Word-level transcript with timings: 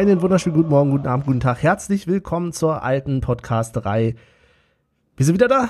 Einen 0.00 0.22
wunderschönen 0.22 0.56
guten 0.56 0.70
Morgen, 0.70 0.92
guten 0.92 1.06
Abend, 1.06 1.26
guten 1.26 1.40
Tag. 1.40 1.62
Herzlich 1.62 2.06
willkommen 2.06 2.54
zur 2.54 2.82
alten 2.82 3.20
Podcasterei. 3.20 4.14
Wir 5.14 5.26
sind 5.26 5.34
wieder 5.34 5.46
da 5.46 5.68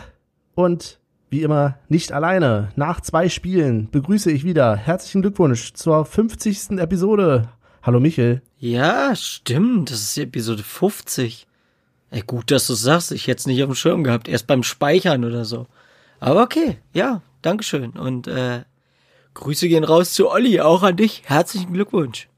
und 0.54 1.00
wie 1.30 1.42
immer 1.42 1.78
nicht 1.88 2.12
alleine. 2.12 2.68
Nach 2.77 3.01
zwei 3.01 3.28
Spielen 3.28 3.90
begrüße 3.90 4.30
ich 4.30 4.45
wieder. 4.45 4.77
Herzlichen 4.77 5.23
Glückwunsch 5.23 5.73
zur 5.73 6.04
50. 6.04 6.78
Episode. 6.78 7.48
Hallo 7.82 7.98
Michel. 7.98 8.40
Ja, 8.56 9.16
stimmt. 9.16 9.90
Das 9.90 10.01
ist 10.01 10.16
Episode 10.16 10.62
50. 10.62 11.48
Ey, 12.10 12.23
gut, 12.24 12.52
dass 12.52 12.68
du 12.68 12.74
sagst. 12.74 13.10
Ich 13.10 13.26
hätte 13.26 13.40
es 13.40 13.46
nicht 13.48 13.60
auf 13.65 13.70
dem 13.70 13.74
Schirm 13.74 14.04
gehabt. 14.04 14.28
Erst 14.28 14.46
beim 14.46 14.62
Speichern 14.62 15.24
oder 15.24 15.45
so. 15.45 15.66
Aber 16.20 16.45
okay, 16.45 16.78
ja, 16.92 17.20
Dankeschön. 17.42 17.90
Und 17.98 18.28
äh, 18.28 18.60
Grüße 19.34 19.66
gehen 19.66 19.82
raus 19.82 20.12
zu 20.12 20.30
Olli, 20.30 20.60
auch 20.60 20.84
an 20.84 20.96
dich. 20.96 21.24
Herzlichen 21.26 21.73
Glückwunsch. 21.73 22.29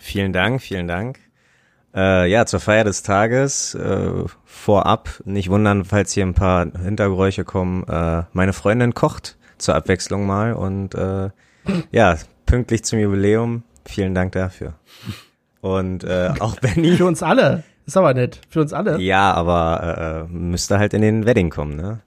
Vielen 0.00 0.32
Dank, 0.32 0.62
vielen 0.62 0.88
Dank. 0.88 1.18
Äh, 1.94 2.30
ja, 2.30 2.46
zur 2.46 2.58
Feier 2.58 2.84
des 2.84 3.02
Tages 3.02 3.74
äh, 3.74 4.24
vorab, 4.44 5.10
nicht 5.24 5.50
wundern, 5.50 5.84
falls 5.84 6.12
hier 6.12 6.24
ein 6.24 6.34
paar 6.34 6.66
Hintergeräusche 6.82 7.44
kommen. 7.44 7.84
Äh, 7.86 8.22
meine 8.32 8.54
Freundin 8.54 8.94
kocht 8.94 9.36
zur 9.58 9.74
Abwechslung 9.74 10.26
mal 10.26 10.54
und 10.54 10.94
äh, 10.94 11.28
ja, 11.92 12.16
pünktlich 12.46 12.82
zum 12.84 12.98
Jubiläum. 12.98 13.62
Vielen 13.84 14.14
Dank 14.14 14.32
dafür. 14.32 14.74
Und 15.60 16.02
äh, 16.04 16.32
auch 16.38 16.56
Benny. 16.60 16.96
Für 16.96 17.06
uns 17.06 17.22
alle. 17.22 17.62
Ist 17.84 17.96
aber 17.96 18.14
nett. 18.14 18.40
Für 18.48 18.62
uns 18.62 18.72
alle. 18.72 18.98
Ja, 19.00 19.34
aber 19.34 20.28
äh, 20.30 20.32
müsste 20.32 20.78
halt 20.78 20.94
in 20.94 21.02
den 21.02 21.26
Wedding 21.26 21.50
kommen, 21.50 21.76
ne? 21.76 22.00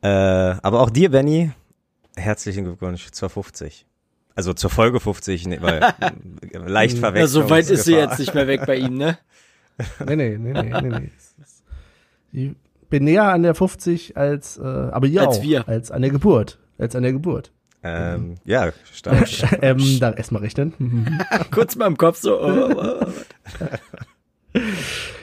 Äh, 0.00 0.56
aber 0.62 0.80
auch 0.80 0.90
dir, 0.90 1.10
Benny, 1.10 1.52
herzlichen 2.16 2.64
Glückwunsch 2.64 3.10
zur 3.10 3.28
50. 3.28 3.86
Also 4.34 4.54
zur 4.54 4.70
Folge 4.70 5.00
50, 5.00 5.46
ne, 5.46 5.58
weil 5.60 5.80
leicht 6.66 6.98
verwechselt. 6.98 7.34
Ja, 7.34 7.42
so 7.42 7.50
weit 7.50 7.68
ist 7.70 7.84
sie 7.84 7.94
jetzt 7.94 8.18
nicht 8.18 8.34
mehr 8.34 8.46
weg 8.46 8.64
bei 8.66 8.76
ihm, 8.76 8.96
ne? 8.96 9.18
nee, 10.06 10.16
nee, 10.16 10.38
nee, 10.38 10.52
nee, 10.52 10.80
nee, 10.80 10.98
nee. 10.98 11.10
Ich 12.32 12.50
bin 12.88 13.04
näher 13.04 13.24
an 13.24 13.42
der 13.42 13.54
50 13.54 14.16
als, 14.16 14.58
äh, 14.58 14.62
aber 14.62 15.06
ihr 15.06 15.22
als 15.22 15.38
auch, 15.38 15.42
wir. 15.42 15.68
als 15.68 15.90
an 15.90 16.02
der 16.02 16.10
Geburt. 16.10 16.58
Als 16.78 16.96
an 16.96 17.02
der 17.02 17.12
Geburt. 17.12 17.52
Ähm, 17.82 18.36
ja, 18.44 18.72
stark. 18.92 19.28
ähm, 19.62 19.98
dann 20.00 20.14
erstmal 20.14 20.42
rechnen. 20.42 21.18
Kurz 21.50 21.76
mal 21.76 21.86
im 21.86 21.96
Kopf 21.96 22.20
so. 22.20 22.40
Oh, 22.40 22.70
oh, 22.74 23.06
oh. 24.54 24.58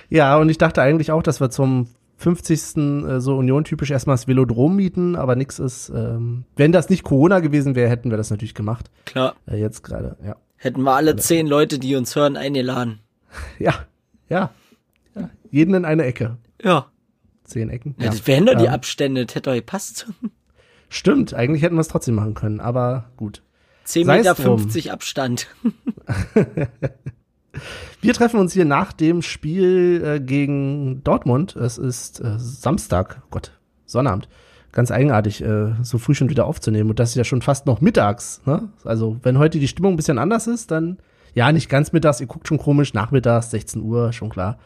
ja, 0.10 0.38
und 0.38 0.50
ich 0.50 0.58
dachte 0.58 0.82
eigentlich 0.82 1.12
auch, 1.12 1.24
dass 1.24 1.40
wir 1.40 1.50
zum 1.50 1.88
50. 2.20 2.78
Äh, 2.78 3.20
so 3.22 3.38
Union-typisch 3.38 3.92
erstmal 3.92 4.16
das 4.16 4.28
Velodrom 4.28 4.76
mieten, 4.76 5.16
aber 5.16 5.36
nix 5.36 5.58
ist. 5.58 5.90
Ähm, 5.90 6.44
wenn 6.58 6.72
das 6.72 6.90
nicht 6.90 7.04
Corona 7.04 7.40
gewesen 7.40 7.76
wäre, 7.76 7.90
hätten 7.90 8.10
wir 8.12 8.18
das 8.18 8.30
natürlich 8.30 8.54
gemacht. 8.54 8.92
Klar. 9.06 9.36
Äh, 9.50 9.58
jetzt 9.58 9.84
gerade, 9.84 10.18
ja. 10.24 10.36
Hätten 10.58 10.82
wir 10.82 10.94
alle 10.94 11.16
zehn 11.16 11.48
Leute, 11.48 11.80
die 11.80 11.96
uns 11.96 12.16
hören, 12.16 12.38
eingeladen. 12.38 13.00
Ja, 13.60 13.86
ja. 14.28 14.50
ja. 15.16 15.30
Jeden 15.52 15.76
in 15.76 15.86
eine 15.86 16.04
Ecke. 16.04 16.38
Ja. 16.64 16.88
Zehn 17.44 17.70
Ecken. 17.70 17.96
Ja, 18.00 18.06
ja. 18.06 18.12
Das 18.12 18.26
wären 18.26 18.48
doch 18.48 18.56
die 18.56 18.66
ähm, 18.66 18.74
Abstände, 18.74 19.26
das 19.26 19.36
hätte 19.36 19.52
doch 19.52 19.56
gepasst. 19.56 20.08
Stimmt, 20.90 21.36
eigentlich 21.36 21.62
hätten 21.62 21.76
wir 21.76 21.82
es 21.82 21.90
trotzdem 21.90 22.16
machen 22.16 22.34
können, 22.34 22.60
aber 22.60 23.12
gut. 23.18 23.44
10 23.84 24.08
Meter 24.08 24.36
50 24.36 24.92
Abstand. 24.92 25.48
Wir 28.02 28.14
treffen 28.14 28.40
uns 28.40 28.54
hier 28.54 28.66
nach 28.66 28.94
dem 28.94 29.22
Spiel 29.22 30.04
äh, 30.06 30.20
gegen 30.20 31.04
Dortmund. 31.04 31.56
Es 31.56 31.78
ist 31.78 32.22
äh, 32.22 32.38
Samstag, 32.38 33.22
Gott, 33.30 33.52
Sonnabend. 33.86 34.30
Ganz 34.72 34.92
eigenartig, 34.92 35.44
äh, 35.44 35.74
so 35.82 35.98
früh 35.98 36.14
schon 36.14 36.30
wieder 36.30 36.46
aufzunehmen. 36.46 36.92
Und 36.92 37.00
das 37.00 37.10
ist 37.10 37.16
ja 37.16 37.24
schon 37.24 37.42
fast 37.42 37.66
noch 37.66 37.82
mittags. 37.82 38.42
Ne? 38.46 38.70
Also, 38.84 39.18
wenn 39.24 39.40
heute 39.40 39.60
die 39.60 39.68
Stimmung 39.68 39.94
ein 39.94 39.98
bisschen 39.98 40.20
anders 40.20 40.46
ist, 40.46 40.70
dann, 40.70 41.00
ja, 41.34 41.52
nicht 41.52 41.70
ganz 41.70 41.92
mittags, 41.92 42.22
ihr 42.22 42.28
guckt 42.28 42.48
schon 42.48 42.60
komisch, 42.60 42.94
nachmittags, 42.94 43.50
16 43.52 43.82
Uhr, 43.82 44.14
schon 44.14 44.30
klar. 44.30 44.60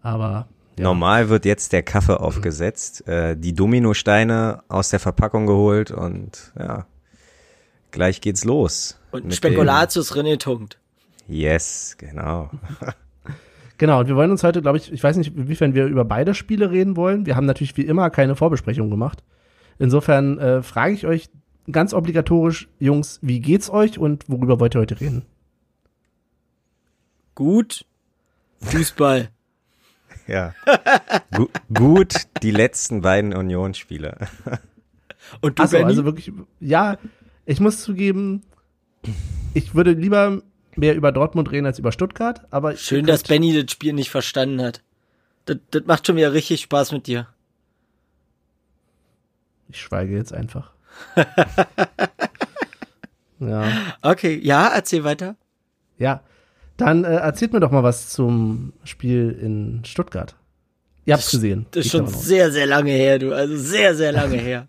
Aber. 0.00 0.48
Ja. 0.78 0.84
Normal 0.84 1.28
wird 1.28 1.44
jetzt 1.44 1.72
der 1.72 1.82
Kaffee 1.82 2.20
aufgesetzt, 2.20 3.06
äh, 3.08 3.36
die 3.36 3.52
Dominosteine 3.52 4.62
aus 4.68 4.90
der 4.90 5.00
Verpackung 5.00 5.46
geholt 5.46 5.90
und 5.90 6.52
ja, 6.56 6.86
gleich 7.90 8.20
geht's 8.20 8.44
los. 8.44 9.00
Und 9.10 9.34
Spekulatius 9.34 10.14
Renetunkt. 10.14 10.77
Yes, 11.28 11.96
genau. 11.98 12.50
Genau, 13.78 14.00
und 14.00 14.08
wir 14.08 14.16
wollen 14.16 14.32
uns 14.32 14.42
heute, 14.42 14.60
glaube 14.60 14.78
ich, 14.78 14.92
ich 14.92 15.02
weiß 15.02 15.16
nicht, 15.16 15.36
inwiefern 15.36 15.72
wir 15.72 15.86
über 15.86 16.04
beide 16.04 16.34
Spiele 16.34 16.72
reden 16.72 16.96
wollen. 16.96 17.26
Wir 17.26 17.36
haben 17.36 17.46
natürlich 17.46 17.76
wie 17.76 17.82
immer 17.82 18.10
keine 18.10 18.34
Vorbesprechung 18.34 18.90
gemacht. 18.90 19.22
Insofern 19.78 20.38
äh, 20.38 20.62
frage 20.62 20.94
ich 20.94 21.06
euch 21.06 21.30
ganz 21.70 21.94
obligatorisch, 21.94 22.68
Jungs, 22.80 23.20
wie 23.22 23.38
geht's 23.38 23.70
euch 23.70 23.98
und 23.98 24.24
worüber 24.28 24.58
wollt 24.58 24.74
ihr 24.74 24.80
heute 24.80 25.00
reden? 25.00 25.26
Gut. 27.36 27.86
Fußball. 28.62 29.28
ja. 30.26 30.54
Gu 31.36 31.46
gut, 31.72 32.26
die 32.42 32.50
letzten 32.50 33.00
beiden 33.02 33.32
Unionsspiele. 33.32 34.16
und 35.40 35.60
du, 35.60 35.62
Achso, 35.62 35.76
also 35.76 36.04
wirklich, 36.04 36.32
ja, 36.58 36.98
ich 37.46 37.60
muss 37.60 37.82
zugeben, 37.82 38.42
ich 39.54 39.76
würde 39.76 39.92
lieber 39.92 40.42
mehr 40.78 40.94
über 40.94 41.12
Dortmund 41.12 41.50
reden 41.50 41.66
als 41.66 41.78
über 41.78 41.92
Stuttgart, 41.92 42.42
aber. 42.50 42.76
Schön, 42.76 43.06
dass 43.06 43.24
Benny 43.24 43.60
das 43.60 43.70
Spiel 43.70 43.92
nicht 43.92 44.10
verstanden 44.10 44.62
hat. 44.62 44.82
Das, 45.44 45.58
das 45.70 45.82
macht 45.86 46.06
schon 46.06 46.16
wieder 46.16 46.32
richtig 46.32 46.62
Spaß 46.62 46.92
mit 46.92 47.06
dir. 47.06 47.26
Ich 49.68 49.80
schweige 49.80 50.16
jetzt 50.16 50.32
einfach. 50.32 50.72
ja. 53.40 53.70
Okay, 54.02 54.38
ja, 54.42 54.68
erzähl 54.68 55.04
weiter. 55.04 55.36
Ja. 55.98 56.22
Dann 56.76 57.04
äh, 57.04 57.16
erzählt 57.16 57.52
mir 57.52 57.60
doch 57.60 57.72
mal 57.72 57.82
was 57.82 58.08
zum 58.08 58.72
Spiel 58.84 59.36
in 59.42 59.84
Stuttgart. 59.84 60.36
Ihr 61.04 61.14
habt's 61.14 61.30
gesehen. 61.30 61.66
Das 61.72 61.86
ist 61.86 61.92
schon 61.92 62.06
sehr, 62.06 62.52
sehr 62.52 62.66
lange 62.66 62.92
her, 62.92 63.18
du. 63.18 63.34
Also 63.34 63.56
sehr, 63.56 63.94
sehr 63.94 64.12
lange 64.12 64.36
her. 64.36 64.68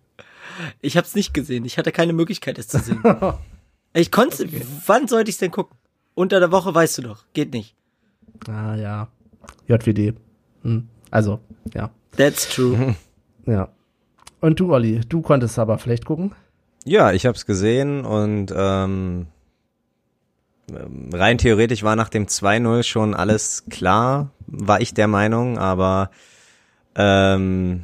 Ich 0.82 0.98
hab's 0.98 1.16
nicht 1.16 1.34
gesehen. 1.34 1.66
Ich 1.66 1.78
hatte 1.78 1.92
keine 1.92 2.14
Möglichkeit, 2.14 2.58
es 2.58 2.68
zu 2.68 2.80
sehen. 2.80 3.02
ich 3.94 4.12
konnte, 4.12 4.44
okay. 4.44 4.66
wann 4.86 5.08
sollte 5.08 5.30
ich's 5.30 5.38
denn 5.38 5.52
gucken? 5.52 5.78
Unter 6.16 6.40
der 6.40 6.52
Woche 6.52 6.74
weißt 6.74 6.98
du 6.98 7.02
doch. 7.04 7.26
Geht 7.34 7.54
nicht. 7.54 7.76
Ah, 8.48 8.76
ja. 8.76 9.08
JWD. 9.68 10.16
Hm. 10.64 10.88
Also, 11.12 11.40
ja. 11.74 11.92
That's 12.18 12.50
true. 12.50 12.96
Ja. 13.46 13.70
Und 14.42 14.60
du, 14.60 14.72
Olli, 14.74 15.02
du 15.08 15.22
konntest 15.22 15.58
aber 15.58 15.80
vielleicht 15.80 16.06
gucken? 16.06 16.36
Ja, 16.86 17.12
ich 17.12 17.26
hab's 17.26 17.46
gesehen 17.46 18.06
und 18.06 18.54
ähm, 18.56 19.28
rein 21.12 21.38
theoretisch 21.38 21.84
war 21.84 21.96
nach 21.96 22.10
dem 22.10 22.28
2-0 22.28 22.84
schon 22.84 23.14
alles 23.14 23.66
klar, 23.70 24.32
war 24.48 24.82
ich 24.82 24.94
der 24.94 25.08
Meinung, 25.08 25.58
aber 25.58 26.12
ähm, 26.96 27.84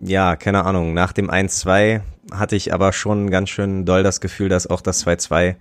ja, 0.00 0.36
keine 0.36 0.64
Ahnung, 0.64 0.94
nach 0.94 1.12
dem 1.12 1.30
1-2 1.30 2.00
hatte 2.32 2.56
ich 2.56 2.74
aber 2.74 2.92
schon 2.92 3.30
ganz 3.30 3.50
schön 3.50 3.84
doll 3.84 4.02
das 4.02 4.20
Gefühl, 4.20 4.48
dass 4.48 4.66
auch 4.66 4.80
das 4.80 5.06
2-2 5.06 5.56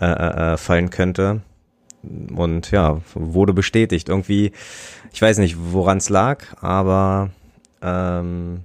äh, 0.00 0.06
äh, 0.06 0.52
äh, 0.52 0.56
fallen 0.56 0.90
könnte. 0.90 1.42
Und 2.02 2.70
ja, 2.70 3.00
wurde 3.14 3.52
bestätigt. 3.52 4.08
Irgendwie, 4.08 4.52
ich 5.12 5.20
weiß 5.20 5.38
nicht, 5.38 5.56
woran 5.58 5.98
es 5.98 6.08
lag, 6.08 6.44
aber 6.60 7.30
ähm, 7.82 8.60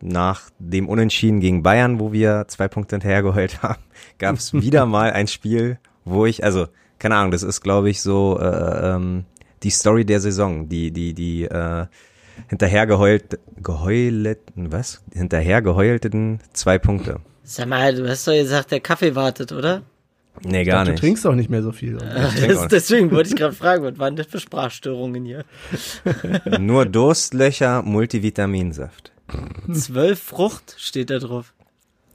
nach 0.00 0.50
dem 0.58 0.88
Unentschieden 0.88 1.40
gegen 1.40 1.62
Bayern, 1.62 1.98
wo 1.98 2.12
wir 2.12 2.44
zwei 2.48 2.68
Punkte 2.68 2.96
hinterhergeheult 2.96 3.62
haben, 3.62 3.82
gab 4.18 4.36
es 4.36 4.52
wieder 4.52 4.86
mal 4.86 5.12
ein 5.12 5.26
Spiel, 5.26 5.78
wo 6.04 6.26
ich, 6.26 6.44
also, 6.44 6.66
keine 6.98 7.16
Ahnung, 7.16 7.30
das 7.30 7.42
ist, 7.42 7.62
glaube 7.62 7.90
ich, 7.90 8.02
so 8.02 8.38
äh, 8.38 8.94
ähm, 8.94 9.24
die 9.62 9.70
Story 9.70 10.04
der 10.04 10.20
Saison, 10.20 10.68
die, 10.68 10.90
die, 10.90 11.14
die 11.14 11.44
äh, 11.44 11.86
hinterhergeheult, 12.48 13.38
geheuleten, 13.62 14.70
was? 14.72 15.02
Hinterhergeheulten 15.12 16.40
zwei 16.52 16.78
Punkte. 16.78 17.20
Sag 17.42 17.68
mal, 17.68 17.94
du 17.94 18.08
hast 18.08 18.26
doch 18.28 18.34
gesagt, 18.34 18.70
der 18.70 18.80
Kaffee 18.80 19.14
wartet, 19.14 19.52
oder? 19.52 19.82
Nee, 20.42 20.64
gar 20.64 20.78
dachte, 20.78 20.90
nicht. 20.90 21.02
Du 21.02 21.06
trinkst 21.06 21.26
auch 21.26 21.34
nicht 21.34 21.50
mehr 21.50 21.62
so 21.62 21.72
viel. 21.72 21.98
Das, 22.46 22.68
deswegen 22.68 23.10
wollte 23.10 23.30
ich 23.30 23.36
gerade 23.36 23.54
fragen, 23.54 23.84
was 23.84 23.98
waren 23.98 24.16
das 24.16 24.26
für 24.26 24.40
Sprachstörungen 24.40 25.24
hier? 25.24 25.44
Nur 26.58 26.86
Durstlöcher, 26.86 27.82
Multivitaminsaft. 27.82 29.12
Zwölf 29.72 30.20
Frucht 30.20 30.74
steht 30.78 31.10
da 31.10 31.18
drauf. 31.18 31.54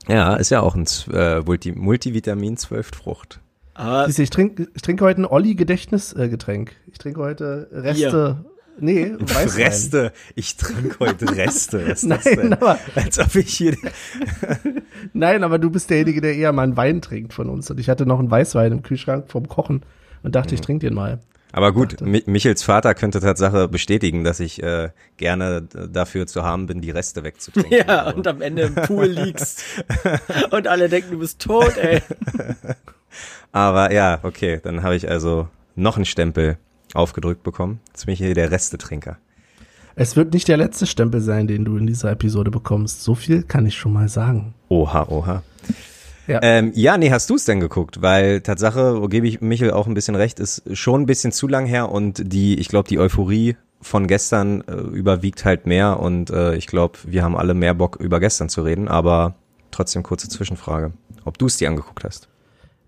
Ja, 0.08 0.36
ist 0.36 0.50
ja 0.50 0.62
auch 0.62 0.76
ein 0.76 0.86
äh, 1.12 1.40
Multi 1.42 1.72
Multivitamin 1.72 2.58
zwölf 2.58 2.88
Frucht. 2.88 3.40
Aber 3.74 4.06
Siehst 4.06 4.18
du, 4.18 4.24
ich 4.24 4.30
trinke 4.30 4.68
ich 4.74 4.82
trinke 4.82 5.06
heute 5.06 5.22
ein 5.22 5.26
Olli-Gedächtnisgetränk. 5.26 6.76
ich 6.92 6.98
trinke 6.98 7.22
heute 7.22 7.70
Reste 7.72 8.44
Nee, 8.82 9.14
Weißwein. 9.20 9.66
Reste. 9.66 10.14
Ich 10.36 10.58
trinke 10.58 11.00
heute 11.00 11.36
Reste. 11.36 11.88
Was 11.88 12.04
ist 12.04 12.04
Nein, 12.10 12.20
das 12.24 12.34
denn? 12.34 12.54
Aber, 12.54 12.80
Als 12.96 13.20
ob 13.20 13.36
ich 13.36 13.56
hier. 13.56 13.76
Nein, 15.14 15.44
aber 15.44 15.60
du 15.60 15.70
bist 15.70 15.90
derjenige, 15.90 16.22
der 16.22 16.36
eher 16.36 16.52
mal 16.52 16.64
einen 16.64 16.78
Wein 16.78 17.02
trinkt 17.02 17.34
von 17.34 17.50
uns. 17.50 17.70
Und 17.70 17.80
ich 17.80 17.90
hatte 17.90 18.06
noch 18.06 18.20
einen 18.20 18.32
Weißwein 18.32 18.72
im 18.72 18.82
Kühlschrank 18.84 19.30
vom 19.30 19.48
Kochen 19.48 19.84
und 20.24 20.36
dachte, 20.36 20.56
ich 20.56 20.62
mhm. 20.62 20.66
trinke 20.66 20.88
den 20.88 20.96
mal. 20.96 21.20
Aber 21.52 21.74
gut, 21.74 22.00
Michels 22.02 22.62
Vater 22.62 22.94
könnte 22.94 23.20
Tatsache 23.22 23.68
bestätigen, 23.68 24.24
dass 24.24 24.40
ich 24.40 24.62
äh, 24.62 24.90
gerne 25.18 25.64
dafür 25.64 26.28
zu 26.28 26.44
haben 26.44 26.68
bin, 26.68 26.80
die 26.80 26.92
Reste 26.92 27.24
wegzutrinken. 27.24 27.76
Ja, 27.76 28.04
also. 28.04 28.18
und 28.18 28.28
am 28.28 28.42
Ende 28.44 28.64
im 28.64 28.76
Pool 28.76 29.08
liegst. 29.08 29.64
und 30.52 30.68
alle 30.68 30.90
denken, 30.90 31.14
du 31.14 31.20
bist 31.20 31.42
tot, 31.42 31.76
ey. 31.78 32.04
Aber 33.52 33.92
ja, 33.92 34.20
okay, 34.22 34.60
dann 34.62 34.84
habe 34.84 34.96
ich 34.96 35.10
also 35.10 35.48
noch 35.76 35.96
einen 35.96 36.06
Stempel 36.06 36.58
aufgedrückt 36.94 37.44
bekommen. 37.44 37.80
Jetzt 37.90 38.06
bin 38.06 38.14
ich 38.14 38.20
hier 38.20 38.34
der 38.34 38.52
Restetrinker. 38.52 39.18
Es 39.96 40.16
wird 40.16 40.34
nicht 40.34 40.48
der 40.48 40.58
letzte 40.58 40.86
Stempel 40.86 41.22
sein, 41.22 41.48
den 41.48 41.66
du 41.66 41.76
in 41.76 41.86
dieser 41.86 42.12
Episode 42.12 42.52
bekommst. 42.52 43.04
So 43.04 43.16
viel 43.16 43.44
kann 43.44 43.66
ich 43.66 43.76
schon 43.76 43.92
mal 43.92 44.08
sagen. 44.08 44.54
Oha, 44.70 45.08
oha. 45.10 45.44
Ja. 46.26 46.40
Ähm, 46.44 46.72
ja, 46.76 46.98
nee, 46.98 47.12
hast 47.12 47.30
du 47.30 47.36
es 47.36 47.46
denn 47.46 47.60
geguckt? 47.60 48.02
Weil 48.02 48.42
Tatsache, 48.42 49.02
wo 49.02 49.08
gebe 49.08 49.28
ich 49.28 49.42
Michel 49.42 49.72
auch 49.72 49.88
ein 49.88 49.96
bisschen 49.96 50.16
recht, 50.16 50.40
ist 50.40 50.62
schon 50.78 51.02
ein 51.02 51.06
bisschen 51.06 51.32
zu 51.32 51.48
lang 51.48 51.66
her 51.66 51.92
und 51.92 52.22
die, 52.32 52.60
ich 52.60 52.68
glaube, 52.68 52.88
die 52.88 53.00
Euphorie 53.00 53.58
von 53.82 54.08
gestern 54.08 54.62
äh, 54.68 54.74
überwiegt 54.74 55.44
halt 55.44 55.66
mehr 55.66 56.00
und 56.00 56.30
äh, 56.30 56.56
ich 56.56 56.68
glaube, 56.68 57.00
wir 57.06 57.24
haben 57.24 57.36
alle 57.36 57.54
mehr 57.54 57.74
Bock 57.74 57.98
über 58.00 58.20
gestern 58.20 58.48
zu 58.48 58.62
reden, 58.62 58.88
aber 58.88 59.36
trotzdem 59.72 60.04
kurze 60.04 60.30
Zwischenfrage, 60.30 60.94
ob 61.26 61.38
du 61.38 61.48
es 61.48 61.58
dir 61.58 61.68
angeguckt 61.68 62.04
hast. 62.04 62.30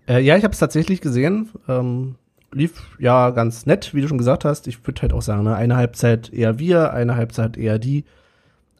Äh, 0.06 0.20
ja, 0.20 0.36
ich 0.36 0.44
habe 0.44 0.52
es 0.52 0.60
tatsächlich 0.60 1.00
gesehen. 1.00 1.50
Ähm, 1.68 2.14
lief 2.52 2.82
ja 2.98 3.30
ganz 3.30 3.66
nett, 3.66 3.94
wie 3.94 4.00
du 4.00 4.08
schon 4.08 4.18
gesagt 4.18 4.44
hast. 4.44 4.66
Ich 4.66 4.86
würde 4.86 5.02
halt 5.02 5.12
auch 5.12 5.22
sagen, 5.22 5.44
ne, 5.44 5.54
eine 5.56 5.76
Halbzeit 5.76 6.32
eher 6.32 6.58
wir, 6.58 6.92
eine 6.92 7.16
Halbzeit 7.16 7.56
eher 7.56 7.78
die. 7.78 8.04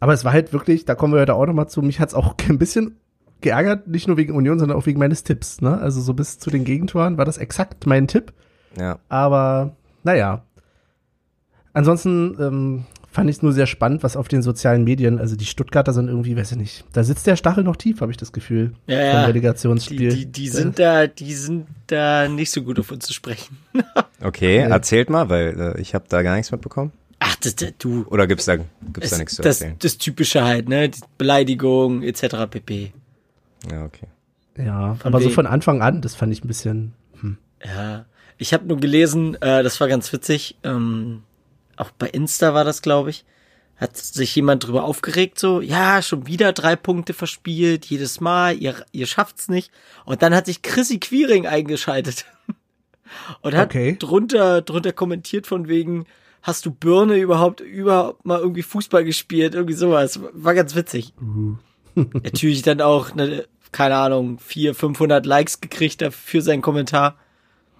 Aber 0.00 0.12
es 0.12 0.24
war 0.24 0.32
halt 0.32 0.52
wirklich, 0.52 0.84
da 0.84 0.94
kommen 0.94 1.14
wir 1.14 1.20
heute 1.20 1.34
auch 1.34 1.46
nochmal 1.46 1.68
zu, 1.68 1.82
mich 1.82 2.00
hat's 2.00 2.14
auch 2.14 2.34
ein 2.48 2.58
bisschen 2.58 2.96
geärgert, 3.40 3.88
nicht 3.88 4.08
nur 4.08 4.16
wegen 4.16 4.34
Union, 4.34 4.58
sondern 4.58 4.78
auch 4.78 4.86
wegen 4.86 4.98
meines 4.98 5.24
Tipps. 5.24 5.60
Ne? 5.60 5.78
Also 5.78 6.00
so 6.00 6.14
bis 6.14 6.38
zu 6.38 6.50
den 6.50 6.64
Gegentoren 6.64 7.18
war 7.18 7.24
das 7.24 7.38
exakt 7.38 7.86
mein 7.86 8.06
Tipp. 8.06 8.32
Ja. 8.78 8.98
Aber 9.08 9.76
naja. 10.04 10.44
Ansonsten 11.72 12.36
ähm, 12.38 12.84
fand 13.12 13.30
ich 13.30 13.36
es 13.36 13.42
nur 13.42 13.52
sehr 13.52 13.66
spannend, 13.66 14.02
was 14.02 14.16
auf 14.16 14.26
den 14.26 14.42
sozialen 14.42 14.82
Medien, 14.82 15.18
also 15.20 15.36
die 15.36 15.44
Stuttgarter 15.44 15.92
sind 15.92 16.08
irgendwie, 16.08 16.36
weiß 16.36 16.52
ich 16.52 16.58
nicht, 16.58 16.84
da 16.92 17.04
sitzt 17.04 17.26
der 17.28 17.36
Stachel 17.36 17.62
noch 17.62 17.76
tief, 17.76 18.00
habe 18.00 18.10
ich 18.10 18.16
das 18.16 18.32
Gefühl. 18.32 18.72
Ja, 18.88 18.96
Vom 18.96 19.04
ja. 19.04 19.20
Die, 19.20 19.26
Relegationsspiel. 19.26 20.08
die, 20.14 20.26
die 20.26 20.48
sind 20.48 20.78
da, 20.80 21.06
die 21.06 21.34
sind 21.34 21.66
da 21.86 22.26
nicht 22.28 22.50
so 22.50 22.62
gut 22.62 22.80
auf 22.80 22.90
uns 22.90 23.06
zu 23.06 23.12
sprechen. 23.12 23.58
Okay, 24.24 24.58
erzählt 24.58 25.10
mal, 25.10 25.28
weil 25.30 25.60
äh, 25.76 25.80
ich 25.80 25.96
habe 25.96 26.04
da 26.08 26.22
gar 26.22 26.36
nichts 26.36 26.52
mitbekommen. 26.52 26.92
Ach, 27.18 27.34
das, 27.36 27.56
das 27.56 27.72
du. 27.78 28.04
Oder 28.08 28.28
gibt's 28.28 28.44
da, 28.44 28.54
gibt's 28.56 29.10
da 29.10 29.16
Es- 29.16 29.18
nichts 29.18 29.34
zu 29.34 29.42
das, 29.42 29.60
erzählen? 29.60 29.76
das 29.80 29.98
Typische 29.98 30.44
halt, 30.44 30.68
ne? 30.68 30.88
Die 30.90 31.00
Beleidigung 31.18 32.04
etc. 32.04 32.46
pp. 32.48 32.92
Ja, 33.68 33.84
okay. 33.84 34.06
ja, 34.56 34.94
Von 34.94 35.08
aber 35.08 35.18
so 35.18 35.24
wegen- 35.24 35.34
von 35.34 35.46
Anfang 35.48 35.82
an, 35.82 36.02
das 36.02 36.14
fand 36.14 36.32
ich 36.32 36.44
ein 36.44 36.46
bisschen. 36.46 36.92
Hm. 37.20 37.36
Ja. 37.64 38.04
Ich 38.38 38.54
habe 38.54 38.64
nur 38.66 38.76
gelesen, 38.78 39.34
äh, 39.42 39.64
das 39.64 39.80
war 39.80 39.88
ganz 39.88 40.12
witzig. 40.12 40.56
Ähm, 40.62 41.22
auch 41.76 41.90
bei 41.92 42.08
Insta 42.08 42.54
war 42.54 42.64
das, 42.64 42.82
glaube 42.82 43.10
ich. 43.10 43.24
Hat 43.76 43.96
sich 43.96 44.36
jemand 44.36 44.66
drüber 44.66 44.84
aufgeregt, 44.84 45.38
so, 45.40 45.60
ja, 45.60 46.02
schon 46.02 46.26
wieder 46.26 46.52
drei 46.52 46.76
Punkte 46.76 47.14
verspielt, 47.14 47.86
jedes 47.86 48.20
Mal, 48.20 48.56
ihr, 48.56 48.84
ihr 48.92 49.06
schafft's 49.06 49.48
nicht. 49.48 49.72
Und 50.04 50.22
dann 50.22 50.34
hat 50.34 50.46
sich 50.46 50.62
Chrissy 50.62 50.98
Quiring 51.00 51.46
eingeschaltet. 51.46 52.26
Und 53.40 53.54
hat 53.54 53.70
Okay. 53.70 53.96
drunter, 53.98 54.62
drunter 54.62 54.92
kommentiert 54.92 55.46
von 55.46 55.66
wegen, 55.68 56.06
hast 56.42 56.64
du 56.64 56.70
Birne 56.70 57.16
überhaupt, 57.16 57.60
überhaupt 57.60 58.24
mal 58.24 58.38
irgendwie 58.38 58.62
Fußball 58.62 59.04
gespielt, 59.04 59.54
irgendwie 59.54 59.74
sowas. 59.74 60.20
War 60.32 60.54
ganz 60.54 60.74
witzig. 60.76 61.12
Natürlich 61.94 62.62
dann 62.62 62.80
auch, 62.80 63.14
ne, 63.14 63.46
keine 63.72 63.96
Ahnung, 63.96 64.38
400, 64.38 64.78
500 64.78 65.26
Likes 65.26 65.60
gekriegt 65.60 66.02
da 66.02 66.10
für 66.10 66.40
seinen 66.40 66.62
Kommentar. 66.62 67.16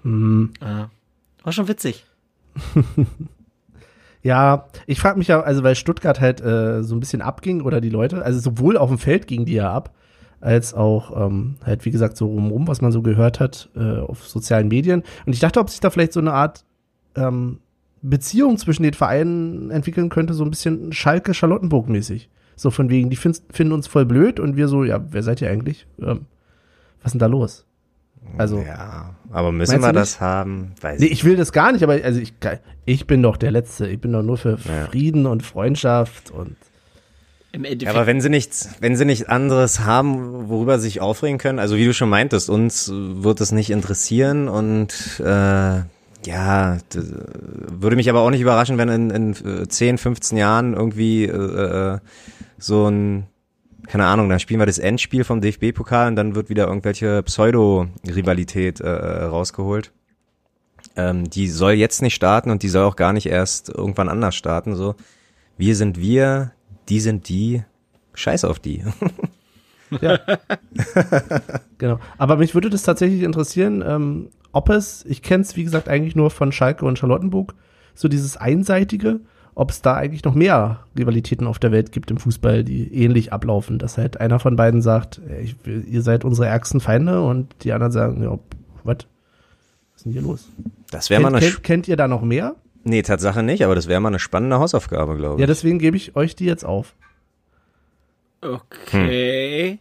Mhm. 0.03 0.53
Ja. 0.61 0.91
War 1.44 1.53
schon 1.53 1.69
witzig. 1.69 2.05
Ja, 4.22 4.66
ich 4.86 5.00
frage 5.00 5.19
mich 5.19 5.28
ja, 5.28 5.40
also 5.40 5.62
weil 5.64 5.74
Stuttgart 5.74 6.20
halt 6.20 6.40
äh, 6.40 6.82
so 6.82 6.94
ein 6.94 7.00
bisschen 7.00 7.22
abging 7.22 7.62
oder 7.62 7.80
die 7.80 7.90
Leute, 7.90 8.24
also 8.24 8.38
sowohl 8.38 8.76
auf 8.76 8.88
dem 8.88 8.98
Feld 8.98 9.26
gingen 9.26 9.46
die 9.46 9.54
ja 9.54 9.72
ab, 9.72 9.92
als 10.40 10.74
auch 10.74 11.26
ähm, 11.26 11.56
halt 11.64 11.84
wie 11.84 11.90
gesagt 11.90 12.16
so 12.16 12.26
rumrum, 12.26 12.69
was 12.69 12.80
man 12.80 12.92
so 12.92 13.02
gehört 13.02 13.40
hat 13.40 13.69
äh, 13.74 13.98
auf 13.98 14.26
sozialen 14.26 14.69
Medien. 14.69 15.02
Und 15.26 15.32
ich 15.32 15.40
dachte, 15.40 15.60
ob 15.60 15.70
sich 15.70 15.80
da 15.80 15.90
vielleicht 15.90 16.12
so 16.12 16.20
eine 16.20 16.32
Art 16.32 16.64
ähm, 17.16 17.58
Beziehung 18.00 18.58
zwischen 18.58 18.82
den 18.82 18.94
Vereinen 18.94 19.70
entwickeln 19.70 20.08
könnte, 20.08 20.34
so 20.34 20.44
ein 20.44 20.50
bisschen 20.50 20.92
Schalke-Charlottenburg-mäßig. 20.92 22.28
So 22.56 22.70
von 22.70 22.90
wegen, 22.90 23.10
die 23.10 23.16
find, 23.16 23.42
finden 23.50 23.72
uns 23.72 23.86
voll 23.86 24.04
blöd 24.04 24.38
und 24.38 24.56
wir 24.56 24.69
so, 24.69 24.84
ja, 24.84 25.04
wer 25.10 25.22
seid 25.22 25.40
ihr 25.40 25.50
eigentlich? 25.50 25.86
Ähm, 26.00 26.26
was 27.00 27.06
ist 27.06 27.12
denn 27.12 27.19
da 27.20 27.26
los? 27.26 27.66
Also, 28.38 28.60
Ja, 28.60 29.14
aber 29.30 29.52
müssen 29.52 29.80
wir 29.80 29.92
das 29.92 30.20
haben? 30.20 30.72
Weiß 30.80 31.00
Nee, 31.00 31.06
ich. 31.06 31.12
ich 31.12 31.24
will 31.24 31.36
das 31.36 31.52
gar 31.52 31.72
nicht, 31.72 31.82
aber 31.82 31.98
also 32.02 32.20
ich, 32.20 32.32
ich 32.86 33.06
bin 33.06 33.22
doch 33.22 33.36
der 33.36 33.50
Letzte. 33.50 33.86
Ich 33.88 34.00
bin 34.00 34.12
doch 34.12 34.22
nur 34.22 34.38
für 34.38 34.58
Ja. 34.64 34.86
Frieden 34.90 35.26
und 35.26 35.42
Freundschaft 35.42 36.30
und 36.30 36.56
Im 37.52 37.64
Ja, 37.64 37.70
Endeffekt. 37.72 37.96
aber 37.96 38.06
wenn 38.06 38.20
sie 38.22 38.30
nichts, 38.30 38.70
wenn 38.80 38.96
sie 38.96 39.04
nichts 39.04 39.26
anderes 39.28 39.80
haben, 39.80 40.48
worüber 40.48 40.78
sie 40.78 40.84
sich 40.88 41.00
aufregen 41.02 41.36
können, 41.38 41.58
also 41.58 41.76
wie 41.76 41.84
du 41.84 41.92
schon 41.92 42.08
meintest, 42.08 42.48
uns 42.48 42.90
wird 42.92 43.40
es 43.42 43.52
nicht 43.52 43.69
interessieren 43.70 44.48
und 44.48 45.20
äh, 45.20 45.80
ja, 46.24 46.78
würde 46.94 47.96
mich 47.96 48.08
aber 48.08 48.20
auch 48.20 48.30
nicht 48.30 48.40
überraschen, 48.40 48.78
wenn 48.78 48.88
in, 48.88 49.10
in 49.10 49.62
äh, 49.62 49.69
10, 49.69 49.98
15 49.98 50.38
Jahren 50.38 50.72
irgendwie 50.72 51.24
äh, 51.24 51.94
äh, 51.94 51.98
so 52.58 52.86
ein, 52.88 53.24
keine 53.87 54.06
Ahnung, 54.06 54.29
dann 54.29 54.40
spielen 54.40 54.61
wir 54.61 54.67
das 54.67 54.79
Endspiel 54.79 55.25
vom 55.25 55.40
DFB-Pokal 55.40 56.08
und 56.08 56.17
dann 56.17 56.34
wird 56.34 56.49
wieder 56.49 56.67
irgendwelche 56.67 57.23
Pseudo-Rivalität 57.23 58.81
äh, 58.81 58.84
äh, 58.84 59.25
rausgeholt. 59.25 59.93
Ähm, 60.96 61.29
die 61.31 61.49
soll 61.49 61.73
jetzt 61.73 62.02
nicht 62.02 62.14
starten 62.14 62.50
und 62.50 62.62
die 62.62 62.69
soll 62.69 62.84
auch 62.84 62.96
gar 62.96 63.12
nicht 63.12 63.26
erst 63.26 63.69
irgendwann 63.69 64.08
anders 64.08 64.34
starten. 64.34 64.75
So, 64.75 64.94
wir 65.56 65.76
sind 65.76 65.99
wir, 65.99 66.52
die 66.88 67.00
sind 67.00 67.29
die, 67.29 67.64
scheiß 68.14 68.44
auf 68.44 68.58
die. 68.58 68.84
ja. 70.00 70.19
genau. 71.79 71.99
Aber 72.19 72.37
mich 72.37 72.55
würde 72.55 72.70
das 72.70 72.82
tatsächlich 72.82 73.23
interessieren, 73.23 73.82
ähm, 73.87 74.31
ob 74.52 74.69
es, 74.69 75.05
ich 75.06 75.23
kenne 75.23 75.43
es 75.43 75.56
wie 75.56 75.64
gesagt 75.64 75.88
eigentlich 75.88 76.14
nur 76.14 76.31
von 76.31 76.52
Schalke 76.52 76.84
und 76.84 76.99
Charlottenburg, 76.99 77.55
so 77.94 78.08
dieses 78.08 78.37
einseitige, 78.37 79.20
ob 79.54 79.70
es 79.70 79.82
da 79.82 79.94
eigentlich 79.94 80.25
noch 80.25 80.34
mehr 80.34 80.81
Rivalitäten 80.99 81.46
auf 81.46 81.58
der 81.58 81.72
Welt 81.72 81.93
gibt 81.93 82.10
im 82.10 82.17
Fußball, 82.17 82.65
die 82.65 82.93
ähnlich 82.94 83.32
ablaufen, 83.32 83.79
dass 83.79 83.98
halt 83.98 84.20
einer 84.20 84.38
von 84.38 84.56
beiden 84.56 84.81
sagt, 84.82 85.20
ey, 85.29 85.55
will, 85.65 85.84
ihr 85.88 86.03
seid 86.03 86.24
unsere 86.24 86.46
ärgsten 86.48 86.81
Feinde 86.81 87.22
und 87.22 87.55
die 87.62 87.72
anderen 87.72 87.93
sagen, 87.93 88.22
ja, 88.22 88.38
was? 88.84 88.96
Was 88.96 89.96
ist 89.96 90.05
denn 90.06 90.12
hier 90.12 90.22
los? 90.22 90.48
Das 90.91 91.10
wäre 91.10 91.20
mal 91.20 91.29
Kennt, 91.31 91.43
eine, 91.43 91.50
kennt, 91.53 91.62
kennt 91.65 91.88
ihr 91.88 91.96
da 91.96 92.08
noch 92.08 92.22
mehr? 92.22 92.55
nee, 92.84 93.03
Tatsache 93.03 93.43
nicht, 93.43 93.65
aber 93.65 93.74
das 93.77 93.86
wäre 93.88 94.00
mal 94.00 94.08
eine 94.08 94.19
spannende 94.19 94.58
Hausaufgabe, 94.58 95.17
glaube 95.17 95.38
Ja, 95.41 95.44
ich. 95.44 95.48
deswegen 95.50 95.79
gebe 95.79 95.96
ich 95.96 96.17
euch 96.17 96.34
die 96.34 96.46
jetzt 96.46 96.65
auf. 96.65 96.94
okay. 98.41 99.79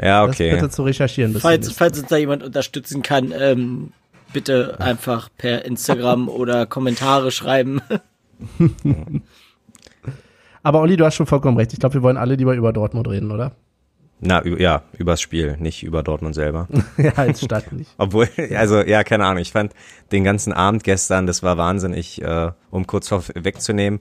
Ja, 0.00 0.26
Das 0.26 0.34
okay. 0.36 0.54
bitte 0.54 0.70
zu 0.70 0.82
recherchieren. 0.84 1.34
Falls, 1.34 1.70
falls 1.72 1.98
uns 1.98 2.08
da 2.08 2.16
jemand 2.16 2.42
unterstützen 2.42 3.02
kann, 3.02 3.32
ähm, 3.38 3.92
bitte 4.32 4.80
einfach 4.80 5.28
per 5.36 5.64
Instagram 5.66 6.28
oder 6.28 6.64
Kommentare 6.66 7.30
schreiben. 7.30 7.80
Aber 10.62 10.80
Olli, 10.80 10.96
du 10.96 11.04
hast 11.04 11.16
schon 11.16 11.26
vollkommen 11.26 11.56
recht. 11.56 11.72
Ich 11.72 11.80
glaube, 11.80 11.94
wir 11.94 12.02
wollen 12.02 12.16
alle 12.16 12.36
lieber 12.36 12.54
über 12.54 12.72
Dortmund 12.72 13.08
reden, 13.08 13.30
oder? 13.32 13.52
Na, 14.20 14.46
ja, 14.46 14.82
übers 14.96 15.20
Spiel, 15.20 15.56
nicht 15.58 15.82
über 15.82 16.04
Dortmund 16.04 16.36
selber. 16.36 16.68
ja, 16.96 17.12
als 17.14 17.44
Stadt 17.44 17.72
nicht. 17.72 17.90
Obwohl, 17.98 18.28
also 18.54 18.80
ja, 18.80 19.02
keine 19.02 19.24
Ahnung. 19.24 19.42
Ich 19.42 19.50
fand 19.50 19.72
den 20.12 20.22
ganzen 20.22 20.52
Abend 20.52 20.84
gestern, 20.84 21.26
das 21.26 21.42
war 21.42 21.56
wahnsinnig, 21.56 22.22
äh, 22.22 22.52
um 22.70 22.86
kurz 22.86 23.08
vorwegzunehmen. 23.08 24.00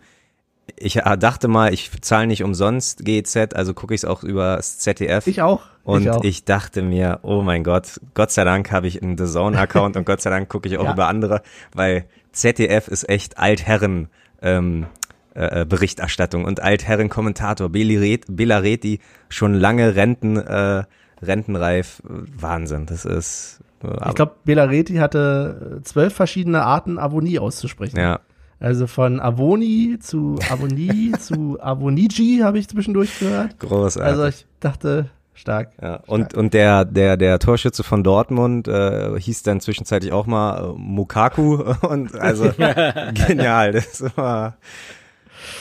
Ich 0.77 0.97
äh, 0.97 1.17
dachte 1.17 1.47
mal, 1.47 1.73
ich 1.73 1.89
zahle 2.01 2.27
nicht 2.27 2.43
umsonst 2.43 3.03
GEZ, 3.03 3.55
also 3.55 3.73
gucke 3.73 3.95
ich 3.95 4.01
es 4.01 4.05
auch 4.05 4.23
über 4.23 4.57
das 4.57 4.77
ZDF. 4.77 5.25
Ich 5.25 5.41
auch. 5.41 5.63
Und 5.83 6.03
ich, 6.03 6.09
auch. 6.11 6.23
ich 6.23 6.45
dachte 6.45 6.83
mir, 6.83 7.19
oh 7.23 7.41
mein 7.41 7.63
Gott, 7.63 7.99
Gott 8.13 8.29
sei 8.29 8.43
Dank 8.43 8.71
habe 8.71 8.87
ich 8.87 9.01
einen 9.01 9.17
The 9.17 9.25
Zone-Account 9.25 9.97
und 9.97 10.05
Gott 10.05 10.21
sei 10.21 10.29
Dank 10.29 10.49
gucke 10.49 10.69
ich 10.69 10.77
auch 10.77 10.85
Ja. 10.85 10.93
über 10.93 11.07
andere, 11.07 11.41
weil 11.73 12.05
ZDF 12.31 12.87
ist 12.87 13.09
echt 13.09 13.39
Altherren 13.39 14.07
ähm, 14.41 14.85
äh, 15.33 15.65
Berichterstattung 15.65 16.43
und 16.45 16.61
Altherren-Kommentator. 16.61 17.69
Belaret- 17.69 18.25
Belareti 18.29 18.99
schon 19.29 19.53
lange 19.53 19.95
Renten, 19.95 20.37
äh, 20.37 20.83
rentenreif. 21.21 22.01
Wahnsinn, 22.03 22.85
das 22.87 23.05
ist. 23.05 23.61
Äh, 23.83 24.09
ich 24.09 24.15
glaube, 24.15 24.33
Belareti 24.45 24.95
hatte 24.95 25.77
äh, 25.79 25.83
zwölf 25.83 26.13
verschiedene 26.13 26.63
Arten, 26.63 26.97
Avonie 26.99 27.39
auszusprechen. 27.39 27.97
ja, 27.97 28.19
Also 28.59 28.87
von 28.87 29.19
Avoni 29.19 29.97
zu 29.99 30.37
Avonie 30.49 31.11
zu 31.19 31.57
Avoniji 31.61 32.39
habe 32.43 32.59
ich 32.59 32.67
zwischendurch 32.67 33.17
gehört. 33.19 33.57
großartig. 33.59 34.11
Also 34.11 34.25
ich 34.25 34.45
dachte, 34.59 35.09
stark. 35.33 35.71
Ja, 35.81 36.01
und, 36.07 36.33
und 36.33 36.53
der, 36.53 36.85
der, 36.85 37.17
der 37.17 37.39
Torschütze 37.39 37.83
von 37.83 38.03
Dortmund 38.03 38.67
äh, 38.67 39.19
hieß 39.19 39.43
dann 39.43 39.59
zwischenzeitlich 39.59 40.11
auch 40.11 40.25
mal 40.25 40.71
äh, 40.71 40.73
Mukaku 40.77 41.55
und 41.87 42.15
also 42.15 42.51
genial, 43.27 43.71
das 43.71 44.03
war 44.15 44.57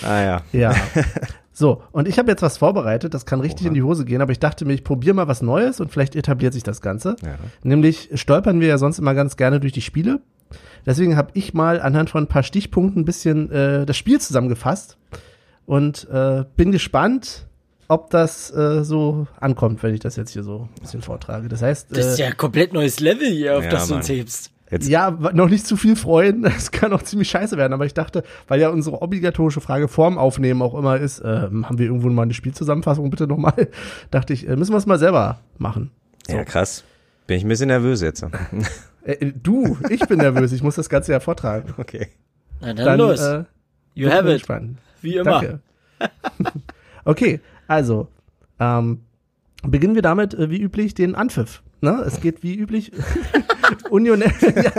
naja. 0.02 0.42
Ja. 0.52 0.74
So, 1.52 1.82
und 1.92 2.08
ich 2.08 2.18
habe 2.18 2.30
jetzt 2.30 2.40
was 2.40 2.56
vorbereitet, 2.56 3.12
das 3.12 3.26
kann 3.26 3.42
richtig 3.42 3.66
in 3.66 3.74
die 3.74 3.82
Hose 3.82 4.06
gehen, 4.06 4.22
aber 4.22 4.32
ich 4.32 4.38
dachte 4.38 4.64
mir, 4.64 4.72
ich 4.72 4.82
probiere 4.82 5.14
mal 5.14 5.28
was 5.28 5.42
Neues 5.42 5.78
und 5.78 5.92
vielleicht 5.92 6.16
etabliert 6.16 6.54
sich 6.54 6.62
das 6.62 6.80
Ganze. 6.80 7.16
Ja. 7.22 7.34
Nämlich 7.62 8.08
stolpern 8.14 8.60
wir 8.60 8.68
ja 8.68 8.78
sonst 8.78 8.98
immer 8.98 9.12
ganz 9.12 9.36
gerne 9.36 9.60
durch 9.60 9.74
die 9.74 9.82
Spiele. 9.82 10.22
Deswegen 10.86 11.18
habe 11.18 11.32
ich 11.34 11.52
mal 11.52 11.78
anhand 11.82 12.08
von 12.08 12.24
ein 12.24 12.28
paar 12.28 12.44
Stichpunkten 12.44 13.02
ein 13.02 13.04
bisschen 13.04 13.50
äh, 13.50 13.84
das 13.84 13.98
Spiel 13.98 14.18
zusammengefasst 14.18 14.96
und 15.66 16.08
äh, 16.08 16.44
bin 16.56 16.72
gespannt, 16.72 17.46
ob 17.90 18.08
das 18.10 18.54
äh, 18.54 18.84
so 18.84 19.26
ankommt, 19.40 19.82
wenn 19.82 19.92
ich 19.94 20.00
das 20.00 20.14
jetzt 20.14 20.30
hier 20.30 20.44
so 20.44 20.68
ein 20.76 20.80
bisschen 20.80 21.02
vortrage. 21.02 21.48
Das 21.48 21.60
heißt, 21.60 21.88
Das 21.90 22.06
ist 22.06 22.18
äh, 22.20 22.22
ja 22.22 22.28
ein 22.28 22.36
komplett 22.36 22.72
neues 22.72 23.00
Level 23.00 23.26
hier, 23.28 23.58
auf 23.58 23.64
Ja, 23.64 23.70
das 23.70 23.88
du 23.88 23.96
uns 23.96 24.08
hebst. 24.08 24.52
Jetzt, 24.70 24.88
Ja, 24.88 25.10
noch 25.10 25.48
nicht 25.48 25.66
zu 25.66 25.76
viel 25.76 25.96
freuen. 25.96 26.44
Es 26.56 26.70
kann 26.70 26.92
auch 26.92 27.02
ziemlich 27.02 27.28
scheiße 27.28 27.56
werden. 27.56 27.72
Aber 27.72 27.86
ich 27.86 27.94
dachte, 27.94 28.22
weil 28.46 28.60
ja 28.60 28.68
unsere 28.68 29.02
obligatorische 29.02 29.60
Frage 29.60 29.88
vorm 29.88 30.18
Aufnehmen 30.18 30.62
auch 30.62 30.78
immer 30.78 30.98
ist, 30.98 31.20
ähm, 31.24 31.68
haben 31.68 31.78
wir 31.78 31.86
irgendwo 31.86 32.08
mal 32.10 32.22
eine 32.22 32.32
Spielzusammenfassung 32.32 33.10
bitte 33.10 33.26
nochmal? 33.26 33.68
Dachte 34.12 34.34
ich, 34.34 34.48
äh, 34.48 34.54
müssen 34.54 34.72
wir 34.72 34.78
es 34.78 34.86
mal 34.86 35.00
selber 35.00 35.40
machen. 35.58 35.90
So. 36.28 36.36
ja, 36.36 36.44
krass. 36.44 36.84
Bin 37.26 37.38
ich 37.38 37.44
ein 37.44 37.48
bisschen 37.48 37.68
nervös 37.68 38.02
jetzt. 38.02 38.22
Äh, 39.02 39.12
äh, 39.14 39.32
du, 39.32 39.76
ich 39.88 40.06
bin 40.06 40.18
nervös. 40.18 40.52
Ich 40.52 40.62
muss 40.62 40.76
das 40.76 40.88
Ganze 40.88 41.10
ja 41.10 41.18
vortragen. 41.18 41.74
Okay. 41.76 42.06
Na 42.60 42.72
dann, 42.72 43.00
los. 43.00 43.20
Äh, 43.20 43.42
you 43.94 44.08
have 44.08 44.28
it. 44.28 44.38
gespannt. 44.38 44.78
Wie 45.02 45.16
immer. 45.16 45.40
Danke. 45.40 45.60
okay, 47.04 47.40
also 47.70 48.08
ähm, 48.58 49.00
beginnen 49.62 49.94
wir 49.94 50.02
damit, 50.02 50.34
äh, 50.34 50.50
wie 50.50 50.60
üblich, 50.60 50.94
den 50.94 51.14
Anpfiff. 51.14 51.62
Ne? 51.80 52.02
Es 52.06 52.20
geht 52.20 52.42
wie 52.42 52.56
üblich 52.56 52.92
Union. 53.90 54.20
ja, 54.40 54.72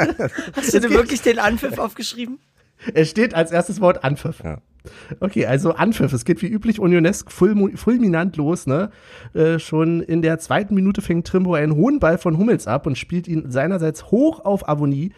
Hast 0.55 0.74
du 0.74 0.79
dir 0.79 0.89
wirklich 0.91 1.21
den 1.21 1.39
Anpfiff 1.39 1.77
aufgeschrieben? 1.79 2.39
es 2.95 3.10
steht 3.12 3.36
als 3.36 3.51
erstes 3.51 3.79
Wort 3.79 4.03
Anpfiff. 4.03 4.41
Ja. 4.43 4.57
Okay, 5.19 5.45
also 5.45 5.74
Anpfiff. 5.75 6.12
Es 6.13 6.25
geht 6.25 6.41
wie 6.41 6.48
üblich 6.48 6.79
Unionesk 6.79 7.29
fulmu- 7.29 7.77
fulminant 7.77 8.38
los. 8.38 8.65
Ne? 8.67 8.89
Äh, 9.36 9.60
schon 9.60 10.01
in 10.01 10.21
der 10.24 10.39
zweiten 10.39 10.74
Minute 10.74 11.01
fängt 11.03 11.27
Trimbo 11.27 11.53
einen 11.53 11.75
hohen 11.75 12.00
Ball 12.00 12.17
von 12.17 12.38
Hummels 12.38 12.67
ab 12.67 12.88
und 12.88 12.98
spielt 12.98 13.27
ihn 13.27 13.51
seinerseits 13.51 14.05
hoch 14.12 14.43
auf 14.43 14.67
Avonie, 14.67 15.13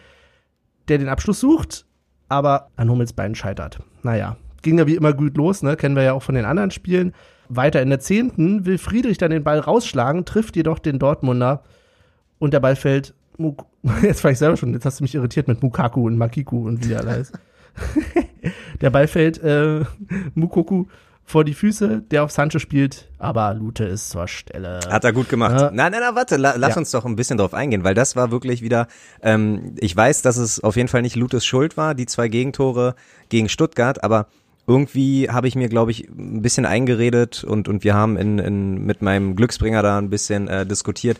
der 0.88 0.98
den 0.98 1.08
Abschluss 1.08 1.40
sucht, 1.40 1.86
aber 2.28 2.68
an 2.76 2.90
Hummels 2.90 3.14
Bein 3.14 3.34
scheitert. 3.34 3.78
Naja, 4.02 4.36
ging 4.60 4.78
ja 4.78 4.86
wie 4.86 4.96
immer 4.96 5.14
gut 5.14 5.36
los, 5.38 5.62
ne? 5.62 5.76
kennen 5.76 5.96
wir 5.96 6.02
ja 6.02 6.12
auch 6.12 6.22
von 6.22 6.34
den 6.34 6.44
anderen 6.44 6.70
Spielen. 6.70 7.14
Weiter 7.48 7.82
in 7.82 7.90
der 7.90 8.00
zehnten 8.00 8.66
will 8.66 8.78
Friedrich 8.78 9.18
dann 9.18 9.30
den 9.30 9.44
Ball 9.44 9.58
rausschlagen, 9.58 10.24
trifft 10.24 10.56
jedoch 10.56 10.78
den 10.78 10.98
Dortmunder 10.98 11.62
und 12.38 12.52
der 12.54 12.60
Ball 12.60 12.76
fällt. 12.76 13.14
Muk 13.36 13.66
jetzt 14.02 14.22
war 14.24 14.30
ich 14.30 14.38
selber 14.38 14.56
schon, 14.56 14.72
jetzt 14.72 14.86
hast 14.86 15.00
du 15.00 15.04
mich 15.04 15.14
irritiert 15.14 15.48
mit 15.48 15.62
Mukaku 15.62 16.06
und 16.06 16.16
Makiku 16.16 16.66
und 16.66 16.84
wie 16.84 16.88
der 16.88 17.00
alle 17.00 17.10
heißt. 17.10 17.32
der 18.80 18.90
Ball 18.90 19.08
fällt 19.08 19.42
äh, 19.42 19.84
Mukoku 20.34 20.86
vor 21.26 21.42
die 21.44 21.54
Füße, 21.54 22.02
der 22.10 22.22
auf 22.22 22.30
Sancho 22.30 22.58
spielt, 22.58 23.08
aber 23.18 23.54
Lute 23.54 23.84
ist 23.84 24.10
zur 24.10 24.28
Stelle. 24.28 24.80
Hat 24.90 25.04
er 25.04 25.12
gut 25.14 25.28
gemacht. 25.30 25.58
Ja. 25.58 25.70
Nein, 25.72 25.90
nein, 25.92 26.02
nein, 26.02 26.14
warte, 26.14 26.36
la, 26.36 26.54
lass 26.56 26.74
Ja. 26.74 26.80
uns 26.80 26.90
doch 26.90 27.06
ein 27.06 27.16
bisschen 27.16 27.38
drauf 27.38 27.54
eingehen, 27.54 27.82
weil 27.82 27.94
das 27.94 28.14
war 28.14 28.30
wirklich 28.30 28.60
wieder, 28.60 28.88
ähm, 29.22 29.74
ich 29.78 29.96
weiß, 29.96 30.20
dass 30.22 30.36
es 30.36 30.62
auf 30.62 30.76
jeden 30.76 30.88
Fall 30.88 31.00
nicht 31.02 31.16
Lutes 31.16 31.46
Schuld 31.46 31.76
war, 31.78 31.94
die 31.94 32.04
zwei 32.06 32.28
Gegentore 32.28 32.94
gegen 33.30 33.48
Stuttgart, 33.48 34.04
aber 34.04 34.26
irgendwie 34.66 35.28
habe 35.30 35.48
ich 35.48 35.56
mir, 35.56 35.68
glaube 35.68 35.90
ich, 35.90 36.08
ein 36.08 36.42
bisschen 36.42 36.64
eingeredet 36.66 37.44
und, 37.44 37.68
und 37.68 37.84
wir 37.84 37.94
haben 37.94 38.16
in, 38.16 38.38
in, 38.38 38.86
mit 38.86 39.02
meinem 39.02 39.36
Glücksbringer 39.36 39.82
da 39.82 39.98
ein 39.98 40.10
bisschen 40.10 40.48
äh, 40.48 40.64
diskutiert, 40.64 41.18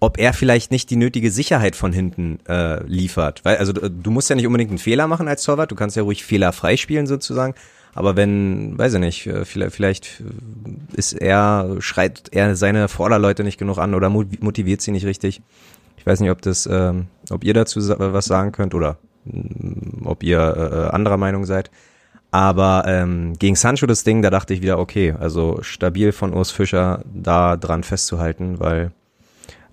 ob 0.00 0.18
er 0.18 0.32
vielleicht 0.32 0.70
nicht 0.70 0.90
die 0.90 0.96
nötige 0.96 1.30
Sicherheit 1.30 1.76
von 1.76 1.92
hinten 1.92 2.38
äh, 2.48 2.82
liefert. 2.84 3.44
Weil, 3.44 3.56
also 3.56 3.72
du, 3.72 4.10
musst 4.10 4.30
ja 4.30 4.36
nicht 4.36 4.46
unbedingt 4.46 4.70
einen 4.70 4.78
Fehler 4.78 5.06
machen 5.06 5.28
als 5.28 5.42
Torwart, 5.42 5.70
du 5.70 5.74
kannst 5.74 5.96
ja 5.96 6.02
ruhig 6.02 6.24
fehlerfrei 6.24 6.76
spielen 6.76 7.06
sozusagen. 7.06 7.54
Aber 7.94 8.14
wenn, 8.16 8.78
weiß 8.78 8.94
ich 8.94 9.00
nicht, 9.00 9.26
äh, 9.26 9.44
vielleicht, 9.44 9.72
vielleicht 9.74 10.22
ist 10.94 11.14
er, 11.14 11.76
schreit 11.80 12.28
er 12.30 12.54
seine 12.54 12.86
Vorderleute 12.88 13.42
nicht 13.44 13.58
genug 13.58 13.78
an 13.78 13.94
oder 13.94 14.08
mot- 14.08 14.40
motiviert 14.40 14.80
sie 14.80 14.92
nicht 14.92 15.04
richtig. 15.04 15.42
Ich 15.96 16.06
weiß 16.06 16.20
nicht, 16.20 16.30
ob 16.30 16.40
das, 16.42 16.68
ähm, 16.70 17.08
ob 17.30 17.42
ihr 17.44 17.54
dazu 17.54 17.80
was 17.80 18.24
sagen 18.26 18.52
könnt 18.52 18.74
oder 18.74 18.98
mm, 19.24 20.06
ob 20.06 20.22
ihr 20.22 20.38
äh, 20.38 20.94
anderer 20.94 21.16
Meinung 21.16 21.44
seid. 21.44 21.70
Aber 22.30 22.84
ähm, 22.86 23.34
gegen 23.38 23.56
Sancho 23.56 23.86
das 23.86 24.04
Ding, 24.04 24.20
da 24.22 24.30
dachte 24.30 24.52
ich 24.52 24.60
wieder, 24.60 24.78
okay, 24.78 25.14
also 25.18 25.58
stabil 25.62 26.12
von 26.12 26.34
Urs 26.34 26.50
Fischer 26.50 27.02
da 27.12 27.56
dran 27.56 27.82
festzuhalten, 27.82 28.60
weil 28.60 28.92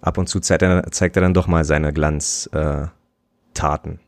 ab 0.01 0.17
und 0.17 0.27
zu 0.27 0.39
zeigt 0.39 0.61
er, 0.61 0.89
zeigt 0.91 1.17
er 1.17 1.21
dann 1.21 1.33
doch 1.33 1.47
mal 1.47 1.65
seine 1.65 1.91
Glanztaten. 1.91 2.85
Äh, 2.85 2.87
Taten. 3.53 3.99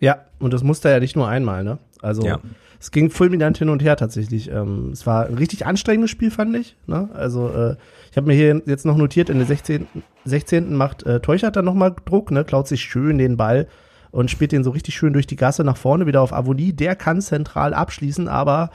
Ja, 0.00 0.18
und 0.38 0.52
das 0.52 0.62
musste 0.62 0.88
er 0.88 0.94
ja 0.94 1.00
nicht 1.00 1.16
nur 1.16 1.28
einmal, 1.28 1.64
ne? 1.64 1.78
Also 2.00 2.24
Ja. 2.24 2.38
es 2.78 2.92
ging 2.92 3.10
fulminant 3.10 3.58
hin 3.58 3.68
und 3.68 3.82
her 3.82 3.96
tatsächlich. 3.96 4.48
Ähm, 4.50 4.90
es 4.92 5.06
war 5.06 5.26
ein 5.26 5.34
richtig 5.34 5.66
anstrengendes 5.66 6.10
Spiel, 6.10 6.30
fand 6.30 6.56
ich. 6.56 6.76
Ne? 6.86 7.08
Also 7.14 7.48
äh, 7.48 7.74
ich 8.10 8.16
habe 8.16 8.28
mir 8.28 8.34
hier 8.34 8.62
jetzt 8.66 8.86
noch 8.86 8.96
notiert, 8.96 9.28
in 9.28 9.38
der 9.38 9.46
16. 9.48 9.88
16. 10.24 10.74
macht 10.76 11.02
äh, 11.04 11.18
Teuchert 11.18 11.56
dann 11.56 11.64
nochmal 11.64 11.94
Druck, 12.04 12.30
ne? 12.30 12.44
klaut 12.44 12.68
sich 12.68 12.82
schön 12.82 13.18
den 13.18 13.36
Ball 13.36 13.66
und 14.10 14.30
spielt 14.30 14.52
den 14.52 14.64
so 14.64 14.70
richtig 14.70 14.94
schön 14.96 15.12
durch 15.12 15.26
die 15.26 15.36
Gasse 15.36 15.64
nach 15.64 15.76
vorne 15.76 16.06
wieder 16.06 16.20
auf 16.22 16.32
Avonie. 16.32 16.72
Der 16.72 16.96
kann 16.96 17.20
zentral 17.20 17.74
abschließen, 17.74 18.28
aber 18.28 18.70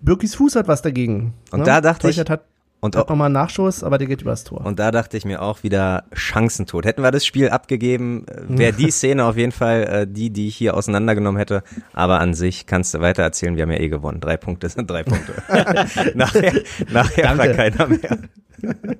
Birkis 0.00 0.34
Fuß 0.36 0.56
hat 0.56 0.68
was 0.68 0.82
dagegen. 0.82 1.34
Und 1.50 1.60
ne? 1.60 1.64
da 1.66 1.80
dachte 1.80 2.08
ich- 2.08 2.16
Teuchert 2.16 2.30
hat, 2.30 2.44
Und 2.80 2.94
hat 2.94 3.08
nochmal 3.08 3.26
einen 3.26 3.32
Nachschuss, 3.34 3.82
aber 3.82 3.98
der 3.98 4.06
geht 4.06 4.22
übers 4.22 4.44
Tor. 4.44 4.64
Und 4.64 4.78
da 4.78 4.92
dachte 4.92 5.16
ich 5.16 5.24
mir 5.24 5.42
auch 5.42 5.64
wieder 5.64 6.04
Chancentod. 6.14 6.84
Hätten 6.86 7.02
wir 7.02 7.10
das 7.10 7.26
Spiel 7.26 7.48
abgegeben, 7.48 8.24
wäre 8.46 8.72
die 8.72 8.90
Szene 8.92 9.24
auf 9.24 9.36
jeden 9.36 9.50
Fall 9.50 9.82
äh, 9.82 10.06
die, 10.06 10.30
die 10.30 10.46
ich 10.46 10.54
hier 10.56 10.76
auseinandergenommen 10.76 11.38
hätte. 11.38 11.64
Aber 11.92 12.20
an 12.20 12.34
sich 12.34 12.66
kannst 12.66 12.94
du 12.94 13.00
weiter 13.00 13.24
erzählen, 13.24 13.56
wir 13.56 13.64
haben 13.64 13.72
ja 13.72 13.80
eh 13.80 13.88
gewonnen. 13.88 14.20
Drei 14.20 14.36
Punkte 14.36 14.68
sind 14.68 14.88
drei 14.88 15.02
Punkte. 15.02 15.32
nachher 16.14 16.52
nachher 16.92 17.22
Danke. 17.34 17.54
fragt 17.54 17.56
keiner 17.56 17.86
mehr. 17.88 18.18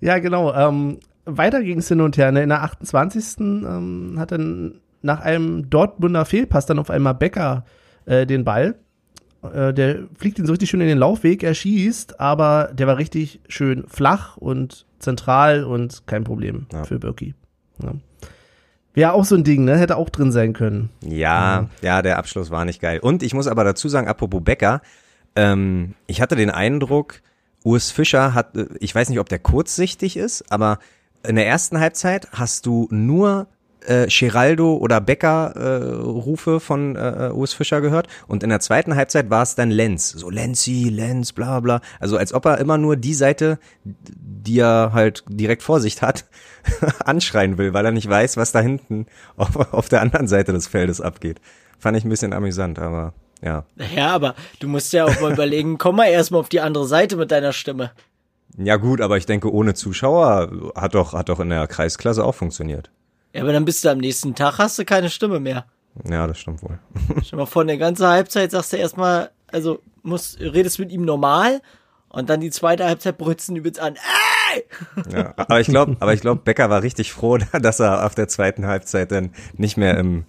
Ja, 0.00 0.18
genau. 0.18 0.52
Ähm, 0.52 0.98
weiter 1.24 1.62
ging 1.62 1.78
es 1.78 1.88
hin 1.88 2.00
und 2.00 2.16
her. 2.16 2.32
Ne? 2.32 2.42
In 2.42 2.48
der 2.48 2.62
28. 2.62 3.38
Ähm, 3.40 4.14
hat 4.18 4.32
dann 4.32 4.80
nach 5.02 5.20
einem 5.20 5.70
Dortmunder 5.70 6.24
Fehlpass 6.24 6.66
dann 6.66 6.78
auf 6.78 6.90
einmal 6.90 7.14
Becker 7.14 7.64
äh, 8.06 8.26
den 8.26 8.44
Ball. 8.44 8.74
Äh, 9.42 9.72
der 9.72 10.00
fliegt 10.18 10.38
ihn 10.38 10.46
so 10.46 10.52
richtig 10.52 10.68
schön 10.70 10.80
in 10.82 10.88
den 10.88 10.98
Laufweg, 10.98 11.42
er 11.42 11.54
schießt, 11.54 12.20
aber 12.20 12.70
der 12.74 12.86
war 12.86 12.98
richtig 12.98 13.40
schön 13.48 13.84
flach 13.88 14.36
und 14.36 14.86
zentral 14.98 15.64
und 15.64 16.06
kein 16.06 16.24
Problem 16.24 16.66
Ja. 16.72 16.84
für 16.84 16.98
Birki. 16.98 17.34
Ja. 17.82 17.92
Wäre 18.92 19.12
auch 19.14 19.24
so 19.24 19.36
ein 19.36 19.44
Ding, 19.44 19.64
ne? 19.64 19.78
Hätte 19.78 19.96
auch 19.96 20.10
drin 20.10 20.32
sein 20.32 20.52
können. 20.52 20.90
Ja, 21.06 21.68
ja, 21.80 22.02
der 22.02 22.18
Abschluss 22.18 22.50
war 22.50 22.64
nicht 22.64 22.82
geil. 22.82 22.98
Und 22.98 23.22
ich 23.22 23.32
muss 23.32 23.46
aber 23.46 23.64
dazu 23.64 23.88
sagen, 23.88 24.08
apropos 24.08 24.42
Becker, 24.42 24.82
ähm, 25.36 25.94
ich 26.06 26.20
hatte 26.20 26.34
den 26.36 26.50
Eindruck, 26.50 27.22
Urs 27.64 27.90
Fischer 27.92 28.34
hat, 28.34 28.56
äh, 28.56 28.66
ich 28.80 28.94
weiß 28.94 29.08
nicht, 29.08 29.20
ob 29.20 29.28
der 29.28 29.38
kurzsichtig 29.38 30.16
ist, 30.16 30.50
aber 30.52 30.80
in 31.26 31.36
der 31.36 31.46
ersten 31.46 31.80
Halbzeit 31.80 32.28
hast 32.32 32.66
du 32.66 32.88
nur 32.90 33.46
äh, 33.86 34.06
Geraldo 34.08 34.76
oder 34.76 35.00
Becker 35.00 35.52
äh, 35.56 35.94
Rufe 36.02 36.60
von 36.60 36.96
äh, 36.96 37.30
Urs 37.32 37.52
Fischer 37.52 37.80
gehört 37.80 38.08
und 38.26 38.42
in 38.42 38.50
der 38.50 38.60
zweiten 38.60 38.94
Halbzeit 38.94 39.30
war 39.30 39.42
es 39.42 39.54
dann 39.54 39.70
Lenz, 39.70 40.10
so 40.10 40.30
Lenzi, 40.30 40.88
Lenz, 40.90 41.32
bla 41.32 41.60
bla, 41.60 41.80
also 41.98 42.16
als 42.16 42.32
ob 42.32 42.44
er 42.46 42.58
immer 42.58 42.78
nur 42.78 42.96
die 42.96 43.14
Seite, 43.14 43.58
die 43.84 44.58
er 44.58 44.92
halt 44.92 45.24
direkt 45.28 45.62
vor 45.62 45.80
sich 45.80 46.00
hat, 46.02 46.24
anschreien 47.04 47.58
will, 47.58 47.72
weil 47.72 47.84
er 47.84 47.92
nicht 47.92 48.08
weiß, 48.08 48.36
was 48.36 48.52
da 48.52 48.60
hinten 48.60 49.06
auf, 49.36 49.56
auf 49.72 49.88
der 49.88 50.02
anderen 50.02 50.28
Seite 50.28 50.52
des 50.52 50.66
Feldes 50.66 51.00
abgeht. 51.00 51.40
Fand 51.78 51.96
ich 51.96 52.04
ein 52.04 52.10
bisschen 52.10 52.32
amüsant, 52.32 52.78
aber 52.78 53.14
ja. 53.42 53.64
Ja, 53.96 54.08
aber 54.08 54.34
du 54.58 54.68
musst 54.68 54.92
ja 54.92 55.06
auch 55.06 55.20
mal 55.20 55.32
überlegen, 55.32 55.78
komm 55.78 55.96
mal 55.96 56.06
erstmal 56.06 56.40
auf 56.40 56.50
die 56.50 56.60
andere 56.60 56.86
Seite 56.86 57.16
mit 57.16 57.30
deiner 57.30 57.54
Stimme. 57.54 57.92
Ja 58.58 58.76
gut, 58.76 59.00
aber 59.00 59.16
ich 59.16 59.26
denke, 59.26 59.52
ohne 59.52 59.74
Zuschauer 59.74 60.72
hat 60.74 60.94
doch, 60.94 61.12
hat 61.12 61.28
doch 61.28 61.40
in 61.40 61.50
der 61.50 61.66
Kreisklasse 61.66 62.24
auch 62.24 62.34
funktioniert. 62.34 62.90
Ja, 63.32 63.42
aber 63.42 63.52
dann 63.52 63.64
bist 63.64 63.84
du 63.84 63.88
am 63.90 63.98
nächsten 63.98 64.34
Tag, 64.34 64.58
hast 64.58 64.78
du 64.78 64.84
keine 64.84 65.08
Stimme 65.08 65.38
mehr. 65.40 65.66
Ja, 66.08 66.26
das 66.26 66.38
stimmt 66.38 66.62
wohl. 66.62 66.78
Stell 67.22 67.38
mal 67.38 67.46
vor, 67.46 67.64
der 67.64 67.78
ganzen 67.78 68.06
Halbzeit 68.06 68.50
sagst 68.50 68.72
du 68.72 68.76
erstmal, 68.76 69.30
also 69.52 69.80
musst, 70.02 70.40
redest 70.40 70.78
mit 70.78 70.90
ihm 70.92 71.04
normal 71.04 71.60
und 72.08 72.28
dann 72.30 72.40
die 72.40 72.50
zweite 72.50 72.84
Halbzeit 72.86 73.18
brützen 73.18 73.56
übelst 73.56 73.80
an. 73.80 73.94
Ey! 74.54 74.64
Ja, 75.12 75.32
aber 75.36 75.60
ich 75.60 75.68
glaube, 75.68 75.96
aber 76.00 76.12
ich 76.12 76.20
glaube, 76.20 76.42
Becker 76.44 76.70
war 76.70 76.82
richtig 76.82 77.12
froh, 77.12 77.38
dass 77.60 77.80
er 77.80 78.04
auf 78.04 78.14
der 78.14 78.28
zweiten 78.28 78.66
Halbzeit 78.66 79.12
dann 79.12 79.32
nicht 79.56 79.76
mehr 79.76 79.96
im, 79.96 80.24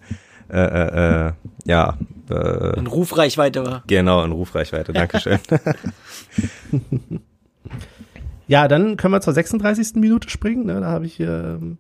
äh, 0.49 0.59
äh, 0.59 1.27
äh, 1.27 1.31
ja, 1.65 1.97
äh, 2.29 2.77
In 2.77 2.87
Rufreichweite 2.87 3.65
war. 3.65 3.83
genau 3.87 4.23
in 4.23 4.31
Rufreichweite. 4.31 4.93
Dankeschön. 4.93 5.39
Ja, 8.51 8.67
dann 8.67 8.97
können 8.97 9.13
wir 9.13 9.21
zur 9.21 9.31
36. 9.33 9.95
Minute 9.95 10.29
springen. 10.29 10.65
Ne? 10.65 10.81
Da 10.81 10.87
habe 10.87 11.05
ich 11.05 11.21
ähm, 11.21 11.77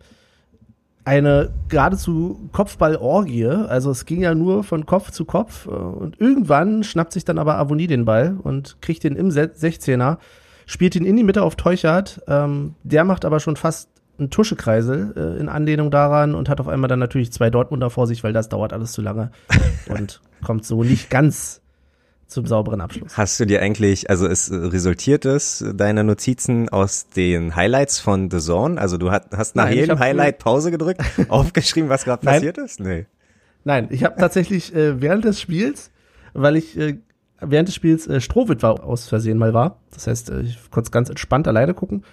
eine 1.03 1.49
geradezu 1.67 2.47
Kopfballorgie. 2.53 3.45
Also 3.47 3.91
es 3.91 4.05
ging 4.05 4.21
ja 4.21 4.33
nur 4.33 4.63
von 4.63 4.85
Kopf 4.85 5.11
zu 5.11 5.25
Kopf. 5.25 5.65
äh, 5.67 5.71
Und 5.71 6.21
irgendwann 6.21 6.83
schnappt 6.85 7.11
sich 7.11 7.25
dann 7.25 7.39
aber 7.39 7.57
Avonie 7.57 7.87
den 7.87 8.05
Ball 8.05 8.37
und 8.41 8.77
kriegt 8.81 9.03
den 9.03 9.17
im 9.17 9.31
Se- 9.31 9.51
16er, 9.53 10.17
spielt 10.65 10.95
ihn 10.95 11.03
in 11.05 11.17
die 11.17 11.23
Mitte 11.25 11.43
auf 11.43 11.57
Teuchert. 11.57 12.21
Ähm, 12.27 12.75
der 12.83 13.03
macht 13.03 13.25
aber 13.25 13.41
schon 13.41 13.57
fast 13.57 13.89
einen 14.17 14.29
Tuschekreisel 14.29 15.13
äh, 15.17 15.39
in 15.41 15.49
Anlehnung 15.49 15.91
daran 15.91 16.35
und 16.35 16.47
hat 16.47 16.61
auf 16.61 16.67
einmal 16.69 16.87
dann 16.87 16.99
natürlich 16.99 17.33
zwei 17.33 17.49
Dortmunder 17.49 17.89
vor 17.89 18.07
sich, 18.07 18.23
weil 18.23 18.31
das 18.33 18.47
dauert 18.49 18.71
alles 18.71 18.93
zu 18.93 19.01
lange 19.01 19.31
und 19.89 20.21
kommt 20.41 20.65
so 20.65 20.83
nicht 20.83 21.09
ganz 21.09 21.60
zum 22.31 22.45
sauberen 22.45 22.81
Abschluss. 22.81 23.17
Hast 23.17 23.39
du 23.39 23.45
dir 23.45 23.61
eigentlich, 23.61 24.09
also 24.09 24.25
es 24.25 24.51
resultiert 24.51 25.25
es, 25.25 25.63
deine 25.75 26.03
Notizen 26.03 26.69
aus 26.69 27.07
den 27.09 27.55
Highlights 27.55 27.99
von 27.99 28.31
The 28.31 28.39
Zone? 28.39 28.79
Also 28.79 28.97
du 28.97 29.11
hat, 29.11 29.27
hast 29.35 29.55
nach 29.55 29.65
Nein, 29.65 29.75
jedem 29.75 29.99
Highlight 29.99 30.39
Pause 30.39 30.71
gedrückt, 30.71 31.01
aufgeschrieben, 31.27 31.89
was 31.89 32.05
gerade 32.05 32.25
passiert 32.25 32.57
ist? 32.57 32.79
Nee. 32.79 33.05
Nein, 33.63 33.87
ich 33.91 34.03
habe 34.03 34.15
tatsächlich 34.17 34.73
äh, 34.73 35.01
während 35.01 35.25
des 35.25 35.39
Spiels, 35.41 35.91
weil 36.33 36.55
ich 36.55 36.77
äh, 36.77 36.97
während 37.41 37.67
des 37.67 37.75
Spiels 37.75 38.07
äh, 38.07 38.21
Strohwitwer 38.21 38.83
aus 38.83 39.07
Versehen 39.07 39.37
mal 39.37 39.53
war, 39.53 39.77
das 39.93 40.07
heißt, 40.07 40.29
äh, 40.29 40.41
ich 40.41 40.57
konnte 40.71 40.87
es 40.87 40.91
ganz 40.91 41.09
entspannt 41.09 41.47
alleine 41.47 41.73
gucken 41.73 42.03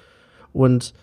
und 0.53 0.95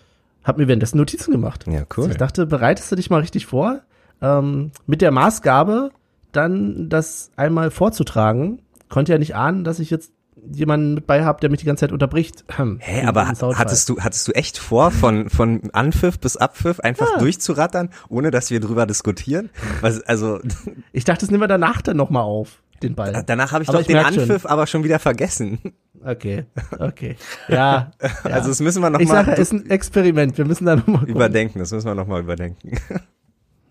habe 0.44 0.60
mir 0.60 0.68
währenddessen 0.68 0.98
Notizen 0.98 1.32
gemacht. 1.32 1.64
Ja, 1.66 1.86
Also 1.88 2.02
cool. 2.02 2.10
ich 2.10 2.16
dachte, 2.18 2.46
bereitest 2.46 2.92
du 2.92 2.96
dich 2.96 3.10
mal 3.10 3.20
richtig 3.20 3.46
vor, 3.46 3.80
ähm, 4.20 4.70
mit 4.86 5.00
der 5.00 5.10
Maßgabe, 5.10 5.90
dann 6.32 6.88
das 6.88 7.30
einmal 7.36 7.70
vorzutragen. 7.70 8.60
Konnte 8.88 9.12
ja 9.12 9.18
nicht 9.18 9.34
ahnen, 9.34 9.64
dass 9.64 9.78
ich 9.78 9.90
jetzt 9.90 10.12
jemanden 10.52 10.94
mit 10.94 11.06
bei 11.06 11.24
habe, 11.24 11.40
der 11.40 11.50
mich 11.50 11.60
die 11.60 11.66
ganze 11.66 11.80
Zeit 11.80 11.92
unterbricht. 11.92 12.44
Hä, 12.78 13.06
aber 13.06 13.26
hattest 13.26 13.88
du, 13.88 13.98
hattest 14.00 14.28
du 14.28 14.32
echt 14.32 14.58
vor, 14.58 14.90
von, 14.90 15.30
von 15.30 15.70
Anpfiff 15.72 16.18
bis 16.18 16.36
Abpfiff 16.36 16.80
einfach 16.80 17.18
durchzurattern, 17.18 17.90
ohne 18.08 18.30
dass 18.30 18.50
wir 18.50 18.60
drüber 18.60 18.86
diskutieren? 18.86 19.50
Was, 19.80 20.02
also, 20.02 20.40
Ich 20.92 21.04
dachte, 21.04 21.20
das 21.20 21.30
nehmen 21.30 21.42
wir 21.42 21.48
danach 21.48 21.82
dann 21.82 21.96
nochmal 21.96 22.22
auf, 22.22 22.62
den 22.82 22.94
Ball. 22.94 23.22
danach 23.26 23.52
habe 23.52 23.62
ich 23.64 23.68
Aber 23.68 23.78
doch 23.78 23.82
ich 23.82 23.86
den 23.86 23.96
merk 23.96 24.12
schon. 24.12 24.22
Anpfiff 24.22 24.46
aber 24.46 24.66
schon 24.66 24.84
wieder 24.84 24.98
vergessen. 24.98 25.58
Okay, 26.04 26.44
okay. 26.78 27.16
Ja, 27.48 27.90
ja. 28.00 28.10
Also, 28.24 28.50
das 28.50 28.60
müssen 28.60 28.82
wir 28.82 29.00
ich 29.00 29.08
sage, 29.08 29.30
nochmal 29.30 29.40
es 29.40 29.52
ist 29.52 29.52
ein 29.52 29.70
Experiment. 29.70 30.36
Wir 30.36 30.44
müssen 30.44 30.66
da 30.66 30.76
nochmal 30.76 31.04
überdenken, 31.08 31.58
das 31.58 31.72
müssen 31.72 31.86
wir 31.86 31.94
nochmal 31.94 32.20
überdenken. 32.20 32.72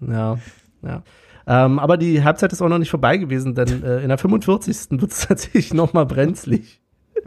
Ja, 0.01 0.37
ja. 0.81 1.03
Ähm, 1.47 1.77
aber 1.79 1.97
die 1.97 2.23
Halbzeit 2.23 2.51
ist 2.53 2.61
auch 2.61 2.69
noch 2.69 2.79
nicht 2.79 2.89
vorbei 2.89 3.17
gewesen, 3.17 3.53
denn 3.55 3.83
äh, 3.83 4.01
in 4.01 4.09
der 4.09 4.17
45. 4.17 4.99
wird 4.99 5.11
es 5.11 5.27
tatsächlich 5.27 5.73
nochmal 5.73 6.05
brenzlig. 6.05 6.81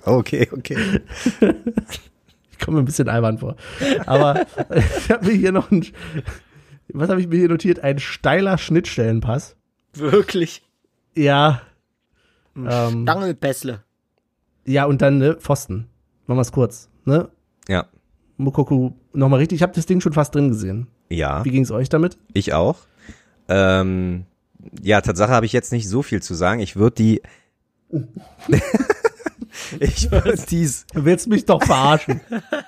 Okay, 0.05 0.49
okay. 0.53 0.77
Ich 2.61 2.65
komme 2.65 2.79
mir 2.79 2.83
ein 2.83 2.87
bisschen 2.87 3.09
albern 3.09 3.39
vor. 3.39 3.55
Aber 4.07 4.45
ich 4.75 5.11
habe 5.13 5.27
mir 5.27 5.33
hier 5.33 5.53
noch 5.53 5.71
ein, 5.71 5.87
was 6.89 7.09
habe 7.09 7.21
ich 7.21 7.29
mir 7.29 7.37
hier 7.39 7.49
notiert? 7.49 7.85
Ein 7.85 8.01
steiler 8.01 8.59
Schnittstellenpass. 8.59 9.55
Wirklich. 9.95 10.65
Ja. 11.15 11.63
Ähm, 12.57 13.03
Stangelpässle. 13.03 13.85
ja, 14.65 14.87
und 14.87 15.03
dann 15.03 15.19
ne, 15.19 15.37
Pfosten. 15.37 15.87
Machen 16.27 16.39
wir 16.39 16.43
es 16.43 16.51
kurz. 16.51 16.91
Ne? 17.05 17.29
Ja. 17.69 17.87
Mukoku 18.39 18.91
nochmal 19.13 19.39
richtig. 19.39 19.59
Ich 19.59 19.63
habe 19.63 19.73
das 19.75 19.87
Ding 19.87 20.01
schon 20.01 20.13
fast 20.13 20.35
drin 20.35 20.49
gesehen. 20.49 20.89
Ja, 21.11 21.45
Wie 21.45 21.51
ging 21.53 21.63
es 21.63 21.71
euch 21.71 21.89
damit? 21.89 22.19
ich 22.33 22.55
auch. 22.55 22.79
Ähm, 23.49 24.25
ja, 24.83 25.01
Tatsache 25.01 25.31
habe 25.33 25.47
ich 25.47 25.53
jetzt 25.53 25.73
nicht 25.73 25.89
so 25.89 26.03
viel 26.03 26.23
zu 26.23 26.35
sagen. 26.35 26.61
Ich 26.61 26.77
würde 26.77 26.97
die, 26.97 27.23
ich 29.81 30.11
würde 30.11 30.37
dies, 30.49 30.87
Du 30.93 31.05
willst 31.05 31.29
mich 31.29 31.45
doch 31.47 31.63
verarschen. 31.63 32.21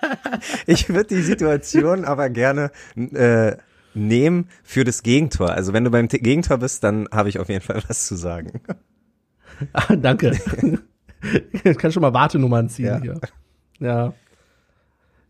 ich 0.66 0.88
würde 0.88 1.14
die 1.16 1.22
Situation 1.22 2.04
aber 2.04 2.30
gerne 2.30 2.70
äh, 2.96 3.56
nehmen 3.94 4.48
für 4.62 4.84
das 4.84 5.02
Gegentor. 5.02 5.50
Also 5.50 5.72
wenn 5.72 5.84
du 5.84 5.90
beim 5.90 6.08
Gegentor 6.08 6.58
bist, 6.58 6.84
dann 6.84 7.08
habe 7.12 7.28
ich 7.28 7.38
auf 7.38 7.48
jeden 7.48 7.60
Fall 7.62 7.82
was 7.88 8.06
zu 8.06 8.16
sagen. 8.16 8.60
Ah, 9.72 9.96
danke. 9.96 10.38
Ich 11.64 11.76
kann 11.76 11.92
schon 11.92 12.00
mal 12.00 12.14
Wartenummern 12.14 12.70
ziehen 12.70 12.86
Ja. 12.86 12.98
hier. 13.02 13.20
Ja. 13.78 14.14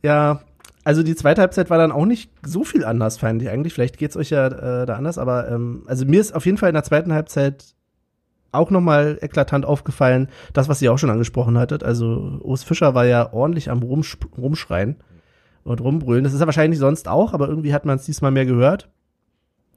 Ja, 0.05 0.41
also 0.85 1.03
die 1.03 1.15
zweite 1.15 1.41
Halbzeit 1.43 1.71
war 1.71 1.79
dann 1.79 1.93
auch 1.93 2.07
nicht 2.07 2.31
so 2.45 2.65
viel 2.65 2.85
anders, 2.85 3.19
fand 3.19 3.43
ich 3.43 3.51
eigentlich. 3.51 3.75
Vielleicht 3.75 3.99
geht's 3.99 4.17
euch 4.17 4.31
ja 4.31 4.47
äh, 4.47 4.87
da 4.87 4.97
anders, 4.97 5.19
aber 5.19 5.49
ähm, 5.49 5.83
also 5.87 6.07
mir 6.07 6.21
ist 6.21 6.35
auf 6.35 6.47
jeden 6.47 6.59
Fall 6.59 6.71
in 6.71 6.75
der 6.75 6.85
zweiten 6.85 7.13
Halbzeit 7.13 7.75
auch 8.53 8.71
nochmal 8.71 9.19
eklatant 9.21 9.65
aufgefallen, 9.65 10.29
das, 10.53 10.69
was 10.69 10.83
ihr 10.83 10.93
auch 10.93 10.99
schon 10.99 11.11
angesprochen 11.11 11.59
hattet. 11.59 11.85
Also 11.85 12.41
Urs 12.43 12.65
Fischer 12.65 12.95
war 12.95 13.07
ja 13.07 13.33
ordentlich 13.33 13.71
am 13.71 13.83
Rumsp 13.83 14.27
Rumschreien 14.37 14.97
und 15.63 15.81
rumbrüllen. 15.81 16.25
Das 16.25 16.33
ist 16.33 16.41
er 16.41 16.47
wahrscheinlich 16.47 16.81
sonst 16.81 17.09
auch, 17.09 17.33
aber 17.33 17.49
irgendwie 17.49 17.75
hat 17.75 17.85
man 17.85 17.97
es 17.97 18.07
diesmal 18.07 18.31
mehr 18.31 18.47
gehört. 18.47 18.89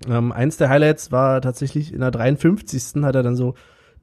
Ähm, 0.07 0.31
eins 0.31 0.57
der 0.57 0.69
Highlights 0.69 1.11
war 1.11 1.41
tatsächlich 1.41 1.93
in 1.93 1.99
der 1.99 2.11
53. 2.11 3.03
hat 3.03 3.15
er 3.15 3.23
dann 3.23 3.35
so 3.35 3.53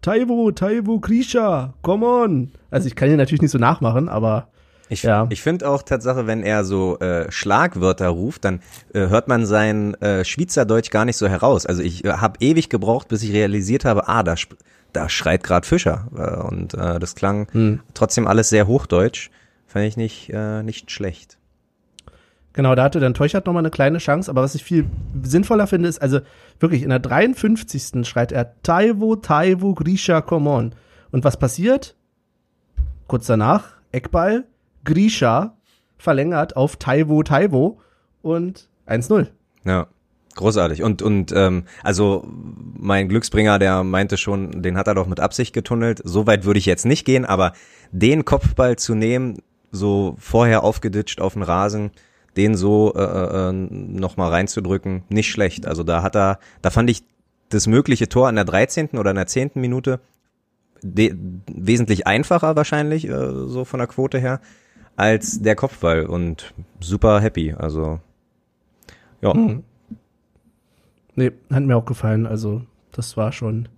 Taiwo, 0.03 0.51
Taiwo, 0.53 0.99
Krisha, 1.01 1.75
come 1.83 2.07
on. 2.07 2.53
Also 2.71 2.87
ich 2.87 2.97
kann 2.97 3.11
ihn 3.11 3.17
natürlich 3.17 3.43
nicht 3.43 3.51
so 3.51 3.59
nachmachen, 3.59 4.09
aber 4.09 4.49
Ich, 4.91 5.05
Ja. 5.05 5.27
ich 5.31 5.41
finde 5.41 5.69
auch 5.69 5.83
Tatsache, 5.83 6.27
wenn 6.27 6.43
er 6.43 6.65
so 6.65 6.99
äh, 6.99 7.31
Schlagwörter 7.31 8.09
ruft, 8.09 8.45
dann 8.45 8.61
äh, 8.93 9.09
hört 9.09 9.29
man 9.29 9.47
sein 9.47 9.95
äh, 10.03 10.25
Schweizerdeutsch 10.25 10.91
gar 10.91 11.05
nicht 11.05 11.17
so 11.17 11.29
heraus. 11.29 11.65
Also 11.65 11.81
ich 11.83 12.05
äh, 12.05 12.09
habe 12.15 12.39
ewig 12.41 12.69
gebraucht, 12.69 13.09
bis 13.09 13.23
ich 13.23 13.33
realisiert 13.33 13.85
habe, 13.85 14.09
ah, 14.09 14.23
da, 14.23 14.35
da 14.93 15.09
schreit 15.09 15.45
gerade 15.45 15.67
Fischer. 15.67 16.09
Äh, 16.17 16.43
und 16.47 16.75
äh, 16.75 16.99
das 16.99 17.15
klang 17.15 17.47
Hm. 17.53 17.81
trotzdem 17.95 18.27
alles 18.27 18.49
sehr 18.51 18.67
hochdeutsch. 18.67 19.31
Fand 19.67 19.87
ich 19.87 19.97
nicht, 19.97 20.31
äh, 20.35 20.63
nicht 20.65 20.91
schlecht. 20.91 21.39
Genau, 22.53 22.75
da 22.75 22.83
hatte 22.83 22.99
dann 22.99 23.15
Teuchert 23.15 23.47
noch 23.47 23.53
mal 23.53 23.61
eine 23.61 23.71
kleine 23.71 23.99
Chance, 23.99 24.29
aber 24.29 24.43
was 24.43 24.57
ich 24.57 24.65
viel 24.65 24.87
sinnvoller 25.23 25.69
finde, 25.69 25.89
ist, 25.89 26.03
also 26.03 26.19
wirklich 26.59 26.83
in 26.83 26.89
der 26.89 26.99
53. 26.99 28.05
schreit 28.05 28.33
er 28.33 28.61
Taiwo, 28.65 29.15
Taiwo, 29.15 29.75
Grisha, 29.75 30.21
come 30.21 30.51
on. 30.51 30.75
Und 31.13 31.23
was 31.23 31.37
passiert? 31.37 31.95
Kurz 33.07 33.27
danach, 33.27 33.69
Eckball, 33.93 34.43
Grisha 34.85 35.57
verlängert 35.99 36.57
auf 36.57 36.77
Taiwo, 36.77 37.23
Taiwo 37.23 37.81
und 38.23 38.69
1-0. 38.87 39.29
Ja, 39.65 39.87
großartig. 40.35 40.83
Und, 40.83 41.03
und 41.03 41.33
ähm, 41.33 41.65
also 41.83 42.27
mein 42.27 43.09
Glücksbringer, 43.09 43.59
der 43.59 43.85
meinte 43.85 44.17
schon, 44.17 44.63
den 44.63 44.77
hat 44.77 44.87
er 44.87 44.95
doch 44.95 45.07
mit 45.07 45.21
Absicht 45.21 45.53
getunnelt. 45.53 46.01
So 46.05 46.27
weit 46.27 46.45
würde 46.45 46.59
ich 46.59 46.67
jetzt 46.67 46.87
nicht 46.87 47.05
gehen, 47.05 47.25
aber 47.25 47.53
den 47.93 48.25
Kopfball 48.25 48.77
zu 48.77 48.95
nehmen, 48.95 49.39
so 49.71 50.17
vorher 50.19 50.65
aufgeditscht 50.65 51.21
auf 51.21 51.35
den 51.35 51.43
Rasen, 51.43 51.91
den 52.37 52.57
so 52.57 52.95
äh, 52.95 53.03
äh, 53.03 53.53
nochmal 53.53 54.31
reinzudrücken, 54.31 55.03
nicht 55.09 55.31
schlecht. 55.31 55.67
Also 55.67 55.83
da 55.83 56.03
hat 56.03 56.17
er, 56.17 56.39
da 56.63 56.71
fand 56.71 56.91
ich 56.91 57.03
das 57.51 57.67
mögliche 57.67 58.09
Tor 58.09 58.29
in 58.29 58.37
der 58.37 58.45
13. 58.45 58.91
oder 58.99 59.11
in 59.11 59.17
der 59.17 59.27
10. 59.27 59.53
Minute 59.55 60.01
wesentlich 60.83 62.07
einfacher 62.07 62.57
wahrscheinlich, 62.57 63.07
äh, 63.07 63.11
so 63.47 63.65
von 63.65 63.79
der 63.79 63.87
Quote 63.87 64.19
her, 64.19 64.41
als 64.97 65.41
der 65.41 65.57
Kopfball 65.57 66.07
und 66.07 66.55
super 66.81 67.21
happy. 67.21 67.55
Also 67.57 68.01
ja. 69.23 69.35
Hm. 69.35 69.63
Nee, 71.15 71.33
hat 71.53 71.63
mir 71.63 71.77
auch 71.77 71.85
gefallen. 71.85 72.27
Also, 72.27 72.63
das 72.93 73.17
war 73.17 73.33
schon 73.33 73.69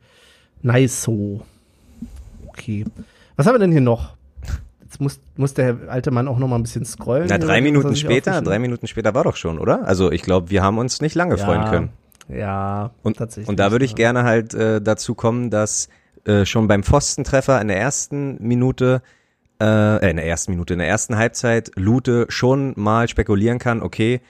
nice 0.63 1.03
so. 1.03 1.43
Okay. 2.49 2.85
Was 3.37 3.47
haben 3.47 3.55
wir 3.55 3.59
denn 3.59 3.73
hier 3.73 3.81
noch? 3.81 4.17
Jetzt 4.83 5.01
muss, 5.01 5.21
muss 5.37 5.55
der 5.55 5.79
alte 5.89 6.11
Mann 6.11 6.29
auch 6.29 6.39
noch 6.39 6.49
mal 6.49 6.57
ein 6.57 6.63
bisschen 6.63 6.85
scrollen. 6.85 7.27
Na, 7.29 7.39
drei 7.39 7.63
Minuten 7.63 7.97
später, 7.97 8.43
drei 8.43 8.59
Minuten 8.59 8.87
später 8.87 9.15
war 9.15 9.25
doch 9.25 9.37
schon, 9.37 9.59
oder? 9.59 9.87
Also 9.87 10.13
ich 10.13 10.23
glaube, 10.23 10.51
wir 10.51 10.63
haben 10.63 10.77
uns 10.77 11.01
nicht 11.01 11.15
lange 11.15 11.39
freuen 11.39 11.65
können. 11.65 11.89
Ja, 12.29 12.91
Und, 13.03 13.17
tatsächlich. 13.17 13.49
und 13.49 13.59
da 13.59 13.73
würde 13.73 13.85
ich 13.85 13.93
ja. 13.93 13.97
gerne 13.97 14.25
halt 14.25 14.55
äh, 14.55 14.81
dazu 14.81 15.15
kommen, 15.15 15.51
dass 15.51 15.89
äh, 16.25 16.45
schon 16.45 16.69
beim 16.69 16.83
Pfostentreffer 16.83 17.61
in 17.61 17.69
der 17.69 17.79
ersten 17.79 18.37
Minute, 18.47 19.03
äh, 19.63 19.97
äh, 20.07 20.11
in 20.11 20.17
der 20.17 20.27
ersten 20.27 20.53
Minute, 20.53 20.73
in 20.75 20.81
der 20.81 20.89
ersten 20.89 21.17
Halbzeit, 21.17 21.71
Lute 21.77 22.27
schon 22.29 22.73
mal 22.77 23.09
spekulieren 23.09 23.59
kann, 23.59 23.83
okay, 23.83 24.21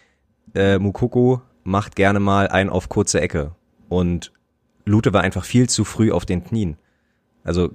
äh, 0.54 0.78
Mukoko 0.78 1.40
macht 1.64 1.96
gerne 1.96 2.20
mal 2.20 2.48
ein 2.48 2.68
auf 2.68 2.88
kurze 2.88 3.20
Ecke. 3.20 3.52
Und 3.88 4.32
Lute 4.84 5.12
war 5.12 5.22
einfach 5.22 5.44
viel 5.44 5.68
zu 5.68 5.84
früh 5.84 6.12
auf 6.12 6.26
den 6.26 6.44
Knien. 6.44 6.76
Also 7.44 7.70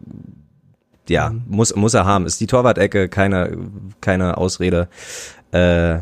ja, 1.09 1.29
Mhm. 1.29 1.43
muss, 1.47 1.75
muss 1.75 1.93
er 1.93 2.05
haben. 2.05 2.25
Ist 2.25 2.39
die 2.41 2.47
Torwart-Ecke 2.47 3.09
keine, 3.09 3.57
keine 4.01 4.37
Ausrede. 4.37 4.87
Äh, 5.51 5.99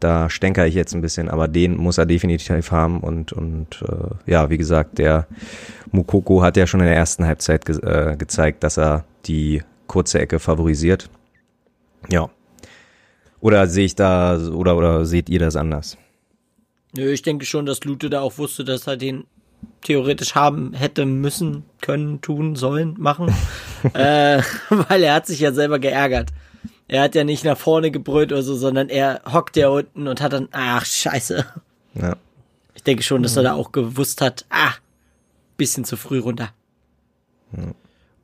da 0.00 0.28
stänker 0.28 0.66
ich 0.66 0.74
jetzt 0.74 0.94
ein 0.94 1.00
bisschen, 1.00 1.30
aber 1.30 1.48
den 1.48 1.76
muss 1.76 1.96
er 1.96 2.04
definitiv 2.06 2.70
haben 2.70 3.00
und 3.00 3.32
und 3.32 3.82
äh, 3.82 4.30
ja, 4.30 4.50
wie 4.50 4.58
gesagt, 4.58 4.98
der 4.98 5.26
Mukoko 5.90 6.42
hat 6.42 6.56
ja 6.58 6.66
schon 6.66 6.80
in 6.80 6.86
der 6.86 6.96
ersten 6.96 7.24
Halbzeit 7.24 7.64
ge 7.64 7.78
äh, 7.80 8.16
gezeigt, 8.16 8.62
dass 8.62 8.76
er 8.76 9.04
die 9.26 9.62
kurze 9.86 10.20
Ecke 10.20 10.38
favorisiert. 10.38 11.08
Ja. 12.08 12.30
Oder 13.40 13.66
sehe 13.66 13.84
ich 13.84 13.94
da 13.94 14.38
oder 14.38 14.76
oder 14.76 15.04
seht 15.04 15.28
ihr 15.28 15.38
das 15.38 15.56
anders? 15.56 15.96
Nö, 16.96 17.12
ich 17.12 17.22
denke 17.22 17.44
schon, 17.44 17.66
dass 17.66 17.84
Lute 17.84 18.10
da 18.10 18.20
auch 18.20 18.38
wusste, 18.38 18.64
dass 18.64 18.86
er 18.86 18.96
den 18.96 19.24
theoretisch 19.82 20.34
haben 20.34 20.72
hätte 20.72 21.06
müssen, 21.06 21.64
können, 21.80 22.20
tun, 22.20 22.56
sollen, 22.56 22.94
machen. 22.98 23.34
äh, 23.94 24.42
weil 24.70 25.02
er 25.02 25.14
hat 25.14 25.26
sich 25.26 25.40
ja 25.40 25.52
selber 25.52 25.78
geärgert. 25.78 26.30
Er 26.88 27.02
hat 27.02 27.14
ja 27.14 27.24
nicht 27.24 27.44
nach 27.44 27.58
vorne 27.58 27.90
gebrüllt 27.90 28.32
oder 28.32 28.42
so, 28.42 28.54
sondern 28.54 28.88
er 28.88 29.20
hockt 29.30 29.56
ja 29.56 29.68
unten 29.68 30.06
und 30.06 30.20
hat 30.20 30.32
dann, 30.32 30.48
ach, 30.52 30.84
scheiße. 30.84 31.44
Ja. 31.94 32.16
Ich 32.74 32.84
denke 32.84 33.02
schon, 33.02 33.22
dass 33.22 33.36
er 33.36 33.42
da 33.42 33.54
auch 33.54 33.72
gewusst 33.72 34.20
hat, 34.20 34.44
ah, 34.50 34.72
bisschen 35.56 35.84
zu 35.84 35.96
früh 35.96 36.18
runter. 36.18 36.50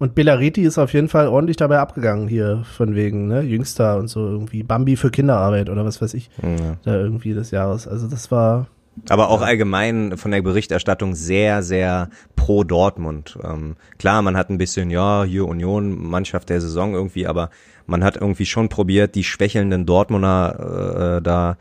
Und 0.02 0.16
Bellariti 0.16 0.62
ist 0.62 0.78
auf 0.78 0.94
jeden 0.94 1.08
Fall 1.08 1.28
ordentlich 1.28 1.58
dabei 1.58 1.78
abgegangen 1.78 2.26
hier, 2.26 2.64
von 2.76 2.96
wegen, 2.96 3.28
ne, 3.28 3.42
Jüngster 3.42 3.98
und 3.98 4.08
so 4.08 4.26
irgendwie 4.26 4.64
Bambi 4.64 4.96
für 4.96 5.12
Kinderarbeit 5.12 5.70
oder 5.70 5.84
was 5.84 6.02
weiß 6.02 6.14
ich, 6.14 6.28
ja. 6.42 6.76
da 6.82 6.96
irgendwie 6.96 7.34
des 7.34 7.52
Jahres. 7.52 7.86
Also 7.86 8.08
das 8.08 8.32
war, 8.32 8.66
Aber 9.08 9.28
auch 9.28 9.42
allgemein 9.42 10.16
von 10.16 10.32
der 10.32 10.42
Berichterstattung 10.42 11.14
sehr, 11.14 11.62
sehr 11.62 12.10
pro 12.34 12.64
Dortmund. 12.64 13.38
Ähm, 13.44 13.76
klar, 13.96 14.22
man 14.22 14.36
hat 14.36 14.50
ein 14.50 14.58
bisschen, 14.58 14.90
ja, 14.90 15.22
hier 15.22 15.46
Union, 15.46 15.96
Mannschaft 15.96 16.48
der 16.50 16.60
Saison 16.60 16.94
irgendwie, 16.94 17.28
aber 17.28 17.50
man 17.86 18.02
hat 18.02 18.16
irgendwie 18.16 18.46
schon 18.46 18.68
probiert, 18.68 19.14
die 19.14 19.22
schwächelnden 19.22 19.86
Dortmunder 19.86 21.18
äh, 21.18 21.22
da 21.22 21.58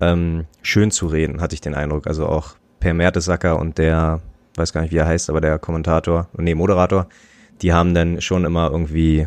ähm, 0.00 0.44
schön 0.62 0.92
zu 0.92 1.08
reden, 1.08 1.40
hatte 1.40 1.54
ich 1.54 1.60
den 1.60 1.74
Eindruck. 1.74 2.06
Also 2.06 2.26
auch 2.26 2.54
Per 2.78 2.94
Mertesacker 2.94 3.58
und 3.58 3.78
der, 3.78 4.20
weiß 4.54 4.72
gar 4.72 4.82
nicht, 4.82 4.92
wie 4.92 4.98
er 4.98 5.08
heißt, 5.08 5.30
aber 5.30 5.40
der 5.40 5.58
Kommentator, 5.58 6.28
nee, 6.36 6.54
Moderator, 6.54 7.08
die 7.62 7.72
haben 7.72 7.94
dann 7.94 8.20
schon 8.20 8.44
immer 8.44 8.70
irgendwie, 8.70 9.26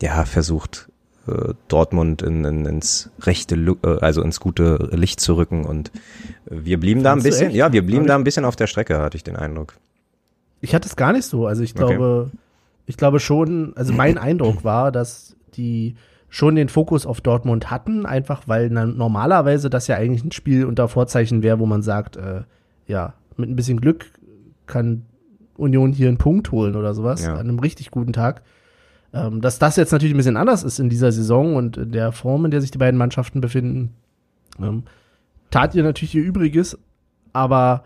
ja, 0.00 0.24
versucht, 0.24 0.88
äh, 1.26 1.54
Dortmund 1.68 2.22
in, 2.22 2.44
in, 2.44 2.66
ins 2.66 3.10
rechte, 3.20 3.54
äh, 3.56 3.98
also 4.00 4.22
ins 4.22 4.40
gute 4.40 4.88
Licht 4.92 5.20
zu 5.20 5.34
rücken. 5.36 5.64
Und 5.64 5.92
wir 6.46 6.78
blieben 6.80 7.02
da 7.02 7.12
ein 7.12 7.20
Findest 7.20 7.40
bisschen, 7.40 7.54
ja, 7.54 7.72
wir 7.72 7.84
blieben 7.84 8.06
da 8.06 8.14
ein 8.14 8.24
bisschen 8.24 8.44
auf 8.44 8.56
der 8.56 8.66
Strecke, 8.66 8.98
hatte 9.00 9.16
ich 9.16 9.24
den 9.24 9.36
Eindruck. 9.36 9.74
Ich 10.60 10.74
hatte 10.74 10.88
es 10.88 10.96
gar 10.96 11.12
nicht 11.12 11.26
so. 11.26 11.46
Also 11.46 11.62
ich 11.62 11.74
Okay. 11.74 11.86
glaube, 11.86 12.30
ich 12.86 12.96
glaube 12.96 13.20
schon, 13.20 13.72
also 13.76 13.92
mein 13.92 14.18
Eindruck 14.18 14.64
war, 14.64 14.92
dass 14.92 15.36
die 15.56 15.96
schon 16.28 16.56
den 16.56 16.68
Fokus 16.68 17.06
auf 17.06 17.20
Dortmund 17.20 17.70
hatten, 17.70 18.06
einfach 18.06 18.48
weil 18.48 18.68
normalerweise 18.68 19.70
das 19.70 19.86
ja 19.86 19.96
eigentlich 19.96 20.24
ein 20.24 20.32
Spiel 20.32 20.64
unter 20.64 20.88
Vorzeichen 20.88 21.42
wäre, 21.42 21.58
wo 21.60 21.66
man 21.66 21.82
sagt, 21.82 22.16
äh, 22.16 22.42
ja, 22.86 23.14
mit 23.36 23.48
ein 23.48 23.56
bisschen 23.56 23.80
Glück 23.80 24.06
kann 24.66 25.04
Union 25.56 25.92
hier 25.92 26.08
einen 26.08 26.18
Punkt 26.18 26.50
holen 26.52 26.76
oder 26.76 26.94
sowas 26.94 27.24
Ja. 27.24 27.34
an 27.34 27.40
einem 27.40 27.58
richtig 27.58 27.90
guten 27.90 28.12
Tag. 28.12 28.42
Ähm, 29.12 29.40
dass 29.40 29.58
das 29.60 29.76
jetzt 29.76 29.92
natürlich 29.92 30.14
ein 30.14 30.16
bisschen 30.16 30.36
anders 30.36 30.64
ist 30.64 30.80
in 30.80 30.88
dieser 30.88 31.12
Saison 31.12 31.54
und 31.54 31.76
in 31.76 31.92
der 31.92 32.10
Form, 32.10 32.44
in 32.44 32.50
der 32.50 32.60
sich 32.60 32.72
die 32.72 32.78
beiden 32.78 32.98
Mannschaften 32.98 33.40
befinden, 33.40 33.94
ähm, 34.60 34.82
tat 35.50 35.74
ihr 35.76 35.84
natürlich 35.84 36.14
ihr 36.16 36.24
Übriges, 36.24 36.76
aber 37.32 37.84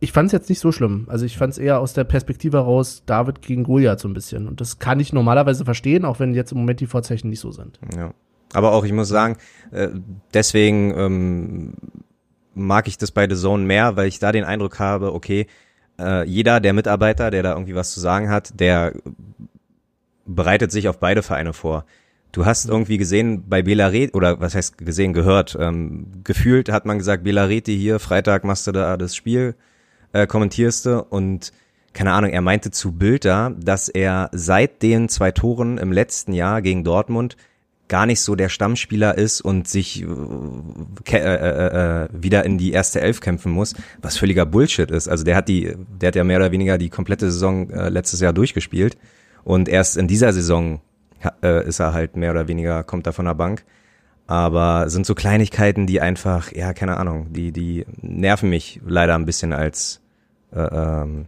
ich 0.00 0.12
fand 0.12 0.26
es 0.26 0.32
jetzt 0.32 0.48
nicht 0.50 0.60
so 0.60 0.70
schlimm. 0.70 1.06
Also 1.08 1.24
ich 1.24 1.38
fand 1.38 1.52
es 1.54 1.58
eher 1.58 1.80
aus 1.80 1.92
der 1.94 2.04
Perspektive 2.04 2.58
heraus 2.58 3.02
David 3.06 3.40
gegen 3.42 3.64
Goliath 3.64 4.00
so 4.00 4.08
ein 4.08 4.12
bisschen. 4.14 4.46
Und 4.46 4.60
das 4.60 4.78
kann 4.78 5.00
ich 5.00 5.12
normalerweise 5.12 5.64
verstehen, 5.64 6.04
auch 6.04 6.20
wenn 6.20 6.34
jetzt 6.34 6.52
im 6.52 6.58
Moment 6.58 6.80
die 6.80 6.86
Vorzeichen 6.86 7.30
nicht 7.30 7.40
so 7.40 7.50
sind. 7.50 7.80
Ja. 7.96 8.12
Aber 8.52 8.72
auch, 8.72 8.84
ich 8.84 8.92
muss 8.92 9.08
sagen, 9.08 9.36
äh, 9.72 9.88
deswegen 10.34 10.94
ähm, 10.96 11.72
mag 12.54 12.86
ich 12.86 12.96
das 12.96 13.10
bei 13.10 13.28
The 13.28 13.34
Zone 13.34 13.64
mehr, 13.64 13.96
weil 13.96 14.08
ich 14.08 14.18
da 14.20 14.30
den 14.30 14.44
Eindruck 14.44 14.78
habe, 14.78 15.12
okay, 15.14 15.46
äh, 15.98 16.24
jeder 16.24 16.60
der 16.60 16.72
Mitarbeiter, 16.72 17.30
der 17.30 17.42
da 17.42 17.52
irgendwie 17.52 17.74
was 17.74 17.92
zu 17.92 18.00
sagen 18.00 18.30
hat, 18.30 18.58
der 18.60 18.92
bereitet 20.24 20.70
sich 20.72 20.88
auf 20.88 20.98
beide 20.98 21.22
Vereine 21.22 21.52
vor. 21.52 21.84
Du 22.32 22.44
hast 22.44 22.68
irgendwie 22.68 22.98
gesehen 22.98 23.48
bei 23.48 23.62
Belareti, 23.62 24.14
oder 24.14 24.40
was 24.40 24.54
heißt 24.54 24.78
gesehen, 24.78 25.14
gehört, 25.14 25.56
ähm, 25.58 26.06
gefühlt 26.24 26.70
hat 26.70 26.84
man 26.84 26.98
gesagt, 26.98 27.24
Belareti 27.24 27.76
hier, 27.76 27.98
Freitag 27.98 28.44
machst 28.44 28.66
du 28.66 28.72
da 28.72 28.96
das 28.96 29.16
Spiel, 29.16 29.54
äh, 30.12 30.26
kommentierst 30.26 30.86
du 30.86 31.02
und 31.02 31.52
keine 31.94 32.12
Ahnung, 32.12 32.30
er 32.30 32.42
meinte 32.42 32.70
zu 32.70 32.92
Bild 32.92 33.24
da, 33.24 33.50
dass 33.50 33.88
er 33.88 34.28
seit 34.32 34.82
den 34.82 35.08
zwei 35.08 35.32
Toren 35.32 35.78
im 35.78 35.90
letzten 35.90 36.32
Jahr 36.32 36.62
gegen 36.62 36.84
Dortmund 36.84 37.36
gar 37.88 38.06
nicht 38.06 38.20
so 38.20 38.34
der 38.36 38.48
Stammspieler 38.50 39.16
ist 39.16 39.40
und 39.40 39.66
sich 39.66 40.02
äh, 40.02 40.06
äh, 41.16 41.16
äh, 41.16 42.04
äh, 42.04 42.08
wieder 42.12 42.44
in 42.44 42.58
die 42.58 42.72
erste 42.72 43.00
Elf 43.00 43.20
kämpfen 43.20 43.50
muss, 43.52 43.74
was 44.02 44.16
völliger 44.18 44.44
Bullshit 44.46 44.90
ist. 44.90 45.08
Also 45.08 45.24
der 45.24 45.36
hat 45.36 45.48
die, 45.48 45.74
der 46.00 46.08
hat 46.08 46.16
ja 46.16 46.24
mehr 46.24 46.36
oder 46.38 46.52
weniger 46.52 46.78
die 46.78 46.90
komplette 46.90 47.30
Saison 47.30 47.70
äh, 47.70 47.88
letztes 47.88 48.20
Jahr 48.20 48.32
durchgespielt 48.32 48.96
und 49.44 49.68
erst 49.68 49.96
in 49.96 50.06
dieser 50.08 50.32
Saison 50.32 50.80
äh, 51.42 51.66
ist 51.66 51.80
er 51.80 51.92
halt 51.94 52.16
mehr 52.16 52.30
oder 52.32 52.46
weniger 52.48 52.84
kommt 52.84 53.06
er 53.06 53.12
von 53.12 53.24
der 53.24 53.34
Bank. 53.34 53.64
Aber 54.26 54.90
sind 54.90 55.06
so 55.06 55.14
Kleinigkeiten, 55.14 55.86
die 55.86 56.02
einfach, 56.02 56.52
ja, 56.52 56.74
keine 56.74 56.98
Ahnung, 56.98 57.32
die, 57.32 57.50
die 57.50 57.86
nerven 58.02 58.50
mich 58.50 58.78
leider 58.86 59.14
ein 59.14 59.24
bisschen 59.24 59.54
als 59.54 60.02
äh, 60.54 60.60
ähm, 60.60 61.26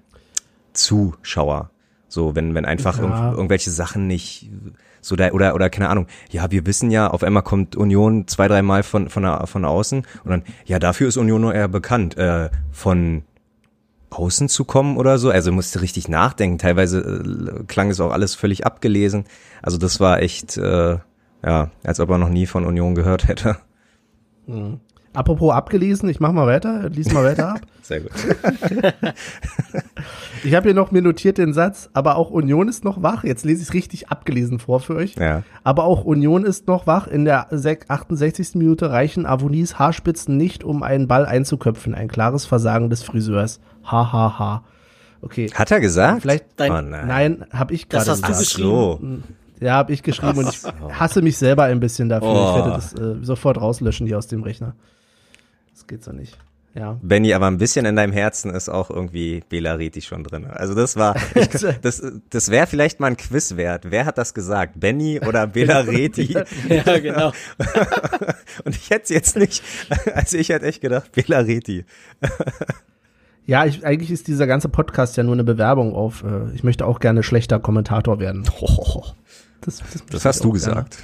Zuschauer. 0.74 1.70
So, 2.08 2.34
wenn, 2.36 2.54
wenn 2.54 2.64
einfach 2.64 2.98
Ja. 2.98 3.04
irgendw- 3.04 3.32
irgendwelche 3.36 3.70
Sachen 3.70 4.06
nicht 4.06 4.50
so 5.00 5.16
da, 5.16 5.30
oder, 5.32 5.54
oder 5.54 5.70
keine 5.70 5.88
Ahnung, 5.88 6.06
ja, 6.30 6.50
wir 6.50 6.66
wissen 6.66 6.90
ja, 6.90 7.08
auf 7.08 7.22
einmal 7.22 7.42
kommt 7.42 7.76
Union 7.76 8.26
zwei, 8.26 8.48
dreimal 8.48 8.82
von, 8.82 9.08
von, 9.08 9.46
von 9.46 9.64
außen 9.64 10.06
und 10.24 10.30
dann, 10.30 10.42
ja, 10.66 10.78
dafür 10.78 11.08
ist 11.08 11.16
Union 11.16 11.40
nur 11.40 11.54
eher 11.54 11.68
bekannt, 11.68 12.16
äh, 12.16 12.50
von 12.70 13.22
außen 14.10 14.48
zu 14.48 14.64
kommen 14.64 14.96
oder 14.96 15.18
so. 15.18 15.30
Also 15.30 15.52
musste 15.52 15.80
richtig 15.80 16.08
nachdenken. 16.08 16.58
Teilweise 16.58 16.98
äh, 17.00 17.64
klang 17.64 17.90
es 17.90 18.00
auch 18.00 18.10
alles 18.10 18.34
völlig 18.34 18.66
abgelesen. 18.66 19.24
Also 19.62 19.78
das 19.78 20.00
war 20.00 20.20
echt, 20.20 20.56
äh, 20.56 20.98
ja, 21.44 21.70
als 21.84 22.00
ob 22.00 22.10
er 22.10 22.18
noch 22.18 22.28
nie 22.28 22.46
von 22.46 22.66
Union 22.66 22.94
gehört 22.94 23.28
hätte. 23.28 23.56
Apropos 25.12 25.52
abgelesen, 25.52 26.08
ich 26.08 26.20
mach 26.20 26.30
mal 26.32 26.46
weiter, 26.46 26.88
lies 26.88 27.12
mal 27.12 27.24
weiter 27.24 27.54
ab. 27.54 27.60
Sehr 27.82 28.00
gut. 28.00 28.12
Ich 30.42 30.54
habe 30.54 30.68
hier 30.68 30.74
noch 30.74 30.90
mir 30.90 31.02
notiert 31.02 31.36
den 31.36 31.52
Satz, 31.52 31.90
aber 31.92 32.16
auch 32.16 32.30
Union 32.30 32.68
ist 32.68 32.82
noch 32.82 33.02
wach. 33.02 33.24
Jetzt 33.24 33.44
lese 33.44 33.60
ich 33.60 33.68
es 33.68 33.74
richtig 33.74 34.08
abgelesen 34.08 34.58
vor 34.58 34.80
für 34.80 34.96
euch. 34.96 35.14
Ja. 35.16 35.42
Aber 35.64 35.84
auch 35.84 36.04
Union 36.04 36.44
ist 36.46 36.66
noch 36.66 36.86
wach. 36.86 37.06
In 37.06 37.26
der 37.26 37.48
sek- 37.50 37.84
68. 37.88 38.54
Minute 38.54 38.90
reichen 38.90 39.26
Avonis 39.26 39.78
Haarspitzen 39.78 40.38
nicht, 40.38 40.64
um 40.64 40.82
einen 40.82 41.08
Ball 41.08 41.26
einzuköpfen. 41.26 41.94
Ein 41.94 42.08
klares 42.08 42.46
Versagen 42.46 42.88
des 42.88 43.02
Friseurs. 43.02 43.60
Ha, 43.84 44.12
ha, 44.12 44.38
ha. 44.38 44.64
Okay. 45.20 45.50
Hat 45.54 45.70
er 45.70 45.80
gesagt? 45.80 46.22
Vielleicht, 46.22 46.46
Dein- 46.56 46.72
oh 46.72 46.80
nein. 46.80 47.06
nein, 47.06 47.44
habe 47.52 47.74
ich 47.74 47.86
Das 47.88 48.04
gerade 48.06 48.12
hast 48.12 48.20
du 48.22 48.24
Ach 48.24 48.28
gesagt. 48.28 48.46
geschrieben. 48.48 49.24
so. 49.58 49.66
Ja, 49.66 49.74
habe 49.74 49.92
ich 49.92 50.02
geschrieben 50.02 50.38
und 50.38 50.48
ich 50.48 50.62
hasse 50.98 51.20
mich 51.20 51.36
selber 51.36 51.64
ein 51.64 51.80
bisschen 51.80 52.08
dafür. 52.08 52.28
Oh. 52.30 52.48
Ich 52.48 52.54
werde 52.56 52.70
das 52.70 52.94
äh, 52.94 53.16
sofort 53.22 53.60
rauslöschen 53.60 54.06
hier 54.06 54.16
aus 54.16 54.26
dem 54.26 54.42
Rechner. 54.42 54.74
Das 55.90 55.98
geht 55.98 56.04
so 56.04 56.12
nicht. 56.12 56.38
Ja. 56.72 57.00
Benny, 57.02 57.34
aber 57.34 57.48
ein 57.48 57.58
bisschen 57.58 57.84
in 57.84 57.96
deinem 57.96 58.12
Herzen 58.12 58.54
ist 58.54 58.68
auch 58.68 58.90
irgendwie 58.90 59.42
Belariti 59.48 60.00
schon 60.02 60.22
drin. 60.22 60.46
Also 60.46 60.74
das 60.74 60.94
war, 60.94 61.16
ich, 61.34 61.48
das, 61.82 62.00
das 62.30 62.48
wäre 62.50 62.68
vielleicht 62.68 63.00
mal 63.00 63.08
ein 63.08 63.16
Quiz 63.16 63.56
wert. 63.56 63.90
Wer 63.90 64.06
hat 64.06 64.18
das 64.18 64.34
gesagt? 64.34 64.78
Benny 64.78 65.18
oder 65.20 65.48
Belareti? 65.48 66.38
Ja, 66.68 66.98
genau. 66.98 67.32
Und 68.64 68.76
ich 68.76 68.90
hätte 68.90 69.02
es 69.02 69.08
jetzt 69.08 69.36
nicht, 69.36 69.64
also 70.14 70.36
ich 70.36 70.50
hätte 70.50 70.66
echt 70.66 70.80
gedacht, 70.80 71.10
Belareti. 71.10 71.84
Ja, 73.46 73.64
ich, 73.64 73.84
eigentlich 73.84 74.12
ist 74.12 74.28
dieser 74.28 74.46
ganze 74.46 74.68
Podcast 74.68 75.16
ja 75.16 75.24
nur 75.24 75.34
eine 75.34 75.42
Bewerbung 75.42 75.92
auf, 75.92 76.22
äh, 76.22 76.54
ich 76.54 76.62
möchte 76.62 76.86
auch 76.86 77.00
gerne 77.00 77.24
schlechter 77.24 77.58
Kommentator 77.58 78.20
werden. 78.20 78.44
Das, 79.60 79.78
das, 79.78 80.06
Das 80.06 80.20
ich 80.20 80.24
hast 80.24 80.44
du 80.44 80.50
auch 80.50 80.52
gerne. 80.52 80.84
gesagt. 80.84 80.98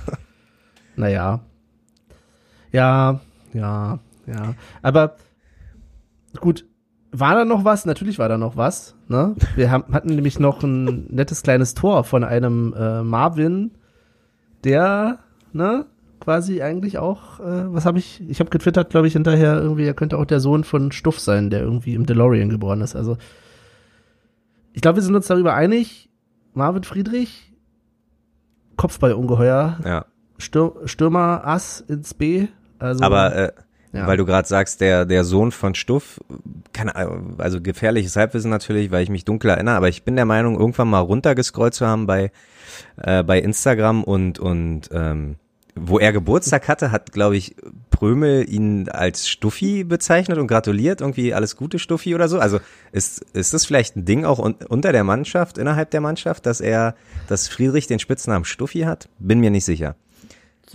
Naja. 0.95 1.41
Ja, 2.71 3.21
ja, 3.53 3.99
ja. 4.27 4.55
Aber 4.83 5.17
gut, 6.41 6.67
war 7.13 7.35
da 7.35 7.45
noch 7.45 7.65
was? 7.65 7.87
Natürlich 7.87 8.19
war 8.19 8.29
da 8.29 8.37
noch 8.39 8.57
was. 8.57 8.95
Ne? 9.09 9.35
Wir 9.55 9.71
haben, 9.71 9.93
hatten 9.93 10.15
nämlich 10.15 10.39
noch 10.39 10.63
ein 10.63 11.07
nettes 11.09 11.43
kleines 11.43 11.75
Tor 11.75 12.05
von 12.05 12.25
einem 12.25 12.75
äh, 12.77 13.03
Marvin, 13.03 13.73
der, 14.65 15.19
ne, 15.53 15.87
quasi 16.21 16.63
eigentlich 16.63 16.99
auch, 16.99 17.41
äh, 17.41 17.73
was 17.73 17.87
habe 17.87 17.99
ich, 17.99 18.23
ich 18.29 18.41
habe 18.41 18.51
getwittert, 18.51 18.91
glaube 18.91 19.07
ich, 19.07 19.13
hinterher 19.13 19.57
irgendwie, 19.57 19.85
er 19.85 19.95
könnte 19.95 20.19
auch 20.19 20.25
der 20.25 20.41
Sohn 20.41 20.65
von 20.65 20.93
Stuff 20.93 21.21
sein, 21.21 21.51
der 21.51 21.61
irgendwie 21.61 21.95
im 21.95 22.07
DeLorean 22.07 22.49
geboren 22.49 22.81
ist. 22.81 22.97
Also, 22.97 23.17
ich 24.73 24.83
glaube, 24.83 24.97
wir 24.97 25.03
sind 25.03 25.15
uns 25.15 25.27
darüber 25.27 25.55
einig, 25.55 26.11
Marvin 26.53 26.83
Friedrich, 26.83 27.53
Kopfballungeheuer, 28.77 29.79
Ja. 29.85 30.05
Stür 30.39 30.83
Stürmer 30.85 31.47
Ass 31.47 31.81
ins 31.81 32.13
B. 32.13 32.49
Also, 32.79 33.03
Aber 33.03 33.35
äh, 33.35 33.53
ja. 33.97 34.07
weil 34.07 34.17
du 34.17 34.25
gerade 34.25 34.47
sagst, 34.47 34.81
der 34.81 35.05
der 35.05 35.25
Sohn 35.25 35.53
von 35.53 35.75
Stuff, 35.75 36.21
keine 36.73 36.97
Ahnung, 36.97 37.35
also 37.39 37.61
gefährliches 37.61 38.17
Halbwissen 38.17 38.51
natürlich, 38.51 38.91
weil 38.91 39.03
ich 39.03 39.11
mich 39.11 39.25
dunkel 39.25 39.51
erinnere, 39.51 39.77
aber 39.77 39.89
ich 39.89 40.05
bin 40.05 40.17
der 40.17 40.25
Meinung, 40.25 40.59
irgendwann 40.59 40.89
mal 40.89 41.01
runtergescrollt 41.01 41.75
zu 41.75 41.87
haben 41.87 42.07
bei 42.07 42.31
äh, 42.97 43.23
bei 43.23 43.41
Instagram 43.41 44.05
und 44.05 44.39
und 44.39 44.89
ähm, 44.93 45.37
wo 45.79 45.99
er 45.99 46.13
Geburtstag 46.13 46.69
hatte, 46.69 46.91
hat 46.91 47.13
glaube 47.13 47.37
ich 47.37 47.57
Prömel 47.91 48.47
ihn 48.49 48.89
als 48.91 49.27
Stuffi 49.27 49.83
bezeichnet 49.85 50.37
und 50.37 50.49
gratuliert, 50.49 51.01
irgendwie 51.01 51.33
alles 51.33 51.57
Gute 51.57 51.79
Stuffi 51.79 52.15
oder 52.15 52.29
so. 52.29 52.39
Also 52.39 52.61
ist 52.93 53.25
ist 53.33 53.55
das 53.55 53.65
vielleicht 53.65 53.97
ein 53.97 54.05
Ding 54.05 54.25
auch 54.25 54.39
un 54.39 54.57
unter 54.69 54.93
der 54.93 55.05
Mannschaft, 55.05 55.57
innerhalb 55.57 55.91
der 55.91 56.03
Mannschaft, 56.03 56.45
dass 56.45 56.61
er, 56.61 56.95
dass 57.27 57.49
Friedrich 57.49 57.87
den 57.87 57.99
Spitznamen 57.99 58.45
Stuffi 58.45 58.81
hat? 58.81 59.09
Bin 59.19 59.41
mir 59.41 59.51
nicht 59.51 59.65
sicher. 59.65 59.97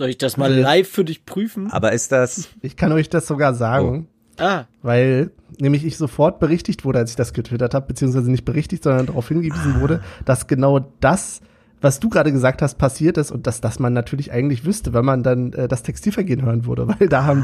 Soll 0.02 0.08
ich 0.10 0.18
das 0.18 0.36
mal 0.36 0.52
live 0.52 0.88
für 0.88 1.04
dich 1.04 1.24
prüfen? 1.24 1.70
Aber 1.70 1.92
ist 1.92 2.10
das 2.10 2.48
ich 2.60 2.76
kann 2.76 2.90
euch 2.90 3.08
das 3.08 3.28
sogar 3.28 3.54
sagen, 3.54 4.08
Ah, 4.36 4.64
weil 4.82 5.30
nämlich 5.60 5.84
ich 5.84 5.96
sofort 5.96 6.40
berichtigt 6.40 6.84
wurde, 6.84 6.98
als 6.98 7.10
ich 7.10 7.16
das 7.16 7.32
getwittert 7.34 7.72
habe, 7.72 7.86
beziehungsweise 7.86 8.28
nicht 8.28 8.44
berichtigt, 8.44 8.82
sondern 8.82 9.06
darauf 9.06 9.28
hingewiesen 9.28 9.80
wurde, 9.80 10.00
dass 10.24 10.48
genau 10.48 10.80
das, 10.98 11.40
was 11.80 12.00
du 12.00 12.08
gerade 12.08 12.32
gesagt 12.32 12.62
hast, 12.62 12.78
passiert 12.78 13.16
ist 13.16 13.30
und 13.30 13.46
dass 13.46 13.60
das 13.60 13.78
man 13.78 13.92
natürlich 13.92 14.32
eigentlich 14.32 14.64
wüsste, 14.64 14.92
wenn 14.92 15.04
man 15.04 15.22
dann 15.22 15.52
äh, 15.52 15.68
das 15.68 15.84
Textilvergehen 15.84 16.42
hören 16.42 16.66
würde, 16.66 16.88
weil 16.98 17.08
da 17.08 17.22
haben 17.24 17.42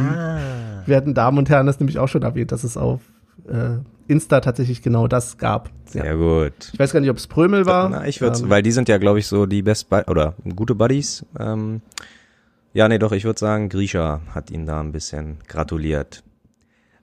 die 0.84 0.90
werten 0.90 1.14
Damen 1.14 1.38
und 1.38 1.48
Herren 1.48 1.66
das 1.66 1.78
nämlich 1.78 2.00
auch 2.00 2.08
schon 2.08 2.22
erwähnt, 2.22 2.50
dass 2.50 2.64
es 2.64 2.76
auf 2.76 3.02
äh, 3.48 3.76
Insta 4.08 4.40
tatsächlich 4.40 4.82
genau 4.82 5.06
das 5.06 5.38
gab. 5.38 5.70
sehr 5.84 6.04
Ja. 6.06 6.14
gut? 6.14 6.70
Ich 6.72 6.78
weiß 6.80 6.92
gar 6.92 6.98
nicht, 7.00 7.10
ob 7.10 7.18
es 7.18 7.28
Prömel 7.28 7.66
war. 7.66 7.88
Na, 7.90 8.06
ich 8.08 8.20
würde, 8.20 8.40
Ähm, 8.40 8.48
weil 8.50 8.62
die 8.64 8.72
sind 8.72 8.88
ja, 8.88 8.98
glaube 8.98 9.20
ich, 9.20 9.28
so 9.28 9.46
die 9.46 9.62
Best 9.62 9.88
Bud 9.90 10.08
oder 10.08 10.34
gute 10.56 10.74
Buddies. 10.74 11.24
Ähm, 11.38 11.82
ja, 12.78 12.86
nee, 12.88 13.00
doch, 13.00 13.10
ich 13.10 13.24
würde 13.24 13.40
sagen, 13.40 13.70
Grisha 13.70 14.20
hat 14.32 14.52
ihn 14.52 14.64
da 14.64 14.78
ein 14.78 14.92
bisschen 14.92 15.38
gratuliert. 15.48 16.22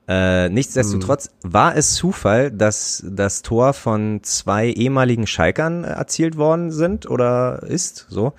Äh, 0.08 0.48
nichtsdestotrotz 0.48 1.32
war 1.42 1.76
es 1.76 1.96
Zufall, 1.96 2.50
dass 2.50 3.04
das 3.06 3.42
Tor 3.42 3.74
von 3.74 4.22
zwei 4.24 4.70
ehemaligen 4.70 5.28
Schalkern 5.28 5.84
erzielt 5.84 6.38
worden 6.38 6.72
sind 6.72 7.10
oder 7.10 7.62
ist 7.64 8.06
so. 8.08 8.32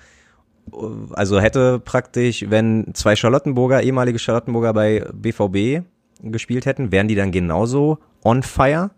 Also 1.11 1.39
hätte 1.39 1.77
praktisch, 1.79 2.43
wenn 2.49 2.95
zwei 2.95 3.15
Charlottenburger, 3.15 3.83
ehemalige 3.83 4.17
Charlottenburger 4.17 4.73
bei 4.73 5.05
BVB 5.13 5.85
gespielt 6.23 6.65
hätten, 6.65 6.91
wären 6.91 7.07
die 7.07 7.13
dann 7.13 7.31
genauso 7.31 7.99
on 8.23 8.41
fire? 8.41 8.89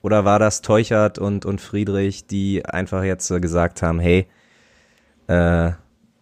Oder 0.00 0.24
war 0.24 0.38
das 0.38 0.62
Teuchert 0.62 1.18
und, 1.18 1.44
und 1.44 1.60
Friedrich, 1.60 2.26
die 2.26 2.64
einfach 2.64 3.04
jetzt 3.04 3.28
gesagt 3.42 3.82
haben, 3.82 4.00
hey, 4.00 4.28
äh, 5.26 5.72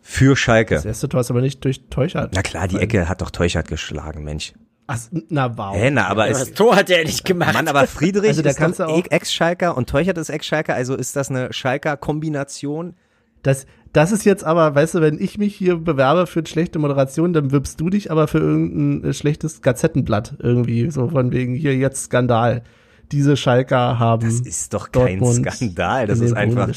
Für 0.03 0.31
Das 0.31 0.39
Schalke. 0.39 0.83
erste 0.85 1.09
Tor 1.09 1.21
ist 1.21 1.31
aber 1.31 1.41
nicht 1.41 1.65
durch 1.65 1.83
Teuchert. 1.91 2.33
Na 2.35 2.43
klar, 2.43 2.69
die 2.69 2.79
Ecke 2.79 3.09
hat 3.09 3.21
doch 3.23 3.31
Teuchert 3.31 3.69
geschlagen, 3.69 4.25
Mensch. 4.25 4.53
Ach, 4.87 4.99
na 5.29 5.57
wow. 5.57 5.77
Hä, 5.77 5.91
na, 5.93 6.09
aber 6.09 6.27
das 6.29 6.53
Tor 6.53 6.75
hat 6.75 6.91
er 6.91 7.05
nicht 7.05 7.25
gemacht. 7.25 7.55
Mann, 7.55 7.69
aber 7.69 7.87
Friedrich 7.87 8.29
Also 8.31 8.43
da 8.43 8.51
ist 8.51 8.81
auch- 8.81 9.05
Ex-Schalker 9.09 9.77
und 9.77 9.89
Teuchert 9.89 10.19
ist 10.19 10.31
Ex-Schalker, 10.31 10.75
also 10.75 10.97
ist 10.97 11.15
das 11.15 11.31
eine 11.31 11.53
Schalker-Kombination? 11.53 12.95
Das, 13.43 13.67
das 13.93 14.13
ist 14.13 14.25
jetzt 14.25 14.45
aber, 14.45 14.75
weißt 14.75 14.95
du, 14.97 15.01
wenn 15.01 15.19
ich 15.21 15.39
mich 15.39 15.55
hier 15.55 15.77
bewerbe 15.77 16.27
für 16.27 16.41
eine 16.41 16.49
schlechte 16.49 16.79
Moderation, 16.79 17.33
dann 17.33 17.53
wirbst 17.53 17.81
du 17.81 17.89
dich 17.89 18.11
aber 18.11 18.27
für 18.29 18.39
irgendein 18.39 19.15
schlechtes 19.15 19.63
Gazettenblatt 19.63 20.35
irgendwie, 20.41 20.91
so 20.91 21.09
von 21.09 21.33
wegen 21.33 21.55
hier 21.55 21.75
jetzt 21.77 22.05
Skandal. 22.05 22.63
Diese 23.13 23.37
Schalker 23.37 23.99
haben 23.99 24.23
Das 24.25 24.41
ist 24.41 24.73
doch 24.73 24.93
kein 24.93 25.19
Dortmund 25.19 25.53
Skandal, 25.53 26.07
das 26.07 26.21
ist 26.21 26.33
einfach 26.33 26.69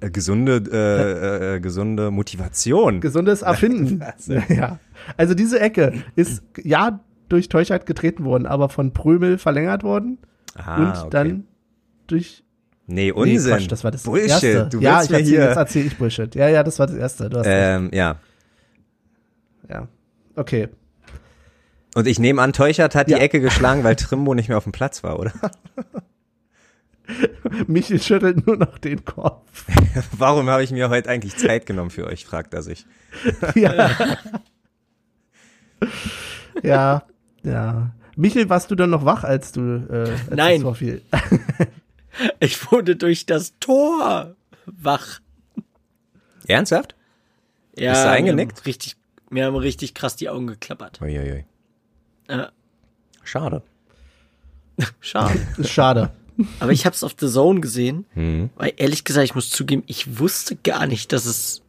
äh, 0.00 0.10
gesunde, 0.10 0.62
äh, 0.72 1.56
äh, 1.56 1.60
gesunde 1.60 2.10
Motivation. 2.10 3.00
gesundes 3.00 3.42
Erfinden. 3.42 4.02
ja. 4.48 4.78
Also 5.16 5.34
diese 5.34 5.60
Ecke 5.60 5.92
ist 6.16 6.42
ja 6.62 7.00
durch 7.28 7.48
Teuchheit 7.48 7.86
getreten 7.86 8.24
worden, 8.24 8.46
aber 8.46 8.68
von 8.68 8.92
Prömel 8.92 9.38
verlängert 9.38 9.82
worden 9.82 10.18
Ah, 10.54 10.76
und 10.76 10.88
okay. 10.98 11.08
dann 11.10 11.44
durch 12.06 12.42
Nee, 12.86 13.04
Nee, 13.04 13.12
Unsinn. 13.12 13.52
Quatsch, 13.52 13.70
das 13.70 13.84
war 13.84 13.90
das 13.90 14.02
Bullshit. 14.02 14.28
erste. 14.30 14.68
Du 14.70 14.80
ja, 14.80 15.02
ich 15.02 15.08
mir 15.10 15.16
erzähl, 15.18 15.18
jetzt 15.18 15.28
hier. 15.28 15.40
erzähle 15.40 15.86
ich 15.86 15.96
Bullshit. 15.98 16.34
Ja, 16.34 16.48
ja, 16.48 16.62
das 16.62 16.78
war 16.78 16.86
das 16.86 16.96
erste. 16.96 17.30
Du 17.30 17.38
hast 17.38 17.46
recht. 17.46 17.56
Ähm, 17.56 17.90
ja. 17.92 18.16
Ja. 19.68 19.88
Okay. 20.36 20.68
Und 21.94 22.06
ich 22.06 22.18
nehme 22.18 22.40
an, 22.42 22.52
Teuchert 22.52 22.94
hat 22.94 23.08
Ja. 23.10 23.16
die 23.18 23.22
Ecke 23.22 23.40
geschlagen, 23.40 23.84
weil 23.84 23.96
Trimbo 23.96 24.34
nicht 24.34 24.48
mehr 24.48 24.56
auf 24.58 24.64
dem 24.64 24.72
Platz 24.72 25.02
war, 25.02 25.18
oder? 25.18 25.32
Michel 27.66 28.00
schüttelt 28.00 28.46
nur 28.46 28.56
noch 28.56 28.78
den 28.78 29.04
Kopf. 29.04 29.66
Warum 30.16 30.48
habe 30.48 30.62
ich 30.62 30.70
mir 30.70 30.88
heute 30.88 31.10
eigentlich 31.10 31.36
Zeit 31.36 31.66
genommen 31.66 31.90
für 31.90 32.06
euch, 32.06 32.24
fragt 32.24 32.54
er 32.54 32.62
sich. 32.62 32.86
ja. 33.54 33.90
ja, 36.62 37.02
ja. 37.42 37.90
Michel, 38.16 38.48
warst 38.48 38.70
du 38.70 38.74
dann 38.74 38.90
noch 38.90 39.04
wach, 39.04 39.24
als 39.24 39.52
du 39.52 39.60
äh, 39.90 40.10
als 40.10 40.30
Nein. 40.30 40.56
es 40.56 40.62
vorfiel? 40.62 41.02
Ich 42.40 42.70
wurde 42.70 42.96
durch 42.96 43.26
das 43.26 43.54
Tor 43.58 44.36
wach. 44.66 45.20
Ernsthaft? 46.46 46.94
Ja, 47.76 47.92
Bist 47.92 48.04
du 48.04 48.08
mir 48.08 48.12
eingenickt? 48.14 48.58
haben 48.58 48.64
Richtig, 48.64 48.96
mir 49.30 49.46
haben 49.46 49.56
richtig 49.56 49.94
krass 49.94 50.16
die 50.16 50.28
Augen 50.28 50.46
geklappert. 50.46 51.00
Uiuiui. 51.00 51.44
Ja, 52.28 52.50
Schade. 53.24 53.62
schade. 55.00 55.38
Ist 55.58 55.70
schade. 55.70 56.10
Aber 56.60 56.72
ich 56.72 56.86
hab's 56.86 57.04
auf 57.04 57.14
The 57.18 57.28
Zone 57.28 57.60
gesehen, 57.60 58.04
Hm. 58.14 58.50
weil 58.56 58.72
ehrlich 58.76 59.04
gesagt, 59.04 59.24
ich 59.24 59.34
muss 59.34 59.50
zugeben, 59.50 59.84
ich 59.86 60.18
wusste 60.18 60.56
gar 60.56 60.86
nicht, 60.86 61.12
dass 61.12 61.26
es 61.26 61.62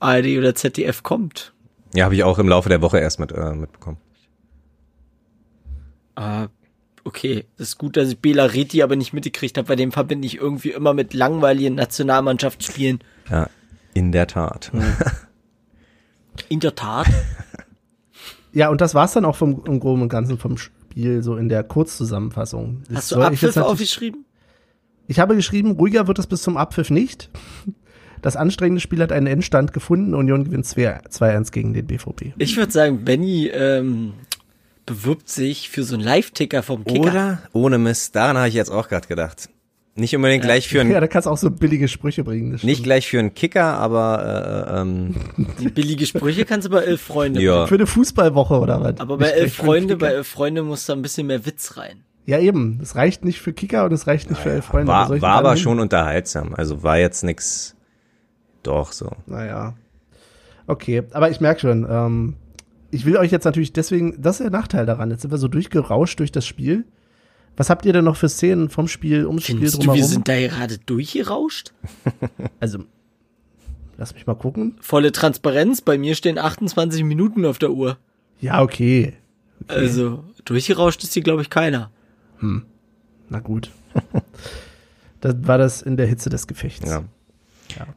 ARD 0.00 0.36
oder 0.38 0.54
ZDF 0.54 1.02
kommt. 1.02 1.52
Ja, 1.94 2.04
habe 2.06 2.14
ich 2.16 2.24
auch 2.24 2.38
im 2.38 2.48
Laufe 2.48 2.68
der 2.68 2.82
Woche 2.82 2.98
erst 2.98 3.20
mit, 3.20 3.30
äh, 3.32 3.54
mitbekommen. 3.54 3.98
Ah, 6.16 6.48
okay. 7.04 7.44
Das 7.56 7.68
ist 7.68 7.78
gut, 7.78 7.96
dass 7.96 8.08
ich 8.08 8.18
Bela 8.18 8.44
Reti 8.46 8.82
aber 8.82 8.96
nicht 8.96 9.12
mitgekriegt 9.12 9.56
habe, 9.58 9.68
weil 9.68 9.76
den 9.76 9.92
verbinde 9.92 10.26
ich 10.26 10.36
irgendwie 10.36 10.70
immer 10.72 10.92
mit 10.92 11.14
langweiligen 11.14 11.74
Nationalmannschaftsspielen. 11.76 12.98
Ja, 13.30 13.48
in 13.94 14.12
der 14.12 14.26
Tat. 14.26 14.70
In 16.48 16.58
der 16.58 16.74
Tat. 16.74 17.06
Ja, 18.54 18.68
und 18.68 18.80
das 18.80 18.94
war's 18.94 19.12
dann 19.12 19.24
auch 19.24 19.36
vom 19.36 19.62
im 19.66 19.80
Groben 19.80 20.02
und 20.02 20.08
Ganzen 20.08 20.38
vom 20.38 20.56
Spiel, 20.56 21.22
so 21.22 21.36
in 21.36 21.48
der 21.48 21.64
Kurzzusammenfassung. 21.64 22.82
Das 22.88 22.96
Hast 22.96 23.12
du 23.12 23.20
Abpfiff 23.20 23.56
aufgeschrieben? 23.56 24.24
Ich 25.08 25.18
habe 25.18 25.34
geschrieben, 25.34 25.72
ruhiger 25.72 26.06
wird 26.06 26.18
es 26.18 26.26
bis 26.26 26.42
zum 26.42 26.56
Abpfiff 26.56 26.88
nicht. 26.88 27.30
Das 28.22 28.36
anstrengende 28.36 28.80
Spiel 28.80 29.02
hat 29.02 29.12
einen 29.12 29.26
Endstand 29.26 29.74
gefunden. 29.74 30.14
Union 30.14 30.44
gewinnt 30.44 30.64
2 30.64 31.00
2-1 31.10 31.52
gegen 31.52 31.74
den 31.74 31.86
BVB. 31.86 32.32
Ich 32.38 32.56
würde 32.56 32.72
sagen, 32.72 33.04
Benny 33.04 33.48
ähm, 33.48 34.14
bewirbt 34.86 35.28
sich 35.28 35.68
für 35.68 35.82
so 35.82 35.94
einen 35.96 36.04
Live-Ticker 36.04 36.62
vom 36.62 36.84
Kicker. 36.84 37.00
Oder? 37.00 37.42
Ohne 37.52 37.76
Mist. 37.76 38.16
Daran 38.16 38.38
habe 38.38 38.48
ich 38.48 38.54
jetzt 38.54 38.70
auch 38.70 38.88
gerade 38.88 39.06
gedacht. 39.08 39.50
Nicht 39.96 40.16
unbedingt 40.16 40.42
gleich 40.42 40.66
für 40.68 40.76
Ja, 40.78 40.80
einen, 40.82 40.90
da 40.92 41.06
kannst 41.06 41.26
du 41.26 41.30
auch 41.30 41.36
so 41.38 41.50
billige 41.52 41.86
Sprüche 41.86 42.24
bringen. 42.24 42.50
das 42.50 42.64
nicht 42.64 42.82
gleich 42.82 43.06
für 43.08 43.20
einen 43.20 43.32
Kicker, 43.34 43.78
aber 43.78 44.66
äh, 44.68 44.80
ähm, 44.80 45.14
Die 45.60 45.68
billige 45.68 46.04
Sprüche 46.04 46.44
kannst 46.44 46.66
du 46.66 46.70
bei 46.70 46.82
elf 46.82 47.00
Freunde. 47.00 47.40
ja. 47.40 47.66
Für 47.68 47.76
eine 47.76 47.86
Fußballwoche 47.86 48.58
oder 48.58 48.80
was? 48.82 48.98
Aber 48.98 49.18
bei 49.18 49.26
Nicht 49.26 49.36
elf 49.36 49.54
Freunde, 49.54 49.96
bei 49.96 50.08
elf 50.08 50.26
Freunde 50.26 50.62
muss 50.64 50.86
da 50.86 50.94
ein 50.94 51.02
bisschen 51.02 51.28
mehr 51.28 51.46
Witz 51.46 51.76
rein. 51.76 52.00
Ja, 52.26 52.38
eben. 52.40 52.80
Es 52.82 52.96
reicht 52.96 53.24
nicht 53.24 53.40
für 53.40 53.52
Kicker 53.52 53.84
und 53.84 53.92
es 53.92 54.06
reicht 54.08 54.30
nicht 54.30 54.40
für 54.42 54.50
elf 54.50 54.64
Freunde. 54.64 54.88
War, 54.88 55.20
war 55.20 55.34
aber 55.36 55.50
hin? 55.54 55.58
schon 55.62 55.78
unterhaltsam. 55.78 56.54
Also 56.54 56.82
war 56.82 56.98
jetzt 56.98 57.22
nix. 57.22 57.76
Doch, 58.64 58.90
so. 58.92 59.12
Naja. 59.26 59.74
Okay, 60.66 61.02
aber 61.12 61.30
ich 61.30 61.40
merke 61.40 61.60
schon, 61.60 61.86
ähm, 61.88 62.34
ich 62.90 63.04
will 63.04 63.16
euch 63.18 63.30
jetzt 63.30 63.44
natürlich 63.44 63.72
deswegen, 63.74 64.20
das 64.20 64.40
ist 64.40 64.44
der 64.44 64.50
Nachteil 64.58 64.86
daran. 64.86 65.10
Jetzt 65.10 65.22
sind 65.22 65.30
wir 65.30 65.38
so 65.38 65.48
durchgerauscht 65.48 66.18
durch 66.18 66.32
das 66.32 66.46
Spiel. 66.46 66.84
Was 67.56 67.70
habt 67.70 67.86
ihr 67.86 67.92
denn 67.92 68.04
noch 68.04 68.16
für 68.16 68.28
Szenen 68.28 68.68
vom 68.68 68.88
Spiel, 68.88 69.26
ums 69.26 69.44
Findest 69.44 69.74
Spiel 69.74 69.80
du, 69.80 69.86
drumherum? 69.86 69.96
wir 69.96 70.06
sind 70.06 70.28
da 70.28 70.40
gerade 70.40 70.78
durchgerauscht? 70.78 71.72
also, 72.60 72.80
lass 73.96 74.14
mich 74.14 74.26
mal 74.26 74.34
gucken. 74.34 74.76
Volle 74.80 75.12
Transparenz, 75.12 75.80
bei 75.80 75.96
mir 75.96 76.14
stehen 76.14 76.38
28 76.38 77.04
Minuten 77.04 77.44
auf 77.44 77.58
der 77.58 77.70
Uhr. 77.70 77.98
Ja, 78.40 78.62
okay. 78.62 79.14
Also, 79.68 80.24
durchgerauscht 80.44 81.02
ist 81.04 81.14
hier, 81.14 81.22
glaube 81.22 81.42
ich, 81.42 81.50
keiner. 81.50 81.90
Na 83.28 83.40
gut. 83.40 83.70
das 85.20 85.34
war 85.42 85.58
das 85.58 85.82
in 85.82 85.96
der 85.96 86.06
Hitze 86.06 86.28
des 86.30 86.46
Gefechts. 86.46 86.90
Ja. 86.90 87.04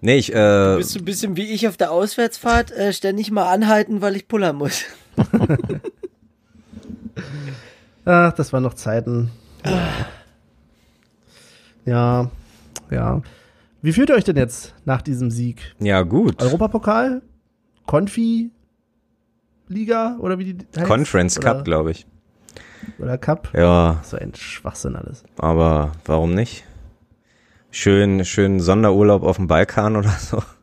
Nee, 0.01 0.17
ich, 0.17 0.33
äh, 0.33 0.75
Bist 0.77 0.95
du 0.95 0.99
ein 0.99 1.05
bisschen 1.05 1.35
wie 1.35 1.51
ich 1.51 1.67
auf 1.67 1.77
der 1.77 1.91
Auswärtsfahrt, 1.91 2.71
äh, 2.71 2.93
ständig 2.93 3.31
mal 3.31 3.51
anhalten, 3.51 4.01
weil 4.01 4.15
ich 4.15 4.27
pullern 4.27 4.55
muss. 4.55 4.83
Ach, 8.05 8.31
das 8.33 8.53
waren 8.53 8.63
noch 8.63 8.75
Zeiten. 8.75 9.31
Ja, 11.85 12.29
ja. 12.91 13.21
Wie 13.81 13.93
fühlt 13.93 14.09
ihr 14.09 14.15
euch 14.15 14.23
denn 14.23 14.35
jetzt 14.35 14.73
nach 14.85 15.01
diesem 15.01 15.31
Sieg? 15.31 15.75
ja 15.79 16.01
gut. 16.01 16.41
Europapokal? 16.41 17.21
Konfi? 17.85 18.51
Liga? 19.69 20.17
Oder 20.19 20.39
wie 20.39 20.53
die 20.53 20.65
heißt? 20.77 20.87
Conference 20.87 21.37
oder, 21.37 21.55
Cup, 21.55 21.65
glaube 21.65 21.91
ich. 21.91 22.05
Oder 22.99 23.17
Cup? 23.17 23.49
Ja, 23.53 23.99
So 24.03 24.17
ein 24.17 24.33
Schwachsinn 24.35 24.95
alles. 24.95 25.23
aber 25.37 25.91
warum 26.05 26.33
nicht? 26.33 26.65
Schön, 27.71 28.23
schön 28.25 28.59
Sonderurlaub 28.59 29.23
auf 29.23 29.35
dem 29.37 29.47
Balkan 29.47 29.95
oder 29.95 30.09
so. 30.11 30.41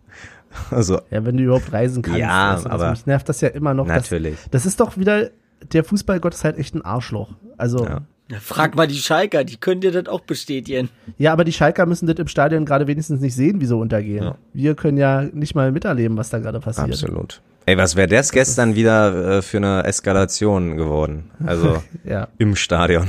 Also, 0.70 1.00
Ja, 1.11 1.24
wenn 1.24 1.37
du 1.37 1.42
überhaupt 1.42 1.72
reisen 1.72 2.00
kannst. 2.02 2.20
Ja, 2.20 2.54
du, 2.61 2.70
aber- 2.70 2.90
mich 2.92 3.07
nervt 3.07 3.28
das 3.28 3.40
ja 3.40 3.48
immer 3.48 3.74
noch. 3.74 3.87
natürlich. 3.88 4.37
Das, 4.42 4.50
das 4.50 4.66
ist 4.66 4.78
doch 4.80 4.96
wieder, 4.96 5.30
der 5.72 5.83
Fußballgott 5.83 6.33
ist 6.33 6.44
halt 6.44 6.59
echt 6.59 6.76
ein 6.76 6.83
Arschloch. 6.83 7.33
Also, 7.59 7.85
Ja. 7.85 8.02
Ja. 8.28 8.37
Ja, 8.37 8.40
frag 8.40 8.74
mal 8.74 8.87
die 8.87 8.96
Schalker, 8.96 9.44
die 9.44 9.56
können 9.58 9.80
dir 9.82 9.92
das 9.92 10.06
auch 10.06 10.20
bestätigen. 10.20 10.88
aber 11.26 11.44
die 11.44 11.52
Schalker 11.52 11.84
müssen 11.87 12.06
das 12.06 12.16
im 12.16 12.26
Stadion 12.28 12.64
gerade 12.64 12.87
wenigstens 12.87 13.20
nicht 13.20 13.34
sehen, 13.34 13.60
wie 13.60 13.66
so 13.66 13.78
untergehen. 13.78 14.24
Ja. 14.24 14.38
Wir 14.54 14.74
können 14.74 14.96
ja 14.96 15.22
nicht 15.32 15.54
mal 15.54 15.70
miterleben, 15.72 16.16
was 16.16 16.30
da 16.30 16.38
gerade 16.38 16.58
passiert. 16.60 16.88
Absolut. 16.88 17.42
Ey, 17.66 17.76
was 17.78 17.96
wäre 17.96 18.08
das 18.08 18.30
gestern 18.32 18.74
wieder 18.74 19.38
äh, 19.38 19.42
für 19.42 19.56
eine 19.58 19.84
Eskalation 19.84 20.76
geworden? 20.76 21.30
Also 21.44 21.82
Ja. 22.04 22.28
im 22.38 22.56
Stadion. 22.56 23.08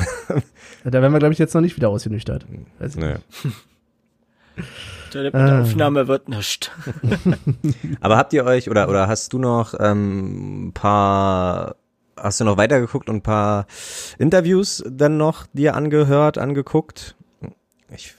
Da 0.83 0.91
werden 1.01 1.11
wir, 1.13 1.19
glaube 1.19 1.33
ich, 1.33 1.39
jetzt 1.39 1.53
noch 1.53 1.61
nicht 1.61 1.75
wieder 1.77 1.89
ausgenüchtert. 1.89 2.45
Weiß 2.79 2.91
ich 2.95 3.01
Nö. 3.01 3.13
nicht. 3.13 3.55
Der 5.13 5.23
mit 5.23 5.35
Ah. 5.35 5.45
der 5.47 5.61
Aufnahme 5.61 6.07
wird 6.07 6.27
nicht. 6.29 6.71
Aber 8.01 8.17
habt 8.17 8.33
ihr 8.33 8.45
euch 8.45 8.69
oder 8.69 8.89
oder 8.89 9.07
hast 9.07 9.31
du 9.33 9.39
noch 9.39 9.73
ähm, 9.79 10.67
ein 10.67 10.73
paar 10.73 11.75
hast 12.17 12.39
du 12.39 12.43
noch 12.45 12.57
weitergeguckt 12.57 13.09
und 13.09 13.17
ein 13.17 13.21
paar 13.21 13.65
Interviews 14.17 14.83
dann 14.89 15.17
noch 15.17 15.45
dir 15.53 15.75
angehört, 15.75 16.37
angeguckt? 16.37 17.15
Ich, 17.93 18.13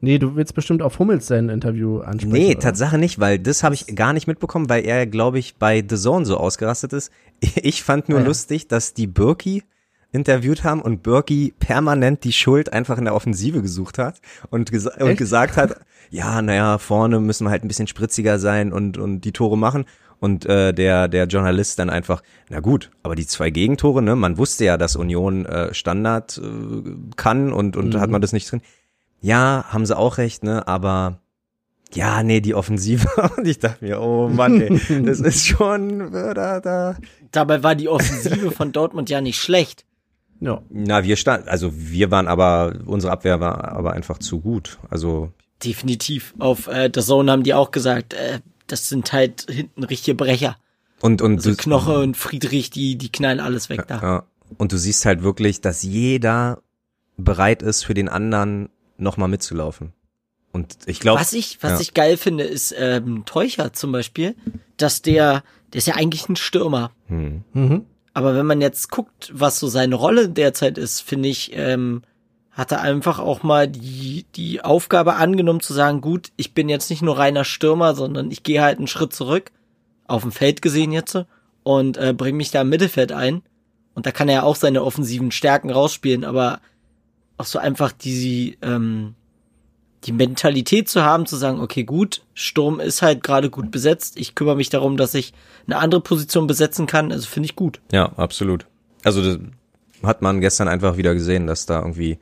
Nee, 0.00 0.18
du 0.18 0.36
willst 0.36 0.54
bestimmt 0.54 0.80
auf 0.80 1.00
Hummels 1.00 1.26
sein 1.26 1.48
Interview 1.48 1.98
ansprechen. 1.98 2.32
nee, 2.32 2.50
oder? 2.52 2.60
Tatsache 2.60 2.98
nicht, 2.98 3.18
weil 3.18 3.40
das 3.40 3.64
habe 3.64 3.74
ich 3.74 3.84
gar 3.96 4.12
nicht 4.12 4.28
mitbekommen, 4.28 4.68
weil 4.68 4.84
er, 4.86 5.08
glaube 5.08 5.40
ich, 5.40 5.56
bei 5.56 5.84
The 5.88 5.96
Zone 5.96 6.24
so 6.24 6.36
ausgerastet 6.36 6.92
ist. 6.92 7.10
Ich 7.62 7.82
fand 7.82 8.08
nur 8.08 8.18
Ah, 8.18 8.22
ja. 8.22 8.28
lustig, 8.28 8.68
dass 8.68 8.94
die 8.94 9.08
Birki 9.08 9.64
interviewt 10.12 10.62
haben 10.64 10.80
und 10.82 11.02
Birki 11.02 11.52
permanent 11.58 12.22
die 12.24 12.32
Schuld 12.32 12.72
einfach 12.72 12.96
in 12.96 13.04
der 13.06 13.14
Offensive 13.14 13.60
gesucht 13.60 13.98
hat 13.98 14.20
und, 14.50 14.70
gesa 14.70 14.92
und 15.00 15.08
Echt? 15.08 15.18
gesagt 15.18 15.56
hat, 15.56 15.80
ja, 16.10 16.40
naja, 16.42 16.78
vorne 16.78 17.18
müssen 17.20 17.44
wir 17.46 17.50
halt 17.50 17.64
ein 17.64 17.68
bisschen 17.68 17.88
spritziger 17.88 18.38
sein 18.38 18.72
und, 18.72 18.98
und 18.98 19.22
die 19.22 19.32
Tore 19.32 19.58
machen. 19.58 19.84
Und 20.20 20.46
äh, 20.46 20.72
der, 20.74 21.06
der 21.08 21.26
Journalist 21.26 21.78
dann 21.78 21.90
einfach, 21.90 22.22
na 22.50 22.58
gut, 22.60 22.90
aber 23.02 23.14
die 23.14 23.26
zwei 23.26 23.50
Gegentore, 23.50 24.02
ne, 24.02 24.16
man 24.16 24.36
wusste 24.36 24.64
ja, 24.64 24.76
dass 24.76 24.96
Union 24.96 25.46
äh, 25.46 25.72
Standard 25.72 26.38
äh, 26.42 26.90
kann 27.16 27.52
und, 27.52 27.76
und 27.76 27.94
Mhm. 27.94 28.00
hat 28.00 28.10
man 28.10 28.20
das 28.20 28.32
nicht 28.32 28.50
drin. 28.50 28.60
Ja, 29.20 29.64
haben 29.68 29.86
sie 29.86 29.96
auch 29.96 30.18
recht, 30.18 30.42
ne, 30.44 30.66
aber 30.66 31.20
ja, 31.94 32.22
nee, 32.22 32.40
die 32.40 32.54
Offensive. 32.54 33.08
Und 33.38 33.46
ich 33.48 33.60
dachte 33.60 33.82
mir, 33.82 33.98
oh 34.02 34.28
Mann, 34.28 34.60
ey, 34.60 35.02
das 35.04 35.20
ist 35.20 35.46
schon, 35.46 36.12
äh, 36.12 36.34
da, 36.34 36.60
da. 36.60 36.96
Dabei 37.32 37.62
war 37.62 37.74
die 37.74 37.88
Offensive 37.88 38.50
von 38.50 38.72
Dortmund 38.72 39.08
ja 39.08 39.22
nicht 39.22 39.40
schlecht. 39.40 39.86
Ja. 40.40 40.60
Na, 40.68 41.02
wir 41.04 41.16
stand, 41.16 41.48
also 41.48 41.70
wir 41.74 42.10
waren 42.10 42.28
aber, 42.28 42.74
unsere 42.84 43.10
Abwehr 43.12 43.40
war 43.40 43.68
aber 43.72 43.94
einfach 43.94 44.18
zu 44.18 44.38
gut. 44.40 44.78
Also, 44.90 45.32
Definitiv. 45.64 46.34
Auf 46.38 46.66
äh, 46.68 46.90
der 46.90 47.02
Zone 47.02 47.32
haben 47.32 47.42
die 47.42 47.54
auch 47.54 47.70
gesagt, 47.70 48.12
äh, 48.12 48.40
das 48.68 48.88
sind 48.88 49.12
halt 49.12 49.46
hinten 49.50 49.84
richtige 49.84 50.14
Brecher. 50.14 50.56
Und, 51.00 51.22
und 51.22 51.36
Also 51.36 51.50
du, 51.50 51.56
Knoche 51.56 51.98
und 51.98 52.16
Friedrich, 52.16 52.70
die, 52.70 52.96
die 52.96 53.10
knallen 53.10 53.40
alles 53.40 53.68
weg 53.68 53.84
da. 53.86 54.00
ja, 54.00 54.24
und 54.56 54.72
du 54.72 54.78
siehst 54.78 55.04
halt 55.06 55.22
wirklich, 55.22 55.60
dass 55.60 55.82
jeder 55.82 56.62
bereit 57.16 57.62
ist, 57.62 57.84
für 57.84 57.94
den 57.94 58.08
anderen 58.08 58.68
nochmal 58.96 59.28
mitzulaufen. 59.28 59.92
Und 60.52 60.76
ich 60.86 60.98
glaube, 61.00 61.20
Was 61.20 61.32
ich, 61.34 61.58
was 61.62 61.72
ja. 61.72 61.80
ich 61.80 61.94
geil 61.94 62.16
finde, 62.16 62.44
ist 62.44 62.74
ähm, 62.76 63.24
Teucher 63.26 63.72
zum 63.72 63.92
Beispiel, 63.92 64.34
dass 64.76 65.02
der, 65.02 65.42
der 65.72 65.78
ist 65.78 65.86
ja 65.86 65.94
eigentlich 65.94 66.28
ein 66.28 66.36
Stürmer. 66.36 66.90
hm, 67.08 67.44
Mhm. 67.52 67.84
Aber 68.14 68.34
wenn 68.34 68.46
man 68.46 68.60
jetzt 68.60 68.90
guckt, 68.90 69.30
was 69.32 69.60
so 69.60 69.68
seine 69.68 69.94
Rolle 69.94 70.28
derzeit 70.28 70.76
ist, 70.78 71.00
finde 71.02 71.28
ich, 71.28 71.52
ähm, 71.54 72.02
hat 72.58 72.72
er 72.72 72.80
einfach 72.80 73.20
auch 73.20 73.44
mal 73.44 73.68
die, 73.68 74.26
die 74.34 74.62
Aufgabe 74.62 75.14
angenommen 75.14 75.60
zu 75.60 75.72
sagen, 75.72 76.00
gut, 76.00 76.32
ich 76.36 76.54
bin 76.54 76.68
jetzt 76.68 76.90
nicht 76.90 77.02
nur 77.02 77.16
reiner 77.16 77.44
Stürmer, 77.44 77.94
sondern 77.94 78.32
ich 78.32 78.42
gehe 78.42 78.60
halt 78.60 78.78
einen 78.78 78.88
Schritt 78.88 79.12
zurück, 79.12 79.52
auf 80.08 80.22
dem 80.22 80.32
Feld 80.32 80.60
gesehen 80.60 80.90
jetzt, 80.90 81.16
und 81.62 81.96
äh, 81.98 82.12
bringe 82.12 82.36
mich 82.36 82.50
da 82.50 82.62
im 82.62 82.68
Mittelfeld 82.68 83.12
ein. 83.12 83.42
Und 83.94 84.06
da 84.06 84.10
kann 84.10 84.28
er 84.28 84.34
ja 84.34 84.42
auch 84.42 84.56
seine 84.56 84.82
offensiven 84.82 85.30
Stärken 85.30 85.70
rausspielen, 85.70 86.24
aber 86.24 86.58
auch 87.36 87.44
so 87.44 87.60
einfach 87.60 87.92
die, 87.92 88.58
ähm, 88.60 89.14
die 90.02 90.12
Mentalität 90.12 90.88
zu 90.88 91.04
haben, 91.04 91.26
zu 91.26 91.36
sagen, 91.36 91.60
okay, 91.60 91.84
gut, 91.84 92.22
Sturm 92.34 92.80
ist 92.80 93.02
halt 93.02 93.22
gerade 93.22 93.50
gut 93.50 93.70
besetzt, 93.70 94.18
ich 94.18 94.34
kümmere 94.34 94.56
mich 94.56 94.68
darum, 94.68 94.96
dass 94.96 95.14
ich 95.14 95.32
eine 95.68 95.76
andere 95.76 96.00
Position 96.00 96.48
besetzen 96.48 96.86
kann, 96.86 97.12
also 97.12 97.28
finde 97.28 97.46
ich 97.46 97.54
gut. 97.54 97.80
ja, 97.92 98.06
absolut. 98.16 98.66
Also 99.04 99.38
hat 100.02 100.22
man 100.22 100.40
gestern 100.40 100.68
einfach 100.68 100.96
wieder 100.96 101.14
gesehen, 101.14 101.46
dass 101.46 101.66
da 101.66 101.80
irgendwie 101.80 102.18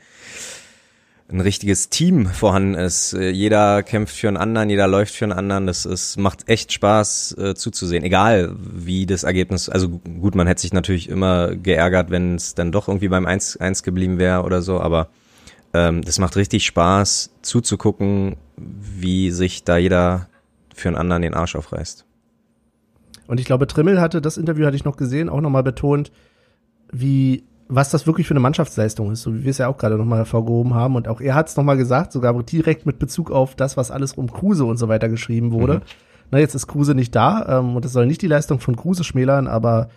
ein 1.29 1.41
richtiges 1.41 1.89
Team 1.89 2.27
vorhanden 2.27 2.75
ist. 2.75 3.13
Äh, 3.13 3.31
Jeder 3.31 3.83
kämpft 3.83 4.17
für 4.17 4.29
einen 4.29 4.37
anderen, 4.37 4.71
jeder 4.71 4.87
läuft 4.87 5.15
für 5.15 5.25
einen 5.25 5.33
anderen. 5.33 5.67
Das 5.67 5.85
ist, 5.85 6.17
macht 6.19 6.49
echt 6.49 6.73
Spaß 6.73 7.37
äh, 7.39 7.55
zuzusehen. 7.55 8.05
Egal 8.05 8.55
wie 8.59 9.07
das 9.07 9.25
Ergebnis, 9.25 9.69
also 9.69 9.89
gut, 9.89 10.35
man 10.35 10.47
hätte 10.47 10.63
sich 10.63 10.73
natürlich 10.73 11.09
immer 11.09 11.57
geärgert, 11.57 12.11
wenn 12.11 12.37
es 12.37 12.55
dann 12.55 12.71
doch 12.71 12.87
irgendwie 12.89 13.09
beim 13.09 13.27
1-1 13.27 13.83
geblieben 13.83 14.19
wäre 14.19 14.43
oder 14.43 14.63
so, 14.63 14.81
aber 14.81 15.09
ähm, 15.75 16.03
das 16.03 16.19
macht 16.19 16.37
richtig 16.37 16.65
Spaß 16.65 17.31
zuzugucken, 17.43 18.37
wie 18.57 19.31
sich 19.31 19.65
da 19.65 19.77
jeder 19.79 20.29
für 20.75 20.89
einen 20.89 20.97
anderen 20.97 21.23
den 21.23 21.35
Arsch 21.35 21.57
aufreißt. 21.57 22.05
Und 23.27 23.41
ich 23.41 23.47
glaube, 23.47 23.67
Trimmel 23.67 24.01
hatte, 24.01 24.21
das 24.21 24.37
Interview 24.37 24.67
hatte 24.67 24.77
ich 24.77 24.85
noch 24.85 24.97
gesehen, 24.97 25.29
auch 25.29 25.41
nochmal 25.41 25.65
betont, 25.65 26.13
wie, 26.93 27.43
was 27.69 27.91
das 27.91 28.07
wirklich 28.07 28.27
für 28.27 28.35
eine 28.35 28.41
Mannschaftsleistung 28.41 29.11
ist, 29.11 29.23
so 29.23 29.35
wie 29.35 29.45
wir 29.45 29.51
es 29.51 29.59
ja 29.59 29.69
auch 29.69 29.77
gerade 29.77 29.97
nochmal 29.97 30.19
hervorgehoben 30.19 30.75
haben. 30.75 30.95
Und 30.95 31.09
auch 31.09 31.21
er 31.21 31.35
hat 31.35 31.49
es 31.49 31.57
nochmal 31.57 31.77
gesagt, 31.77 32.13
sogar 32.13 32.41
direkt 32.43 32.87
mit 32.87 32.99
Bezug 32.99 33.31
auf 33.31 33.55
das, 33.57 33.77
was 33.77 33.91
alles 33.91 34.13
um 34.13 34.31
Kruse 34.31 34.65
und 34.65 34.77
so 34.77 34.89
weiter 34.89 35.09
geschrieben 35.09 35.53
wurde. 35.53 35.75
Mhm. 35.75 35.83
Na, 36.31 36.39
jetzt 36.39 36.55
ist 36.55 36.67
Kruse 36.67 36.95
nicht 36.95 37.15
da 37.15 37.59
ähm, 37.59 37.77
und 37.77 37.85
das 37.85 37.93
soll 37.93 38.07
nicht 38.07 38.23
die 38.23 38.27
Leistung 38.27 38.61
von 38.61 38.77
Kruse 38.77 39.05
schmälern, 39.05 39.47
aber 39.47 39.89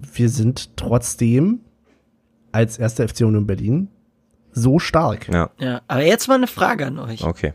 wir 0.00 0.28
sind 0.28 0.76
trotzdem 0.76 1.60
als 2.52 2.78
erster 2.78 3.08
FC 3.08 3.20
Union 3.20 3.46
Berlin 3.46 3.88
so 4.52 4.78
stark. 4.78 5.28
Ja, 5.28 5.50
Ja, 5.58 5.82
aber 5.88 6.02
jetzt 6.02 6.28
mal 6.28 6.34
eine 6.34 6.46
Frage 6.46 6.86
an 6.86 6.98
euch. 6.98 7.24
okay. 7.24 7.52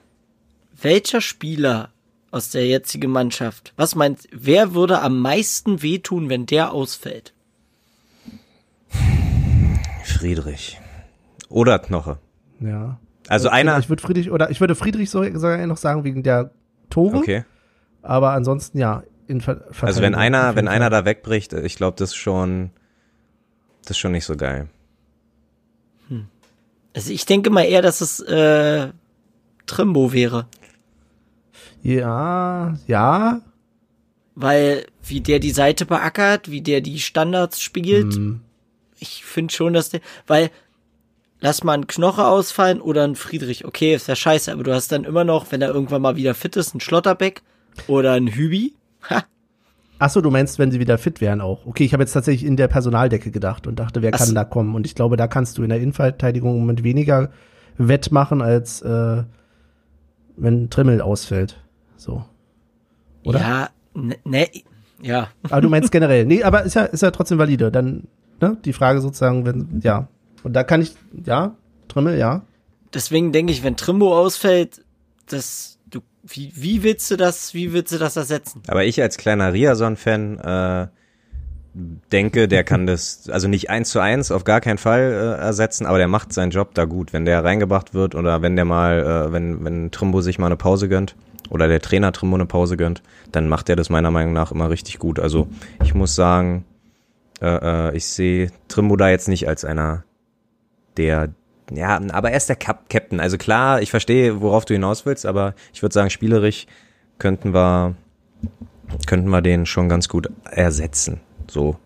Welcher 0.79 1.21
Spieler 1.21 1.89
aus 2.31 2.49
der 2.49 2.65
jetzigen 2.65 3.11
Mannschaft, 3.11 3.73
was 3.75 3.93
meint, 3.93 4.27
wer 4.31 4.73
würde 4.73 5.01
am 5.01 5.19
meisten 5.19 5.83
wehtun, 5.83 6.29
wenn 6.29 6.45
der 6.47 6.71
ausfällt? 6.71 7.33
Friedrich. 10.21 10.79
Oder 11.49 11.79
Knoche. 11.79 12.19
Ja. 12.59 12.99
Also 13.27 13.49
einer. 13.49 13.77
Ich 13.79 13.89
würde 13.89 14.01
Friedrich 14.03 14.29
oder 14.31 14.49
ich 14.51 14.59
würde 14.61 14.75
Friedrich 14.75 15.09
so- 15.09 15.23
sogar 15.23 15.65
noch 15.67 15.77
sagen 15.77 16.03
wegen 16.03 16.21
der 16.23 16.51
Tore, 16.89 17.17
Okay. 17.17 17.43
aber 18.03 18.31
ansonsten 18.31 18.77
ja. 18.77 19.03
In 19.27 19.39
Ver 19.41 19.63
Also 19.81 20.01
wenn 20.01 20.13
einer, 20.13 20.55
wenn 20.55 20.67
einer 20.67 20.89
da 20.89 21.05
wegbricht, 21.05 21.53
ich 21.53 21.75
glaube, 21.75 21.95
das 21.97 22.09
ist 22.09 22.15
schon, 22.17 22.69
das 23.83 23.91
ist 23.91 23.97
schon 23.99 24.11
nicht 24.11 24.25
so 24.25 24.35
geil. 24.35 24.67
Also 26.93 27.11
ich 27.13 27.25
denke 27.25 27.49
mal 27.49 27.63
eher, 27.63 27.81
dass 27.81 28.01
es 28.01 28.19
äh, 28.19 28.89
Trimbo 29.65 30.11
wäre. 30.11 30.47
Ja, 31.81 32.75
ja. 32.87 33.39
Weil 34.35 34.85
wie 35.01 35.21
der 35.21 35.39
die 35.39 35.51
Seite 35.51 35.85
beackert, 35.85 36.51
wie 36.51 36.61
der 36.61 36.81
die 36.81 36.99
Standards 36.99 37.61
spielt, 37.61 38.13
Hm. 38.15 38.41
Ich 39.01 39.25
finde 39.25 39.53
schon, 39.53 39.73
dass 39.73 39.89
der, 39.89 39.99
weil 40.27 40.49
lass 41.41 41.63
mal 41.63 41.73
einen 41.73 41.87
Knoche 41.87 42.25
ausfallen 42.25 42.79
oder 42.79 43.03
einen 43.03 43.15
Friedrich, 43.15 43.65
okay, 43.65 43.95
ist 43.95 44.07
ja 44.07 44.15
scheiße, 44.15 44.51
aber 44.51 44.63
du 44.63 44.73
hast 44.73 44.91
dann 44.91 45.03
immer 45.03 45.23
noch, 45.23 45.51
wenn 45.51 45.61
er 45.61 45.73
irgendwann 45.73 46.01
mal 46.01 46.15
wieder 46.15 46.35
fit 46.35 46.55
ist, 46.55 46.73
einen 46.73 46.81
Schlotterbeck 46.81 47.41
oder 47.87 48.13
einen 48.13 48.27
Hübi. 48.27 48.75
Ha, 49.09 49.23
Ach 50.03 50.09
so, 50.09 50.19
du 50.21 50.31
meinst, 50.31 50.57
wenn 50.57 50.71
sie 50.71 50.79
wieder 50.79 50.97
fit 50.97 51.21
wären 51.21 51.41
auch. 51.41 51.67
Okay, 51.67 51.83
ich 51.83 51.93
habe 51.93 52.01
jetzt 52.01 52.13
tatsächlich 52.13 52.47
in 52.47 52.57
der 52.57 52.67
Personaldecke 52.67 53.29
gedacht 53.29 53.67
und 53.67 53.77
dachte, 53.77 54.01
wer 54.01 54.11
Ach 54.13 54.17
kann 54.17 54.29
so. 54.29 54.33
da 54.33 54.43
kommen? 54.43 54.73
Und 54.73 54.87
ich 54.87 54.95
glaube, 54.95 55.15
da 55.15 55.27
kannst 55.27 55.59
du 55.59 55.63
in 55.63 55.69
der 55.69 55.79
Innenverteidigung 55.79 56.53
im 56.55 56.59
Moment 56.61 56.83
weniger 56.83 57.29
wettmachen, 57.77 58.41
als 58.41 58.81
äh, 58.81 59.23
wenn 60.37 60.71
Trimmel 60.71 61.01
ausfällt. 61.01 61.59
So. 61.97 62.25
Oder? 63.23 63.39
Ja, 63.39 63.69
ne, 63.93 64.15
ne, 64.23 64.47
ja. 65.03 65.27
Aber 65.43 65.61
du 65.61 65.69
meinst 65.69 65.91
generell. 65.91 66.25
Nee, 66.25 66.41
aber 66.41 66.63
ist 66.63 66.73
ja, 66.73 66.85
ist 66.85 67.03
ja 67.03 67.11
trotzdem 67.11 67.37
valide. 67.37 67.71
Dann, 67.71 68.07
ne, 68.41 68.57
die 68.65 68.73
Frage 68.73 69.01
sozusagen, 69.01 69.45
wenn, 69.45 69.79
ja. 69.83 70.07
Und 70.43 70.53
da 70.53 70.63
kann 70.63 70.81
ich, 70.81 70.95
ja, 71.25 71.55
Trimmel, 71.87 72.17
ja. 72.17 72.41
Deswegen 72.93 73.31
denke 73.31 73.53
ich, 73.53 73.63
wenn 73.63 73.77
Trimbo 73.77 74.17
ausfällt, 74.17 74.83
das, 75.27 75.77
du, 75.89 76.01
wie, 76.23 76.51
wie 76.55 76.83
willst 76.83 77.09
du 77.11 77.17
das, 77.17 77.53
wie 77.53 77.73
willst 77.73 77.93
du 77.93 77.97
das 77.97 78.17
ersetzen? 78.17 78.63
Aber 78.67 78.83
ich 78.83 79.01
als 79.01 79.17
kleiner 79.17 79.53
Riason-Fan 79.53 80.39
äh, 80.39 80.87
denke, 82.11 82.47
der 82.47 82.63
kann 82.63 82.85
das, 82.85 83.29
also 83.29 83.47
nicht 83.47 83.69
eins 83.69 83.91
zu 83.91 83.99
eins 83.99 84.31
auf 84.31 84.43
gar 84.43 84.59
keinen 84.59 84.77
Fall 84.77 84.99
äh, 85.01 85.41
ersetzen, 85.41 85.85
aber 85.85 85.97
der 85.97 86.07
macht 86.07 86.33
seinen 86.33 86.51
Job 86.51 86.73
da 86.73 86.85
gut. 86.85 87.13
Wenn 87.13 87.25
der 87.25 87.43
reingebracht 87.43 87.93
wird 87.93 88.15
oder 88.15 88.41
wenn 88.41 88.55
der 88.55 88.65
mal, 88.65 88.99
äh, 88.99 89.31
wenn, 89.31 89.63
wenn 89.63 89.91
Trimbo 89.91 90.21
sich 90.21 90.37
mal 90.37 90.47
eine 90.47 90.57
Pause 90.57 90.89
gönnt 90.89 91.15
oder 91.49 91.67
der 91.67 91.81
Trainer 91.81 92.11
Trimbo 92.11 92.35
eine 92.35 92.45
Pause 92.45 92.75
gönnt, 92.75 93.01
dann 93.31 93.47
macht 93.47 93.69
er 93.69 93.77
das 93.77 93.89
meiner 93.89 94.11
Meinung 94.11 94.33
nach 94.33 94.51
immer 94.51 94.69
richtig 94.69 94.99
gut. 94.99 95.19
Also 95.19 95.47
ich 95.83 95.93
muss 95.93 96.15
sagen, 96.15 96.65
äh, 97.41 97.89
äh, 97.89 97.95
ich 97.95 98.05
sehe 98.05 98.51
Trimbo 98.67 98.95
da 98.95 99.09
jetzt 99.09 99.27
nicht 99.27 99.47
als 99.47 99.65
einer 99.65 100.03
der 100.97 101.29
ja, 101.73 102.01
aber 102.11 102.31
er 102.31 102.37
ist 102.37 102.49
der 102.49 102.57
Cap 102.57 102.89
Captain. 102.89 103.21
Also 103.21 103.37
klar, 103.37 103.81
ich 103.81 103.91
verstehe, 103.91 104.41
worauf 104.41 104.65
du 104.65 104.73
hinaus 104.73 105.05
willst, 105.05 105.25
aber 105.25 105.55
ich 105.73 105.81
würde 105.81 105.93
sagen, 105.93 106.09
spielerisch 106.09 106.67
könnten 107.17 107.53
wir 107.53 107.95
könnten 109.07 109.29
wir 109.29 109.41
den 109.41 109.65
schon 109.65 109.87
ganz 109.87 110.09
gut 110.09 110.29
ersetzen. 110.43 111.21
So. 111.49 111.77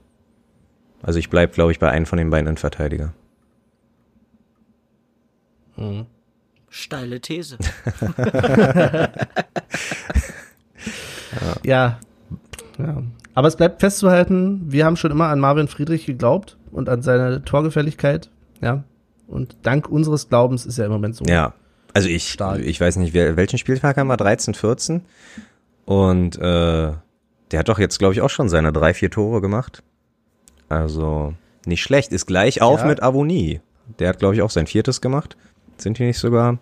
Also 1.03 1.19
ich 1.19 1.29
bleib, 1.29 1.53
glaube 1.53 1.71
ich, 1.71 1.77
bei 1.77 1.91
einem 1.91 2.07
von 2.07 2.17
den 2.17 2.31
beiden 2.31 2.47
Innenverteidiger. 2.47 3.13
Steile 6.69 7.21
These. 7.21 7.57
Ja. 11.63 11.99
ja. 12.77 13.03
Aber 13.35 13.47
es 13.49 13.55
bleibt 13.57 13.81
festzuhalten, 13.81 14.61
wir 14.67 14.85
haben 14.85 14.95
schon 14.95 15.11
immer 15.11 15.27
an 15.27 15.39
Marvin 15.39 15.67
Friedrich 15.67 16.05
geglaubt 16.05 16.57
und 16.71 16.89
an 16.89 17.01
seine 17.01 17.43
Torgefälligkeit. 17.43 18.29
Ja. 18.61 18.83
Und 19.27 19.57
dank 19.63 19.89
unseres 19.89 20.29
Glaubens 20.29 20.65
ist 20.65 20.79
er 20.79 20.85
im 20.85 20.91
Moment 20.91 21.15
so. 21.15 21.25
Ja. 21.25 21.53
Also 21.93 22.07
ich, 22.09 22.31
Stark. 22.31 22.59
ich 22.59 22.79
weiß 22.79 22.95
nicht, 22.97 23.13
welchen 23.13 23.57
Spieltag 23.57 23.97
haben 23.97 24.07
wir? 24.07 24.17
13, 24.17 24.53
14? 24.53 25.01
Und 25.85 26.37
äh, 26.37 26.41
der 26.41 27.59
hat 27.59 27.69
doch 27.69 27.79
jetzt, 27.79 27.99
glaube 27.99 28.13
ich, 28.13 28.21
auch 28.21 28.29
schon 28.29 28.49
seine 28.49 28.73
drei, 28.73 28.93
vier 28.93 29.11
Tore 29.11 29.41
gemacht. 29.41 29.83
Also 30.69 31.33
nicht 31.65 31.83
schlecht. 31.83 32.11
Ist 32.11 32.25
gleich 32.25 32.61
auf 32.61 32.81
Ja. 32.81 32.87
mit 32.87 33.03
Avonie. 33.03 33.61
Der 33.99 34.09
hat, 34.09 34.19
glaube 34.19 34.35
ich, 34.35 34.41
auch 34.41 34.49
sein 34.49 34.67
viertes 34.67 35.01
gemacht. 35.01 35.37
Sind 35.77 35.99
die 35.99 36.03
nicht 36.03 36.17
sogar? 36.19 36.57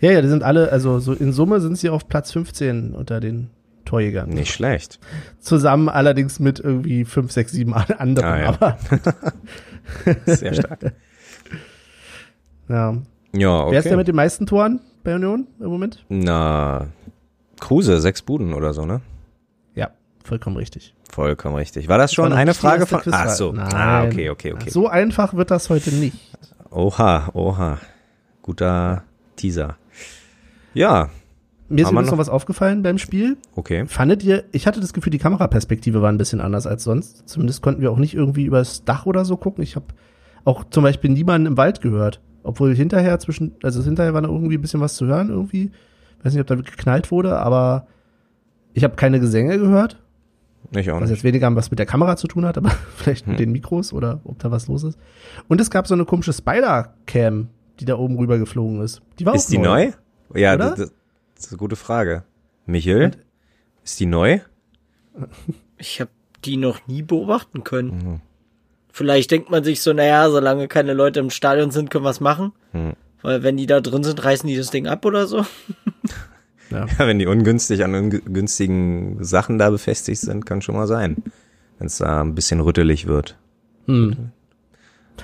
Ja, 0.00 0.12
ja, 0.12 0.22
die 0.22 0.28
sind 0.28 0.42
alle, 0.42 0.70
also 0.72 0.98
so 0.98 1.12
in 1.12 1.32
Summe 1.32 1.60
sind 1.60 1.76
sie 1.76 1.90
auf 1.90 2.08
Platz 2.08 2.32
15 2.32 2.94
unter 2.94 3.20
den 3.20 3.50
Torjägern. 3.90 4.28
Nicht 4.28 4.52
schlecht. 4.52 5.00
Zusammen 5.40 5.88
allerdings 5.88 6.38
mit 6.38 6.60
irgendwie 6.60 7.04
5, 7.04 7.32
6, 7.32 7.52
7 7.52 7.74
anderen. 7.74 8.28
Ah, 8.28 8.38
ja. 8.38 8.48
Aber 8.48 8.78
Sehr 10.26 10.54
stark. 10.54 10.78
ja. 12.68 12.96
Ja, 13.32 13.60
okay. 13.60 13.72
Wer 13.72 13.78
ist 13.80 13.88
der 13.88 13.96
mit 13.96 14.06
den 14.06 14.14
meisten 14.14 14.46
Toren 14.46 14.80
bei 15.02 15.16
Union 15.16 15.48
im 15.58 15.66
Moment? 15.66 16.04
Na, 16.08 16.86
Kruse, 17.58 18.00
sechs 18.00 18.22
Buden 18.22 18.54
oder 18.54 18.72
so, 18.74 18.86
ne? 18.86 19.00
Ja, 19.74 19.90
vollkommen 20.22 20.56
richtig. 20.56 20.94
Vollkommen 21.10 21.56
richtig. 21.56 21.88
War 21.88 21.98
das 21.98 22.12
schon 22.14 22.30
noch 22.30 22.36
eine 22.36 22.54
Frage 22.54 22.86
von? 22.86 23.00
Ach 23.10 23.28
so. 23.30 23.50
Nein. 23.52 23.74
Ah, 23.74 24.04
okay, 24.04 24.30
okay, 24.30 24.52
okay. 24.52 24.70
So 24.70 24.86
einfach 24.86 25.34
wird 25.34 25.50
das 25.50 25.68
heute 25.68 25.90
nicht. 25.90 26.16
Oha, 26.70 27.30
oha. 27.34 27.78
Guter 28.42 29.02
Teaser. 29.34 29.76
Ja, 30.74 31.10
Mir 31.70 31.82
ist 31.84 31.90
übrigens 31.90 32.10
noch 32.10 32.18
was 32.18 32.28
aufgefallen 32.28 32.82
beim 32.82 32.98
Spiel. 32.98 33.36
okay. 33.54 33.86
Fandet 33.86 34.22
ihr, 34.24 34.44
ich 34.52 34.66
hatte 34.66 34.80
das 34.80 34.92
Gefühl, 34.92 35.10
die 35.12 35.18
Kameraperspektive 35.18 36.02
war 36.02 36.10
ein 36.10 36.18
bisschen 36.18 36.40
anders 36.40 36.66
als 36.66 36.84
sonst. 36.84 37.28
Zumindest 37.28 37.62
konnten 37.62 37.80
wir 37.80 37.90
auch 37.90 37.96
nicht 37.98 38.14
irgendwie 38.14 38.44
übers 38.44 38.84
Dach 38.84 39.06
oder 39.06 39.24
so 39.24 39.36
gucken. 39.36 39.62
Ich 39.62 39.76
habe 39.76 39.86
auch 40.44 40.64
zum 40.70 40.82
Beispiel 40.82 41.10
niemanden 41.10 41.46
im 41.46 41.56
Wald 41.56 41.80
gehört. 41.80 42.20
Obwohl 42.42 42.74
hinterher 42.74 43.18
zwischen, 43.18 43.54
also 43.62 43.82
hinterher 43.82 44.14
war 44.14 44.20
noch 44.22 44.30
irgendwie 44.30 44.56
ein 44.56 44.60
bisschen 44.62 44.80
was 44.80 44.96
zu 44.96 45.06
hören 45.06 45.28
irgendwie. 45.30 45.70
Weiß 46.22 46.32
nicht, 46.32 46.40
ob 46.40 46.46
da 46.46 46.54
geknallt 46.56 47.10
wurde, 47.10 47.38
aber 47.38 47.86
ich 48.74 48.82
habe 48.84 48.96
keine 48.96 49.20
Gesänge 49.20 49.58
gehört. 49.58 50.02
Ich 50.72 50.90
auch 50.90 50.96
Was 50.96 51.02
nicht. 51.02 51.10
jetzt 51.18 51.24
weniger 51.24 51.54
was 51.56 51.70
mit 51.70 51.78
der 51.78 51.86
Kamera 51.86 52.16
zu 52.16 52.28
tun 52.28 52.44
hat, 52.44 52.56
aber 52.58 52.70
vielleicht 52.96 53.26
mit 53.26 53.38
Hm. 53.38 53.44
den 53.46 53.52
Mikros 53.52 53.92
oder 53.92 54.20
ob 54.24 54.38
da 54.38 54.50
was 54.50 54.68
los 54.68 54.84
ist. 54.84 54.98
Und 55.48 55.60
es 55.60 55.70
gab 55.70 55.86
so 55.86 55.94
eine 55.94 56.04
komische 56.04 56.32
Spider-Cam, 56.32 57.48
die 57.80 57.84
da 57.84 57.96
oben 57.96 58.16
rüber 58.16 58.38
geflogen 58.38 58.80
ist. 58.82 59.02
Die 59.18 59.26
war 59.26 59.34
Ist 59.34 59.46
auch 59.46 59.50
die 59.50 59.58
neu? 59.58 59.90
Ja, 60.34 60.54
Oder? 60.54 60.70
das, 60.70 60.78
das 60.78 60.92
ist 61.46 61.52
eine 61.52 61.58
gute 61.58 61.76
Frage. 61.76 62.24
Michel, 62.66 63.12
ist 63.84 64.00
die 64.00 64.06
neu? 64.06 64.40
Ich 65.78 66.00
habe 66.00 66.10
die 66.44 66.56
noch 66.56 66.86
nie 66.86 67.02
beobachten 67.02 67.64
können. 67.64 67.90
Mhm. 67.90 68.20
Vielleicht 68.92 69.30
denkt 69.30 69.50
man 69.50 69.64
sich 69.64 69.82
so, 69.82 69.92
naja, 69.92 70.30
solange 70.30 70.68
keine 70.68 70.94
Leute 70.94 71.20
im 71.20 71.30
Stadion 71.30 71.70
sind, 71.70 71.90
können 71.90 72.04
wir 72.04 72.10
es 72.10 72.20
machen. 72.20 72.52
Mhm. 72.72 72.94
Weil 73.22 73.42
wenn 73.42 73.56
die 73.56 73.66
da 73.66 73.80
drin 73.80 74.04
sind, 74.04 74.22
reißen 74.22 74.48
die 74.48 74.56
das 74.56 74.70
Ding 74.70 74.86
ab 74.86 75.04
oder 75.04 75.26
so. 75.26 75.38
Ja. 75.38 75.44
Ja, 76.70 76.86
wenn 76.98 77.18
die 77.18 77.26
ungünstig 77.26 77.82
an 77.82 77.96
ungünstigen 77.96 79.24
Sachen 79.24 79.58
da 79.58 79.70
befestigt 79.70 80.20
sind, 80.20 80.46
kann 80.46 80.62
schon 80.62 80.76
mal 80.76 80.86
sein. 80.86 81.16
Wenn 81.78 81.88
es 81.88 81.98
da 81.98 82.20
ein 82.20 82.36
bisschen 82.36 82.60
rüttelig 82.60 83.08
wird. 83.08 83.36
Hm. 83.86 84.30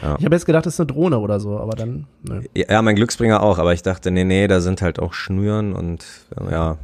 Ja. 0.03 0.17
Ich 0.19 0.25
habe 0.25 0.35
jetzt 0.35 0.47
gedacht, 0.47 0.67
das 0.67 0.75
ist 0.75 0.81
eine 0.81 0.87
Drohne 0.87 1.19
oder 1.19 1.41
so, 1.41 1.59
aber 1.59 1.73
dann, 1.73 2.07
ne. 2.23 2.43
Ja, 2.55 2.83
mein 2.83 2.97
Glücksbringer 2.97 3.43
auch, 3.43 3.59
aber 3.59 3.73
ich 3.73 3.83
dachte, 3.83 4.11
nee, 4.11 4.25
nee, 4.25 4.47
da 4.47 4.61
sind 4.61 4.83
halt 4.83 4.99
auch 4.99 5.13
Schnüren 5.15 5.73
und 5.73 6.05
ja, 6.51 6.79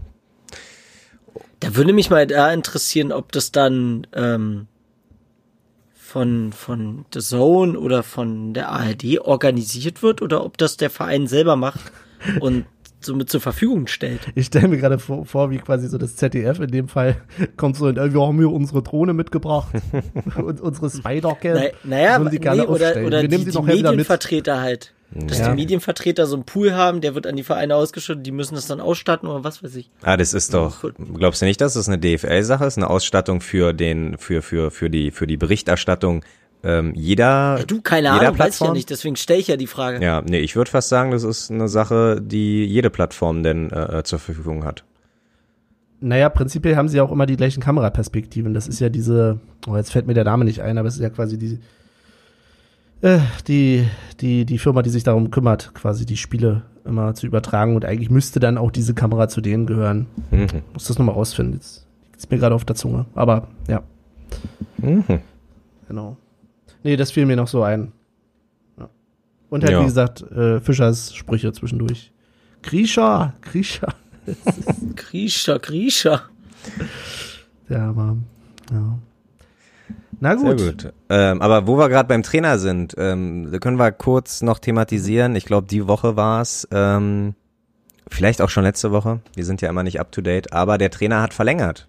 Da 1.60 1.76
würde 1.76 1.92
mich 1.92 2.10
mal 2.10 2.26
da 2.26 2.52
interessieren, 2.52 3.12
ob 3.12 3.30
das 3.32 3.52
dann 3.52 4.06
ähm, 4.14 4.66
von, 5.94 6.52
von 6.52 7.06
The 7.12 7.20
Zone 7.20 7.78
oder 7.78 8.02
von 8.02 8.52
der 8.52 8.68
ARD 8.70 9.20
organisiert 9.20 10.02
wird 10.02 10.20
oder 10.20 10.44
ob 10.44 10.58
das 10.58 10.76
der 10.76 10.90
Verein 10.90 11.26
selber 11.26 11.56
macht 11.56 11.92
und 12.40 12.66
somit 13.04 13.30
zur 13.30 13.40
Verfügung 13.40 13.86
stellt. 13.86 14.20
Ich 14.34 14.46
stelle 14.46 14.68
mir 14.68 14.78
gerade 14.78 14.98
vor, 14.98 15.24
vor, 15.26 15.50
wie 15.50 15.58
quasi 15.58 15.88
so 15.88 15.98
das 15.98 16.16
ZDF 16.16 16.60
in 16.60 16.70
dem 16.70 16.88
Fall 16.88 17.16
kommt 17.56 17.76
so, 17.76 17.88
in, 17.88 17.96
wir 17.96 18.20
haben 18.20 18.38
hier 18.38 18.50
unsere 18.50 18.82
Drohne 18.82 19.12
mitgebracht 19.12 19.72
und 20.36 20.60
unsere 20.60 20.90
Spider-Cam. 20.90 21.54
Na, 21.54 21.62
naja, 21.84 22.18
nee, 22.18 22.38
oder, 22.38 22.68
aufstellen. 22.68 23.06
oder 23.06 23.22
wir 23.22 23.28
nehmen 23.28 23.44
die, 23.44 23.50
die 23.50 23.58
mit. 23.62 23.82
Medienvertreter 23.82 24.60
halt. 24.60 24.92
Dass 25.14 25.38
Ja. 25.40 25.50
die 25.50 25.56
Medienvertreter 25.56 26.26
so 26.26 26.36
einen 26.36 26.44
Pool 26.44 26.72
haben, 26.72 27.02
der 27.02 27.14
wird 27.14 27.26
an 27.26 27.36
die 27.36 27.42
Vereine 27.42 27.76
ausgeschüttet, 27.76 28.24
die 28.24 28.30
müssen 28.32 28.54
das 28.54 28.66
dann 28.66 28.80
ausstatten 28.80 29.28
oder 29.28 29.44
was 29.44 29.62
weiß 29.62 29.76
ich. 29.76 29.90
Ah, 30.02 30.16
das 30.16 30.32
ist 30.32 30.54
doch. 30.54 30.82
Glaubst 31.14 31.42
du 31.42 31.46
nicht, 31.46 31.60
dass 31.60 31.74
das 31.74 31.86
eine 31.86 31.98
DFL-Sache 31.98 32.64
ist, 32.64 32.78
eine 32.78 32.88
Ausstattung 32.88 33.42
für 33.42 33.74
den, 33.74 34.16
für 34.16 34.40
für 34.40 34.70
für 34.70 34.88
die 34.88 35.10
für 35.10 35.26
die 35.26 35.36
Berichterstattung 35.36 36.24
ähm, 36.64 36.92
jeder? 36.94 37.58
Ja, 37.58 37.64
du, 37.64 37.80
keine 37.80 38.08
jeder 38.08 38.20
Ahnung, 38.20 38.22
weiß 38.22 38.32
ich 38.32 38.38
ja 38.38 38.44
Plattform? 38.44 38.72
nicht, 38.74 38.90
deswegen 38.90 39.16
stelle 39.16 39.40
ich 39.40 39.48
ja 39.48 39.56
die 39.56 39.66
Frage. 39.66 40.02
Ja, 40.04 40.22
nee, 40.22 40.38
ich 40.40 40.54
würde 40.56 40.70
fast 40.70 40.88
sagen, 40.88 41.10
das 41.10 41.22
ist 41.24 41.50
eine 41.50 41.68
Sache, 41.68 42.20
die 42.22 42.64
jede 42.64 42.90
Plattform 42.90 43.42
denn 43.42 43.70
äh, 43.70 44.02
zur 44.04 44.18
Verfügung 44.18 44.64
hat. 44.64 44.84
Naja, 46.00 46.28
prinzipiell 46.30 46.74
haben 46.76 46.88
sie 46.88 46.96
ja 46.96 47.04
auch 47.04 47.12
immer 47.12 47.26
die 47.26 47.36
gleichen 47.36 47.62
Kameraperspektiven. 47.62 48.54
Das 48.54 48.66
ist 48.66 48.80
ja 48.80 48.88
diese, 48.88 49.38
oh, 49.68 49.76
jetzt 49.76 49.92
fällt 49.92 50.06
mir 50.08 50.14
der 50.14 50.24
Name 50.24 50.44
nicht 50.44 50.60
ein, 50.60 50.76
aber 50.78 50.88
es 50.88 50.94
ist 50.96 51.00
ja 51.00 51.10
quasi 51.10 51.38
die, 51.38 51.60
äh, 53.02 53.20
die, 53.46 53.86
die, 54.20 54.44
die 54.44 54.58
Firma, 54.58 54.82
die 54.82 54.90
sich 54.90 55.04
darum 55.04 55.30
kümmert, 55.30 55.72
quasi 55.74 56.04
die 56.06 56.16
Spiele 56.16 56.62
immer 56.84 57.14
zu 57.14 57.26
übertragen 57.26 57.76
und 57.76 57.84
eigentlich 57.84 58.10
müsste 58.10 58.40
dann 58.40 58.58
auch 58.58 58.72
diese 58.72 58.94
Kamera 58.94 59.28
zu 59.28 59.40
denen 59.40 59.66
gehören. 59.66 60.06
Mhm. 60.32 60.48
Muss 60.72 60.86
das 60.88 60.98
nochmal 60.98 61.14
rausfinden. 61.14 61.54
Jetzt 61.54 61.86
liegt's 62.10 62.28
mir 62.30 62.38
gerade 62.38 62.56
auf 62.56 62.64
der 62.64 62.74
Zunge. 62.76 63.06
Aber 63.14 63.48
ja, 63.68 63.82
Mhm. 64.78 65.04
genau. 65.86 66.16
Nee, 66.82 66.96
das 66.96 67.10
fiel 67.12 67.26
mir 67.26 67.36
noch 67.36 67.48
so 67.48 67.62
ein. 67.62 67.92
Ja. 68.78 68.88
Und 69.50 69.62
halt, 69.64 69.72
Ja. 69.72 69.80
wie 69.80 69.84
gesagt, 69.86 70.22
äh, 70.22 70.60
Fischers 70.60 71.14
Sprüche 71.14 71.52
zwischendurch. 71.52 72.12
Grisha, 72.62 73.34
Grisha. 73.42 73.88
Griecher, 74.96 75.58
Griecher. 75.58 76.22
Ja, 77.68 77.88
aber, 77.90 78.16
ja. 78.70 78.98
Na 80.20 80.38
Sehr 80.38 80.54
gut. 80.54 80.58
gut. 80.84 80.92
Ähm, 81.08 81.42
aber 81.42 81.66
wo 81.66 81.76
wir 81.76 81.88
gerade 81.88 82.06
beim 82.08 82.22
Trainer 82.22 82.58
sind, 82.58 82.94
ähm, 82.96 83.50
können 83.60 83.78
wir 83.78 83.90
kurz 83.90 84.42
noch 84.42 84.60
thematisieren. 84.60 85.34
Ich 85.34 85.44
glaube, 85.46 85.66
die 85.66 85.88
Woche 85.88 86.14
war's. 86.16 86.68
Ähm, 86.70 87.34
vielleicht 88.08 88.40
auch 88.40 88.48
schon 88.48 88.62
letzte 88.62 88.92
Woche. 88.92 89.20
Wir 89.34 89.44
sind 89.44 89.60
ja 89.62 89.68
immer 89.68 89.82
nicht 89.82 89.98
up 89.98 90.12
to 90.12 90.20
date. 90.20 90.52
Aber 90.52 90.78
der 90.78 90.90
Trainer 90.90 91.22
hat 91.22 91.34
verlängert. 91.34 91.88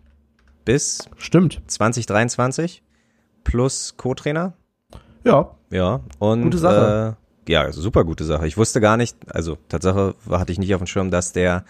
Bis 0.66 1.08
Stimmt. 1.18 1.62
2023 1.68 2.82
plus 3.44 3.96
Co-Trainer. 3.98 4.54
Ja, 5.24 5.52
Ja. 5.70 6.02
Und, 6.20 6.44
Gute 6.44 6.58
Sache. 6.58 7.16
Äh, 7.48 7.52
ja, 7.52 7.72
super 7.72 8.04
gute 8.06 8.24
Sache. 8.24 8.48
Ich 8.48 8.58
wusste 8.58 8.80
gar 8.80 8.98
nicht, 8.98 9.18
also 9.30 9.58
Tatsache 9.70 10.16
hatte 10.30 10.52
ich 10.52 10.60
nicht 10.60 10.74
auf 10.74 10.82
dem 10.82 10.88
Schirm, 10.88 11.12
dass 11.12 11.34
der 11.34 11.66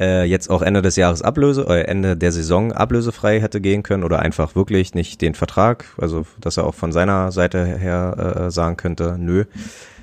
äh, 0.00 0.24
jetzt 0.24 0.48
auch 0.48 0.62
Ende 0.62 0.80
des 0.82 0.96
Jahres 0.96 1.22
ablöse, 1.22 1.66
äh, 1.68 1.82
Ende 1.82 2.16
der 2.16 2.32
Saison 2.32 2.72
ablösefrei 2.72 3.40
hätte 3.40 3.60
gehen 3.60 3.82
können 3.82 4.04
oder 4.04 4.20
einfach 4.20 4.54
wirklich 4.54 4.94
nicht 4.94 5.20
den 5.20 5.34
Vertrag, 5.34 5.84
also 5.98 6.24
dass 6.40 6.56
er 6.56 6.64
auch 6.64 6.74
von 6.74 6.92
seiner 6.92 7.30
Seite 7.30 7.64
her 7.64 8.44
äh, 8.46 8.50
sagen 8.50 8.76
könnte, 8.76 9.16
nö, 9.18 9.44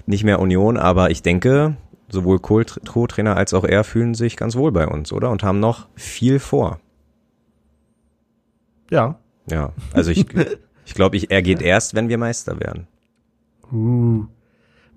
nicht 0.05 0.23
mehr 0.23 0.39
Union, 0.39 0.77
aber 0.77 1.09
ich 1.09 1.21
denke, 1.21 1.75
sowohl 2.07 2.39
Co-Trainer 2.39 3.35
als 3.35 3.53
auch 3.53 3.63
er 3.63 3.83
fühlen 3.83 4.13
sich 4.13 4.37
ganz 4.37 4.55
wohl 4.55 4.71
bei 4.71 4.87
uns, 4.87 5.11
oder? 5.11 5.29
Und 5.29 5.43
haben 5.43 5.59
noch 5.59 5.87
viel 5.95 6.39
vor. 6.39 6.79
ja. 8.89 9.15
Ja, 9.51 9.73
also 9.93 10.11
ich, 10.11 10.27
ich 10.89 10.95
glaube, 10.95 11.17
ich, 11.17 11.29
er 11.29 11.43
geht 11.43 11.61
erst, 11.61 11.93
wenn 11.93 12.09
wir 12.09 12.17
Meister 12.17 12.59
werden. 12.59 12.87
Uh. 13.71 14.25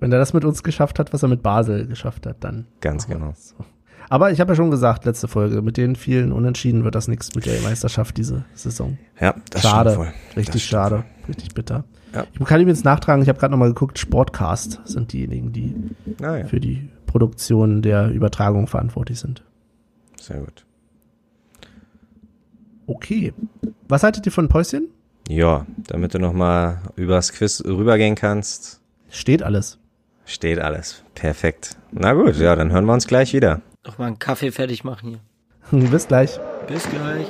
Wenn 0.01 0.11
er 0.11 0.19
das 0.19 0.33
mit 0.33 0.45
uns 0.47 0.63
geschafft 0.63 0.99
hat, 0.99 1.13
was 1.13 1.23
er 1.23 1.29
mit 1.29 1.43
Basel 1.43 1.87
geschafft 1.87 2.25
hat, 2.27 2.39
dann. 2.41 2.67
Ganz 2.81 3.07
genau. 3.07 3.35
So. 3.37 3.57
Aber 4.09 4.31
ich 4.33 4.41
habe 4.41 4.53
ja 4.53 4.57
schon 4.57 4.71
gesagt, 4.71 5.05
letzte 5.05 5.29
Folge, 5.29 5.61
mit 5.61 5.77
den 5.77 5.95
vielen 5.95 6.33
Unentschieden 6.33 6.83
wird 6.85 6.95
das 6.95 7.09
nichts 7.09 7.35
mit 7.35 7.45
der 7.45 7.61
Meisterschaft 7.61 8.17
diese 8.17 8.45
Saison. 8.55 8.97
Ja, 9.21 9.35
das 9.51 9.63
schade. 9.63 9.99
wohl. 9.99 10.13
Richtig 10.35 10.55
Das 10.55 10.63
schade. 10.63 11.05
Richtig 11.29 11.53
bitter. 11.55 11.85
Ja. 12.15 12.25
Ich 12.33 12.45
kann 12.47 12.61
übrigens 12.61 12.85
nachtragen, 12.85 13.23
ich 13.23 13.29
habe 13.29 13.39
gerade 13.39 13.53
nochmal 13.53 13.69
geguckt, 13.69 13.99
Sportcast 13.99 14.81
sind 14.85 15.13
diejenigen, 15.13 15.53
die 15.53 15.75
Ah, 16.23 16.39
ja. 16.39 16.45
für 16.47 16.59
die 16.61 16.89
Produktion 17.07 17.83
der 17.83 18.09
Übertragung 18.11 18.67
verantwortlich 18.67 19.21
sind. 19.21 19.45
Sehr 20.19 20.41
gut. 20.41 20.65
Okay. 22.87 23.33
Was 23.89 24.03
haltet 24.03 24.27
ihr 24.27 24.33
von 24.33 24.49
Päuschen? 24.49 24.89
Ja, 25.35 25.65
damit 25.79 26.13
du 26.13 26.19
nochmal 26.19 26.83
übers 26.95 27.33
Quiz 27.33 27.63
rübergehen 27.65 28.15
kannst, 28.17 28.81
Steht 29.09 29.43
alles. 29.43 29.79
steht 30.27 30.59
alles. 30.59 31.03
Perfekt. 31.15 31.77
Na 31.91 32.13
gut, 32.13 32.37
ja, 32.37 32.55
dann 32.55 32.71
hören 32.71 32.85
wir 32.85 32.93
uns 32.93 33.07
gleich 33.07 33.33
wieder. 33.33 33.63
Noch 33.87 33.97
mal 33.97 34.09
einen 34.09 34.19
Kaffee 34.19 34.53
fertig 34.53 34.85
machen 34.85 35.09
hier. 35.71 35.89
Bis 35.91 36.07
gleich. 36.07 36.39
Bis 36.69 36.87
gleich. 36.91 37.27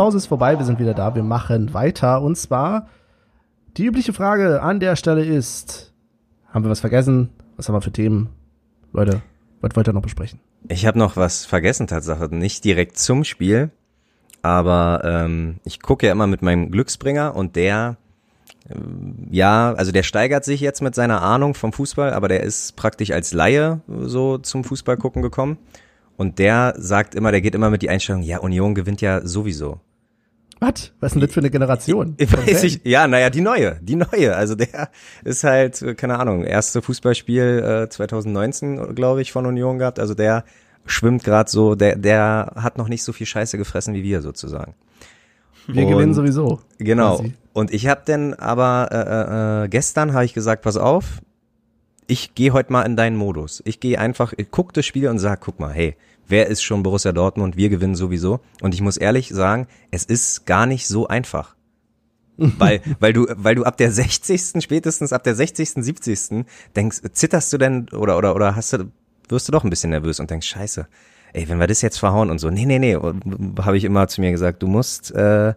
Pause 0.00 0.16
ist 0.16 0.28
vorbei, 0.28 0.58
wir 0.58 0.64
sind 0.64 0.78
wieder 0.78 0.94
da, 0.94 1.14
wir 1.14 1.22
machen 1.22 1.74
weiter. 1.74 2.22
Und 2.22 2.34
zwar, 2.38 2.88
die 3.76 3.84
übliche 3.84 4.14
Frage 4.14 4.62
an 4.62 4.80
der 4.80 4.96
Stelle 4.96 5.22
ist, 5.22 5.92
haben 6.48 6.64
wir 6.64 6.70
was 6.70 6.80
vergessen? 6.80 7.28
Was 7.58 7.68
haben 7.68 7.74
wir 7.74 7.82
für 7.82 7.92
Themen? 7.92 8.30
Leute, 8.94 9.20
was 9.60 9.76
wollt 9.76 9.90
ihr 9.90 9.92
noch 9.92 10.00
besprechen? 10.00 10.40
Ich 10.68 10.86
habe 10.86 10.98
noch 10.98 11.18
was 11.18 11.44
vergessen, 11.44 11.86
Tatsache. 11.86 12.34
Nicht 12.34 12.64
direkt 12.64 12.96
zum 12.96 13.24
Spiel, 13.24 13.72
Aber 14.40 15.02
ähm, 15.04 15.60
ich 15.64 15.82
gucke 15.82 16.06
ja 16.06 16.12
immer 16.12 16.26
mit 16.26 16.40
meinem 16.40 16.70
Glücksbringer 16.70 17.36
und 17.36 17.54
der, 17.56 17.98
äh, 18.70 18.76
ja, 19.30 19.74
also 19.74 19.92
der 19.92 20.02
steigert 20.02 20.46
sich 20.46 20.62
jetzt 20.62 20.80
mit 20.80 20.94
seiner 20.94 21.20
Ahnung 21.20 21.52
vom 21.52 21.74
Fußball, 21.74 22.14
aber 22.14 22.28
der 22.28 22.42
ist 22.42 22.74
praktisch 22.74 23.10
als 23.10 23.34
Laie 23.34 23.82
so 23.86 24.38
zum 24.38 24.64
Fußball 24.64 24.96
gucken 24.96 25.20
gekommen. 25.20 25.58
Und 26.16 26.38
der 26.38 26.72
sagt 26.78 27.14
immer, 27.14 27.32
der 27.32 27.42
geht 27.42 27.54
immer 27.54 27.68
mit 27.68 27.82
die 27.82 27.90
Einstellung, 27.90 28.22
ja, 28.22 28.38
Union 28.38 28.74
gewinnt 28.74 29.02
ja 29.02 29.26
sowieso. 29.26 29.78
Was? 30.60 30.92
Was 31.00 31.08
ist 31.08 31.14
denn 31.14 31.22
das 31.22 31.32
für 31.32 31.40
eine 31.40 31.50
Generation? 31.50 32.14
Ich 32.18 32.32
weiß 32.32 32.62
ich, 32.64 32.80
ja, 32.84 33.08
naja, 33.08 33.30
die 33.30 33.40
neue, 33.40 33.78
die 33.80 33.96
neue. 33.96 34.36
Also 34.36 34.54
der 34.54 34.90
ist 35.24 35.42
halt, 35.42 35.80
äh, 35.82 35.94
keine 35.94 36.18
Ahnung, 36.18 36.44
erste 36.44 36.82
Fußballspiel 36.82 37.86
äh, 37.86 37.88
2019, 37.88 38.94
glaube 38.94 39.22
ich, 39.22 39.32
von 39.32 39.46
Union 39.46 39.78
gehabt. 39.78 39.98
Also 39.98 40.14
der 40.14 40.44
schwimmt 40.84 41.24
gerade 41.24 41.50
so, 41.50 41.74
der, 41.74 41.96
der 41.96 42.52
hat 42.56 42.78
noch 42.78 42.88
nicht 42.88 43.02
so 43.02 43.12
viel 43.12 43.26
Scheiße 43.26 43.56
gefressen 43.58 43.94
wie 43.94 44.02
wir 44.02 44.20
sozusagen. 44.20 44.74
Wir 45.66 45.84
und, 45.84 45.92
gewinnen 45.92 46.14
sowieso. 46.14 46.60
Genau. 46.78 47.16
Quasi. 47.16 47.34
Und 47.52 47.72
ich 47.72 47.86
habe 47.86 48.02
dann 48.04 48.34
aber 48.34 48.88
äh, 48.92 49.64
äh, 49.64 49.68
gestern 49.68 50.12
habe 50.12 50.24
ich 50.24 50.34
gesagt, 50.34 50.62
pass 50.62 50.76
auf, 50.76 51.20
ich 52.06 52.34
gehe 52.34 52.52
heute 52.52 52.72
mal 52.72 52.82
in 52.82 52.96
deinen 52.96 53.16
Modus. 53.16 53.62
Ich 53.64 53.80
gehe 53.80 53.98
einfach, 53.98 54.32
ich 54.36 54.50
guck 54.50 54.72
das 54.72 54.84
Spiel 54.84 55.08
und 55.08 55.18
sag, 55.18 55.40
guck 55.40 55.60
mal, 55.60 55.72
hey, 55.72 55.96
wer 56.30 56.46
ist 56.46 56.62
schon 56.62 56.82
Borussia 56.82 57.12
Dortmund? 57.12 57.56
Wir 57.56 57.68
gewinnen 57.68 57.94
sowieso. 57.94 58.40
Und 58.60 58.74
ich 58.74 58.80
muss 58.80 58.96
ehrlich 58.96 59.28
sagen, 59.28 59.66
es 59.90 60.04
ist 60.04 60.46
gar 60.46 60.66
nicht 60.66 60.86
so 60.86 61.08
einfach. 61.08 61.56
weil, 62.36 62.80
weil 63.00 63.12
du, 63.12 63.26
weil 63.30 63.54
du 63.54 63.64
ab 63.64 63.76
der 63.76 63.92
60. 63.92 64.62
spätestens 64.62 65.12
ab 65.12 65.24
der 65.24 65.34
60. 65.34 65.70
70. 65.74 66.46
denkst, 66.74 66.98
zitterst 67.12 67.52
du 67.52 67.58
denn 67.58 67.88
oder, 67.90 68.16
oder, 68.16 68.34
oder 68.34 68.56
hast 68.56 68.72
du, 68.72 68.90
wirst 69.28 69.48
du 69.48 69.52
doch 69.52 69.64
ein 69.64 69.70
bisschen 69.70 69.90
nervös 69.90 70.20
und 70.20 70.30
denkst, 70.30 70.46
scheiße, 70.46 70.86
ey, 71.32 71.48
wenn 71.48 71.58
wir 71.58 71.66
das 71.66 71.82
jetzt 71.82 71.98
verhauen 71.98 72.30
und 72.30 72.38
so, 72.38 72.50
nee, 72.50 72.64
nee, 72.64 72.78
nee, 72.78 72.96
habe 72.96 73.76
ich 73.76 73.84
immer 73.84 74.08
zu 74.08 74.20
mir 74.20 74.30
gesagt, 74.30 74.62
du 74.62 74.66
musst, 74.66 75.12
äh, 75.12 75.54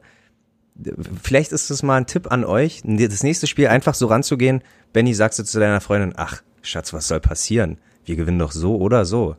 vielleicht 1.22 1.52
ist 1.52 1.70
das 1.70 1.84
mal 1.84 1.98
ein 1.98 2.06
Tipp 2.06 2.32
an 2.32 2.44
euch, 2.44 2.82
das 2.84 3.24
nächste 3.24 3.48
Spiel 3.48 3.68
einfach 3.68 3.96
so 3.96 4.08
ranzugehen, 4.08 4.62
Benny, 4.92 5.14
sagst 5.14 5.40
du 5.40 5.44
zu 5.44 5.60
deiner 5.60 5.82
Freundin, 5.82 6.14
ach, 6.16 6.44
Schatz, 6.62 6.94
was 6.94 7.08
soll 7.08 7.20
passieren? 7.20 7.78
Wir 8.06 8.16
gewinnen 8.16 8.40
doch 8.40 8.52
so 8.52 8.78
oder 8.78 9.06
so. 9.06 9.36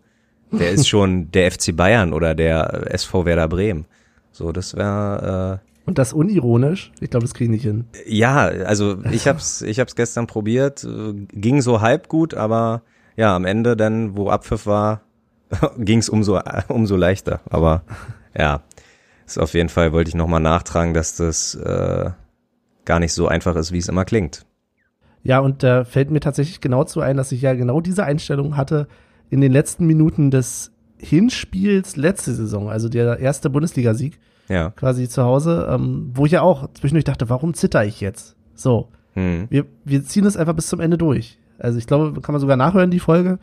Der 0.59 0.71
ist 0.71 0.89
schon 0.89 1.31
der 1.31 1.51
FC 1.51 1.77
Bayern 1.77 2.13
oder 2.13 2.35
der 2.35 2.93
SV 2.93 3.25
Werder 3.25 3.49
Bremen. 3.49 3.87
So, 4.33 4.53
das 4.53 4.77
wäre 4.77 5.61
äh, 5.63 5.75
und 5.87 5.99
das 5.99 6.13
unironisch? 6.13 6.93
Ich 7.01 7.11
glaube, 7.11 7.25
das 7.25 7.35
kriege 7.35 7.45
ich 7.45 7.51
nicht 7.51 7.63
hin. 7.63 7.85
Ja, 8.07 8.47
also 8.47 8.97
ich 9.11 9.29
hab's, 9.29 9.61
ich 9.61 9.81
hab's 9.81 9.97
gestern 9.97 10.27
probiert, 10.27 10.87
ging 11.33 11.61
so 11.61 11.83
halb 11.83 12.09
gut, 12.09 12.35
aber 12.35 12.83
ja, 13.17 13.37
am 13.37 13.45
Ende 13.45 13.77
dann, 13.77 14.17
wo 14.17 14.31
Abpfiff 14.31 14.67
war, 14.67 15.03
ging's 15.79 16.09
umso 16.09 16.41
umso 16.69 16.97
leichter. 16.97 17.41
Aber 17.51 17.83
ja, 18.37 18.63
ist 19.27 19.39
auf 19.39 19.55
jeden 19.55 19.69
Fall 19.69 19.93
wollte 19.93 20.09
ich 20.09 20.15
nochmal 20.15 20.41
nachtragen, 20.41 20.95
dass 20.95 21.17
das 21.17 21.55
äh, 21.55 22.11
gar 22.85 22.99
nicht 22.99 23.13
so 23.13 23.29
einfach 23.29 23.57
ist, 23.57 23.73
wie 23.73 23.79
es 23.79 23.89
immer 23.89 24.05
klingt. 24.05 24.47
Ja, 25.23 25.39
und 25.41 25.63
da 25.63 25.81
äh, 25.81 25.85
fällt 25.85 26.11
mir 26.11 26.21
tatsächlich 26.21 26.61
genau 26.61 26.85
zu 26.85 27.01
ein, 27.01 27.17
dass 27.17 27.33
ich 27.33 27.43
ja 27.43 27.55
genau 27.55 27.81
diese 27.81 28.05
Einstellung 28.05 28.57
hatte 28.57 28.89
in 29.31 29.41
den 29.41 29.53
letzten 29.53 29.87
Minuten 29.87 30.31
des 30.31 30.73
Hinspiels 30.99 31.97
letzte 31.97 32.35
Saison, 32.35 32.69
also 32.69 32.89
der 32.89 33.19
erste 33.19 33.51
Bundesligasieg, 33.51 34.19
ja. 34.49 34.71
quasi 34.71 35.09
zu 35.09 35.23
Hause, 35.23 35.69
ähm, 35.71 36.11
wo 36.15 36.27
ich 36.27 36.33
ja 36.33 36.43
auch 36.43 36.69
zwischendurch 36.75 37.05
dachte, 37.05 37.29
warum 37.29 37.55
zitter 37.55 37.85
ich 37.85 38.01
jetzt? 38.01 38.37
So, 38.55 38.89
hm. 39.15 39.47
wir, 39.51 39.67
wir 39.85 40.05
ziehen 40.05 40.27
es 40.27 40.37
einfach 40.37 40.55
bis 40.55 40.69
zum 40.69 40.81
Ende 40.81 40.99
durch. 40.99 41.39
Also 41.59 41.79
ich 41.79 41.87
glaube, 41.87 42.21
kann 42.21 42.33
man 42.33 42.41
sogar 42.41 42.57
nachhören, 42.57 42.91
die 42.91 43.01
Folge. 43.01 43.39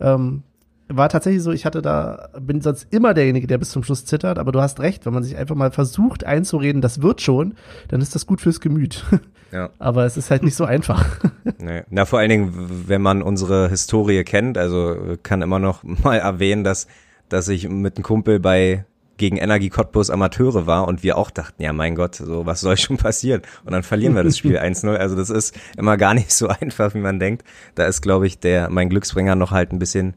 Ähm, 0.00 0.42
war 0.88 1.08
tatsächlich 1.08 1.42
so, 1.42 1.52
ich 1.52 1.64
hatte 1.64 1.82
da, 1.82 2.28
bin 2.38 2.60
sonst 2.60 2.92
immer 2.92 3.14
derjenige, 3.14 3.46
der 3.46 3.58
bis 3.58 3.70
zum 3.70 3.82
Schluss 3.82 4.04
zittert, 4.04 4.38
aber 4.38 4.52
du 4.52 4.60
hast 4.60 4.80
recht, 4.80 5.06
wenn 5.06 5.14
man 5.14 5.22
sich 5.22 5.36
einfach 5.36 5.54
mal 5.54 5.70
versucht 5.70 6.24
einzureden, 6.24 6.82
das 6.82 7.00
wird 7.00 7.20
schon, 7.20 7.54
dann 7.88 8.00
ist 8.00 8.14
das 8.14 8.26
gut 8.26 8.40
fürs 8.40 8.60
Gemüt. 8.60 9.04
Ja. 9.52 9.70
Aber 9.78 10.04
es 10.04 10.16
ist 10.16 10.32
halt 10.32 10.42
nicht 10.42 10.56
so 10.56 10.64
einfach. 10.64 11.06
Nee. 11.60 11.84
Na, 11.88 12.06
vor 12.06 12.18
allen 12.18 12.28
Dingen, 12.28 12.88
wenn 12.88 13.00
man 13.00 13.22
unsere 13.22 13.68
Historie 13.68 14.24
kennt, 14.24 14.58
also 14.58 15.16
kann 15.22 15.42
immer 15.42 15.60
noch 15.60 15.84
mal 16.02 16.16
erwähnen, 16.16 16.64
dass, 16.64 16.88
dass 17.28 17.46
ich 17.46 17.68
mit 17.68 17.96
einem 17.96 18.02
Kumpel 18.02 18.40
bei 18.40 18.84
gegen 19.16 19.36
Energie 19.36 19.68
Cottbus 19.68 20.10
Amateure 20.10 20.66
war 20.66 20.88
und 20.88 21.04
wir 21.04 21.16
auch 21.16 21.30
dachten, 21.30 21.62
ja 21.62 21.72
mein 21.72 21.94
Gott, 21.94 22.16
so 22.16 22.46
was 22.46 22.62
soll 22.62 22.76
schon 22.76 22.96
passieren? 22.96 23.42
Und 23.64 23.72
dann 23.72 23.84
verlieren 23.84 24.16
wir 24.16 24.24
das 24.24 24.36
Spiel 24.36 24.58
1-0. 24.58 24.96
Also 24.96 25.14
das 25.14 25.30
ist 25.30 25.56
immer 25.76 25.96
gar 25.96 26.14
nicht 26.14 26.32
so 26.32 26.48
einfach, 26.48 26.94
wie 26.94 27.00
man 27.00 27.20
denkt. 27.20 27.44
Da 27.76 27.86
ist, 27.86 28.00
glaube 28.00 28.26
ich, 28.26 28.40
der 28.40 28.70
mein 28.70 28.88
Glücksbringer 28.88 29.36
noch 29.36 29.52
halt 29.52 29.72
ein 29.72 29.78
bisschen 29.78 30.14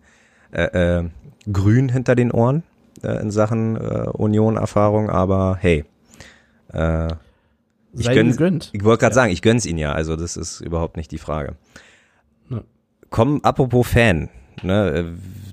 äh, 0.51 0.99
äh, 0.99 1.09
grün 1.51 1.89
hinter 1.89 2.15
den 2.15 2.31
Ohren 2.31 2.63
äh, 3.03 3.21
in 3.21 3.31
Sachen 3.31 3.75
äh, 3.75 4.09
Union-Erfahrung, 4.09 5.09
aber 5.09 5.57
hey. 5.59 5.85
Äh, 6.73 7.07
ich, 7.93 8.07
gönn, 8.09 8.61
ich 8.73 8.83
wollte 8.83 9.01
gerade 9.01 9.13
ja. 9.13 9.15
sagen, 9.15 9.31
ich 9.31 9.41
gönn's 9.41 9.65
ihn 9.65 9.77
ja, 9.77 9.91
also 9.93 10.15
das 10.15 10.37
ist 10.37 10.61
überhaupt 10.61 10.97
nicht 10.97 11.11
die 11.11 11.17
Frage. 11.17 11.55
Ja. 12.49 12.61
Komm, 13.09 13.39
apropos 13.43 13.87
Fan, 13.87 14.29
ne, 14.61 14.89
äh, 14.89 15.05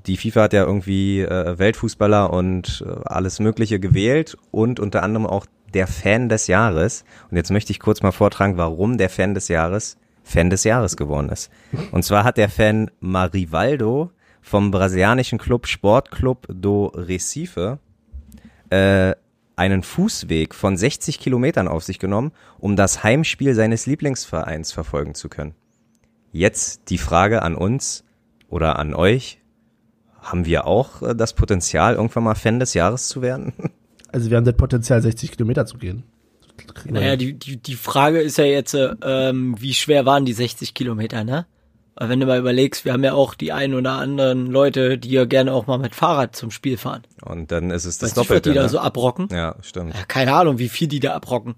die 0.07 0.17
FIFA 0.17 0.43
hat 0.43 0.53
ja 0.53 0.65
irgendwie 0.65 1.21
äh, 1.21 1.59
Weltfußballer 1.59 2.33
und 2.33 2.85
äh, 2.87 3.01
alles 3.05 3.41
Mögliche 3.41 3.81
gewählt 3.81 4.37
und 4.51 4.81
unter 4.81 5.03
anderem 5.03 5.27
auch 5.27 5.47
der 5.73 5.87
Fan 5.87 6.29
des 6.29 6.47
Jahres. 6.47 7.05
Und 7.31 7.37
jetzt 7.37 7.51
möchte 7.51 7.73
ich 7.73 7.81
kurz 7.81 8.03
mal 8.03 8.13
vortragen, 8.13 8.57
warum 8.57 8.99
der 8.99 9.09
Fan 9.09 9.35
des 9.35 9.49
Jahres 9.49 9.97
Fan 10.25 10.49
des 10.49 10.65
Jahres 10.65 10.97
geworden 10.97 11.29
ist. 11.29 11.51
Und 11.93 12.03
zwar 12.03 12.25
hat 12.25 12.39
der 12.39 12.49
Fan 12.49 12.91
Marivaldo 13.01 14.11
vom 14.45 14.71
brasilianischen 14.71 15.39
Club 15.39 15.67
Sportclub 15.67 16.47
do 16.51 16.89
Recife 16.95 17.79
äh, 18.69 19.15
einen 19.57 19.83
Fußweg 19.83 20.55
von 20.55 20.77
60 20.77 21.19
Kilometern 21.19 21.67
auf 21.67 21.83
sich 21.83 21.99
genommen, 21.99 22.31
um 22.59 22.77
das 22.77 23.03
Heimspiel 23.03 23.55
seines 23.55 23.87
Lieblingsvereins 23.87 24.71
verfolgen 24.71 25.15
zu 25.15 25.31
können. 25.31 25.55
Jetzt 26.31 26.91
die 26.91 26.99
Frage 26.99 27.41
an 27.41 27.55
uns 27.55 28.05
oder 28.51 28.79
an 28.79 28.95
euch. 28.95 29.41
Haben 30.21 30.45
wir 30.45 30.67
auch 30.67 31.01
äh, 31.01 31.15
das 31.17 31.33
Potenzial, 31.33 31.95
irgendwann 31.95 32.25
mal 32.25 32.35
Fan 32.35 32.61
des 32.61 32.75
Jahres 32.75 33.09
zu 33.09 33.23
werden? 33.23 33.55
Also 34.13 34.31
wir 34.31 34.37
haben 34.37 34.45
das 34.45 34.55
Potenzial, 34.55 35.03
60 35.03 35.33
Kilometer 35.33 35.67
zu 35.67 35.77
gehen. 35.77 36.05
Naja, 36.89 37.17
die, 37.17 37.33
die, 37.37 37.57
die 37.57 37.75
Frage 37.75 38.21
ist 38.21 38.39
ja 38.39 38.45
jetzt, 38.45 38.73
äh, 38.75 38.95
ähm, 39.03 39.57
wie 39.59 39.75
schwer 39.75 40.07
waren 40.07 40.25
die 40.25 40.33
60 40.33 40.73
Kilometer, 40.73 41.25
ne? 41.25 41.47
Aber 41.97 42.09
wenn 42.09 42.21
du 42.21 42.27
mal 42.27 42.39
überlegst, 42.39 42.85
wir 42.85 42.93
haben 42.93 43.05
ja 43.05 43.15
auch 43.15 43.35
die 43.35 43.53
ein 43.53 43.75
oder 43.75 43.93
anderen 43.93 44.47
Leute, 44.47 44.99
die 44.99 45.11
ja 45.11 45.25
gerne 45.27 45.53
auch 45.53 45.67
mal 45.67 45.79
mit 45.79 45.95
Fahrrad 45.95 46.35
zum 46.35 46.51
Spiel 46.51 46.77
fahren. 46.77 47.03
Und 47.23 47.53
dann 47.53 47.71
ist 47.71 47.85
es 47.85 47.99
das 47.99 48.11
weißt 48.11 48.17
Doppelte. 48.19 48.51
Die 48.51 48.57
ne? 48.57 48.63
da 48.63 48.69
so 48.69 48.81
abrocken. 48.81 49.29
Ja, 49.31 49.55
stimmt. 49.63 49.95
Ja, 49.95 50.05
keine 50.07 50.35
Ahnung, 50.35 50.59
wie 50.59 50.69
viel 50.69 50.89
die 50.89 51.01
da 51.01 51.15
abrocken. 51.15 51.55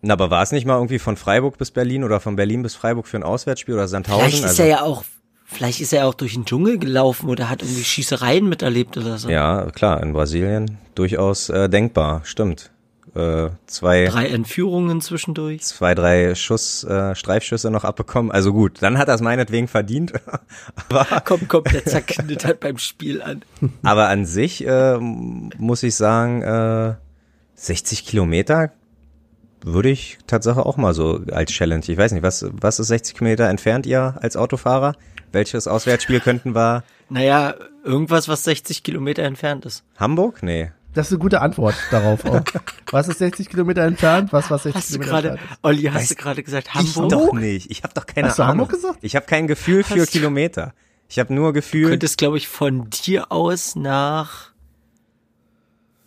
Na, 0.00 0.14
aber 0.14 0.30
war 0.30 0.42
es 0.42 0.52
nicht 0.52 0.66
mal 0.66 0.76
irgendwie 0.76 0.98
von 0.98 1.16
Freiburg 1.16 1.58
bis 1.58 1.70
Berlin 1.70 2.04
oder 2.04 2.20
von 2.20 2.36
Berlin 2.36 2.62
bis 2.62 2.74
Freiburg 2.74 3.06
für 3.06 3.18
ein 3.18 3.22
Auswärtsspiel 3.22 3.74
oder 3.74 3.88
Sandhausen? 3.88 4.24
Vielleicht 4.24 4.44
ist 4.44 4.50
also, 4.50 4.62
er 4.62 4.68
ja 4.68 4.82
auch, 4.82 5.04
vielleicht 5.44 5.80
ist 5.80 5.92
er 5.92 6.06
auch 6.06 6.14
durch 6.14 6.34
den 6.34 6.46
Dschungel 6.46 6.78
gelaufen 6.78 7.28
oder 7.28 7.50
hat 7.50 7.62
irgendwie 7.62 7.84
Schießereien 7.84 8.48
miterlebt 8.48 8.96
oder 8.96 9.18
so. 9.18 9.28
Ja, 9.28 9.70
klar, 9.72 10.02
in 10.02 10.12
Brasilien 10.12 10.78
durchaus 10.94 11.50
äh, 11.50 11.68
denkbar, 11.68 12.22
stimmt 12.24 12.70
äh, 13.16 13.50
zwei 13.66 14.04
drei 14.06 14.28
Entführungen 14.28 15.00
zwischendurch, 15.00 15.62
zwei 15.62 15.94
drei 15.94 16.34
Schuss 16.34 16.84
äh, 16.84 17.14
Streifschüsse 17.14 17.70
noch 17.70 17.84
abbekommen. 17.84 18.30
Also 18.30 18.52
gut, 18.52 18.82
dann 18.82 18.98
hat 18.98 19.08
er 19.08 19.14
es 19.14 19.20
meinetwegen 19.20 19.68
verdient. 19.68 20.12
aber 20.88 21.06
komm, 21.24 21.48
kommt 21.48 21.72
der 21.72 21.84
zerknittert 21.84 22.60
beim 22.60 22.78
Spiel 22.78 23.22
an. 23.22 23.42
aber 23.82 24.08
an 24.08 24.26
sich 24.26 24.66
äh, 24.66 24.98
muss 24.98 25.82
ich 25.82 25.94
sagen, 25.94 26.42
äh, 26.42 26.94
60 27.54 28.04
Kilometer 28.04 28.72
würde 29.62 29.88
ich 29.88 30.18
tatsächlich 30.26 30.64
auch 30.64 30.76
mal 30.76 30.92
so 30.92 31.20
als 31.32 31.50
Challenge. 31.50 31.84
Ich 31.86 31.96
weiß 31.96 32.12
nicht, 32.12 32.22
was 32.22 32.46
was 32.52 32.78
ist 32.78 32.88
60 32.88 33.16
Kilometer 33.16 33.48
entfernt 33.48 33.86
ihr 33.86 34.16
als 34.20 34.36
Autofahrer? 34.36 34.94
Welches 35.32 35.66
Auswärtsspiel 35.66 36.20
könnten 36.20 36.54
wir? 36.54 36.84
Naja, 37.08 37.54
irgendwas, 37.84 38.28
was 38.28 38.44
60 38.44 38.82
Kilometer 38.82 39.22
entfernt 39.22 39.64
ist. 39.64 39.84
Hamburg? 39.96 40.42
Nee. 40.42 40.70
Das 40.96 41.08
ist 41.08 41.12
eine 41.12 41.18
gute 41.18 41.42
Antwort 41.42 41.74
darauf 41.90 42.24
auch. 42.24 42.40
Was 42.90 43.06
ist 43.08 43.18
60 43.18 43.50
Kilometer 43.50 43.82
entfernt? 43.82 44.32
Was 44.32 44.50
war 44.50 44.58
60 44.58 44.74
hast 44.74 44.88
Kilometer 44.88 45.10
grade, 45.10 45.28
entfernt? 45.28 45.58
Olli, 45.62 45.82
hast 45.82 45.94
weißt, 45.94 46.10
du 46.12 46.14
gerade 46.14 46.42
gesagt 46.42 46.74
Hamburg? 46.74 47.04
Ich 47.04 47.10
doch 47.10 47.32
nicht. 47.34 47.70
Ich 47.70 47.82
habe 47.82 47.92
doch 47.92 48.06
keine 48.06 48.28
hast 48.28 48.40
Ahnung. 48.40 48.52
Hamburg 48.52 48.70
gesagt? 48.70 48.98
Ich 49.02 49.14
habe 49.14 49.26
kein 49.26 49.46
Gefühl 49.46 49.82
hast 49.82 49.92
für 49.92 50.06
Kilometer. 50.06 50.72
Ich 51.08 51.18
habe 51.18 51.34
nur 51.34 51.52
Gefühl. 51.52 51.82
Du 51.82 51.88
könntest, 51.90 52.16
glaube 52.16 52.38
ich, 52.38 52.48
von 52.48 52.88
dir 52.88 53.30
aus 53.30 53.76
nach 53.76 54.52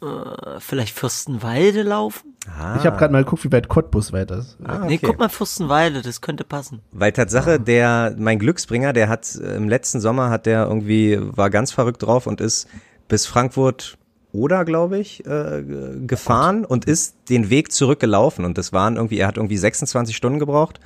äh, 0.01 0.59
vielleicht 0.59 0.95
Fürstenwalde 0.95 1.83
laufen? 1.83 2.35
Ah. 2.47 2.77
Ich 2.79 2.85
habe 2.87 2.97
gerade 2.97 3.11
mal 3.11 3.23
geguckt, 3.23 3.43
wie 3.43 3.51
weit 3.51 3.67
Cottbus 3.67 4.11
weit 4.11 4.31
ist. 4.31 4.57
Ah, 4.63 4.77
okay. 4.77 4.85
Nee, 4.87 4.97
guck 4.97 5.19
mal 5.19 5.29
Fürstenwalde, 5.29 6.01
das 6.01 6.21
könnte 6.21 6.43
passen. 6.43 6.81
Weil 6.91 7.11
Tatsache, 7.11 7.53
ah. 7.53 7.57
der, 7.59 8.15
mein 8.17 8.39
Glücksbringer, 8.39 8.91
der 8.93 9.07
hat 9.07 9.35
im 9.35 9.69
letzten 9.69 9.99
Sommer 9.99 10.31
hat 10.31 10.47
der 10.47 10.65
irgendwie, 10.65 11.19
war 11.19 11.51
ganz 11.51 11.71
verrückt 11.71 12.01
drauf 12.01 12.25
und 12.25 12.41
ist 12.41 12.67
bis 13.07 13.27
Frankfurt 13.27 13.99
oder, 14.31 14.63
glaube 14.65 14.99
ich, 14.99 15.25
äh, 15.25 15.63
gefahren 16.05 16.65
und 16.65 16.85
ist 16.85 17.15
den 17.29 17.49
Weg 17.49 17.71
zurückgelaufen. 17.71 18.45
Und 18.45 18.57
das 18.57 18.73
waren 18.73 18.95
irgendwie, 18.95 19.17
er 19.17 19.27
hat 19.27 19.37
irgendwie 19.37 19.57
26 19.57 20.15
Stunden 20.15 20.39
gebraucht. 20.39 20.79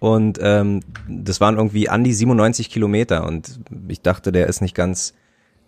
Und 0.00 0.38
ähm, 0.42 0.80
das 1.08 1.40
waren 1.40 1.56
irgendwie 1.56 1.88
an 1.88 2.04
die 2.04 2.12
97 2.12 2.70
Kilometer. 2.70 3.24
Und 3.26 3.60
ich 3.88 4.00
dachte, 4.00 4.32
der 4.32 4.46
ist 4.46 4.60
nicht 4.60 4.74
ganz 4.74 5.14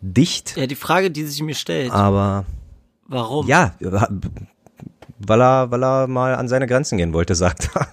dicht. 0.00 0.56
Ja, 0.56 0.66
die 0.66 0.74
Frage, 0.74 1.10
die 1.10 1.24
sich 1.24 1.42
mir 1.42 1.54
stellt. 1.54 1.92
Aber. 1.92 2.44
Warum? 3.06 3.46
Ja, 3.46 3.74
weil 5.20 5.42
er, 5.42 5.70
weil 5.70 5.84
er 5.84 6.06
mal 6.06 6.34
an 6.34 6.48
seine 6.48 6.66
Grenzen 6.66 6.98
gehen 6.98 7.12
wollte, 7.12 7.34
sagt 7.34 7.70
er. 7.74 7.88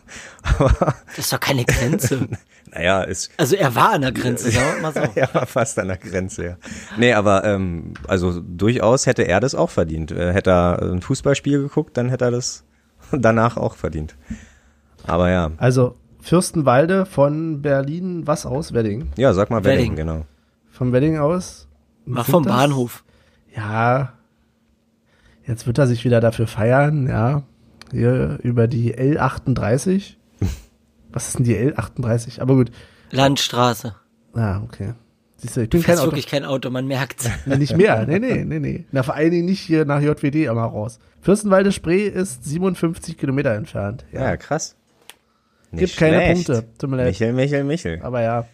Aber, 0.59 0.95
Das 1.07 1.19
ist 1.19 1.33
doch 1.33 1.39
keine 1.39 1.65
Grenze. 1.65 2.27
naja, 2.71 3.01
ist, 3.03 3.31
Also 3.37 3.55
er 3.55 3.73
war 3.75 3.93
an 3.93 4.01
der 4.01 4.11
Grenze, 4.11 4.51
sagen 4.51 4.75
wir 4.75 4.81
mal 4.81 4.93
so. 4.93 5.19
ja, 5.19 5.27
war 5.33 5.45
fast 5.45 5.77
an 5.79 5.87
der 5.87 5.97
Grenze, 5.97 6.45
ja. 6.45 6.57
Nee, 6.97 7.13
aber 7.13 7.43
ähm, 7.43 7.93
also 8.07 8.39
durchaus 8.41 9.05
hätte 9.05 9.23
er 9.23 9.39
das 9.39 9.55
auch 9.55 9.69
verdient. 9.69 10.11
Äh, 10.11 10.33
Hätte 10.33 10.51
er 10.51 10.81
ein 10.81 11.01
Fußballspiel 11.01 11.61
geguckt, 11.61 11.97
dann 11.97 12.09
hätte 12.09 12.25
er 12.25 12.31
das 12.31 12.63
danach 13.11 13.57
auch 13.57 13.75
verdient. 13.75 14.15
Aber 15.05 15.29
ja, 15.29 15.51
Also 15.57 15.95
Fürstenwalde 16.21 17.05
von 17.05 17.61
Berlin, 17.61 18.27
was 18.27 18.45
aus? 18.45 18.73
Wedding. 18.73 19.09
ja, 19.15 19.33
sag 19.33 19.49
mal 19.49 19.63
Wedding, 19.63 19.93
Wedding. 19.93 19.95
genau. 19.95 20.25
Von 20.71 20.91
Wedding 20.91 21.17
aus. 21.17 21.67
War 22.05 22.25
vom 22.25 22.43
das- 22.43 22.53
Bahnhof. 22.53 23.03
Ja. 23.55 24.13
Jetzt 25.45 25.65
wird 25.65 25.77
er 25.77 25.87
sich 25.87 26.03
wieder 26.03 26.19
dafür 26.19 26.45
feiern, 26.47 27.07
ja. 27.07 27.43
Hier 27.91 28.37
über 28.43 28.67
die 28.67 28.93
L38. 28.95 30.16
Was 31.11 31.27
ist 31.29 31.39
denn 31.39 31.45
die 31.45 31.55
L38? 31.57 32.39
Aber 32.41 32.55
gut. 32.55 32.71
Landstraße. 33.11 33.95
Ah, 34.33 34.61
okay. 34.63 34.93
Siehst 35.37 35.55
du, 35.55 35.61
ich 35.61 35.69
bin 35.69 35.79
Du 35.81 35.85
kein 35.85 35.91
fährst 35.91 36.01
Auto. 36.01 36.11
wirklich 36.11 36.27
kein 36.27 36.45
Auto, 36.45 36.69
man 36.69 36.87
merkt. 36.87 37.29
Nee, 37.45 37.57
nicht 37.57 37.77
mehr. 37.77 38.05
Nee, 38.07 38.19
nee, 38.19 38.43
nee, 38.43 38.59
nee. 38.59 38.85
Na, 38.91 39.03
vor 39.03 39.13
allen 39.15 39.31
Dingen 39.31 39.45
nicht 39.45 39.61
hier 39.61 39.85
nach 39.85 40.01
JWD 40.01 40.35
immer 40.45 40.63
raus. 40.63 40.99
Fürstenwalde 41.21 41.71
Spree 41.71 42.07
ist 42.07 42.43
57 42.45 43.17
Kilometer 43.17 43.53
entfernt. 43.53 44.05
Ja, 44.11 44.21
Ja. 44.29 44.37
krass. 44.37 44.75
Gibt 45.71 45.81
Nicht 45.81 45.97
keine 45.97 46.15
schlecht. 46.17 46.47
Punkte. 46.47 46.67
Tut 46.79 46.89
mir 46.89 46.97
leid. 46.97 47.07
Michel, 47.07 47.33
Michel, 47.33 47.63
Michel. 47.65 47.99
Aber 48.01 48.21
ja. 48.21 48.45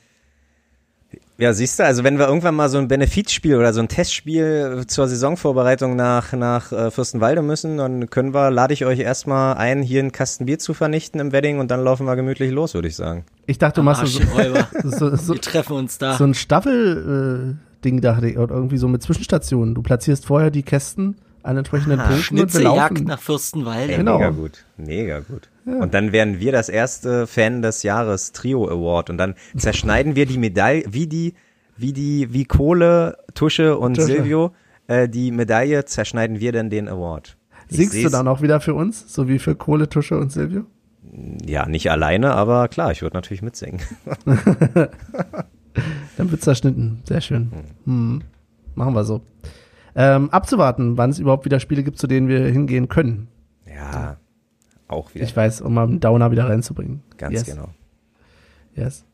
Ja, 1.38 1.52
siehst 1.52 1.80
du, 1.80 1.84
also 1.86 2.04
wenn 2.04 2.20
wir 2.20 2.28
irgendwann 2.28 2.54
mal 2.54 2.70
so 2.70 2.78
ein 2.78 2.88
Benefizspiel 2.88 3.56
oder 3.56 3.74
so 3.74 3.80
ein 3.80 3.88
Testspiel 3.88 4.84
zur 4.88 5.08
Saisonvorbereitung 5.08 5.96
nach, 5.96 6.34
nach 6.34 6.72
äh, 6.72 6.92
Fürstenwalde 6.92 7.42
müssen, 7.42 7.78
dann 7.78 8.10
können 8.10 8.36
wir, 8.36 8.52
lade 8.52 8.74
ich 8.74 8.86
euch 8.86 9.00
erstmal 9.00 9.56
ein, 9.56 9.82
hier 9.82 10.02
einen 10.02 10.12
Kasten 10.12 10.46
Bier 10.46 10.60
zu 10.60 10.76
vernichten 10.76 11.20
im 11.20 11.32
Wedding 11.32 11.60
und 11.60 11.72
dann 11.72 11.84
laufen 11.84 12.06
wir 12.06 12.16
gemütlich 12.16 12.52
los, 12.52 12.76
würde 12.76 12.88
ich 12.88 12.96
sagen. 12.96 13.26
Ich 13.48 13.58
dachte, 13.58 13.82
du 13.82 13.84
machst 13.84 14.06
so, 14.06 14.22
so, 14.84 15.16
so, 15.16 15.34
Wir 15.34 15.42
treffen 15.42 15.76
uns 15.76 15.98
da. 15.98 16.18
so 16.18 16.24
ein 16.24 16.36
Staffel-Ding, 16.36 18.02
dachte 18.02 18.30
ich. 18.30 18.38
Oder 18.38 18.54
irgendwie 18.54 18.78
so 18.78 18.88
mit 18.88 19.02
Zwischenstationen. 19.02 19.74
Du 19.74 19.82
platzierst 19.82 20.28
vorher 20.28 20.52
die 20.52 20.64
Kästen 20.64 21.16
an 21.44 21.58
entsprechenden 21.58 22.00
Ah, 22.00 22.08
Punkten 22.08 22.18
wir 22.38 22.44
Schnitzeljagd 22.50 23.06
nach 23.06 23.20
Fürstenwalde. 23.20 23.92
Ey, 23.94 23.98
Genau. 23.98 24.18
Mega 24.18 24.30
gut, 24.32 24.66
mega 24.78 25.20
gut. 25.20 25.50
Und 25.66 25.94
dann 25.94 26.12
werden 26.12 26.40
wir 26.40 26.52
das 26.52 26.70
erste 26.70 27.28
Fan 27.28 27.62
des 27.62 27.84
Jahres 27.84 28.32
Trio 28.32 28.68
Award 28.68 29.10
und 29.10 29.18
dann 29.18 29.36
zerschneiden 29.58 30.16
wir 30.16 30.26
die 30.26 30.38
Medaille, 30.38 30.84
wie 30.90 31.08
die, 31.08 31.36
wie 31.78 31.94
die, 31.94 32.34
wie 32.34 32.46
Kohle, 32.46 33.18
Tusche 33.34 33.78
und 33.78 33.96
Tusche. 33.96 34.08
Silvio, 34.08 34.54
äh, 34.88 35.08
die 35.08 35.32
Medaille 35.32 35.86
zerschneiden 35.86 36.40
wir 36.40 36.52
dann 36.52 36.70
den 36.70 36.88
Award. 36.88 37.38
Ich 37.70 37.78
Singst 37.78 38.04
du 38.04 38.10
dann 38.10 38.28
auch 38.28 38.42
wieder 38.42 38.60
für 38.60 38.74
uns? 38.74 39.12
So 39.14 39.28
wie 39.28 39.40
für 39.40 39.56
Kohle, 39.56 39.88
Tusche 39.90 40.18
und 40.18 40.32
Silvio? 40.32 40.66
Ja, 41.46 41.66
nicht 41.68 41.92
alleine, 41.92 42.34
aber 42.34 42.68
klar, 42.68 42.92
ich 42.92 43.02
würde 43.02 43.16
natürlich 43.16 43.42
mitsingen. 43.42 43.80
Dann 46.18 46.32
wird's 46.32 46.44
zerschnitten. 46.44 47.02
Sehr 47.08 47.22
schön. 47.22 47.52
Hm. 47.86 48.22
Machen 48.76 48.94
wir 48.96 49.04
so. 49.04 49.22
Ähm, 49.96 50.30
abzuwarten, 50.32 50.98
wann 50.98 51.12
es 51.12 51.20
überhaupt 51.20 51.46
wieder 51.46 51.60
Spiele 51.60 51.84
gibt, 51.84 52.00
zu 52.00 52.08
denen 52.08 52.28
wir 52.28 52.46
hingehen 52.48 52.88
können. 52.88 53.28
Ja, 53.68 54.18
auch 54.88 55.14
wieder. 55.14 55.24
Ich 55.24 55.36
weiß, 55.36 55.62
um 55.62 55.74
mal 55.74 55.84
einen 55.84 56.00
Downer 56.00 56.32
wieder 56.32 56.50
reinzubringen. 56.50 57.02
Ganz 57.18 57.34
yes. 57.34 57.46
genau. 57.46 57.70
Yes. 58.76 59.06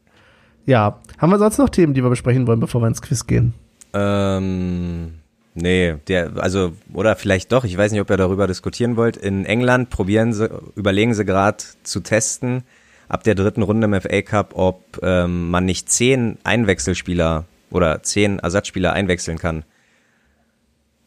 Ja. 0.66 1.00
Haben 1.18 1.32
wir 1.32 1.40
sonst 1.40 1.58
noch 1.58 1.70
Themen, 1.70 1.94
die 1.94 2.04
wir 2.04 2.10
besprechen 2.10 2.48
wollen, 2.48 2.60
bevor 2.60 2.82
wir 2.82 2.88
ins 2.88 3.02
Quiz 3.02 3.28
gehen? 3.28 3.54
Ähm, 3.94 5.16
nee, 5.56 5.96
der, 6.08 6.38
also, 6.38 6.74
oder 6.94 7.16
vielleicht 7.16 7.52
doch, 7.52 7.64
ich 7.64 7.78
weiß 7.78 7.92
nicht, 7.92 8.02
ob 8.02 8.10
ihr 8.10 8.18
darüber 8.18 8.48
diskutieren 8.48 8.96
wollt. 8.96 9.18
In 9.18 9.46
England 9.46 9.90
probieren 9.90 10.34
sie, 10.34 10.50
überlegen 10.76 11.14
sie 11.14 11.26
gerade 11.26 11.64
zu 11.84 12.02
testen, 12.02 12.64
ab 13.08 13.24
der 13.24 13.36
dritten 13.36 13.64
Runde 13.64 13.86
im 13.86 14.00
FA 14.00 14.22
Cup, 14.22 14.52
ob 14.56 15.00
ähm, 15.02 15.50
man 15.50 15.66
nicht 15.66 15.90
zehn 15.90 16.38
Einwechselspieler 16.44 17.46
oder 17.72 18.04
zehn 18.04 18.40
Ersatzspieler 18.40 18.94
einwechseln 18.94 19.38
kann. 19.38 19.64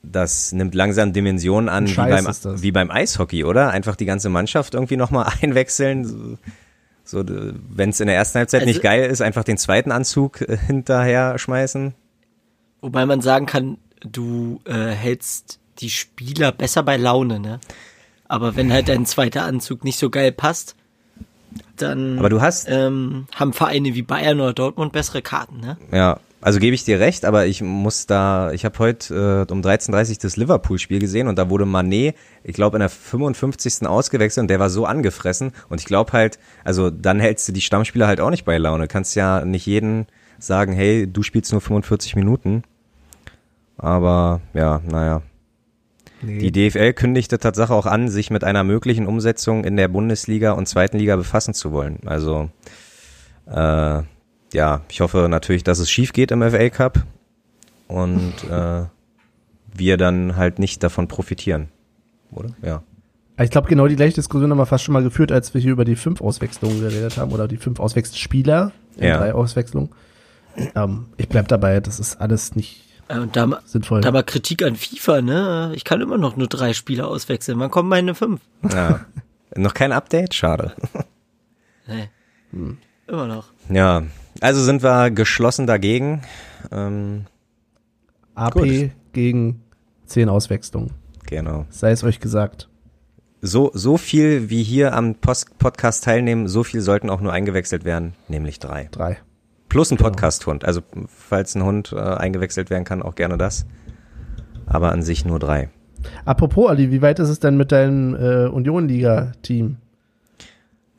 Das 0.03 0.53
nimmt 0.53 0.74
langsam 0.74 1.12
Dimensionen 1.12 1.68
an, 1.68 1.88
wie 1.88 1.94
beim, 1.94 2.26
wie 2.26 2.72
beim 2.72 2.90
Eishockey, 2.90 3.44
oder? 3.44 3.70
Einfach 3.70 3.94
die 3.96 4.05
ganze 4.05 4.28
Mannschaft 4.28 4.74
irgendwie 4.74 4.96
nochmal 4.96 5.32
einwechseln. 5.42 6.38
So, 7.05 7.24
so 7.24 7.24
wenn 7.70 7.90
es 7.90 8.00
in 8.00 8.09
der 8.09 8.16
ersten 8.16 8.38
Halbzeit 8.38 8.62
Also- 8.62 8.72
nicht 8.72 8.82
geil 8.82 9.09
ist, 9.09 9.20
einfach 9.22 9.44
den 9.44 9.59
zweiten 9.59 9.92
Anzug 9.92 10.40
äh, 10.40 10.57
hinterher 10.57 11.38
schmeißen. 11.38 11.94
Wobei 12.80 13.07
man 13.07 13.20
sagen 13.20 13.46
kann, 13.46 13.78
du 14.00 14.61
äh, 14.64 14.88
hältst 14.90 15.61
die 15.78 15.90
Spieler 15.90 16.50
besser 16.50 16.82
bei 16.82 16.96
Laune, 16.96 17.38
ne? 17.38 17.61
Aber 18.26 18.57
wenn 18.57 18.72
halt 18.72 18.88
dein 18.88 19.07
zweiter 19.07 19.44
Anzug 19.44 19.84
nicht 19.84 19.98
so 19.98 20.11
geil 20.11 20.32
passt, 20.32 20.74
dann 21.76 22.18
Aber 22.18 22.28
du 22.30 22.40
hast, 22.40 22.66
ähm, 22.68 23.26
haben 23.34 23.53
Vereine 23.53 23.94
wie 23.94 24.03
Bayern 24.03 24.40
oder 24.40 24.53
Dortmund 24.55 24.92
bessere 24.92 25.22
Karten, 25.22 25.61
ne? 25.61 25.76
Ja, 25.92 26.18
also 26.43 26.59
gebe 26.59 26.74
ich 26.74 26.84
dir 26.84 26.99
recht, 26.99 27.24
aber 27.24 27.47
ich 27.47 27.62
muss 27.62 28.07
da, 28.07 28.51
ich 28.51 28.64
habe 28.64 28.78
heute 28.80 29.47
äh, 29.49 29.53
um 29.53 29.61
13.30 29.61 30.11
Uhr 30.11 30.16
das 30.22 30.36
Liverpool-Spiel 30.36 30.99
gesehen 30.99 31.28
und 31.28 31.38
da 31.38 31.49
wurde 31.49 31.66
Manet, 31.66 32.16
ich 32.43 32.55
glaube 32.55 32.76
in 32.76 32.80
der 32.80 32.88
55. 32.88 33.86
ausgewechselt 33.86 34.43
und 34.43 34.49
der 34.49 34.59
war 34.59 34.68
so 34.68 34.84
angefressen 34.84 35.53
und 35.68 35.80
ich 35.80 35.86
glaube 35.86 36.12
halt, 36.12 36.40
also 36.64 36.90
dann 36.90 37.20
hältst 37.20 37.47
du 37.49 37.53
die 37.53 37.61
Stammspieler 37.61 38.09
halt 38.09 38.20
auch 38.20 38.30
nicht 38.30 38.45
bei 38.45 38.59
Laune. 38.59 38.88
Kannst 38.88 39.14
ja 39.14 39.45
nicht 39.45 39.66
jeden 39.66 40.07
sagen, 40.40 40.72
hey, 40.72 41.07
du 41.11 41.22
spielst 41.22 41.53
nur 41.53 41.61
45 41.61 42.16
Minuten. 42.16 42.64
Aber 43.78 44.40
ja, 44.53 44.80
naja. 44.84 45.22
Nee. 46.22 46.51
Die 46.51 46.53
DFL 46.53 46.93
kündigte 46.93 47.38
Tatsache 47.38 47.72
auch 47.74 47.86
an, 47.86 48.09
sich 48.09 48.30
mit 48.30 48.43
einer 48.43 48.64
möglichen 48.64 49.07
Umsetzung 49.07 49.64
in 49.64 49.76
der 49.76 49.88
Bundesliga 49.88 50.53
und 50.53 50.66
zweiten 50.66 50.99
Liga 50.99 51.16
befassen 51.16 51.55
zu 51.55 51.72
wollen. 51.72 51.99
Also 52.05 52.51
äh, 53.47 54.03
ja, 54.53 54.82
ich 54.90 55.00
hoffe 55.00 55.26
natürlich, 55.28 55.64
dass 55.64 55.78
es 55.78 55.90
schief 55.90 56.12
geht 56.12 56.30
im 56.30 56.42
FA 56.42 56.68
Cup 56.70 57.03
und 57.88 58.32
äh, 58.50 58.84
wir 59.74 59.96
dann 59.96 60.36
halt 60.36 60.59
nicht 60.59 60.82
davon 60.82 61.09
profitieren. 61.09 61.68
Oder? 62.30 62.50
Ja. 62.62 62.82
Ich 63.40 63.50
glaube, 63.50 63.68
genau 63.68 63.86
die 63.88 63.96
gleiche 63.96 64.14
Diskussion 64.14 64.50
haben 64.50 64.59
wir 64.59 64.66
fast 64.66 64.84
schon 64.84 64.92
mal 64.92 65.03
geführt, 65.03 65.32
als 65.32 65.55
wir 65.55 65.61
hier 65.61 65.72
über 65.72 65.84
die 65.84 65.96
fünf 65.96 66.20
Auswechslungen 66.20 66.80
geredet 66.80 67.16
haben 67.16 67.32
oder 67.32 67.48
die 67.48 67.57
fünf 67.57 67.80
Auswechselspieler 67.80 68.72
in 68.96 69.05
Ja. 69.09 69.18
drei 69.18 69.32
Auswechslungen. 69.34 69.90
Ähm, 70.74 71.07
ich 71.16 71.28
bleib 71.28 71.48
dabei, 71.48 71.80
das 71.80 71.98
ist 71.98 72.20
alles 72.20 72.55
nicht 72.55 72.82
Und 73.09 73.34
da, 73.34 73.61
sinnvoll. 73.64 74.03
da 74.03 74.12
mal 74.12 74.22
Kritik 74.22 74.62
an 74.62 74.76
FIFA, 74.76 75.22
ne? 75.22 75.72
Ich 75.74 75.84
kann 75.84 76.03
immer 76.03 76.18
noch 76.18 76.36
nur 76.36 76.46
drei 76.46 76.74
Spieler 76.74 77.09
auswechseln. 77.09 77.59
Wann 77.59 77.70
kommen 77.70 77.88
meine 77.88 78.14
fünf? 78.14 78.40
ja. 78.70 79.00
Noch 79.57 79.74
kein 79.74 79.92
Update? 79.92 80.34
Schade. 80.34 80.72
Nee. 81.86 82.09
Immer 83.09 83.26
noch. 83.26 83.46
Ja, 83.68 84.05
also 84.43 84.62
sind 84.62 84.82
wir 84.82 85.11
geschlossen 85.11 85.66
dagegen. 85.66 86.22
Ähm, 86.70 87.24
AP 88.34 88.53
Gut. 88.55 88.90
gegen 89.12 89.62
zehn 90.07 90.28
Auswechslungen. 90.28 90.90
genau. 91.26 91.66
Sei 91.70 91.90
es 91.93 92.05
euch 92.05 92.20
gesagt. 92.20 92.68
So, 93.40 93.70
so 93.74 93.97
viel 93.97 94.51
wie 94.51 94.62
hier 94.62 94.95
am 94.95 95.16
Post 95.16 95.59
Podcast 95.59 96.05
teilnehmen, 96.05 96.47
so 96.47 96.62
viel 96.62 96.80
sollten 96.80 97.11
auch 97.11 97.20
nur 97.20 97.32
eingewechselt 97.32 97.84
werden, 97.84 98.14
nämlich 98.28 98.61
drei. 98.61 98.88
Drei. 98.93 99.18
Plus 99.68 99.90
ein 99.90 99.97
Podcast-Hund. 99.97 100.64
Also 100.64 100.82
falls 101.09 101.55
ein 101.55 101.64
Hund 101.64 101.93
äh, 101.93 101.99
eingewechselt 101.99 102.70
werden 102.70 102.84
kann, 102.84 103.03
auch 103.03 103.14
gerne 103.14 103.38
das. 103.38 103.66
Aber 104.66 104.93
an 104.93 105.03
sich 105.03 105.24
nur 105.24 105.38
drei. 105.38 105.70
Apropos, 106.24 106.68
Ali, 106.70 106.90
wie 106.93 107.03
weit 107.03 107.18
ist 107.18 107.30
es 107.30 107.40
denn 107.40 107.57
mit 107.57 107.72
deinem 107.72 108.14
äh, 108.14 108.47
Union-Liga-Team? 108.47 109.76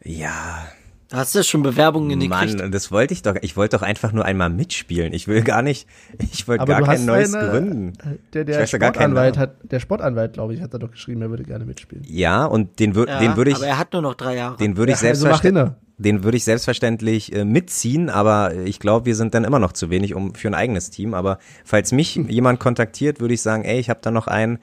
Ja, 0.03 0.65
Hast 1.13 1.35
du 1.35 1.43
schon 1.43 1.61
Bewerbungen 1.63 2.19
gekriegt? 2.19 2.57
Mann, 2.59 2.71
das 2.71 2.91
wollte 2.91 3.13
ich 3.13 3.21
doch. 3.21 3.35
Ich 3.41 3.55
wollte 3.55 3.77
doch 3.77 3.83
einfach 3.83 4.11
nur 4.11 4.25
einmal 4.25 4.49
mitspielen. 4.49 5.13
Ich 5.13 5.27
will 5.27 5.43
gar 5.43 5.61
nicht, 5.61 5.87
ich 6.33 6.47
wollte 6.47 6.65
gar 6.65 6.81
kein 6.81 7.05
neues 7.05 7.33
eine- 7.33 7.49
gründen. 7.49 7.93
Der, 8.33 8.41
Ich 8.41 8.47
der 8.47 8.59
weiß 8.61 8.71
ja 8.71 8.77
gar 8.79 8.91
keinen 8.91 9.11
Sportanwalt 9.11 9.37
hat, 9.37 9.55
der 9.71 9.79
Sportanwalt, 9.79 10.33
glaube 10.33 10.53
ich, 10.55 10.61
hat 10.61 10.73
er 10.73 10.79
doch 10.79 10.91
geschrieben, 10.91 11.21
er 11.21 11.29
würde 11.29 11.43
gerne 11.43 11.65
mitspielen. 11.65 12.03
Ja, 12.07 12.45
und 12.45 12.79
den, 12.79 12.95
wür 12.95 13.07
Ja, 13.07 13.19
den 13.19 13.37
würde 13.37 13.51
ich, 13.51 13.57
aber 13.57 13.67
er 13.67 13.77
hat 13.77 13.93
nur 13.93 14.01
noch 14.01 14.15
drei 14.15 14.35
Jahre. 14.35 14.57
den 14.57 14.75
würde 14.75 14.91
ich 14.91 15.01
Ja, 15.01 15.09
also 15.09 15.27
mach 15.27 15.41
selbstverständlich, 15.41 15.63
hinne. 15.65 15.75
den 15.99 16.23
würde 16.23 16.37
ich 16.37 16.43
selbstverständlich 16.45 17.35
äh, 17.35 17.45
mitziehen, 17.45 18.09
aber 18.09 18.55
ich 18.55 18.79
glaube, 18.79 19.05
wir 19.05 19.15
sind 19.15 19.35
dann 19.35 19.43
immer 19.43 19.59
noch 19.59 19.73
zu 19.73 19.89
wenig 19.91 20.15
um 20.15 20.33
für 20.33 20.47
ein 20.47 20.55
eigenes 20.55 20.89
Team. 20.89 21.13
Aber 21.13 21.37
falls 21.63 21.91
mich 21.91 22.15
jemand 22.27 22.59
kontaktiert, 22.59 23.19
würde 23.19 23.35
ich 23.35 23.41
sagen, 23.43 23.63
ey, 23.65 23.79
ich 23.79 23.89
habe 23.89 23.99
da 24.01 24.09
noch 24.09 24.27
einen 24.27 24.57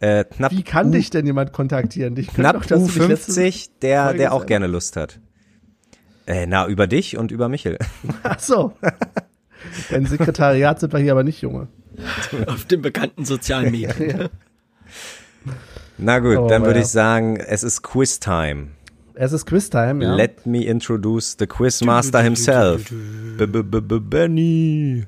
äh, 0.00 0.24
knapp 0.24 0.50
Wie 0.52 0.62
kann 0.62 0.88
U- 0.88 0.92
dich 0.92 1.10
denn 1.10 1.26
jemand 1.26 1.52
kontaktieren? 1.52 2.14
Dich 2.14 2.28
könnte 2.28 2.40
knapp 2.40 2.56
doch, 2.62 2.64
dass 2.66 2.86
du 2.86 3.00
dich 3.00 3.06
letzte- 3.08 3.32
U50, 3.32 3.68
der, 3.82 4.14
der 4.14 4.32
auch 4.32 4.46
gerne 4.46 4.66
Lust 4.66 4.96
hat. 4.96 5.20
Äh, 6.30 6.46
na, 6.46 6.68
über 6.68 6.86
dich 6.86 7.16
und 7.18 7.32
über 7.32 7.48
Michel. 7.48 7.76
Ach 8.22 8.38
so. 8.38 8.72
Dein 9.90 10.06
Sekretariat 10.06 10.78
sind 10.78 10.92
wir 10.92 11.00
hier 11.00 11.10
aber 11.10 11.24
nicht, 11.24 11.42
Junge. 11.42 11.66
auf 12.46 12.64
den 12.66 12.82
bekannten 12.82 13.24
sozialen 13.24 13.72
Medien. 13.72 14.28
Na 15.98 16.20
gut, 16.20 16.38
Oh, 16.38 16.46
dann 16.48 16.62
würde 16.62 16.78
ja. 16.78 16.84
ich 16.84 16.90
sagen, 16.90 17.36
es 17.36 17.64
ist 17.64 17.82
Quiz-Time. 17.82 18.68
Es 19.14 19.32
ist 19.32 19.44
Quiz-Time, 19.44 20.04
ja. 20.04 20.14
Let 20.14 20.46
me 20.46 20.62
introduce 20.64 21.34
the 21.36 21.48
Quizmaster 21.48 22.22
himself. 22.22 22.88
B 22.90 23.44
-b 23.44 23.62
-b 23.64 23.80
-b 23.80 23.98
Benny. 23.98 25.06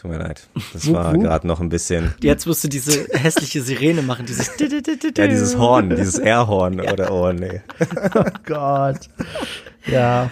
Tut 0.00 0.12
mir 0.12 0.18
leid. 0.18 0.48
Das 0.72 0.86
Wup, 0.86 0.94
war 0.94 1.18
gerade 1.18 1.44
noch 1.46 1.60
ein 1.60 1.70
bisschen. 1.70 2.14
Jetzt 2.22 2.46
musst 2.46 2.62
du 2.62 2.68
diese 2.68 3.08
hässliche 3.12 3.62
Sirene 3.62 4.02
machen, 4.02 4.26
dieses. 4.26 4.52
Ja, 5.16 5.26
dieses 5.26 5.58
Horn, 5.58 5.90
dieses 5.90 6.18
Airhorn 6.20 6.80
oder 6.80 7.10
oh 7.12 7.32
nee. 7.32 7.62
Oh 8.14 8.24
Gott. 8.46 9.08
Ja. 9.86 10.30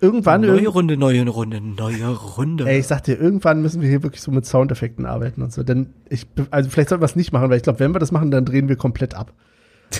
Irgendwann, 0.00 0.40
Neue 0.40 0.66
Runde, 0.66 0.96
neue 0.96 1.26
Runde, 1.28 1.60
neue 1.60 2.08
Runde. 2.08 2.66
ey, 2.68 2.80
ich 2.80 2.88
sag 2.88 3.04
dir, 3.04 3.14
irgendwann 3.18 3.62
müssen 3.62 3.80
wir 3.80 3.88
hier 3.88 4.02
wirklich 4.02 4.20
so 4.20 4.32
mit 4.32 4.44
Soundeffekten 4.44 5.06
arbeiten 5.06 5.40
und 5.42 5.52
so. 5.52 5.62
Denn 5.62 5.94
ich, 6.08 6.26
also 6.50 6.68
vielleicht 6.68 6.88
sollten 6.88 7.02
wir 7.02 7.06
es 7.06 7.14
nicht 7.16 7.32
machen, 7.32 7.48
weil 7.50 7.58
ich 7.58 7.62
glaube, 7.62 7.78
wenn 7.78 7.94
wir 7.94 8.00
das 8.00 8.10
machen, 8.10 8.32
dann 8.32 8.44
drehen 8.44 8.68
wir 8.68 8.74
komplett 8.76 9.14
ab. 9.14 9.32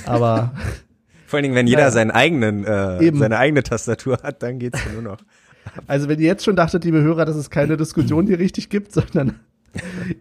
Aber 0.06 0.52
Vor 1.26 1.38
allen 1.38 1.44
Dingen, 1.44 1.54
wenn 1.54 1.66
jeder 1.68 1.82
Naja. 1.82 1.90
seinen 1.92 2.10
eigenen, 2.10 2.64
äh, 2.64 3.02
Eben. 3.02 3.18
seine 3.18 3.38
eigene 3.38 3.62
Tastatur 3.62 4.18
hat, 4.22 4.42
dann 4.42 4.58
geht's 4.58 4.80
ja 4.84 4.92
nur 4.92 5.02
noch. 5.02 5.18
Also 5.86 6.08
wenn 6.08 6.18
ihr 6.20 6.26
jetzt 6.26 6.44
schon 6.44 6.56
dachtet, 6.56 6.84
liebe 6.84 7.02
Hörer, 7.02 7.24
dass 7.24 7.36
es 7.36 7.50
keine 7.50 7.76
Diskussion 7.76 8.26
hier 8.26 8.38
richtig 8.38 8.68
gibt, 8.68 8.92
sondern 8.92 9.40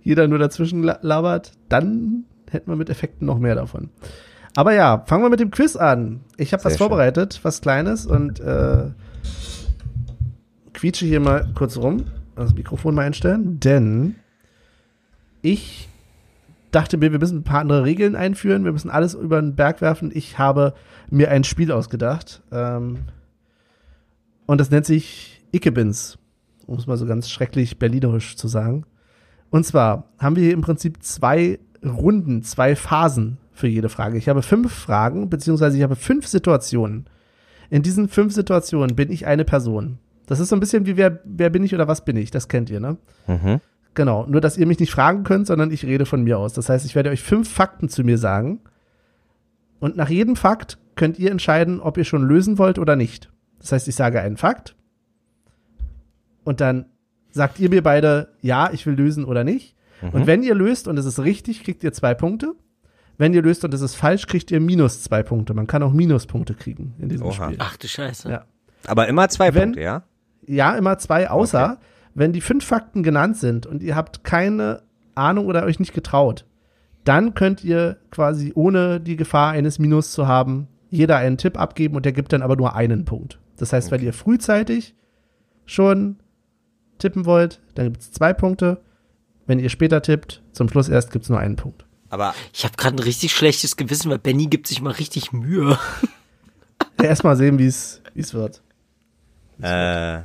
jeder 0.03 0.27
nur 0.27 0.39
dazwischen 0.39 0.83
la- 0.83 0.99
labert, 1.01 1.51
dann 1.69 2.25
hätten 2.49 2.71
wir 2.71 2.75
mit 2.75 2.89
Effekten 2.89 3.25
noch 3.25 3.39
mehr 3.39 3.55
davon. 3.55 3.89
Aber 4.55 4.73
ja, 4.73 5.03
fangen 5.07 5.23
wir 5.23 5.29
mit 5.29 5.39
dem 5.39 5.51
Quiz 5.51 5.75
an. 5.75 6.21
Ich 6.37 6.53
habe 6.53 6.63
was 6.63 6.73
schön. 6.73 6.77
vorbereitet, 6.79 7.39
was 7.43 7.61
Kleines 7.61 8.05
und 8.05 8.39
äh, 8.39 8.85
quietsche 10.73 11.05
hier 11.05 11.19
mal 11.19 11.51
kurz 11.55 11.77
rum, 11.77 12.05
das 12.35 12.53
Mikrofon 12.53 12.95
mal 12.95 13.05
einstellen, 13.05 13.59
denn 13.59 14.15
ich 15.41 15.89
dachte 16.71 16.97
mir, 16.97 17.11
wir 17.11 17.19
müssen 17.19 17.39
ein 17.39 17.43
paar 17.43 17.59
andere 17.59 17.83
Regeln 17.83 18.15
einführen, 18.15 18.65
wir 18.65 18.71
müssen 18.71 18.89
alles 18.89 19.13
über 19.13 19.39
den 19.41 19.55
Berg 19.55 19.81
werfen. 19.81 20.11
Ich 20.13 20.39
habe 20.39 20.73
mir 21.09 21.29
ein 21.29 21.43
Spiel 21.43 21.71
ausgedacht. 21.71 22.41
Ähm, 22.51 22.99
und 24.45 24.59
das 24.59 24.71
nennt 24.71 24.85
sich 24.85 25.32
Ickebins, 25.53 26.17
um 26.65 26.77
es 26.77 26.87
mal 26.87 26.97
so 26.97 27.05
ganz 27.05 27.29
schrecklich 27.29 27.79
berlinerisch 27.79 28.35
zu 28.35 28.47
sagen. 28.47 28.85
Und 29.49 29.65
zwar 29.65 30.09
haben 30.19 30.35
wir 30.35 30.43
hier 30.43 30.53
im 30.53 30.61
Prinzip 30.61 31.03
zwei 31.03 31.59
Runden, 31.85 32.43
zwei 32.43 32.75
Phasen 32.75 33.37
für 33.51 33.67
jede 33.67 33.89
Frage. 33.89 34.17
Ich 34.17 34.29
habe 34.29 34.41
fünf 34.41 34.73
Fragen, 34.73 35.29
beziehungsweise 35.29 35.77
ich 35.77 35.83
habe 35.83 35.95
fünf 35.95 36.27
Situationen. 36.27 37.05
In 37.69 37.83
diesen 37.83 38.07
fünf 38.09 38.33
Situationen 38.33 38.95
bin 38.95 39.11
ich 39.11 39.27
eine 39.27 39.45
Person. 39.45 39.99
Das 40.25 40.39
ist 40.39 40.49
so 40.49 40.55
ein 40.55 40.59
bisschen 40.59 40.85
wie 40.85 40.97
wer, 40.97 41.19
wer 41.25 41.49
bin 41.49 41.63
ich 41.63 41.73
oder 41.75 41.87
was 41.87 42.05
bin 42.05 42.17
ich? 42.17 42.31
Das 42.31 42.47
kennt 42.47 42.69
ihr, 42.69 42.79
ne? 42.79 42.97
Mhm. 43.27 43.59
Genau. 43.93 44.25
Nur, 44.25 44.41
dass 44.41 44.57
ihr 44.57 44.65
mich 44.65 44.79
nicht 44.79 44.91
fragen 44.91 45.23
könnt, 45.23 45.47
sondern 45.47 45.71
ich 45.71 45.85
rede 45.85 46.05
von 46.05 46.23
mir 46.23 46.39
aus. 46.39 46.53
Das 46.53 46.69
heißt, 46.69 46.85
ich 46.85 46.95
werde 46.95 47.09
euch 47.09 47.21
fünf 47.21 47.51
Fakten 47.51 47.89
zu 47.89 48.03
mir 48.03 48.17
sagen. 48.17 48.61
Und 49.79 49.97
nach 49.97 50.09
jedem 50.09 50.35
Fakt 50.35 50.77
könnt 50.95 51.19
ihr 51.19 51.29
entscheiden, 51.29 51.79
ob 51.79 51.97
ihr 51.97 52.05
schon 52.05 52.23
lösen 52.23 52.57
wollt 52.57 52.79
oder 52.79 52.95
nicht. 52.95 53.29
Das 53.59 53.71
heißt, 53.71 53.87
ich 53.87 53.95
sage 53.95 54.21
einen 54.21 54.37
Fakt. 54.37 54.75
Und 56.43 56.61
dann 56.61 56.85
sagt 57.31 57.59
ihr 57.59 57.69
mir 57.69 57.83
beide, 57.83 58.29
ja, 58.41 58.69
ich 58.71 58.85
will 58.85 58.93
lösen 58.95 59.25
oder 59.25 59.43
nicht. 59.43 59.75
Und 60.11 60.27
wenn 60.27 60.43
ihr 60.43 60.53
löst 60.53 60.87
und 60.89 60.97
es 60.97 61.05
ist 61.05 61.19
richtig, 61.19 61.63
kriegt 61.63 61.81
ihr 61.83 61.93
zwei 61.93 62.13
Punkte. 62.13 62.53
Wenn 63.17 63.33
ihr 63.33 63.41
löst 63.41 63.63
und 63.63 63.73
es 63.73 63.81
ist 63.81 63.95
falsch, 63.95 64.27
kriegt 64.27 64.51
ihr 64.51 64.59
minus 64.59 65.01
zwei 65.01 65.23
Punkte. 65.23 65.53
Man 65.53 65.65
kann 65.67 65.81
auch 65.81 65.93
Minuspunkte 65.93 66.53
kriegen 66.55 66.93
in 66.99 67.07
diesem 67.09 67.27
Oha. 67.27 67.45
Spiel. 67.45 67.55
Ach 67.59 67.77
du 67.77 67.87
Scheiße. 67.87 68.29
Ja. 68.29 68.45
Aber 68.85 69.07
immer 69.07 69.29
zwei 69.29 69.53
Wenn- 69.53 69.69
Punkte, 69.69 69.81
ja? 69.81 70.03
Ja, 70.45 70.75
immer 70.75 70.97
zwei, 70.97 71.29
außer 71.29 71.79
wenn 72.15 72.33
die 72.33 72.41
fünf 72.41 72.65
Fakten 72.65 73.01
genannt 73.01 73.37
sind 73.37 73.65
und 73.65 73.81
ihr 73.81 73.95
habt 73.95 74.25
keine 74.25 74.81
Ahnung 75.15 75.45
oder 75.45 75.63
euch 75.63 75.79
nicht 75.79 75.93
getraut, 75.93 76.45
dann 77.05 77.33
könnt 77.33 77.63
ihr 77.63 77.97
quasi 78.11 78.51
ohne 78.55 78.99
die 78.99 79.15
Gefahr 79.15 79.51
eines 79.51 79.79
Minus 79.79 80.11
zu 80.11 80.27
haben, 80.27 80.67
jeder 80.89 81.15
einen 81.17 81.37
Tipp 81.37 81.57
abgeben 81.57 81.95
und 81.95 82.03
der 82.05 82.11
gibt 82.11 82.33
dann 82.33 82.41
aber 82.41 82.57
nur 82.57 82.75
einen 82.75 83.05
Punkt. 83.05 83.39
Das 83.57 83.71
heißt, 83.71 83.89
wenn 83.91 84.01
ihr 84.03 84.11
frühzeitig 84.11 84.95
schon 85.65 86.17
tippen 87.03 87.25
wollt, 87.25 87.59
dann 87.75 87.85
gibt 87.91 88.01
es 88.01 88.11
zwei 88.11 88.33
Punkte. 88.33 88.81
Wenn 89.45 89.59
ihr 89.59 89.69
später 89.69 90.01
tippt, 90.01 90.41
zum 90.53 90.69
Schluss 90.69 90.89
erst 90.89 91.11
gibt 91.11 91.23
es 91.23 91.29
nur 91.29 91.37
einen 91.39 91.55
Punkt. 91.57 91.85
Aber 92.09 92.33
Ich 92.53 92.63
habe 92.63 92.75
gerade 92.77 92.95
ein 92.95 92.99
richtig 92.99 93.33
schlechtes 93.33 93.75
Gewissen, 93.75 94.09
weil 94.09 94.19
Benny 94.19 94.47
gibt 94.47 94.67
sich 94.67 94.81
mal 94.81 94.91
richtig 94.93 95.31
Mühe. 95.33 95.77
Ja, 96.99 97.09
Erstmal 97.09 97.35
sehen, 97.35 97.57
wie 97.59 97.65
es 97.65 98.01
wird. 98.33 98.61
äh, 99.61 100.19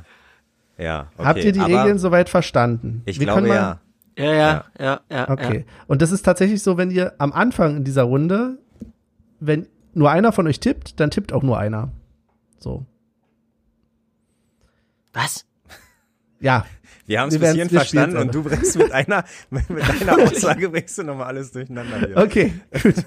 ja. 0.77 1.07
Okay. 1.17 1.25
Habt 1.27 1.43
ihr 1.43 1.51
die 1.51 1.59
aber 1.59 1.81
Regeln 1.81 1.97
soweit 1.99 2.29
verstanden? 2.29 3.01
Ich 3.05 3.19
Wir 3.19 3.25
glaube 3.27 3.47
mal- 3.47 3.55
ja. 3.55 3.79
Ja, 4.17 4.33
ja, 4.33 4.65
ja, 4.79 4.99
ja. 5.09 5.29
Okay. 5.29 5.65
Und 5.87 6.01
das 6.01 6.11
ist 6.11 6.23
tatsächlich 6.23 6.61
so, 6.61 6.77
wenn 6.77 6.91
ihr 6.91 7.13
am 7.17 7.31
Anfang 7.33 7.77
in 7.77 7.83
dieser 7.85 8.03
Runde, 8.03 8.59
wenn 9.39 9.67
nur 9.93 10.09
einer 10.11 10.31
von 10.31 10.45
euch 10.47 10.59
tippt, 10.59 10.99
dann 10.99 11.09
tippt 11.11 11.33
auch 11.33 11.43
nur 11.43 11.57
einer. 11.57 11.89
So. 12.59 12.85
Ja. 15.13 15.23
Was? 15.23 15.45
Ja. 16.39 16.65
Wir 17.05 17.21
haben 17.21 17.29
es 17.29 17.39
bis 17.39 17.53
hierhin 17.53 17.69
verstanden 17.69 18.17
und 18.17 18.35
du 18.35 18.43
bringst 18.43 18.77
mit 18.77 18.91
einer, 18.91 19.23
mit, 19.49 19.63
einer 19.69 20.17
Aussage 20.23 20.69
bringst 20.69 20.97
du 20.97 21.03
nochmal 21.03 21.27
alles 21.27 21.51
durcheinander 21.51 21.99
hier. 21.99 22.17
Okay. 22.17 22.53
Gut. 22.83 23.05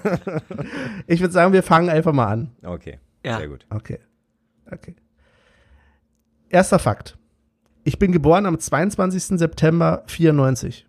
Ich 1.07 1.21
würde 1.21 1.33
sagen, 1.33 1.53
wir 1.53 1.63
fangen 1.63 1.89
einfach 1.89 2.11
mal 2.11 2.27
an. 2.27 2.51
Okay. 2.63 2.99
Ja. 3.25 3.37
Sehr 3.37 3.47
gut. 3.47 3.65
Okay. 3.69 3.99
Okay. 4.69 4.95
Erster 6.49 6.79
Fakt. 6.79 7.17
Ich 7.85 7.97
bin 7.97 8.11
geboren 8.11 8.45
am 8.45 8.59
22. 8.59 9.39
September 9.39 10.03
94. 10.07 10.85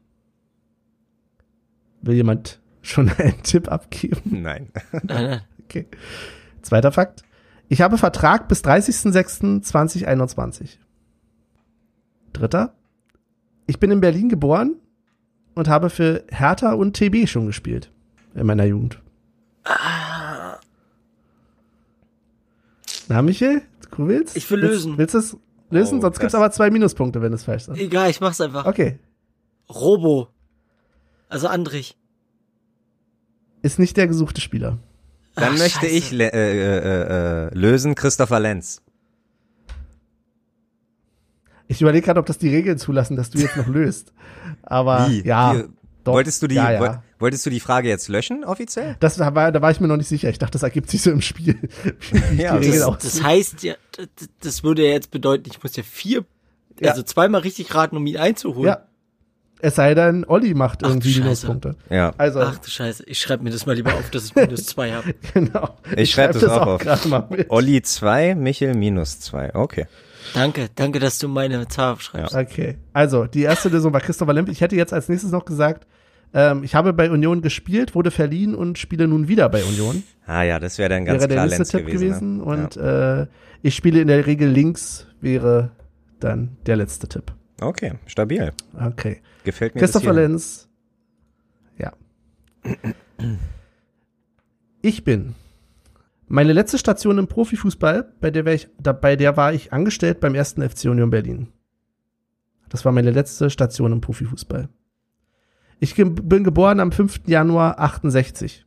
Will 2.03 2.15
jemand 2.15 2.61
schon 2.83 3.09
einen 3.19 3.41
Tipp 3.43 3.71
abgeben? 3.71 4.43
Nein. 4.43 4.71
Nein, 4.93 5.03
nein. 5.07 5.41
Okay. 5.65 5.87
Zweiter 6.63 6.91
Fakt. 6.93 7.23
Ich 7.69 7.81
habe 7.81 7.97
Vertrag 7.97 8.49
bis 8.49 8.65
30.06.2021. 8.65 10.79
Dritter. 12.35 12.75
Ich 13.67 13.79
bin 13.81 13.91
in 13.91 14.01
Berlin 14.01 14.29
geboren 14.29 14.77
und 15.55 15.69
habe 15.69 15.89
für 15.89 16.25
Hertha 16.31 16.75
und 16.75 16.93
TB 16.95 17.27
schon 17.27 17.47
gespielt 17.47 17.91
in 18.35 18.47
meiner 18.47 18.65
Jugend. 18.65 19.01
Na, 23.09 23.23
Michael, 23.23 23.63
du 23.97 24.09
willst? 24.09 24.37
Ich 24.37 24.51
will 24.51 24.61
lösen. 24.61 24.97
Willst 24.99 25.15
du 25.15 25.19
es 25.19 25.37
lösen? 25.71 25.99
Oh, 25.99 26.03
Sonst 26.03 26.19
gibt's 26.21 26.33
das- 26.33 26.41
aber 26.41 26.51
zwei 26.51 26.71
Minuspunkte, 26.71 27.21
wenn 27.23 27.33
es 27.33 27.45
falsch 27.45 27.69
ist. 27.69 27.79
Egal, 27.79 28.11
ich 28.11 28.21
mach's 28.21 28.41
einfach. 28.41 28.67
Okay. 28.67 28.99
Robo. 29.69 30.29
Also 31.29 31.49
Andrich. 31.49 31.97
Ist 33.63 33.79
nicht 33.79 33.97
der 33.97 34.07
gesuchte 34.09 34.41
Spieler. 34.41 34.79
Dann 35.37 35.55
Ach, 35.55 35.59
möchte 35.59 35.81
Scheiße. 35.81 35.87
ich 35.87 36.11
le- 36.13 36.33
äh, 36.33 36.59
äh, 36.59 37.47
äh, 37.49 37.55
lösen 37.59 37.95
Christopher 37.95 38.41
Lenz. 38.41 38.83
Ich 41.69 41.81
überlege 41.81 42.05
gerade, 42.05 42.21
ob 42.21 42.27
das 42.27 42.39
die 42.39 42.49
Regeln 42.51 42.79
zulassen, 42.79 43.17
dass 43.17 43.31
du 43.31 43.39
jetzt 43.39 43.57
noch 43.57 43.67
löst. 43.69 44.13
Aber 44.63 45.09
Wie? 45.09 45.25
ja, 45.27 45.57
Wie? 45.57 45.65
doch. 46.05 46.13
Wolltest 46.13 46.43
du 46.43 46.47
die, 46.47 46.57
Ja, 46.57 46.73
ja. 46.73 46.81
woll- 46.81 47.03
wolltest 47.19 47.47
du 47.47 47.51
die 47.51 47.61
Frage 47.61 47.89
jetzt 47.89 48.09
löschen, 48.09 48.45
offiziell? 48.45 48.97
Das 49.01 49.19
war, 49.19 49.51
da 49.53 49.63
war 49.63 49.71
ich 49.71 49.81
mir 49.81 49.89
noch 49.89 49.97
nicht 49.97 50.09
sicher. 50.09 50.29
Ich 50.29 50.39
dachte, 50.39 50.53
das 50.53 50.63
ergibt 50.63 50.91
sich 50.91 51.01
so 51.03 51.11
im 51.11 51.23
Spiel. 51.23 51.57
Ja, 52.37 52.59
die 52.59 52.67
Regel 52.67 52.81
Das, 52.81 52.99
das 52.99 53.23
heißt 53.23 53.63
ja, 53.63 53.75
das, 53.97 54.29
das 54.41 54.63
würde 54.65 54.85
ja 54.85 54.91
jetzt 54.93 55.11
bedeuten, 55.11 55.45
ich 55.51 55.63
muss 55.63 55.75
ja 55.77 55.83
vier, 55.83 56.25
Ja. 56.81 56.91
also 56.91 57.03
zweimal 57.03 57.41
richtig 57.41 57.75
raten, 57.75 57.97
um 57.97 58.07
ihn 58.07 58.17
einzuholen. 58.19 58.67
ja. 58.69 58.79
Es 59.61 59.77
sei 59.77 59.95
denn, 59.95 60.27
Olli 60.27 60.53
macht 60.53 60.81
Ach, 60.85 60.89
irgendwie 60.91 61.09
Scheiße. 61.15 61.23
Minuspunkte. 61.47 61.77
Ja. 61.89 62.13
Also, 62.19 62.41
Ach 62.41 62.59
du 62.59 62.69
Scheiße, 62.69 63.05
ich 63.07 63.19
schreibe 63.19 63.45
mir 63.45 63.51
das 63.51 63.65
mal 63.65 63.75
lieber 63.75 63.95
auf, 63.95 64.11
dass 64.11 64.27
ich 64.27 64.35
minus 64.35 64.67
zwei 64.67 64.93
habe. 64.93 65.15
genau. 65.33 65.79
Ich 65.97 66.11
schreib 66.11 66.33
das 66.33 66.45
auch 66.45 66.67
auf. 66.67 66.81
gerade 66.83 67.09
mal 67.09 67.27
mit. 67.31 67.49
Olli 67.49 67.81
2, 67.81 68.35
Michel 68.35 68.75
minus 68.75 69.21
2. 69.21 69.55
Okay. 69.55 69.87
Danke, 70.33 70.69
danke, 70.75 70.99
dass 70.99 71.19
du 71.19 71.29
meine 71.29 71.69
Zahl 71.69 71.93
aufschreibst. 71.93 72.35
Okay. 72.35 72.77
Also, 72.93 73.27
die 73.27 73.43
erste 73.43 73.69
Lösung 73.69 73.93
war 73.93 74.01
Christopher 74.01 74.33
Lemp. 74.33 74.49
Ich 74.49 74.61
hätte 74.61 74.77
jetzt 74.77 74.93
als 74.93 75.09
nächstes 75.09 75.31
noch 75.31 75.45
gesagt, 75.45 75.87
ähm, 76.33 76.65
ich 76.65 76.75
habe 76.75 76.93
bei 76.93 77.11
Union 77.11 77.43
gespielt, 77.43 77.95
wurde 77.95 78.11
verliehen 78.11 78.55
und 78.55 78.79
spiele 78.79 79.07
nun 79.07 79.29
wieder 79.29 79.49
bei 79.49 79.63
Union. 79.63 80.03
Ah 80.27 80.43
ja, 80.43 80.59
das 80.59 80.79
wäre 80.79 80.89
dann 80.89 81.05
ganz 81.05 81.21
wäre 81.21 81.29
der 81.29 81.37
klar 81.37 81.47
nächste 81.47 81.59
Lenz 81.59 81.71
Tipp 81.71 81.87
gewesen. 81.87 82.09
gewesen. 82.09 82.37
ne? 82.39 82.45
Und 82.45 82.77
äh, 82.77 83.27
ich 83.63 83.75
spiele 83.77 84.01
in 84.01 84.09
der 84.09 84.27
Regel 84.27 84.49
links, 84.49 85.07
wäre 85.21 85.71
dann 86.21 86.57
der 86.67 86.77
letzte 86.77 87.09
Tipp. 87.09 87.33
ja. 87.61 87.67
Okay, 87.69 87.93
stabil. 88.07 88.53
Okay. 88.79 89.21
Gefällt 89.45 89.75
mir 89.75 89.81
Christopher. 89.81 90.13
Lenz. 90.13 90.69
Ja. 91.79 91.93
Ich 94.83 95.05
bin. 95.05 95.35
Meine 96.27 96.53
letzte 96.53 96.79
Station 96.79 97.19
im 97.19 97.27
Profifußball, 97.27 98.15
bei 98.21 98.31
der, 98.31 98.47
ich, 98.47 98.69
da, 98.79 98.93
bei 98.93 99.17
der 99.17 99.37
war 99.37 99.53
ich 99.53 99.73
angestellt 99.73 100.21
beim 100.21 100.35
ersten 100.35 100.69
FC 100.69 100.87
Union 100.87 101.11
Berlin. 101.11 101.53
Das 102.69 102.85
war 102.85 102.93
meine 102.93 103.11
letzte 103.11 103.51
Station 103.51 103.93
im 103.93 104.01
Profifußball. 104.01 104.69
Ich 105.81 105.95
ge 105.95 106.05
bin 106.05 106.45
geboren 106.45 106.81
am 106.81 106.93
5. 106.93 107.23
Januar 107.27 107.79
68. 107.79 108.67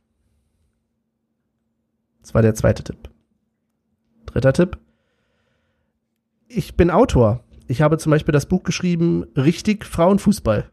Das 2.20 2.32
war 2.34 2.42
der 2.42 2.54
zweite 2.54 2.84
Tipp. 2.84 3.10
Dritter 4.26 4.52
Tipp. 4.52 4.78
Ich 6.46 6.76
bin 6.76 6.90
Autor. 6.90 7.44
Ich 7.66 7.82
habe 7.82 7.98
zum 7.98 8.10
Beispiel 8.10 8.32
das 8.32 8.46
Buch 8.46 8.62
geschrieben, 8.62 9.24
Richtig 9.36 9.84
Frauenfußball. 9.84 10.70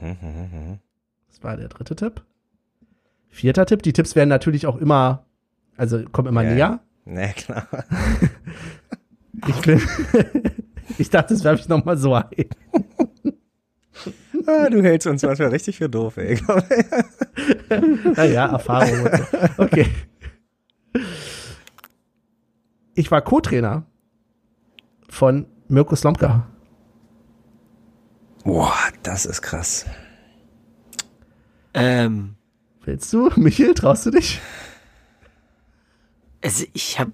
Mhm, 0.00 0.78
Das 1.28 1.42
war 1.42 1.56
der 1.56 1.68
dritte 1.68 1.96
Tipp. 1.96 2.24
Vierter 3.28 3.66
Tipp. 3.66 3.82
Die 3.82 3.92
Tipps 3.92 4.16
werden 4.16 4.28
natürlich 4.28 4.66
auch 4.66 4.76
immer, 4.76 5.26
also 5.78 6.04
kommen 6.12 6.28
immer 6.28 6.42
Ja, 6.42 6.54
näher. 6.54 6.80
Na 7.06 7.28
klar. 7.32 7.66
Ich 9.46 9.60
bin, 9.60 9.80
ich 10.98 11.10
dachte, 11.10 11.32
das 11.34 11.44
werfe 11.44 11.60
ich 11.60 11.68
nochmal 11.68 11.96
so 11.96 12.12
ein. 12.12 12.24
Ah, 14.46 14.68
du 14.68 14.82
hältst 14.82 15.06
uns 15.06 15.22
manchmal 15.22 15.50
richtig 15.50 15.76
für 15.76 15.88
doof, 15.88 16.16
ey. 16.16 16.40
Naja, 18.16 18.46
Erfahrung 18.46 19.02
und 19.04 19.16
so. 19.16 19.62
Okay. 19.62 19.86
Ich 22.94 23.10
war 23.12 23.20
Co-Trainer 23.22 23.86
von 25.08 25.46
Mirko 25.68 25.94
Slomka. 25.94 26.48
Boah, 28.42 28.74
das 29.04 29.24
ist 29.24 29.42
krass. 29.42 29.86
Ähm, 31.74 32.34
Willst 32.84 33.12
du? 33.12 33.30
Michael, 33.36 33.74
traust 33.74 34.06
du 34.06 34.10
dich? 34.10 34.40
Also 36.48 36.64
ich 36.72 36.98
hab, 36.98 37.08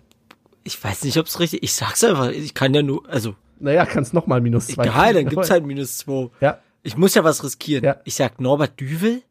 ich 0.62 0.82
weiß 0.82 1.04
nicht, 1.04 1.16
ob's 1.18 1.40
richtig, 1.40 1.62
ich 1.62 1.72
sag's 1.74 2.02
einfach, 2.04 2.30
ich 2.30 2.54
kann 2.54 2.72
ja 2.74 2.82
nur, 2.82 3.08
also, 3.08 3.34
Naja, 3.60 3.84
kannst 3.86 4.14
noch 4.14 4.26
mal 4.26 4.40
minus 4.40 4.68
zwei. 4.68 4.84
egal, 4.84 5.14
dann 5.14 5.26
gibt's 5.30 5.50
halt 5.50 5.64
minus 5.66 5.98
zwei. 5.98 6.30
Ja, 6.40 6.58
Ich 6.82 6.96
muss 6.96 7.14
ja 7.14 7.24
was 7.24 7.42
riskieren. 7.44 7.84
Ja. 7.84 7.96
Ich 8.04 8.14
sag 8.14 8.40
Norbert 8.40 8.78
Düvel. 8.80 9.22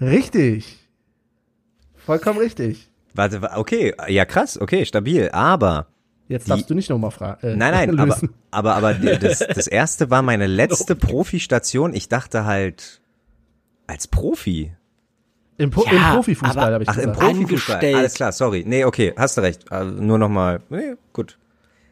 richtig. 0.00 0.78
Vollkommen 1.96 2.38
richtig. 2.38 2.88
Warte, 3.14 3.40
wa- 3.42 3.56
okay, 3.56 3.94
ja 4.08 4.24
krass, 4.24 4.60
okay, 4.60 4.84
stabil, 4.84 5.30
aber 5.32 5.86
Jetzt 6.26 6.46
Die- 6.46 6.50
darfst 6.50 6.70
du 6.70 6.74
nicht 6.74 6.88
nochmal 6.88 7.10
fragen. 7.10 7.46
Äh, 7.46 7.56
nein, 7.56 7.94
nein, 7.94 7.98
aber, 8.00 8.18
aber, 8.50 8.74
aber 8.76 8.94
die- 8.94 9.18
das, 9.18 9.40
das 9.40 9.66
erste 9.66 10.10
war 10.10 10.22
meine 10.22 10.46
letzte 10.46 10.96
Profistation. 11.10 11.92
Ich 11.92 12.08
dachte 12.08 12.44
halt, 12.46 13.02
als 13.86 14.08
Profi. 14.08 14.72
Im, 15.56 15.70
Pro 15.70 15.84
Ja, 15.86 15.90
Im 16.10 16.14
Profifußball 16.16 16.72
habe 16.74 16.82
ich 16.82 16.88
Ach, 16.88 16.96
im 16.96 17.12
gesagt. 17.12 17.18
Profifußball. 17.20 17.74
Angestellt. 17.76 17.96
Alles 17.96 18.14
klar, 18.14 18.32
sorry. 18.32 18.64
Nee, 18.66 18.84
okay, 18.84 19.12
hast 19.16 19.36
du 19.36 19.40
recht. 19.42 19.70
Äh, 19.70 19.84
Nur 19.84 20.18
nochmal, 20.18 20.60
nee, 20.68 20.94
gut. 21.12 21.38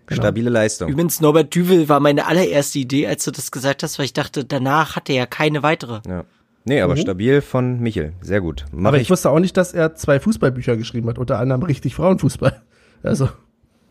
Genau. 0.07 0.21
Stabile 0.23 0.51
Leistung. 0.51 0.89
Übrigens, 0.91 1.21
Norbert 1.21 1.55
Düvel 1.55 1.89
war 1.89 2.01
meine 2.01 2.27
allererste 2.27 2.81
Idee, 2.81 3.07
als 3.07 3.25
du 3.25 3.31
das 3.31 3.53
gesagt 3.53 3.83
hast, 3.85 3.99
weil 3.99 4.05
ich 4.07 4.13
dachte, 4.13 4.45
danach 4.45 4.97
hat 4.97 5.09
er 5.09 5.15
ja 5.15 5.27
keine 5.27 5.63
weitere. 5.63 6.01
Ja. 6.09 6.25
Nee, 6.65 6.81
aber 6.81 6.97
stabil 6.97 7.41
von 7.41 7.79
Michel. 7.81 8.13
Sehr 8.21 8.41
gut. 8.41 8.65
Mach 8.73 8.79
Mhm. 8.81 8.87
aber 8.87 8.99
ich, 9.01 9.11
wusste 9.11 9.31
auch 9.31 9.39
nicht, 9.41 9.57
dass 9.57 9.73
er 9.73 9.95
zwei 9.95 10.19
Fußballbücher 10.21 10.77
geschrieben 10.77 11.09
hat, 11.09 11.19
unter 11.19 11.39
anderem 11.39 11.63
richtig 11.63 11.95
Frauenfußball. 11.95 12.61
Also, 13.05 13.29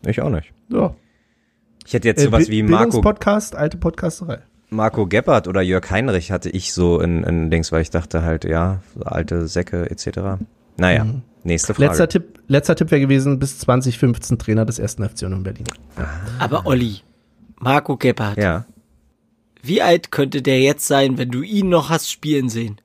ich 0.06 0.22
auch 0.22 0.30
nicht. 0.30 0.52
ja. 0.70 0.94
Ich 1.86 1.92
hätte 1.92 2.08
jetzt 2.08 2.20
Äh, 2.20 2.24
sowas 2.24 2.46
Bi- 2.46 2.52
wie 2.52 2.62
Marco, 2.62 2.84
Bildungspodcast, 2.84 3.56
alte 3.56 3.76
Podcasterei. 3.76 4.38
Marco 4.72 5.06
Gebhardt 5.06 5.48
oder 5.48 5.60
Jörg 5.62 5.88
Heinrich 5.90 6.32
hatte 6.32 6.50
ich 6.50 6.72
so 6.72 7.00
in, 7.00 7.22
in 7.24 7.50
Dings, 7.50 7.70
weil 7.72 7.82
ich 7.82 7.90
dachte 7.90 8.22
halt, 8.22 8.44
ja, 8.44 8.80
so 8.96 9.04
alte 9.04 9.46
Säcke 9.46 9.90
etc. 9.90 10.42
Naja, 10.78 11.06
nächste 11.44 11.74
Frage. 11.74 11.84
Mhm. 11.84 11.90
Letzter 11.90 12.08
Tipp, 12.08 12.40
letzter 12.48 12.76
Tipp 12.76 12.90
wäre 12.90 13.00
gewesen, 13.00 13.38
bis 13.38 13.58
2015 13.58 14.38
Trainer 14.38 14.64
des 14.64 14.78
ersten 14.78 15.08
FC 15.08 15.22
Union 15.24 15.42
Berlin. 15.42 15.66
Aber 16.38 16.66
Olli, 16.66 17.00
Marco 17.58 17.96
Gebhardt, 17.96 18.38
Ja. 18.38 18.64
wie 19.62 19.82
alt 19.82 20.10
könnte 20.10 20.42
der 20.42 20.60
jetzt 20.60 20.86
sein, 20.86 21.18
wenn 21.18 21.30
du 21.30 21.42
ihn 21.42 21.68
noch 21.68 21.90
hast 21.90 22.10
spielen 22.10 22.48
sehen? 22.48 22.80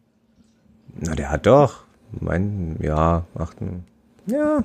Na, 0.99 1.15
der 1.15 1.31
hat 1.31 1.45
doch, 1.45 1.83
mein, 2.19 2.77
ja, 2.81 3.25
achten, 3.35 3.85
ja, 4.25 4.63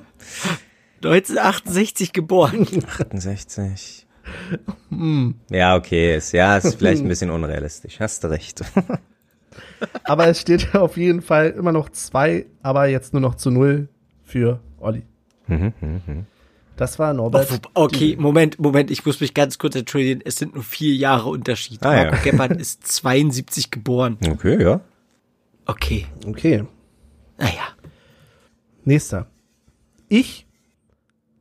1968 1.03 2.11
geboren. 2.13 2.67
68. 2.99 4.05
Ja, 5.49 5.75
okay, 5.75 6.15
ist, 6.17 6.31
ja, 6.31 6.57
ist 6.57 6.75
vielleicht 6.75 7.01
ein 7.01 7.07
bisschen 7.09 7.29
unrealistisch. 7.29 7.99
Hast 7.99 8.23
du 8.23 8.27
recht. 8.29 8.61
Aber 10.05 10.27
es 10.27 10.39
steht 10.39 10.73
auf 10.75 10.97
jeden 10.97 11.21
Fall 11.21 11.49
immer 11.49 11.71
noch 11.71 11.89
zwei, 11.89 12.45
aber 12.61 12.87
jetzt 12.87 13.13
nur 13.13 13.21
noch 13.21 13.35
zu 13.35 13.51
null 13.51 13.89
für 14.23 14.59
Olli. 14.79 15.03
Mhm, 15.47 15.73
Das 16.77 16.97
war 16.99 17.13
Norbert. 17.13 17.51
Oh, 17.75 17.83
okay, 17.83 18.15
Moment, 18.17 18.57
Moment, 18.59 18.89
ich 18.89 19.05
muss 19.05 19.19
mich 19.19 19.33
ganz 19.33 19.57
kurz 19.59 19.75
entschuldigen. 19.75 20.21
Es 20.23 20.37
sind 20.37 20.55
nur 20.55 20.63
vier 20.63 20.95
Jahre 20.95 21.29
Unterschied. 21.29 21.83
Ah, 21.85 21.95
ja. 21.95 22.11
Marco 22.11 22.23
Gebhardt 22.23 22.53
ist 22.53 22.87
72 22.87 23.69
geboren. 23.71 24.17
Okay, 24.27 24.61
ja. 24.63 24.79
Okay, 25.65 26.07
Okay, 26.25 26.63
naja. 27.37 27.67
nächster. 28.85 29.27
Ich 30.07 30.47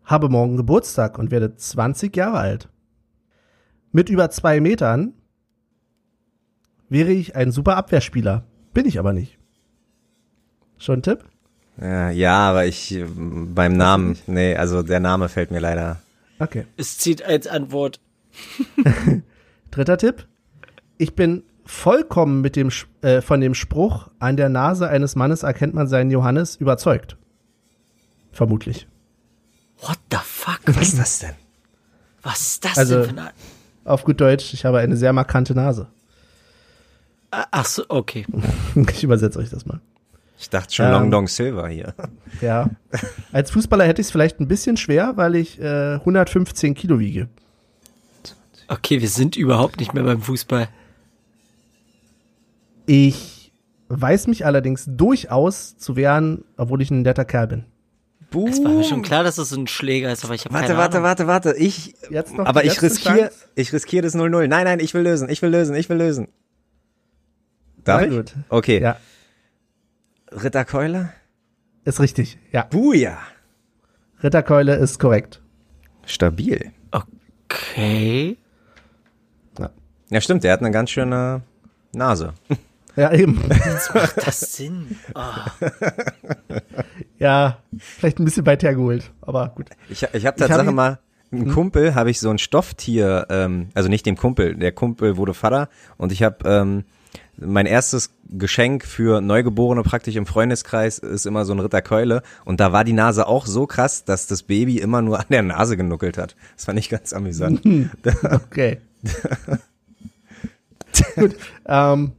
habe 0.05 0.29
morgen 0.29 0.57
Geburtstag 0.57 1.19
und 1.19 1.31
werde 1.31 1.55
20 1.57 2.15
Jahre 2.17 2.39
alt. 2.39 2.69
Mit 3.93 4.09
über 4.09 4.31
zwei 4.31 4.61
Metern 4.61 5.13
wäre 6.89 7.13
ich 7.13 7.37
ein 7.37 7.53
super 7.53 7.77
Abwehrspieler. 7.77 8.45
Bin 8.75 8.87
ich 8.87 8.99
aber 8.99 9.13
nicht. 9.13 9.39
Schon 10.79 10.99
ein 10.99 11.03
Tipp? 11.03 11.25
Ja, 11.81 12.51
aber 12.51 12.67
ich, 12.67 13.03
beim 13.17 13.77
Namen, 13.77 14.19
nee, 14.27 14.55
also 14.57 14.83
der 14.83 15.01
Name 15.01 15.29
fällt 15.29 15.51
mir 15.51 15.61
leider. 15.61 16.01
Okay. 16.39 16.67
Es 16.77 16.99
zieht 16.99 17.23
als 17.25 17.47
Antwort. 17.47 18.01
Dritter 19.71 19.97
Tipp. 19.97 20.27
Ich 20.99 21.15
bin 21.15 21.45
vollkommen 21.65 22.41
mit 22.43 22.57
dem, 22.57 22.71
äh, 23.01 23.21
von 23.23 23.41
dem 23.41 23.55
Spruch, 23.55 24.09
an 24.19 24.37
der 24.37 24.49
Nase 24.49 24.89
eines 24.89 25.17
Mannes 25.17 25.43
erkennt 25.45 25.73
man 25.75 25.87
seinen 25.87 26.11
Johannes, 26.11 26.57
überzeugt. 26.57 27.17
Vermutlich. 28.33 28.87
What 29.81 29.99
the 30.11 30.19
fuck? 30.23 30.61
Was 30.67 30.89
ist 30.89 30.99
das 30.99 31.19
denn? 31.21 31.35
Was 32.23 32.41
ist 32.43 32.65
das 32.65 32.79
Also- 32.79 32.97
denn 33.03 33.15
für 33.15 33.21
eine... 33.21 33.31
Auf 33.85 34.05
gut 34.05 34.21
Deutsch, 34.21 34.55
ich 34.55 34.65
habe 34.65 34.79
eine 34.79 34.97
sehr 34.97 35.13
markante 35.13 35.55
Nase. 35.55 35.89
Ah, 37.31 37.47
Ach 37.51 37.65
so, 37.67 37.85
okay. 37.89 38.27
Ich 38.93 39.03
übersetze 39.03 39.39
euch 39.39 39.51
das 39.51 39.67
mal. 39.67 39.81
Ich 40.39 40.51
dachte 40.51 40.75
schon 40.75 40.87
Ähm. 40.87 40.93
Long 40.93 41.11
Dong 41.11 41.29
Silver 41.29 41.69
hier. 41.69 41.95
Ja. 42.41 42.71
Als 43.33 43.51
Fußballer 43.51 43.85
hätte 43.85 44.01
ich 44.01 44.09
es 44.09 44.11
vielleicht 44.11 44.41
ein 44.41 44.49
bisschen 44.49 44.77
schwer, 44.77 45.13
weil 45.17 45.37
ich 45.37 45.61
äh, 45.61 45.95
115 45.95 46.75
Kilo 46.75 46.99
wiege. 46.99 47.29
Okay, 48.69 49.01
wir 49.01 49.09
sind 49.09 49.37
überhaupt 49.37 49.79
nicht 49.79 49.93
mehr 49.95 50.03
beim 50.03 50.23
Fußball. 50.23 50.69
Ich 52.87 53.53
weiß 53.89 54.27
mich 54.27 54.47
allerdings 54.47 54.87
durchaus 54.89 55.77
zu 55.77 55.95
wehren, 55.95 56.45
obwohl 56.57 56.81
ich 56.83 56.91
ein 56.91 57.03
netter 57.03 57.25
Kerl 57.25 57.47
bin. 57.49 57.65
Buh. 58.33 58.49
Es 58.49 58.65
war 58.65 58.73
mir 58.73 58.83
schon 58.85 59.03
klar, 59.03 59.23
dass 59.23 59.39
es 59.39 59.53
ein 59.53 59.67
Schläger 59.69 60.11
ist, 60.11 60.25
aber 60.25 60.35
ich 60.35 60.45
habe 60.45 60.55
Warte, 60.55 60.69
keine 60.69 60.79
warte, 60.79 61.03
warte, 61.03 61.27
warte. 61.27 61.55
Ich, 61.57 61.95
Jetzt 62.11 62.35
noch 62.35 62.47
aber 62.47 62.65
ich 62.65 62.83
riskiere, 62.83 63.31
ich 63.55 63.73
riskiere 63.73 64.03
das 64.03 64.15
0-0. 64.17 64.49
Nein, 64.49 64.65
nein, 64.65 64.81
ich 64.81 64.95
will 64.95 65.03
lösen, 65.03 65.29
ich 65.29 65.41
will 65.43 65.51
lösen, 65.51 65.77
ich 65.77 65.89
will 65.89 65.99
lösen. 65.99 66.29
Darf 67.85 68.03
ich? 68.03 68.25
Okay. 68.49 68.81
Ja, 68.81 68.97
Ritterkeule? 70.31 71.13
ist 71.85 72.01
richtig. 72.01 72.39
Ja, 72.53 72.63
Buja. 72.63 73.19
Ritterkeule 74.23 74.77
ist 74.77 74.99
korrekt. 74.99 75.41
Stabil. 76.07 76.73
Okay. 76.91 78.37
Ja, 79.59 79.71
Ja, 80.11 80.21
stimmt, 80.21 80.45
der 80.45 80.53
hat 80.53 80.61
eine 80.61 80.71
ganz 80.71 80.91
schöne 80.91 81.43
Nase. 81.93 82.35
ja 82.97 83.13
eben. 83.13 83.43
Macht 83.95 84.27
das 84.27 84.41
Sinn? 84.41 84.97
Ah. 85.15 85.51
ja, 87.23 87.59
vielleicht 87.79 88.19
ein 88.19 88.25
bisschen 88.25 88.45
weit 88.47 88.65
hergeholt, 88.65 89.13
aber 89.21 89.53
gut. 89.55 89.71
Ich, 89.89 90.03
ich 90.03 90.05
habe 90.05 90.15
Ich 90.15 90.25
Tatsache 90.25 90.67
hab 90.67 90.75
mal, 90.75 90.99
ein 91.31 91.49
Kumpel 91.51 91.95
habe 91.95 92.11
ich 92.11 92.19
so 92.19 92.31
ein 92.31 92.39
Stofftier, 92.39 93.27
ähm, 93.31 93.69
also 93.75 93.89
nicht 93.89 94.05
dem 94.05 94.17
Kumpel, 94.17 94.57
der 94.57 94.73
Kumpel 94.73 95.17
wurde 95.17 95.33
Vater 95.33 95.69
und 95.97 96.11
ich 96.11 96.25
habe 96.25 96.39
ähm, 96.45 96.85
mein 97.37 97.67
erstes 97.67 98.11
Geschenk 98.29 98.85
für 98.85 99.21
Neugeborene 99.21 99.85
praktisch 99.85 100.17
im 100.17 100.27
Freundeskreis 100.27 100.99
ist 100.99 101.25
immer 101.25 101.45
so 101.45 101.55
ein 101.55 101.61
Ritterkeule 101.61 102.23
und 102.45 102.59
da 102.59 102.73
war 102.73 102.83
die 102.83 102.93
Nase 102.93 103.29
auch 103.29 103.47
so 103.47 103.67
krass, 103.67 104.05
dass 104.05 104.27
das 104.27 104.43
Baby 104.43 104.79
immer 104.79 105.01
nur 105.01 105.21
an 105.21 105.27
der 105.31 105.43
Nase 105.43 105.77
genuckelt 105.77 106.19
hat. 106.19 106.35
Das 106.57 106.65
fand 106.65 106.79
ich 106.79 106.89
ganz 106.89 107.13
amüsant. 107.13 107.63
Okay. 108.33 108.79
gut. 111.15 111.37
Ähm, 111.67 112.13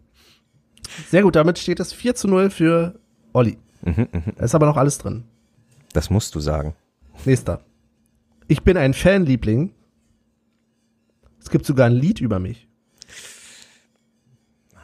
sehr 1.09 1.23
gut, 1.23 1.35
damit 1.35 1.59
steht 1.59 1.81
es 1.81 1.91
4 1.91 2.15
zu 2.15 2.29
0 2.29 2.49
für 2.49 2.99
Olli. 3.33 3.57
Da 3.83 4.43
ist 4.45 4.55
aber 4.55 4.65
noch 4.65 4.77
alles 4.77 4.97
drin. 4.97 5.23
Das 5.93 6.09
musst 6.09 6.33
du 6.35 6.39
sagen. 6.39 6.75
Nächster. 7.25 7.61
Ich 8.47 8.63
bin 8.63 8.77
ein 8.77 8.93
Fanliebling. 8.93 9.73
Es 11.39 11.49
gibt 11.49 11.65
sogar 11.65 11.87
ein 11.87 11.93
Lied 11.93 12.21
über 12.21 12.39
mich. 12.39 12.67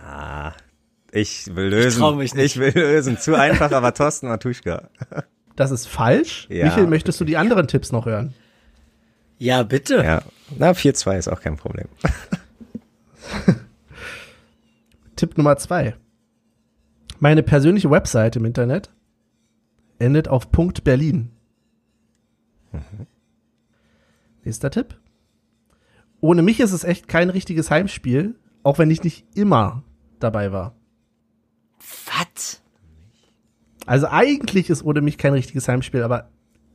Ah, 0.03 0.53
ich 1.11 1.55
will 1.55 1.67
lösen. 1.67 1.99
trau 1.99 2.13
mich 2.13 2.33
nicht. 2.35 2.55
Ich 2.55 2.59
will 2.59 2.73
lösen. 2.73 3.17
Zu 3.17 3.35
einfach, 3.35 3.71
aber 3.71 3.93
Thorsten 3.93 4.27
Matuschka. 4.27 4.89
Das 5.55 5.71
ist 5.71 5.87
falsch. 5.87 6.47
Ja. 6.49 6.65
Michael, 6.65 6.87
möchtest 6.87 7.19
du 7.19 7.25
die 7.25 7.37
anderen 7.37 7.67
Tipps 7.67 7.91
noch 7.91 8.05
hören? 8.05 8.33
Ja, 9.37 9.63
bitte. 9.63 10.03
Ja. 10.03 10.21
Na, 10.57 10.71
4-2 10.71 11.17
ist 11.17 11.27
auch 11.29 11.41
kein 11.41 11.55
Problem. 11.57 11.87
Tipp 15.15 15.37
Nummer 15.37 15.57
zwei. 15.57 15.95
Meine 17.19 17.43
persönliche 17.43 17.91
Website 17.91 18.37
im 18.37 18.45
Internet 18.45 18.91
endet 19.99 20.29
auf 20.29 20.51
Punkt 20.51 20.85
Berlin. 20.85 21.31
Nächster 24.43 24.71
Tipp. 24.71 24.97
Ohne 26.21 26.41
mich 26.41 26.59
ist 26.59 26.71
es 26.71 26.83
echt 26.83 27.07
kein 27.07 27.29
richtiges 27.29 27.69
Heimspiel, 27.69 28.35
auch 28.63 28.77
wenn 28.77 28.89
ich 28.89 29.03
nicht 29.03 29.25
immer 29.35 29.83
dabei 30.19 30.51
war. 30.51 30.75
Was? 32.05 32.61
Also 33.85 34.07
eigentlich 34.07 34.69
ist 34.69 34.83
ohne 34.83 35.01
mich 35.01 35.17
kein 35.17 35.33
richtiges 35.33 35.67
Heimspiel, 35.67 36.03
aber 36.03 36.29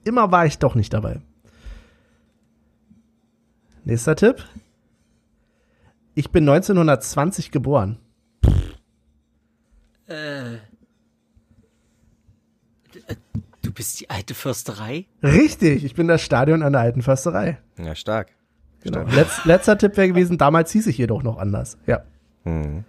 immer 0.04 0.30
war 0.30 0.44
ich 0.44 0.58
doch 0.58 0.74
nicht 0.74 0.92
dabei. 0.92 1.20
Nächster 3.84 4.16
Tipp. 4.16 4.44
Ich 6.14 6.30
bin 6.30 6.48
1920 6.48 7.50
geboren. 7.50 7.98
Äh. 10.06 10.58
Du 13.62 13.72
bist 13.72 14.00
die 14.00 14.10
alte 14.10 14.34
Försterei? 14.34 15.06
Richtig, 15.22 15.84
ich 15.84 15.94
bin 15.94 16.06
das 16.06 16.20
Stadion 16.22 16.62
an 16.62 16.72
der 16.72 16.82
alten 16.82 17.02
Försterei. 17.02 17.58
Ja, 17.78 17.94
stark. 17.94 18.28
Genau. 18.82 19.02
Letz, 19.08 19.44
letzter 19.44 19.78
Tipp 19.78 19.96
wäre 19.96 20.08
gewesen, 20.08 20.36
damals 20.36 20.70
hieß 20.72 20.86
ich 20.88 20.98
jedoch 20.98 21.22
noch 21.22 21.38
anders. 21.38 21.78
Ja. 21.86 22.02
Hm. 22.44 22.84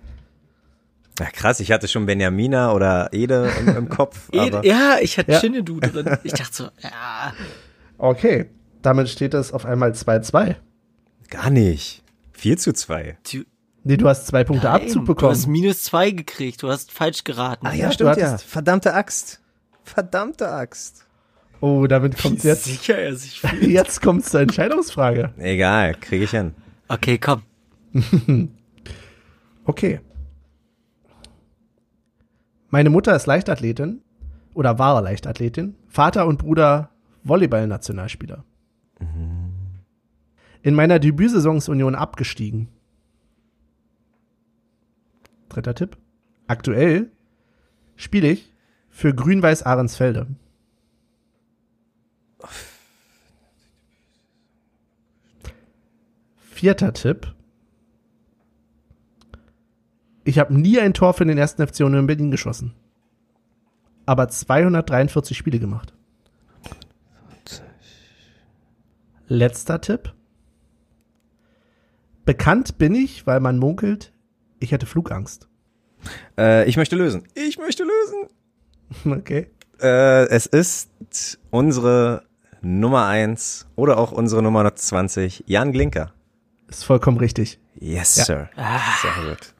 Ja, 1.17 1.27
krass, 1.27 1.61
ich 1.61 1.71
hatte 1.71 1.87
schon 1.87 2.05
Benjamina 2.05 2.73
oder 2.73 3.07
Ede 3.13 3.49
im, 3.61 3.69
im 3.77 3.89
Kopf. 3.89 4.27
Ede, 4.33 4.57
aber 4.57 4.65
ja, 4.67 4.97
ich 5.01 5.17
hatte 5.17 5.31
Ja. 5.31 5.39
Shinnedu 5.39 5.79
drin. 5.81 6.17
Ich 6.23 6.33
dachte 6.33 6.53
so, 6.53 6.63
ja. 6.83 7.33
Okay, 7.97 8.47
damit 8.81 9.07
steht 9.07 9.33
es 9.33 9.53
auf 9.53 9.65
einmal 9.65 9.91
2-2. 9.91 10.55
gar 11.29 11.49
nicht. 11.49 12.03
4 12.33 12.57
zu 12.57 12.73
2. 12.73 13.17
Du, 13.31 13.43
Nee, 13.87 13.97
du 13.97 14.07
hast 14.09 14.25
zwei 14.27 14.43
Punkte 14.43 14.65
nein, 14.65 14.81
Abzug 14.81 15.05
Du 15.05 15.29
hast 15.29 15.41
bekommen. 15.43 15.51
minus 15.51 15.83
zwei 15.83 16.09
gekriegt. 16.11 16.63
Du 16.63 16.69
hast 16.69 16.91
falsch 16.91 17.23
geraten. 17.23 17.67
Ah 17.67 17.73
ja, 17.73 17.85
Ja, 17.85 17.91
stimmt 17.91 18.17
du 18.17 18.19
ja. 18.21 18.37
Verdammte 18.39 18.93
Axt. 18.95 19.41
Verdammte 19.83 20.49
Axt. 20.51 21.05
Oh, 21.61 21.85
damit 21.87 22.17
kommt 22.19 22.43
Wie 22.43 22.47
jetzt. 22.47 22.65
sicher 22.65 22.97
er 22.97 23.15
sich 23.15 23.39
fühlt. 23.41 23.61
Jetzt 23.63 24.01
kommt 24.01 24.25
zur 24.25 24.41
Entscheidungsfrage. 24.41 25.33
Egal, 25.37 25.93
kriege 25.95 26.23
ich 26.25 26.31
hin. 26.31 26.53
Okay, 26.87 27.17
komm. 27.17 27.43
Okay. 29.67 29.99
Meine 32.69 32.89
Mutter 32.91 33.15
ist 33.15 33.25
Leichtathletin 33.25 34.01
oder 34.53 34.77
war 34.77 35.01
Leichtathletin. 35.01 35.75
Vater 35.87 36.27
und 36.27 36.37
Bruder 36.37 36.91
Volleyball-Nationalspieler. 37.23 38.43
In 40.61 40.75
meiner 40.75 40.99
Debütsaison 40.99 41.57
ist 41.57 41.67
Union 41.69 41.95
abgestiegen. 41.95 42.67
Dritter 45.49 45.75
Tipp. 45.75 45.97
Aktuell 46.47 47.11
spiele 47.95 48.29
ich 48.29 48.53
für 48.89 49.13
Grün-Weiß 49.13 49.63
Ahrensfelde. 49.63 50.27
Vierter 56.37 56.93
Tipp. 56.93 57.33
Ich 60.23 60.39
habe 60.39 60.53
nie 60.53 60.79
ein 60.79 60.93
Tor 60.93 61.13
für 61.13 61.25
den 61.25 61.37
ersten 61.37 61.65
FC 61.65 61.81
Union 61.81 62.07
Berlin 62.07 62.31
geschossen. 62.31 62.73
Aber 64.05 64.27
243 64.27 65.37
Spiele 65.37 65.59
gemacht. 65.59 65.93
Letzter 69.27 69.81
Tipp. 69.81 70.13
Bekannt 72.25 72.77
bin 72.77 72.95
ich, 72.95 73.27
weil 73.27 73.39
man 73.39 73.57
munkelt, 73.57 74.11
ich 74.59 74.71
hätte 74.71 74.85
Flugangst. 74.85 75.47
Äh, 76.37 76.67
ich 76.69 76.77
möchte 76.77 76.95
lösen. 76.95 77.23
Ich 77.33 77.57
möchte 77.57 77.83
lösen. 77.83 78.29
Okay. 79.19 79.47
Äh, 79.81 80.27
es 80.27 80.45
ist 80.45 80.89
unsere 81.49 82.23
Nummer 82.61 83.07
1 83.07 83.65
oder 83.75 83.97
auch 83.97 84.11
unsere 84.11 84.41
Nummer 84.43 84.73
20, 84.73 85.43
Jan 85.47 85.71
Glinker. 85.71 86.13
Ist 86.69 86.83
vollkommen 86.85 87.17
richtig. 87.17 87.59
Yes, 87.79 88.15
Ja. 88.15 88.23
Sir. 88.25 88.49
Sehr 89.01 89.29
gut. 89.29 89.53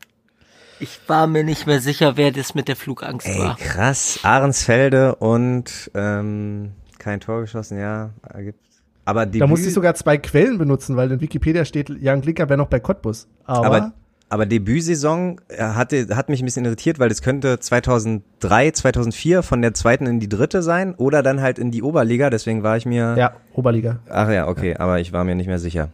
Ich 0.79 0.99
war 1.07 1.25
mir 1.27 1.43
nicht 1.43 1.65
mehr 1.67 1.81
sicher, 1.81 2.17
wer 2.17 2.31
das 2.31 2.53
mit 2.53 2.67
der 2.67 2.75
Flugangst 2.75 3.27
Ey, 3.27 3.39
war. 3.39 3.57
krass. 3.57 4.19
Ahrensfelde 4.23 5.15
und 5.15 5.89
ähm, 5.95 6.73
kein 6.99 7.19
Tor 7.19 7.41
geschossen, 7.41 7.79
ja. 7.79 8.11
Ergibt. 8.29 8.59
Aber 9.05 9.25
die 9.25 9.39
Da 9.39 9.47
musste 9.47 9.67
ich 9.67 9.73
sogar 9.73 9.95
zwei 9.95 10.17
Quellen 10.17 10.57
benutzen, 10.57 10.95
weil 10.97 11.11
in 11.11 11.21
Wikipedia 11.21 11.63
steht, 11.65 11.89
Jan 11.89 12.21
Glicker 12.21 12.49
wäre 12.49 12.57
noch 12.57 12.67
bei 12.67 12.79
Cottbus. 12.79 13.27
Aber, 13.45 13.65
aber, 13.65 13.93
aber 14.29 14.45
Debütsaison 14.45 15.39
äh, 15.49 15.61
hatte, 15.63 16.07
hat 16.15 16.29
mich 16.29 16.41
ein 16.41 16.45
bisschen 16.45 16.65
irritiert, 16.65 16.99
weil 16.99 17.09
das 17.09 17.21
könnte 17.21 17.59
2003, 17.59 18.71
2004 18.71 19.43
von 19.43 19.61
der 19.61 19.73
zweiten 19.73 20.07
in 20.07 20.19
die 20.19 20.29
dritte 20.29 20.61
sein 20.63 20.95
oder 20.95 21.21
dann 21.23 21.41
halt 21.41 21.59
in 21.59 21.71
die 21.71 21.83
Oberliga. 21.83 22.29
Deswegen 22.29 22.63
war 22.63 22.75
ich 22.77 22.85
mir. 22.85 23.15
ja, 23.17 23.33
Oberliga. 23.53 23.99
Ach 24.09 24.29
ja, 24.29 24.47
okay, 24.47 24.75
aber 24.77 24.99
ich 24.99 25.13
war 25.13 25.23
mir 25.23 25.35
nicht 25.35 25.47
mehr 25.47 25.59
sicher. 25.59 25.89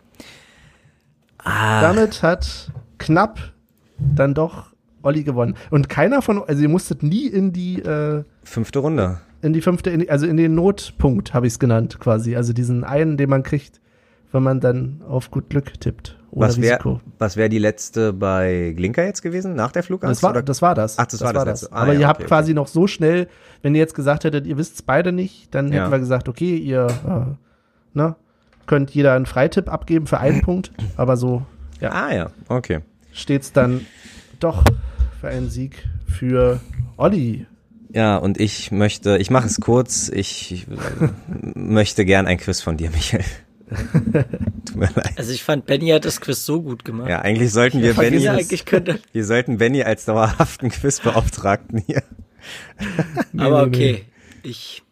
Ah, 1.44 1.82
Damit 1.82 2.24
hat 2.24 2.72
knapp 2.98 3.40
dann 3.98 4.34
doch 4.34 4.68
Olli 5.04 5.24
gewonnen. 5.24 5.56
Und 5.70 5.90
keiner 5.90 6.22
von, 6.22 6.44
also 6.44 6.62
ihr 6.62 6.70
musstet 6.70 7.04
nie 7.04 7.28
in 7.28 7.52
die, 7.52 7.80
äh, 7.82 8.24
fünfte 8.44 8.80
Runde. 8.80 9.20
in 9.42 9.54
die 9.54 9.62
fünfte, 9.62 9.90
in 9.90 10.02
die, 10.02 10.10
also 10.10 10.28
in 10.28 10.38
den 10.38 10.54
Notpunkt 10.56 11.34
habe 11.34 11.48
ich 11.48 11.54
es 11.54 11.60
genannt 11.60 12.00
quasi. 12.00 12.36
Also 12.36 12.54
diesen 12.54 12.84
einen, 12.84 13.18
den 13.18 13.30
man 13.30 13.42
kriegt, 13.44 13.82
wenn 14.32 14.44
man 14.44 14.60
dann 14.60 15.02
auf 15.08 15.32
gut 15.32 15.50
Glück 15.50 15.80
tippt. 15.80 16.18
Ohne 16.32 16.48
Was 16.48 16.62
wäre 16.62 16.76
Risiko. 16.78 17.02
was 17.20 17.36
wär 17.38 17.50
die 17.50 17.60
letzte 17.60 18.14
bei 18.14 18.74
Glinker 18.76 19.04
jetzt 19.06 19.22
gewesen, 19.22 19.54
nach 19.56 19.72
der 19.74 19.84
Flugangst? 19.84 20.18
Das 20.20 20.24
war, 20.24 20.32
oder? 20.32 20.42
das 20.44 20.62
war 20.62 20.76
das. 20.76 20.98
Ach, 20.98 21.06
das 21.06 21.20
war 21.22 21.34
das 21.34 21.46
letzte. 21.46 21.72
Ah, 21.74 21.82
Aber 21.82 21.94
ja, 21.94 22.00
ihr 22.00 22.08
habt 22.08 22.22
okay, 22.22 22.28
quasi 22.30 22.54
noch 22.54 22.68
so 22.68 22.88
schnell, 22.88 23.28
wenn 23.62 23.76
ihr 23.76 23.80
jetzt 23.80 23.96
gesagt 23.96 24.24
hättet, 24.24 24.48
ihr 24.48 24.58
wisst 24.58 24.76
es 24.76 24.82
beide 24.82 25.12
nicht, 25.12 25.54
dann 25.54 25.72
Ja. 25.72 25.82
hätten 25.82 25.92
wir 25.92 26.00
gesagt, 26.00 26.30
okay, 26.30 26.56
ihr 26.56 26.88
äh, 26.88 27.98
ne, 27.98 28.16
könnt 28.66 28.92
jeder 28.92 29.14
einen 29.14 29.26
Freitipp 29.26 29.68
abgeben 29.72 30.08
für 30.08 30.20
einen 30.20 30.42
Punkt, 30.44 30.72
aber 30.96 31.18
so 31.18 31.42
ja, 31.82 31.90
Ah 31.92 32.14
ja, 32.14 32.30
okay. 32.48 32.80
steht's 33.12 33.52
dann 33.52 33.86
doch 34.40 34.64
für 35.20 35.28
einen 35.28 35.50
Sieg 35.50 35.86
für 36.08 36.62
Olli. 36.98 37.46
Ja, 37.94 38.16
und 38.16 38.40
ich 38.40 38.72
möchte, 38.72 39.18
ich 39.18 39.30
mache 39.32 39.48
es 39.48 39.60
kurz, 39.60 40.08
ich 40.08 40.66
äh, 40.70 41.10
möchte 41.56 42.06
gern 42.06 42.26
ein 42.26 42.38
Quiz 42.38 42.62
von 42.62 42.78
dir, 42.78 42.90
Michael. 42.90 43.26
Tut 44.66 44.76
mir 44.76 44.90
leid. 44.94 45.14
Also 45.16 45.32
ich 45.32 45.44
fand, 45.44 45.66
Benny 45.66 45.90
hat 45.90 46.06
das 46.06 46.20
Quiz 46.20 46.46
so 46.46 46.62
gut 46.62 46.84
gemacht. 46.84 47.10
Ja, 47.10 47.20
eigentlich 47.20 47.52
sollten 47.52 47.82
wir 47.82 47.94
Benny, 47.94 48.20
wir 48.22 49.26
sollten 49.26 49.58
Benny 49.58 49.84
als 49.84 50.06
dauerhaften 50.06 50.70
Quizbeauftragten 50.70 51.80
hier. 51.80 52.04
aber 53.38 53.64
okay. 53.64 54.06
Ich, 54.44 54.84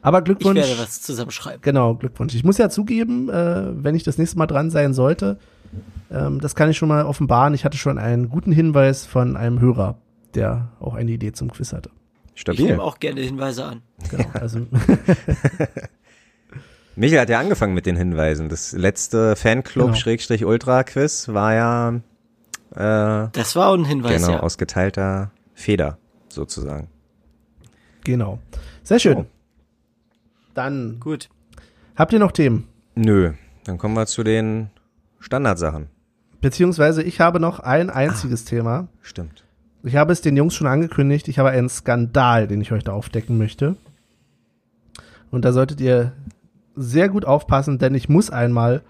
Aber 0.00 0.18
ich 0.18 0.24
Glückwunsch. 0.24 0.60
werde 0.60 0.78
was 0.78 1.02
zusammenschreiben. 1.02 1.60
Genau, 1.62 1.94
Glückwunsch. 1.94 2.34
Ich 2.34 2.44
muss 2.44 2.58
ja 2.58 2.70
zugeben, 2.70 3.28
äh, 3.28 3.72
wenn 3.72 3.94
ich 3.94 4.04
das 4.04 4.18
nächste 4.18 4.38
Mal 4.38 4.46
dran 4.46 4.70
sein 4.70 4.94
sollte, 4.94 5.38
ähm, 6.10 6.40
das 6.40 6.54
kann 6.54 6.70
ich 6.70 6.78
schon 6.78 6.88
mal 6.88 7.04
offenbaren. 7.04 7.54
Ich 7.54 7.64
hatte 7.64 7.76
schon 7.76 7.98
einen 7.98 8.28
guten 8.28 8.52
Hinweis 8.52 9.04
von 9.06 9.36
einem 9.36 9.60
Hörer, 9.60 9.98
der 10.34 10.68
auch 10.80 10.94
eine 10.94 11.10
Idee 11.10 11.32
zum 11.32 11.50
Quiz 11.50 11.72
hatte. 11.72 11.90
Ich 12.34 12.42
Stabil. 12.42 12.66
nehme 12.66 12.82
auch 12.82 12.98
gerne 12.98 13.20
Hinweise 13.20 13.64
an. 13.64 13.82
Genau. 14.10 14.24
Also, 14.34 14.60
Michael 16.96 17.20
hat 17.20 17.28
ja 17.30 17.40
angefangen 17.40 17.74
mit 17.74 17.86
den 17.86 17.96
Hinweisen. 17.96 18.48
Das 18.48 18.72
letzte 18.72 19.34
Fanclub-Ultra-Quiz 19.36 21.28
war 21.28 21.54
ja 21.54 21.88
äh, 22.74 23.28
Das 23.32 23.56
war 23.56 23.68
auch 23.70 23.74
ein 23.74 23.84
Hinweis, 23.84 24.22
genau 24.22 24.34
ja. 24.36 24.40
aus 24.40 24.58
geteilter 24.58 25.30
Feder 25.54 25.98
sozusagen. 26.28 26.88
genau. 28.04 28.38
Sehr 28.82 28.98
schön. 28.98 29.14
So. 29.18 29.26
Dann 30.54 30.98
Gut. 31.00 31.28
habt 31.96 32.12
ihr 32.12 32.18
noch 32.18 32.32
Themen? 32.32 32.66
Nö, 32.94 33.32
dann 33.64 33.78
kommen 33.78 33.94
wir 33.94 34.06
zu 34.06 34.22
den 34.24 34.70
Standardsachen. 35.20 35.86
Beziehungsweise 36.40 37.02
ich 37.02 37.20
habe 37.20 37.38
noch 37.38 37.60
ein 37.60 37.88
einziges 37.90 38.44
Thema. 38.44 38.88
Stimmt. 39.02 39.44
Ich 39.84 39.94
habe 39.96 40.12
es 40.12 40.20
den 40.20 40.36
Jungs 40.36 40.54
schon 40.54 40.66
angekündigt. 40.66 41.28
Ich 41.28 41.38
habe 41.38 41.50
einen 41.50 41.68
Skandal, 41.68 42.48
den 42.48 42.60
ich 42.60 42.72
heute 42.72 42.92
aufdecken 42.92 43.38
möchte. 43.38 43.76
Und 45.30 45.44
da 45.44 45.52
solltet 45.52 45.80
ihr 45.80 46.12
sehr 46.74 47.08
gut 47.08 47.24
aufpassen, 47.24 47.78
denn 47.78 47.94
ich 47.94 48.08
muss 48.08 48.30
einmal 48.30 48.82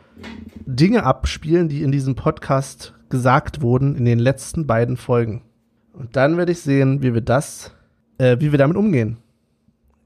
Dinge 0.66 1.04
abspielen, 1.04 1.68
die 1.68 1.82
in 1.82 1.92
diesem 1.92 2.14
Podcast 2.14 2.94
gesagt 3.08 3.60
wurden 3.60 3.96
in 3.96 4.04
den 4.04 4.18
letzten 4.18 4.66
beiden 4.66 4.96
Folgen. 4.96 5.42
Und 5.92 6.16
dann 6.16 6.36
werde 6.36 6.52
ich 6.52 6.60
sehen, 6.60 7.02
wie 7.02 7.14
wir 7.14 7.20
das, 7.20 7.74
äh, 8.18 8.36
wie 8.40 8.52
wir 8.52 8.58
damit 8.58 8.76
umgehen. 8.76 9.18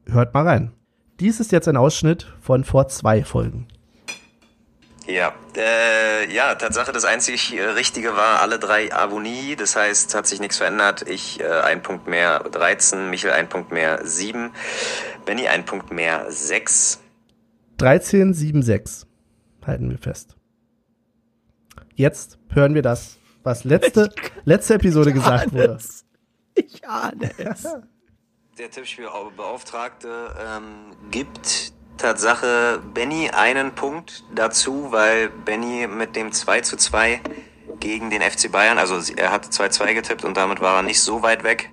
Hört 0.07 0.35
mal 0.35 0.47
rein. 0.47 0.73
Dies 1.21 1.41
ist 1.41 1.53
jetzt 1.53 1.69
ein 1.69 1.77
Ausschnitt 1.77 2.27
von 2.41 2.65
vor 2.65 2.89
zwei 2.89 3.25
Folgen. 3.25 3.69
Ja, 5.07 5.33
äh, 5.57 6.33
ja, 6.35 6.57
Tatsache, 6.57 6.91
das 6.91 7.05
einzig 7.05 7.57
äh, 7.57 7.63
Richtige 7.63 8.17
war 8.17 8.41
alle 8.41 8.59
drei 8.59 8.93
Avonie, 8.93 9.55
das 9.55 9.77
heißt, 9.77 10.17
hat 10.17 10.27
sich 10.27 10.41
nichts 10.41 10.59
verändert. 10.59 11.09
Ich 11.09 11.41
äh, 11.41 11.47
ein 11.47 11.81
Punkt 11.81 12.09
mehr 12.09 12.41
13, 12.41 13.09
Michael 13.09 13.35
ein 13.35 13.49
Punkt 13.49 13.71
mehr 13.71 14.05
7, 14.05 14.51
Benny 15.25 15.47
ein 15.47 15.65
Punkt 15.65 15.93
mehr 15.93 16.27
6. 16.29 17.01
1376 17.79 19.07
halten 19.67 19.91
wir 19.91 19.99
fest. 19.99 20.37
Jetzt 21.95 22.39
hören 22.51 22.75
wir 22.75 22.83
das, 22.83 23.19
was 23.43 23.65
letzte, 23.65 24.11
letzte 24.45 24.75
Episode 24.75 25.13
gesagt 25.13 25.53
wurde. 25.53 25.75
es. 25.79 26.05
Ich 26.55 26.89
ahne 26.89 27.31
es. 27.37 27.69
Der 28.59 28.71
Tippspielbeauftragte 28.71 30.09
ähm, 30.41 30.65
gibt 31.11 31.75
Tatsache 31.99 32.81
Benny 32.95 33.29
einen 33.29 33.75
Punkt 33.75 34.25
dazu, 34.35 34.91
weil 34.91 35.29
Benny 35.29 35.87
mit 35.87 36.17
dem 36.17 36.33
2 36.33 36.63
zu 36.63 36.77
2 36.79 37.21
gegen 37.81 38.09
den 38.09 38.23
FC 38.23 38.51
Bayern, 38.51 38.79
also 38.79 38.99
er 39.17 39.33
hat 39.33 39.45
2-2 39.45 39.93
getippt 39.93 40.25
und 40.25 40.37
damit 40.37 40.61
war 40.61 40.77
er 40.77 40.83
nicht 40.83 41.01
so 41.01 41.23
weit 41.23 41.45
weg. 41.45 41.71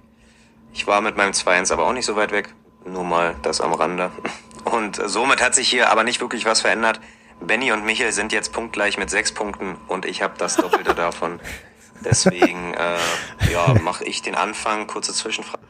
Ich 0.73 0.85
war 0.87 0.99
mit 0.99 1.15
meinem 1.15 1.31
2-1 1.31 1.71
aber 1.71 1.87
auch 1.87 1.93
nicht 1.93 2.05
so 2.05 2.17
weit 2.17 2.31
weg. 2.31 2.53
Nur 2.85 3.05
mal 3.05 3.35
das 3.43 3.61
am 3.61 3.73
Rande. 3.73 4.11
Und 4.63 5.01
somit 5.05 5.41
hat 5.41 5.55
sich 5.55 5.69
hier 5.69 5.91
aber 5.91 6.03
nicht 6.03 6.21
wirklich 6.21 6.45
was 6.45 6.61
verändert. 6.61 6.99
Benny 7.41 7.71
und 7.71 7.85
Michael 7.85 8.11
sind 8.11 8.31
jetzt 8.31 8.53
punktgleich 8.53 8.97
mit 8.97 9.09
sechs 9.09 9.31
Punkten 9.31 9.75
und 9.87 10.05
ich 10.05 10.21
habe 10.21 10.35
das 10.37 10.55
Doppelte 10.55 10.93
davon. 10.95 11.39
Deswegen 12.05 12.73
äh, 12.73 13.51
ja, 13.51 13.75
mache 13.81 14.03
ich 14.05 14.21
den 14.21 14.35
Anfang. 14.35 14.87
Kurze 14.87 15.13
Zwischenfrage. 15.13 15.63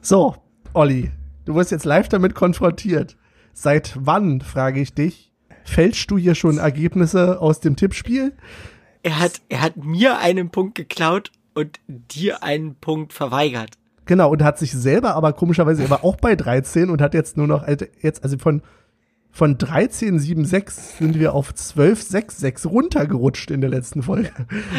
So, 0.00 0.36
Olli, 0.72 1.10
du 1.44 1.54
wirst 1.54 1.70
jetzt 1.70 1.84
live 1.84 2.08
damit 2.08 2.34
konfrontiert. 2.34 3.16
Seit 3.52 3.92
wann, 3.96 4.40
frage 4.40 4.80
ich 4.80 4.94
dich, 4.94 5.32
fälschst 5.64 6.10
du 6.10 6.16
hier 6.16 6.34
schon 6.34 6.58
Ergebnisse 6.58 7.40
aus 7.40 7.60
dem 7.60 7.76
Tippspiel? 7.76 8.36
Er 9.02 9.18
hat, 9.18 9.40
er 9.48 9.60
hat 9.60 9.76
mir 9.76 10.18
einen 10.18 10.50
Punkt 10.50 10.74
geklaut 10.74 11.32
und 11.54 11.80
dir 11.86 12.42
einen 12.42 12.76
Punkt 12.76 13.12
verweigert. 13.12 13.76
Genau, 14.10 14.28
und 14.32 14.42
hat 14.42 14.58
sich 14.58 14.72
selber 14.72 15.14
aber 15.14 15.32
komischerweise, 15.32 15.84
er 15.84 15.90
war 15.90 16.02
auch 16.02 16.16
bei 16.16 16.34
13 16.34 16.90
und 16.90 17.00
hat 17.00 17.14
jetzt 17.14 17.36
nur 17.36 17.46
noch, 17.46 17.68
jetzt, 18.02 18.24
also 18.24 18.38
von, 18.38 18.60
von 19.30 19.56
13,76 19.56 20.98
sind 20.98 21.20
wir 21.20 21.32
auf 21.32 21.52
12,66 21.52 22.66
runtergerutscht 22.66 23.52
in 23.52 23.60
der 23.60 23.70
letzten 23.70 24.02
Folge. 24.02 24.32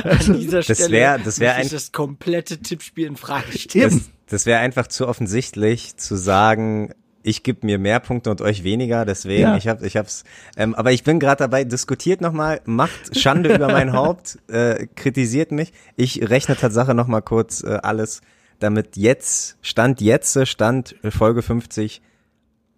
Also, 0.04 0.34
An 0.34 0.40
dieser 0.42 0.64
das 0.64 0.92
wäre 0.92 1.18
das 1.24 1.40
wär 1.40 1.56
ein, 1.56 1.70
das 1.70 1.94
komplette 1.94 2.58
Tippspiel 2.58 3.08
in 3.08 3.16
Frage 3.16 3.58
stellen. 3.58 3.90
Das, 3.90 4.10
das 4.28 4.46
wäre 4.46 4.60
einfach 4.60 4.88
zu 4.88 5.08
offensichtlich 5.08 5.96
zu 5.96 6.18
sagen, 6.18 6.94
ich 7.24 7.44
gebe 7.44 7.66
mir 7.66 7.80
mehr 7.80 8.02
Punkte 8.02 8.32
und 8.32 8.42
euch 8.42 8.66
weniger, 8.66 9.06
deswegen 9.06 9.44
ja. 9.44 9.56
ich 9.56 9.70
habe 9.70 9.88
ich 9.88 9.96
hab's 9.96 10.26
ähm, 10.58 10.76
aber 10.76 10.92
ich 10.92 11.06
bin 11.06 11.22
gerade 11.22 11.40
dabei 11.40 11.64
diskutiert 11.64 12.20
nochmal, 12.20 12.60
macht 12.66 13.18
Schande 13.18 13.56
über 13.56 13.70
mein 13.70 13.94
Haupt, 13.94 14.40
äh, 14.50 14.88
kritisiert 14.94 15.54
mich. 15.54 15.72
Ich 15.96 16.30
rechne 16.30 16.58
Tatsache 16.58 16.94
nochmal 16.94 17.22
kurz 17.22 17.64
äh, 17.64 17.80
alles, 17.82 18.20
damit 18.62 18.98
jetzt 18.98 19.58
Stand 19.62 20.02
jetzt 20.02 20.48
Stand 20.48 20.96
Folge 21.10 21.42
50 21.42 22.02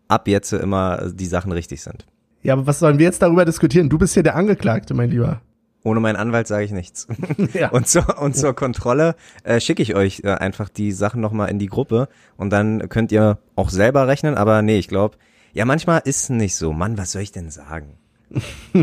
ab 0.07 0.27
jetzt 0.27 0.53
immer 0.53 1.11
die 1.13 1.25
Sachen 1.25 1.51
richtig 1.51 1.81
sind. 1.81 2.05
Ja, 2.41 2.53
aber 2.53 2.67
was 2.67 2.79
sollen 2.79 2.99
wir 2.99 3.05
jetzt 3.05 3.21
darüber 3.21 3.45
diskutieren? 3.45 3.89
Du 3.89 3.97
bist 3.97 4.13
hier 4.13 4.23
der 4.23 4.35
Angeklagte, 4.35 4.93
mein 4.93 5.09
Lieber. 5.09 5.41
Ohne 5.85 5.99
meinen 5.99 6.15
Anwalt 6.15 6.47
sage 6.47 6.65
ich 6.65 6.71
nichts. 6.71 7.07
ja. 7.53 7.69
Und 7.69 7.87
zur, 7.87 8.21
und 8.21 8.35
zur 8.35 8.53
Kontrolle 8.53 9.15
äh, 9.43 9.59
schicke 9.59 9.81
ich 9.81 9.95
euch 9.95 10.21
äh, 10.23 10.29
einfach 10.29 10.69
die 10.69 10.91
Sachen 10.91 11.21
nochmal 11.21 11.49
in 11.49 11.59
die 11.59 11.67
Gruppe 11.67 12.07
und 12.37 12.51
dann 12.51 12.87
könnt 12.89 13.11
ihr 13.11 13.39
auch 13.55 13.69
selber 13.69 14.07
rechnen, 14.07 14.35
aber 14.35 14.61
nee, 14.61 14.77
ich 14.77 14.87
glaube, 14.87 15.17
ja, 15.53 15.65
manchmal 15.65 16.01
ist 16.05 16.23
es 16.23 16.29
nicht 16.29 16.55
so. 16.55 16.73
Mann, 16.73 16.97
was 16.97 17.11
soll 17.11 17.21
ich 17.21 17.31
denn 17.31 17.49
sagen? 17.49 17.97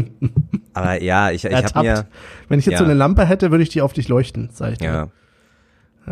aber 0.75 1.03
ja, 1.03 1.31
ich, 1.31 1.45
ich 1.45 1.75
habe 1.75 1.83
mir. 1.83 2.07
Wenn 2.49 2.59
ich 2.61 2.67
jetzt 2.67 2.75
ja. 2.75 2.79
so 2.79 2.85
eine 2.85 2.95
Lampe 2.95 3.25
hätte, 3.25 3.51
würde 3.51 3.63
ich 3.63 3.71
die 3.71 3.83
auf 3.83 3.93
dich 3.93 4.09
leuchten, 4.09 4.51
sag 4.53 4.73
ich 4.73 4.79
dir. 4.79 4.85
Ja. 4.85 5.09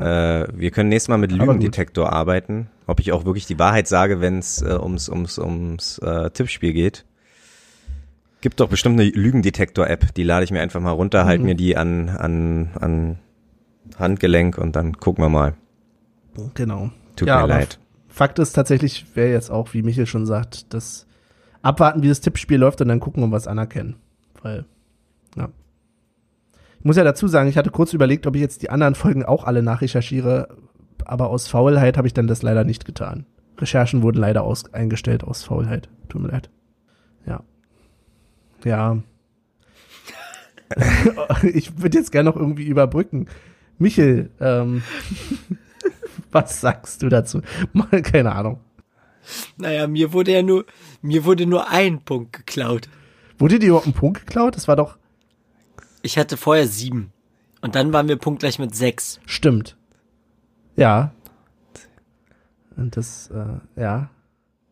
Äh, 0.02 0.48
wir 0.54 0.70
können 0.70 0.88
nächstes 0.88 1.08
Mal 1.08 1.18
mit 1.18 1.32
Lügendetektor 1.32 2.12
arbeiten. 2.12 2.68
Ob 2.86 3.00
ich 3.00 3.12
auch 3.12 3.24
wirklich 3.24 3.46
die 3.46 3.58
Wahrheit 3.58 3.88
sage, 3.88 4.20
wenn 4.20 4.38
es 4.38 4.62
äh, 4.62 4.78
ums, 4.80 5.08
ums, 5.08 5.38
ums 5.38 5.98
äh, 5.98 6.30
Tippspiel 6.30 6.72
geht. 6.72 7.04
Gibt 8.40 8.60
doch 8.60 8.68
bestimmt 8.68 9.00
eine 9.00 9.10
Lügendetektor-App, 9.10 10.14
die 10.14 10.22
lade 10.22 10.44
ich 10.44 10.52
mir 10.52 10.60
einfach 10.60 10.80
mal 10.80 10.92
runter, 10.92 11.24
halt 11.24 11.40
mhm. 11.40 11.46
mir 11.46 11.54
die 11.56 11.76
an, 11.76 12.08
an, 12.08 12.70
an 12.78 13.18
Handgelenk 13.98 14.58
und 14.58 14.76
dann 14.76 14.96
gucken 14.98 15.24
wir 15.24 15.28
mal. 15.28 15.54
Genau. 16.54 16.90
Tut 17.16 17.26
ja, 17.26 17.42
mir 17.42 17.48
leid. 17.48 17.80
Fakt 18.08 18.38
ist 18.38 18.52
tatsächlich, 18.52 19.06
wäre 19.14 19.30
jetzt 19.30 19.50
auch, 19.50 19.74
wie 19.74 19.82
Michael 19.82 20.06
schon 20.06 20.24
sagt, 20.24 20.72
das 20.72 21.06
abwarten, 21.62 22.02
wie 22.02 22.08
das 22.08 22.20
Tippspiel 22.20 22.58
läuft 22.58 22.80
und 22.80 22.88
dann 22.88 23.00
gucken 23.00 23.22
und 23.22 23.32
was 23.32 23.46
anerkennen. 23.46 23.96
Weil. 24.42 24.64
Ich 26.78 26.84
muss 26.84 26.96
ja 26.96 27.04
dazu 27.04 27.26
sagen, 27.28 27.48
ich 27.48 27.56
hatte 27.56 27.70
kurz 27.70 27.92
überlegt, 27.92 28.26
ob 28.26 28.34
ich 28.36 28.40
jetzt 28.40 28.62
die 28.62 28.70
anderen 28.70 28.94
Folgen 28.94 29.24
auch 29.24 29.44
alle 29.44 29.62
nachrecherchiere, 29.62 30.48
aber 31.04 31.30
aus 31.30 31.48
Faulheit 31.48 31.96
habe 31.96 32.06
ich 32.06 32.14
dann 32.14 32.26
das 32.26 32.42
leider 32.42 32.64
nicht 32.64 32.84
getan. 32.84 33.26
Recherchen 33.58 34.02
wurden 34.02 34.18
leider 34.18 34.44
aus, 34.44 34.72
eingestellt 34.72 35.24
aus 35.24 35.42
Faulheit. 35.42 35.88
Tut 36.08 36.22
mir 36.22 36.28
leid. 36.28 36.50
Ja. 37.26 37.42
Ja. 38.64 38.98
ich 41.42 41.80
würde 41.80 41.98
jetzt 41.98 42.12
gerne 42.12 42.30
noch 42.30 42.36
irgendwie 42.36 42.66
überbrücken. 42.66 43.26
Michel, 43.78 44.30
ähm, 44.40 44.82
was 46.30 46.60
sagst 46.60 47.02
du 47.02 47.08
dazu? 47.08 47.42
Mal 47.72 48.02
keine 48.02 48.32
Ahnung. 48.32 48.60
Naja, 49.56 49.86
mir 49.86 50.12
wurde 50.12 50.32
ja 50.32 50.42
nur, 50.42 50.64
mir 51.02 51.24
wurde 51.24 51.46
nur 51.46 51.68
ein 51.70 52.00
Punkt 52.00 52.32
geklaut. 52.32 52.88
Wurde 53.38 53.58
dir 53.58 53.68
überhaupt 53.68 53.86
ein 53.86 53.92
Punkt 53.92 54.20
geklaut? 54.20 54.56
Das 54.56 54.68
war 54.68 54.76
doch, 54.76 54.98
ich 56.08 56.16
hatte 56.16 56.38
vorher 56.38 56.66
sieben. 56.66 57.12
Und 57.60 57.74
dann 57.74 57.92
waren 57.92 58.08
wir 58.08 58.16
punktgleich 58.16 58.58
mit 58.58 58.74
sechs. 58.74 59.20
Stimmt. 59.26 59.76
Ja. 60.74 61.12
Und 62.78 62.96
das, 62.96 63.30
äh, 63.30 63.80
ja. 63.80 64.08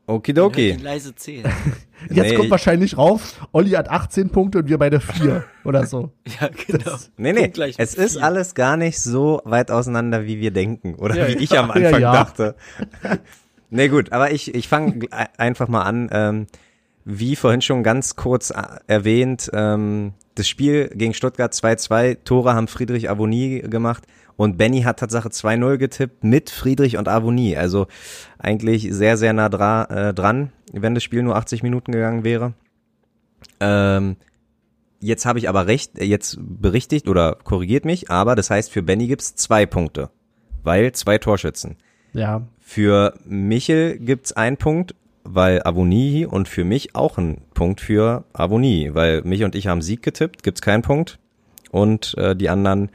Okidoki. 0.07 0.79
Leise 0.83 1.15
zählen. 1.15 1.53
Jetzt 2.09 2.31
nee, 2.31 2.37
kommt 2.37 2.51
wahrscheinlich 2.51 2.97
rauf, 2.97 3.47
Olli 3.53 3.73
hat 3.73 3.91
18 3.91 4.31
Punkte 4.31 4.61
und 4.61 4.69
wir 4.69 4.79
beide 4.79 4.99
vier 4.99 5.45
oder 5.65 5.85
so. 5.85 6.11
ja, 6.41 6.49
genau. 6.67 6.85
Das, 6.85 7.11
nee, 7.19 7.35
nee, 7.35 7.53
es 7.77 7.95
ist 7.95 8.15
vier. 8.15 8.25
alles 8.25 8.55
gar 8.55 8.79
nicht 8.79 8.99
so 8.99 9.43
weit 9.45 9.71
auseinander, 9.71 10.25
wie 10.25 10.41
wir 10.41 10.53
denken 10.53 10.95
oder 10.95 11.17
ja, 11.17 11.29
wie 11.29 11.43
ich 11.43 11.59
am 11.59 11.71
Anfang 11.71 11.93
ja, 11.93 11.99
ja. 11.99 12.13
dachte. 12.13 12.55
nee, 13.71 13.89
gut, 13.89 14.13
aber 14.13 14.31
ich, 14.31 14.55
ich 14.55 14.69
fange 14.69 15.07
einfach 15.37 15.69
mal 15.69 15.83
an. 15.83 16.09
Ähm, 16.13 16.47
wie 17.09 17.37
vorhin 17.37 17.63
schon 17.63 17.85
ganz 17.85 18.17
kurz 18.17 18.51
äh, 18.51 18.63
erwähnt, 18.89 19.49
ähm, 19.55 20.13
das 20.35 20.49
Spiel 20.49 20.89
gegen 20.89 21.15
Stuttgart 21.15 21.53
2-2, 21.53 22.19
Tore 22.25 22.53
haben 22.53 22.67
Friedrich 22.67 23.09
Avonie 23.09 23.61
gemacht 23.61 24.05
und 24.37 24.59
Benny 24.59 24.83
hat 24.83 24.99
Tatsache 24.99 25.29
2-0 25.29 25.79
getippt 25.79 26.25
mit 26.25 26.51
Friedrich 26.51 26.99
und 26.99 27.09
Avonie. 27.09 27.57
Also 27.57 27.87
eigentlich 28.39 28.89
sehr, 28.91 29.17
sehr 29.17 29.33
nah 29.33 29.49
dra 29.49 29.85
äh, 29.85 30.15
dran, 30.15 30.53
wenn 30.73 30.95
das 30.95 31.05
Spiel 31.05 31.23
nur 31.23 31.37
80 31.37 31.63
Minuten 31.63 31.93
gegangen 31.93 32.25
wäre. 32.25 32.55
Ähm, 33.61 34.17
jetzt 34.99 35.27
habe 35.27 35.39
ich 35.39 35.49
aber 35.49 35.69
recht, 35.69 36.03
jetzt 36.03 36.39
berichtigt 36.41 37.09
oder 37.09 37.37
korrigiert 37.37 37.85
mich, 37.85 38.11
aber 38.11 38.35
das 38.35 38.51
heißt, 38.51 38.71
für 38.71 38.83
Benny 38.83 39.07
gibt's 39.07 39.37
zwei 39.37 39.65
Punkte, 39.65 40.11
weil 40.65 40.91
zwei 40.91 41.19
Torschützen. 41.19 41.77
Ja. 42.13 42.43
Für 42.59 43.15
Michel 43.25 43.97
gibt's 43.99 44.33
einen 44.33 44.57
Punkt 44.57 44.97
weil 45.29 45.63
Avonie 45.65 46.27
und 46.27 46.49
für 46.49 46.65
mich 46.65 46.95
auch 46.95 47.19
ein 47.19 47.43
Punkt 47.55 47.81
für 47.81 48.25
Avonie, 48.33 48.91
weil 48.95 49.23
mich 49.23 49.45
und 49.45 49.55
ich 49.55 49.67
haben 49.67 49.83
Sieg 49.83 50.03
getippt, 50.03 50.43
gibt's 50.43 50.63
keinen 50.63 50.83
Punkt 50.83 51.19
und 51.71 52.15
äh, 52.17 52.35
die 52.37 52.49
anderen 52.49 52.91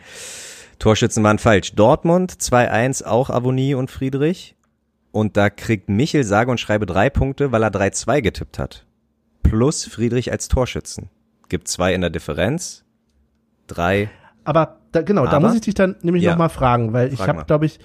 Torschützen 0.79 1.23
waren 1.23 1.37
falsch. 1.37 1.73
Dortmund 1.73 2.31
2-1 2.31 3.03
auch 3.05 3.29
Avonie 3.29 3.75
und 3.75 3.91
Friedrich 3.91 4.55
und 5.11 5.37
da 5.37 5.49
kriegt 5.49 5.89
Michel 5.89 6.23
sage 6.23 6.49
und 6.51 6.59
schreibe 6.59 6.85
drei 6.85 7.09
Punkte, 7.09 7.51
weil 7.51 7.63
er 7.63 7.71
3-2 7.71 8.21
getippt 8.21 8.59
hat. 8.59 8.85
Plus 9.43 9.85
Friedrich 9.85 10.31
als 10.31 10.47
Torschützen. 10.47 11.09
Gibt 11.49 11.67
zwei 11.67 11.93
in 11.93 12.01
der 12.01 12.09
Differenz. 12.09 12.85
Drei. 13.67 14.09
Aber 14.43 14.79
da, 14.91 15.01
genau, 15.01 15.21
aber, 15.21 15.31
da 15.31 15.39
muss 15.39 15.53
ich 15.53 15.61
dich 15.61 15.73
dann 15.73 15.97
nämlich 16.01 16.23
ja. 16.23 16.31
noch 16.31 16.37
mal 16.37 16.49
fragen, 16.49 16.93
weil 16.93 17.09
Frag 17.09 17.19
ich 17.19 17.27
habe, 17.27 17.45
glaube 17.45 17.65
ich, 17.65 17.79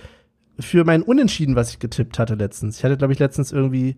für 0.58 0.84
mein 0.84 1.02
Unentschieden, 1.02 1.56
was 1.56 1.70
ich 1.70 1.78
getippt 1.78 2.18
hatte 2.18 2.34
letztens. 2.34 2.78
Ich 2.78 2.84
hatte, 2.84 2.96
glaube 2.96 3.12
ich, 3.12 3.18
letztens 3.18 3.52
irgendwie 3.52 3.96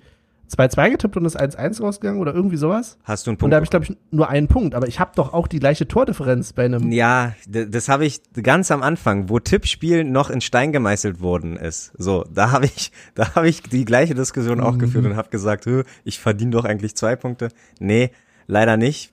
2-2 0.49 0.91
getippt 0.91 1.17
und 1.17 1.25
ist 1.25 1.39
1-1 1.39 1.83
rausgegangen 1.83 2.21
oder 2.21 2.35
irgendwie 2.35 2.57
sowas. 2.57 2.99
Hast 3.05 3.27
du 3.27 3.31
einen 3.31 3.39
Punkt? 3.39 3.45
Und 3.45 3.51
da 3.51 3.57
habe 3.57 3.65
ich, 3.65 3.71
glaube 3.71 3.85
ich, 3.85 3.97
nur 4.11 4.29
einen 4.29 4.49
Punkt. 4.49 4.75
Aber 4.75 4.89
ich 4.89 4.99
habe 4.99 5.13
doch 5.15 5.33
auch 5.33 5.47
die 5.47 5.59
gleiche 5.59 5.87
Tordifferenz 5.87 6.53
bei 6.53 6.65
einem. 6.65 6.91
Ja, 6.91 7.35
das 7.47 7.89
habe 7.89 8.07
ich 8.07 8.21
ganz 8.43 8.71
am 8.71 8.83
Anfang, 8.83 9.29
wo 9.29 9.39
Tippspiel 9.39 10.05
noch 10.05 10.31
in 10.31 10.41
Stein 10.41 10.73
gemeißelt 10.73 11.21
worden 11.21 11.57
ist. 11.57 11.93
So, 11.99 12.25
da 12.33 12.51
habe 12.51 12.67
ich, 12.67 12.93
da 13.15 13.35
habe 13.35 13.49
ich 13.49 13.63
die 13.63 13.85
gleiche 13.85 14.15
Diskussion 14.15 14.61
auch 14.61 14.75
mhm. 14.75 14.79
geführt 14.79 15.05
und 15.05 15.17
habe 15.17 15.29
gesagt, 15.29 15.69
ich 16.05 16.19
verdiene 16.19 16.53
doch 16.53 16.65
eigentlich 16.65 16.97
zwei 16.97 17.17
Punkte. 17.17 17.49
Nee, 17.79 18.11
leider 18.47 18.77
nicht. 18.77 19.13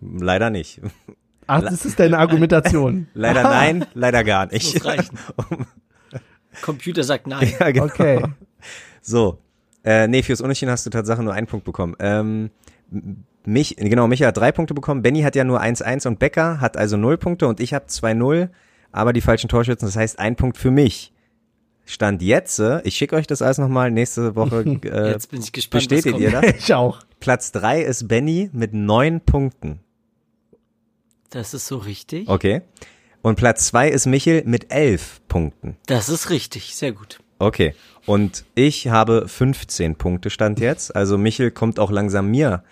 Leider 0.00 0.50
nicht. 0.50 0.80
Ach, 1.46 1.62
das 1.62 1.84
ist 1.84 1.98
deine 1.98 2.18
Argumentation. 2.18 3.08
leider 3.14 3.42
nein, 3.42 3.86
leider 3.94 4.22
gar 4.22 4.46
nicht. 4.46 4.76
Das 4.76 4.84
reichen. 4.84 5.18
Computer 6.62 7.02
sagt 7.04 7.26
nein. 7.26 7.52
Ja, 7.58 7.70
genau. 7.70 7.86
Okay. 7.86 8.22
So, 9.00 9.38
äh, 9.84 10.08
nee, 10.08 10.22
fürs 10.22 10.40
Unentschieden 10.40 10.70
hast 10.70 10.86
du 10.86 10.90
tatsächlich 10.90 11.24
nur 11.24 11.34
einen 11.34 11.46
Punkt 11.46 11.64
bekommen. 11.64 11.96
Ähm, 11.98 12.50
mich, 13.44 13.76
genau, 13.76 14.06
Micha 14.08 14.26
hat 14.26 14.36
drei 14.36 14.52
Punkte 14.52 14.74
bekommen, 14.74 15.02
Benny 15.02 15.22
hat 15.22 15.34
ja 15.34 15.44
nur 15.44 15.62
1-1 15.62 16.06
und 16.06 16.18
Becker 16.18 16.60
hat 16.60 16.76
also 16.76 16.96
null 16.96 17.16
Punkte 17.16 17.46
und 17.48 17.60
ich 17.60 17.74
habe 17.74 17.86
2-0, 17.86 18.48
aber 18.92 19.12
die 19.12 19.20
falschen 19.20 19.48
Torschützen, 19.48 19.88
das 19.88 19.96
heißt 19.96 20.18
ein 20.18 20.36
Punkt 20.36 20.56
für 20.56 20.70
mich. 20.70 21.12
Stand 21.86 22.20
jetzt, 22.20 22.58
äh, 22.58 22.82
ich 22.82 22.96
schicke 22.96 23.16
euch 23.16 23.26
das 23.26 23.40
alles 23.40 23.56
nochmal 23.56 23.90
nächste 23.90 24.36
Woche. 24.36 24.64
Äh, 24.84 25.12
jetzt 25.12 25.30
bin 25.30 25.40
ich 25.40 25.52
gespannt. 25.52 25.88
Bestätigt 25.88 26.18
ihr 26.18 26.30
das? 26.30 26.44
ich 26.58 26.74
auch. 26.74 27.00
Platz 27.18 27.50
drei 27.50 27.80
ist 27.80 28.08
Benny 28.08 28.50
mit 28.52 28.74
neun 28.74 29.22
Punkten. 29.22 29.80
Das 31.30 31.54
ist 31.54 31.66
so 31.66 31.78
richtig. 31.78 32.28
Okay. 32.28 32.60
Und 33.22 33.36
Platz 33.36 33.66
zwei 33.68 33.88
ist 33.88 34.06
Michel 34.06 34.42
mit 34.44 34.70
elf 34.70 35.20
Punkten. 35.28 35.76
Das 35.86 36.10
ist 36.10 36.28
richtig, 36.28 36.74
sehr 36.74 36.92
gut. 36.92 37.20
Okay. 37.38 37.74
Und 38.08 38.46
ich 38.54 38.88
habe 38.88 39.28
15 39.28 39.96
Punkte 39.96 40.30
Stand 40.30 40.60
jetzt. 40.60 40.96
Also 40.96 41.18
Michel 41.18 41.50
kommt 41.50 41.78
auch 41.78 41.90
langsam 41.90 42.30
mir 42.30 42.64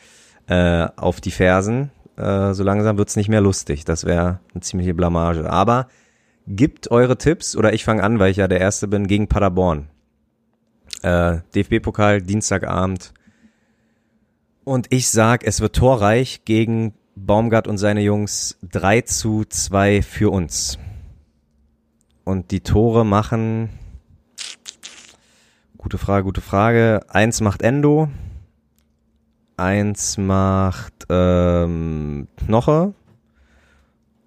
äh, 0.47 0.89
auf 0.97 1.21
die 1.21 1.31
Fersen. 1.31 1.91
Äh, 2.17 2.55
so 2.55 2.65
langsam 2.65 2.97
wird's 2.97 3.17
nicht 3.17 3.29
mehr 3.29 3.43
lustig. 3.43 3.85
Das 3.85 4.07
wäre 4.07 4.41
eine 4.55 4.63
ziemliche 4.63 4.95
Blamage. 4.95 5.51
Aber 5.51 5.89
gibt 6.47 6.91
eure 6.91 7.19
Tipps, 7.19 7.55
oder 7.55 7.75
ich 7.75 7.85
fange 7.85 8.03
an, 8.03 8.19
weil 8.19 8.31
ich 8.31 8.39
ja 8.39 8.49
der 8.49 8.63
Erste 8.63 8.89
bin, 8.89 9.09
gegen 9.09 9.29
Paderborn. 9.29 9.89
Äh, 11.03 11.41
DFB-Pokal, 11.55 12.23
Dienstagabend. 12.23 13.13
Und 14.65 14.87
ich 14.89 15.11
sag, 15.11 15.45
es 15.45 15.61
wird 15.61 15.77
torreich 15.77 16.47
gegen 16.47 16.95
Baumgart 17.15 17.69
und 17.69 17.77
seine 17.77 18.01
Jungs 18.01 18.57
3 18.63 19.03
zu 19.03 19.45
2 19.45 20.01
für 20.01 20.33
uns. 20.33 20.79
Und 22.25 22.53
die 22.53 22.61
Tore 22.61 23.05
machen, 23.05 23.69
gute 25.87 25.99
Frage, 25.99 26.25
gute 26.25 26.41
Frage. 26.41 26.99
Eins 27.07 27.41
macht 27.41 27.63
Endo, 27.63 28.09
eins 29.57 30.19
macht 30.19 31.07
ähm, 31.09 32.27
Knoche 32.39 32.93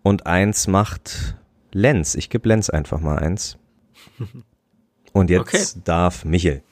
und 0.02 0.26
eins 0.26 0.68
macht 0.68 1.36
Lenz. 1.74 2.16
Ich 2.16 2.30
gebe 2.30 2.48
Lenz 2.48 2.70
einfach 2.70 3.02
mal 3.02 3.20
eins. 3.20 3.58
Und 5.12 5.30
jetzt 5.30 5.42
Okay. 5.42 5.82
darf 5.84 6.24
Michel. 6.24 6.64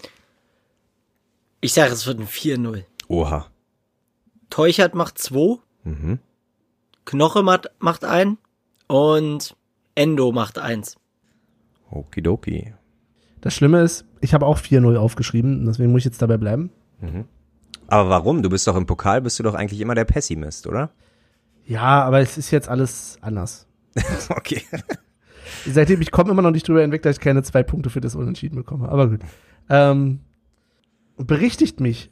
Ich 1.59 1.73
sage, 1.73 1.91
es 1.91 2.05
wird 2.07 2.19
ein 2.19 2.27
4-0. 2.27 2.85
Oha. 3.09 3.47
Teuchert 4.49 4.95
macht 4.95 5.17
2, 5.17 5.57
Mhm. 5.83 6.19
Knoche 7.03 7.43
macht, 7.43 7.71
macht 7.79 8.05
ein 8.05 8.37
und 8.87 9.57
Endo 9.95 10.31
macht 10.31 10.59
eins. 10.59 10.95
Okidoki. 11.89 12.73
Das 13.41 13.53
Schlimme 13.53 13.81
ist, 13.81 14.05
ich 14.21 14.33
habe 14.33 14.45
auch 14.45 14.59
4-0 14.59 14.95
aufgeschrieben, 14.97 15.65
deswegen 15.65 15.91
muss 15.91 15.99
ich 15.99 16.05
jetzt 16.05 16.21
dabei 16.21 16.37
bleiben. 16.37 16.71
Aber 17.87 18.09
warum? 18.09 18.41
Du 18.41 18.49
bist 18.49 18.67
doch 18.67 18.75
im 18.75 18.85
Pokal, 18.85 19.21
bist 19.21 19.39
du 19.39 19.43
doch 19.43 19.53
eigentlich 19.53 19.79
immer 19.79 19.95
der 19.95 20.05
Pessimist, 20.05 20.67
oder? 20.67 20.91
Ja, 21.65 22.03
aber 22.03 22.19
es 22.19 22.37
ist 22.37 22.51
jetzt 22.51 22.69
alles 22.69 23.17
anders. 23.21 23.67
okay. 24.29 24.61
Seitdem 25.65 26.01
ich 26.01 26.11
komme 26.11 26.31
immer 26.31 26.41
noch 26.41 26.51
nicht 26.51 26.67
drüber 26.67 26.81
hinweg, 26.81 27.01
dass 27.01 27.17
ich 27.17 27.21
keine 27.21 27.43
zwei 27.43 27.63
Punkte 27.63 27.89
für 27.89 28.01
das 28.01 28.15
Unentschieden 28.15 28.55
bekomme. 28.55 28.89
Aber 28.89 29.09
gut. 29.09 29.21
Ähm, 29.69 30.19
berichtigt 31.17 31.79
mich. 31.79 32.11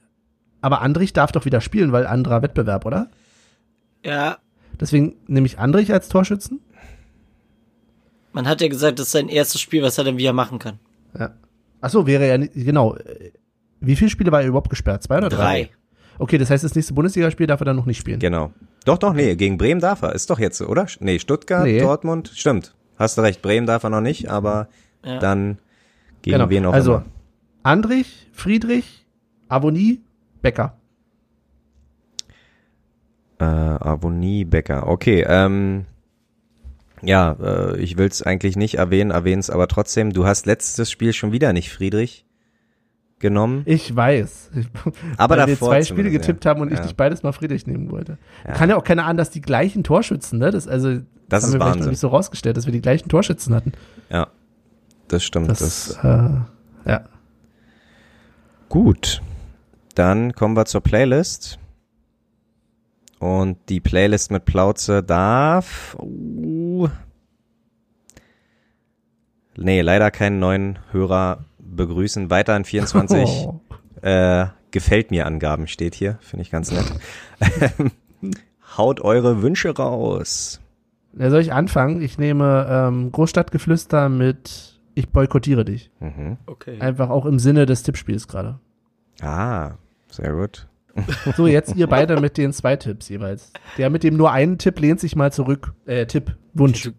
Aber 0.61 0.81
Andrich 0.81 1.13
darf 1.13 1.31
doch 1.31 1.45
wieder 1.45 1.61
spielen, 1.61 1.91
weil 1.91 2.07
anderer 2.07 2.41
Wettbewerb, 2.41 2.85
oder? 2.85 3.11
Ja, 4.03 4.37
Deswegen 4.79 5.15
nehme 5.27 5.47
ich 5.47 5.59
Andrich 5.59 5.91
als 5.91 6.09
Torschützen. 6.09 6.61
man 8.33 8.47
hat 8.47 8.61
ja 8.61 8.67
gesagt, 8.67 8.99
das 8.99 9.07
ist 9.07 9.11
sein 9.13 9.29
erstes 9.29 9.61
Spiel, 9.61 9.81
was 9.81 9.97
er 9.97 10.03
dann 10.03 10.17
wieder 10.17 10.33
machen 10.33 10.59
kann. 10.59 10.79
Ja. 11.17 11.33
Ach 11.85 11.89
so, 11.91 12.07
wäre 12.07 12.27
ja, 12.27 12.37
genau. 12.37 12.95
Äh, 12.95 13.31
Wie 13.79 13.95
viele 13.95 14.09
Spiele 14.09 14.31
war 14.31 14.41
er 14.41 14.47
überhaupt 14.47 14.71
gesperrt? 14.71 15.03
Zwei 15.03 15.17
oder 15.19 15.29
drei? 15.29 15.65
Drei. 15.65 15.69
Okay, 16.17 16.39
das 16.39 16.49
heißt, 16.49 16.63
das 16.63 16.73
nächste 16.73 16.95
Bundesligaspiel 16.95 17.45
darf 17.45 17.61
er 17.61 17.65
dann 17.65 17.75
noch 17.75 17.85
nicht 17.85 17.99
spielen. 17.99 18.19
Genau. 18.19 18.51
Doch, 18.85 18.97
doch, 18.97 19.13
nee, 19.13 19.35
gegen 19.35 19.59
Bremen 19.59 19.79
darf 19.79 20.01
er. 20.01 20.13
Ist 20.15 20.31
doch 20.31 20.39
jetzt, 20.39 20.57
so, 20.57 20.65
oder? 20.65 20.87
Nee, 20.99 21.19
Stuttgart, 21.19 21.63
Nee. 21.65 21.79
Dortmund. 21.79 22.31
Stimmt. 22.33 22.73
Hast 22.97 23.19
du 23.19 23.21
recht. 23.21 23.43
Bremen 23.43 23.67
darf 23.67 23.83
er 23.83 23.91
noch 23.91 24.01
nicht, 24.01 24.29
aber 24.31 24.67
Ja. 25.03 25.19
dann 25.19 25.59
gegen 26.23 26.37
Genau. 26.39 26.49
wen 26.49 26.65
auch 26.65 26.73
also, 26.73 26.93
immer. 26.95 27.05
Andrich, 27.61 28.29
Friedrich, 28.33 29.05
Avonie, 29.47 30.01
Becker. 30.41 30.75
Äh, 33.39 33.43
Avonie 33.43 34.43
Becker. 34.45 34.87
Okay, 34.87 35.23
ähm, 35.27 35.85
ja, 37.05 37.35
äh, 37.41 37.77
ich 37.79 37.97
will's 37.97 38.21
eigentlich 38.21 38.55
nicht 38.55 38.75
erwähnen, 38.75 39.11
erwähn's 39.11 39.49
aber 39.49 39.67
trotzdem. 39.67 40.11
Du 40.13 40.25
hast 40.25 40.45
letztes 40.45 40.89
Spiel 40.91 41.13
schon 41.13 41.31
wieder 41.31 41.53
nicht 41.53 41.71
Friedrich 41.71 42.25
genommen. 43.19 43.63
Ich 43.65 43.95
weiß. 43.95 44.51
Aber 45.17 45.37
Weil 45.37 45.47
wir 45.47 45.57
zwei 45.57 45.81
Spiele 45.83 46.11
getippt 46.11 46.43
ja. 46.45 46.51
haben 46.51 46.61
und 46.61 46.71
ich 46.71 46.77
Ja. 46.79 46.83
nicht 46.83 46.97
beides 46.97 47.23
mal 47.23 47.31
Friedrich 47.31 47.65
nehmen 47.65 47.89
wollte. 47.89 48.17
Ja. 48.45 48.53
Kann 48.53 48.69
ja 48.69 48.75
auch 48.75 48.83
keiner 48.83 49.05
an, 49.05 49.15
dass 49.17 49.29
die 49.29 49.39
gleichen 49.41 49.83
Torschützen, 49.83 50.37
ne? 50.37 50.51
Das, 50.51 50.67
also, 50.67 50.99
Das 51.29 51.43
haben 51.43 51.47
ist 51.49 51.53
wir 51.53 51.59
vielleicht 51.59 51.59
noch 51.59 51.65
Wahnsinn. 51.75 51.89
nicht 51.91 51.99
so 51.99 52.09
rausgestellt, 52.09 52.57
dass 52.57 52.65
wir 52.65 52.73
die 52.73 52.81
gleichen 52.81 53.07
Torschützen 53.07 53.55
hatten. 53.55 53.71
Ja, 54.09 54.27
das 55.07 55.23
stimmt. 55.23 55.49
Das, 55.49 55.59
Das, 55.59 55.97
äh, 56.03 56.89
ja. 56.89 57.05
Gut, 58.69 59.21
dann 59.95 60.33
kommen 60.33 60.55
wir 60.57 60.65
zur 60.65 60.81
Playlist. 60.81 61.57
Und 63.19 63.57
die 63.69 63.79
Playlist 63.79 64.31
mit 64.31 64.45
Plauze 64.45 65.01
darf. 65.01 65.95
Uh, 65.99 66.87
nee, 69.57 69.81
leider 69.81 70.11
keinen 70.11 70.39
neuen 70.39 70.79
Hörer 70.91 71.45
begrüßen. 71.59 72.29
Weiter 72.29 72.55
in 72.55 72.65
24 72.65 73.29
Oh. 73.47 73.59
äh, 74.01 74.47
gefällt 74.71 75.11
mir 75.11 75.25
Angaben 75.25 75.67
steht 75.67 75.95
hier. 75.95 76.17
Finde 76.21 76.43
ich 76.43 76.51
ganz 76.51 76.71
nett. 76.71 76.85
Haut 78.77 78.99
eure 79.01 79.41
Wünsche 79.41 79.75
raus. 79.75 80.59
Ja, 81.17 81.29
soll 81.29 81.41
ich 81.41 81.53
anfangen? 81.53 82.01
Ich 82.01 82.17
nehme 82.17 82.67
ähm, 82.69 83.11
Großstadtgeflüster 83.11 84.09
mit 84.09 84.79
Ich 84.95 85.09
boykottiere 85.09 85.63
dich. 85.63 85.91
Mhm. 86.01 86.37
Okay. 86.45 86.79
Einfach 86.81 87.09
auch 87.09 87.25
im 87.25 87.39
Sinne 87.39 87.65
des 87.65 87.83
Tippspiels 87.83 88.27
gerade. 88.27 88.59
Ah, 89.21 89.71
sehr 90.09 90.33
gut. 90.33 90.67
So, 91.35 91.45
jetzt 91.47 91.75
ihr 91.75 91.87
beide 91.87 92.19
mit 92.21 92.37
den 92.37 92.53
zwei 92.53 92.75
Tipps 92.77 93.09
jeweils. 93.09 93.51
Der 93.77 93.89
mit 93.89 94.03
dem 94.03 94.15
nur 94.15 94.31
einen 94.31 94.57
Tipp 94.57 94.79
lehnt 94.79 94.99
sich 94.99 95.15
mal 95.15 95.31
zurück. 95.33 95.73
Äh, 95.85 96.05
Tipp, 96.05 96.35
Wunsch. 96.53 96.83
Du 96.83 96.91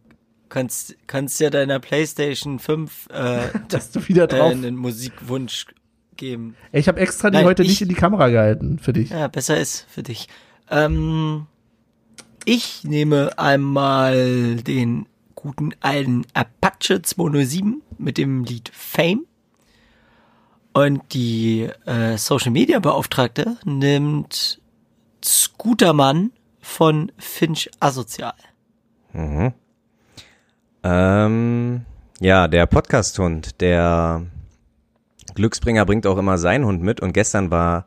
kannst, 0.49 0.97
kannst 1.07 1.41
ja 1.41 1.49
deiner 1.51 1.81
Playstation 1.81 2.59
5 2.59 3.09
äh, 3.11 3.39
Dass 3.69 3.91
du 3.93 4.07
wieder 4.09 4.25
äh, 4.25 4.29
drauf. 4.29 4.53
einen 4.53 4.77
Musikwunsch 4.77 5.67
geben. 6.17 6.57
Ich 6.73 6.89
habe 6.89 7.01
extra 7.01 7.31
die 7.31 7.39
Nein, 7.39 7.47
heute 7.47 7.63
ich- 7.63 7.69
nicht 7.71 7.83
in 7.83 7.89
die 7.89 7.95
Kamera 7.95 8.29
gehalten 8.29 8.79
für 8.79 8.93
dich. 8.93 9.11
Ja, 9.11 9.29
besser 9.29 9.59
ist 9.59 9.87
für 9.89 10.03
dich. 10.03 10.29
Ähm, 10.71 11.47
ich 12.45 12.85
nehme 12.85 13.39
einmal 13.39 14.57
den 14.57 15.07
guten 15.35 15.73
alten 15.81 16.25
Apache 16.35 17.03
207 17.03 17.83
mit 17.99 18.19
dem 18.19 18.45
Lied 18.45 18.71
Fame. 18.75 19.25
Und 20.77 21.15
die 21.15 21.71
äh, 21.87 22.19
Social 22.19 22.51
Media 22.51 22.79
Beauftragte 22.81 23.57
nimmt 23.65 24.61
Scootermann 25.25 26.33
von 26.61 27.11
Finch 27.17 27.71
Asozial. 27.81 28.35
Mhm. 29.15 29.55
Ähm, 30.83 31.87
ja, 32.21 32.47
der 32.47 32.67
Podcast-Hund, 32.67 33.63
der 33.63 34.27
Glücksbringer 35.35 35.87
bringt 35.87 36.07
auch 36.07 36.19
immer 36.19 36.37
seinen 36.37 36.67
Hund 36.67 36.83
mit 36.83 37.01
und 37.01 37.15
gestern 37.15 37.51
war 37.51 37.87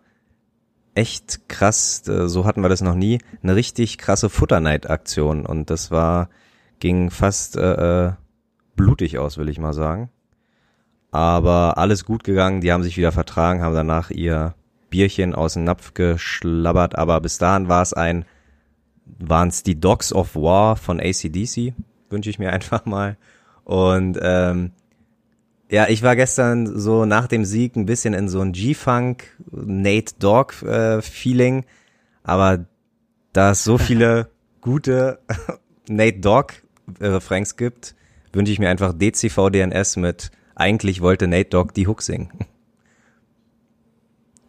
echt 0.95 1.47
krass, 1.47 2.07
äh, 2.07 2.27
so 2.27 2.45
hatten 2.45 2.63
wir 2.63 2.69
das 2.69 2.81
noch 2.81 2.95
nie, 2.95 3.19
eine 3.43 3.55
richtig 3.55 3.99
krasse 3.99 4.31
Futterneid-Aktion 4.31 5.45
und 5.45 5.69
das 5.69 5.91
war, 5.91 6.29
ging 6.79 7.11
fast 7.11 7.55
äh, 7.55 8.07
äh, 8.07 8.13
blutig 8.75 9.19
aus, 9.19 9.37
will 9.37 9.49
ich 9.49 9.59
mal 9.59 9.73
sagen. 9.73 10.09
Aber 11.11 11.77
alles 11.77 12.05
gut 12.05 12.23
gegangen, 12.23 12.61
die 12.61 12.71
haben 12.71 12.83
sich 12.83 12.97
wieder 12.97 13.11
vertragen, 13.11 13.61
haben 13.61 13.73
danach 13.73 14.11
ihr 14.11 14.53
Bierchen 14.89 15.33
aus 15.33 15.53
dem 15.53 15.63
Napf 15.63 15.93
geschlabbert, 15.93 16.95
aber 16.97 17.19
bis 17.21 17.37
dahin 17.37 17.67
war 17.67 17.81
es 17.81 17.93
ein 17.93 18.25
waren 19.17 19.49
es 19.49 19.63
die 19.63 19.79
Dogs 19.79 20.13
of 20.13 20.35
War 20.35 20.75
von 20.75 20.99
ACDC, 20.99 21.73
wünsche 22.09 22.29
ich 22.29 22.39
mir 22.39 22.53
einfach 22.53 22.85
mal. 22.85 23.17
Und 23.63 24.19
ähm, 24.21 24.71
ja, 25.69 25.87
ich 25.87 26.01
war 26.01 26.15
gestern 26.15 26.79
so 26.79 27.05
nach 27.05 27.27
dem 27.27 27.45
Sieg 27.45 27.75
ein 27.75 27.85
bisschen 27.85 28.13
in 28.13 28.27
so 28.27 28.41
ein 28.41 28.53
G-Funk, 28.53 29.37
Nate 29.51 30.15
Dogg 30.17 30.65
äh, 30.65 31.01
Feeling, 31.01 31.65
aber 32.23 32.65
da 33.33 33.51
es 33.51 33.63
so 33.63 33.77
viele 33.77 34.29
gute 34.61 35.19
Nate 35.87 36.19
Dogg 36.19 36.53
äh, 36.99 37.07
Refrains 37.07 37.55
gibt, 37.55 37.95
wünsche 38.33 38.51
ich 38.51 38.59
mir 38.59 38.69
einfach 38.69 38.93
DCV 38.93 39.49
DNS 39.51 39.97
mit 39.97 40.31
eigentlich 40.59 41.01
wollte 41.01 41.27
Nate 41.27 41.49
Dogg 41.49 41.73
die 41.73 41.87
Hook 41.87 42.01
singen. 42.01 42.29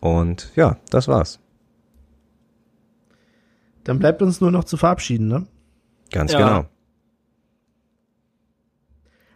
Und 0.00 0.50
ja, 0.56 0.76
das 0.90 1.08
war's. 1.08 1.40
Dann 3.84 3.98
bleibt 3.98 4.22
uns 4.22 4.40
nur 4.40 4.50
noch 4.50 4.64
zu 4.64 4.76
verabschieden, 4.76 5.28
ne? 5.28 5.46
Ganz 6.10 6.32
Ja. 6.32 6.38
genau. 6.38 6.66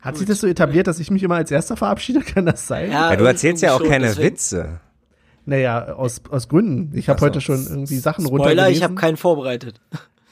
Hat 0.01 0.19
sich 0.19 0.27
das 0.27 0.41
so 0.41 0.47
etabliert, 0.47 0.87
dass 0.87 0.99
ich 1.01 1.11
mich 1.11 1.23
immer 1.23 1.37
als 1.37 1.51
erster 1.51 1.77
verabschiede? 1.77 2.21
Kann 2.35 2.45
das 2.47 2.67
sein? 2.67 2.91
Ja, 2.91 3.17
du 3.17 3.25
erzählst 3.25 3.63
ja 3.63 3.75
auch 3.75 3.79
schon, 3.81 3.89
keine 3.89 4.07
deswegen- 4.07 4.27
Witze. 4.35 4.81
Naja, 5.47 5.93
aus, 5.95 6.23
aus 6.31 6.49
Gründen. 6.49 6.97
Ich 6.97 7.11
habe 7.11 7.21
heute 7.21 7.43
schon 7.43 7.67
irgendwie 7.67 7.97
Sachen 7.99 8.25
Spoiler, 8.25 8.45
runtergelesen. 8.45 8.77
ich 8.79 8.83
habe 8.83 8.95
keinen 8.95 9.19
vorbereitet. 9.19 9.79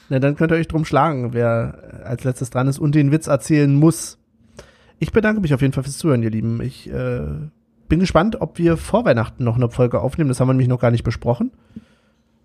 Na, 0.09 0.19
dann 0.21 0.37
könnt 0.37 0.53
ihr 0.53 0.57
euch 0.57 0.69
drum 0.69 0.87
schlagen, 0.87 1.35
wer 1.35 2.03
als 2.05 2.25
letztes 2.25 2.49
dran 2.49 2.67
ist 2.67 2.79
und 2.79 2.95
den 2.95 3.13
Witz 3.13 3.27
erzählen 3.27 3.75
muss. 3.75 4.19
Ich 5.03 5.11
bedanke 5.11 5.41
mich 5.41 5.53
auf 5.53 5.61
jeden 5.61 5.73
Fall 5.73 5.83
fürs 5.83 5.99
Zuhören, 5.99 6.23
ihr 6.23 6.31
Lieben. 6.31 6.63
Ich 6.63 6.89
äh, 6.89 7.23
bin 7.89 7.99
gespannt, 7.99 8.41
ob 8.41 8.59
wir 8.59 8.77
vor 8.77 9.05
Weihnachten 9.05 9.43
noch 9.43 9.57
eine 9.57 9.69
Folge 9.69 10.01
aufnehmen. 10.01 10.29
Das 10.29 10.39
haben 10.39 10.47
wir 10.47 10.53
nämlich 10.53 10.69
noch 10.69 10.79
gar 10.79 10.93
nicht 10.93 11.03
besprochen. 11.03 11.51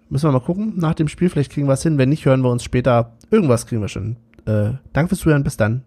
Müssen 0.09 0.27
wir 0.27 0.31
mal 0.31 0.39
gucken. 0.39 0.73
Nach 0.75 0.95
dem 0.95 1.07
Spiel, 1.07 1.29
vielleicht 1.29 1.51
kriegen 1.51 1.67
wir 1.67 1.73
es 1.73 1.83
hin. 1.83 1.99
Wenn 1.99 2.09
nicht, 2.09 2.25
hören 2.25 2.41
wir 2.41 2.49
uns 2.49 2.63
später. 2.63 3.15
Irgendwas 3.29 3.67
kriegen 3.67 3.81
wir 3.81 3.89
schon. 3.89 4.15
Äh, 4.47 4.71
danke 4.91 5.09
fürs 5.09 5.19
Zuhören. 5.19 5.43
Bis 5.43 5.55
dann. 5.55 5.83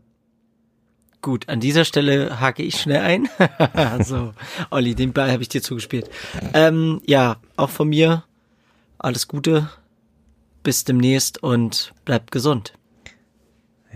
Gut, 1.23 1.49
an 1.49 1.59
dieser 1.59 1.85
Stelle 1.85 2.39
hake 2.39 2.63
ich 2.63 2.81
schnell 2.81 3.01
ein. 3.01 3.29
so, 4.05 4.33
Olli, 4.71 4.95
den 4.95 5.13
Ball 5.13 5.33
habe 5.33 5.43
ich 5.43 5.49
dir 5.49 5.63
zugespielt. 5.63 6.09
Ähm, 6.55 7.01
ja, 7.05 7.39
auch 7.57 7.71
von 7.71 7.89
mir 7.89 8.23
alles 8.97 9.27
Gute. 9.27 9.69
Bis 10.63 10.85
demnächst 10.85 11.43
und 11.43 11.93
bleibt 12.05 12.31
gesund. 12.31 12.75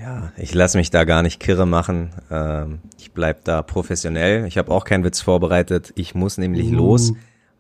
Ja, 0.01 0.33
ich 0.37 0.53
lasse 0.55 0.77
mich 0.77 0.91
da 0.91 1.05
gar 1.05 1.23
nicht 1.23 1.39
kirre 1.41 1.67
machen. 1.67 2.11
Ähm, 2.31 2.81
ich 2.99 3.13
bleib 3.13 3.45
da 3.45 3.63
professionell. 3.63 4.45
Ich 4.47 4.59
habe 4.59 4.73
auch 4.73 4.85
keinen 4.85 5.05
Witz 5.05 5.21
vorbereitet. 5.21 5.93
Ich 5.95 6.15
muss 6.15 6.37
nämlich 6.37 6.73
Uh. 6.73 6.75
los, 6.75 7.13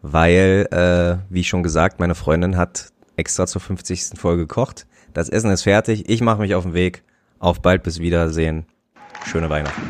weil, 0.02 0.66
äh, 0.72 1.24
wie 1.32 1.44
schon 1.44 1.62
gesagt, 1.62 2.00
meine 2.00 2.14
Freundin 2.16 2.56
hat 2.56 2.88
extra 3.16 3.46
zur 3.46 3.60
50. 3.60 4.18
Folge 4.18 4.42
gekocht. 4.42 4.86
Das 5.12 5.28
Essen 5.28 5.50
ist 5.50 5.62
fertig. 5.62 6.08
Ich 6.10 6.20
mache 6.22 6.40
mich 6.40 6.54
auf 6.56 6.64
den 6.64 6.74
Weg. 6.74 7.04
Auf 7.38 7.62
bald 7.62 7.82
bis 7.84 8.00
Wiedersehen. 8.00 8.66
Schöne 9.26 9.48
Weihnachten. 9.48 9.82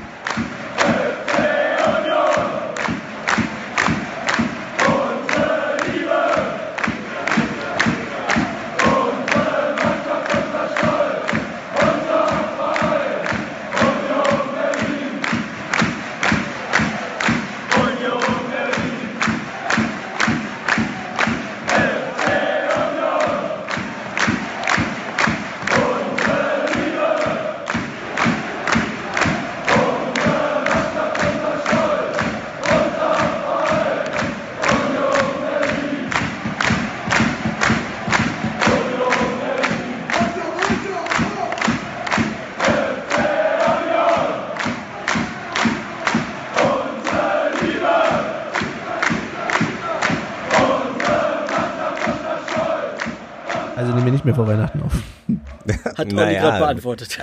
Vor 54.45 54.53
Weihnachten 54.53 54.83
auf. 54.83 54.93
Hat 55.99 56.07
Olli 56.07 56.15
Naja. 56.15 56.41
gerade 56.41 56.59
beantwortet. 56.59 57.19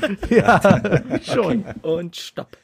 ja, 0.30 0.60
schon. 1.22 1.64
Und 1.82 2.16
stopp. 2.16 2.56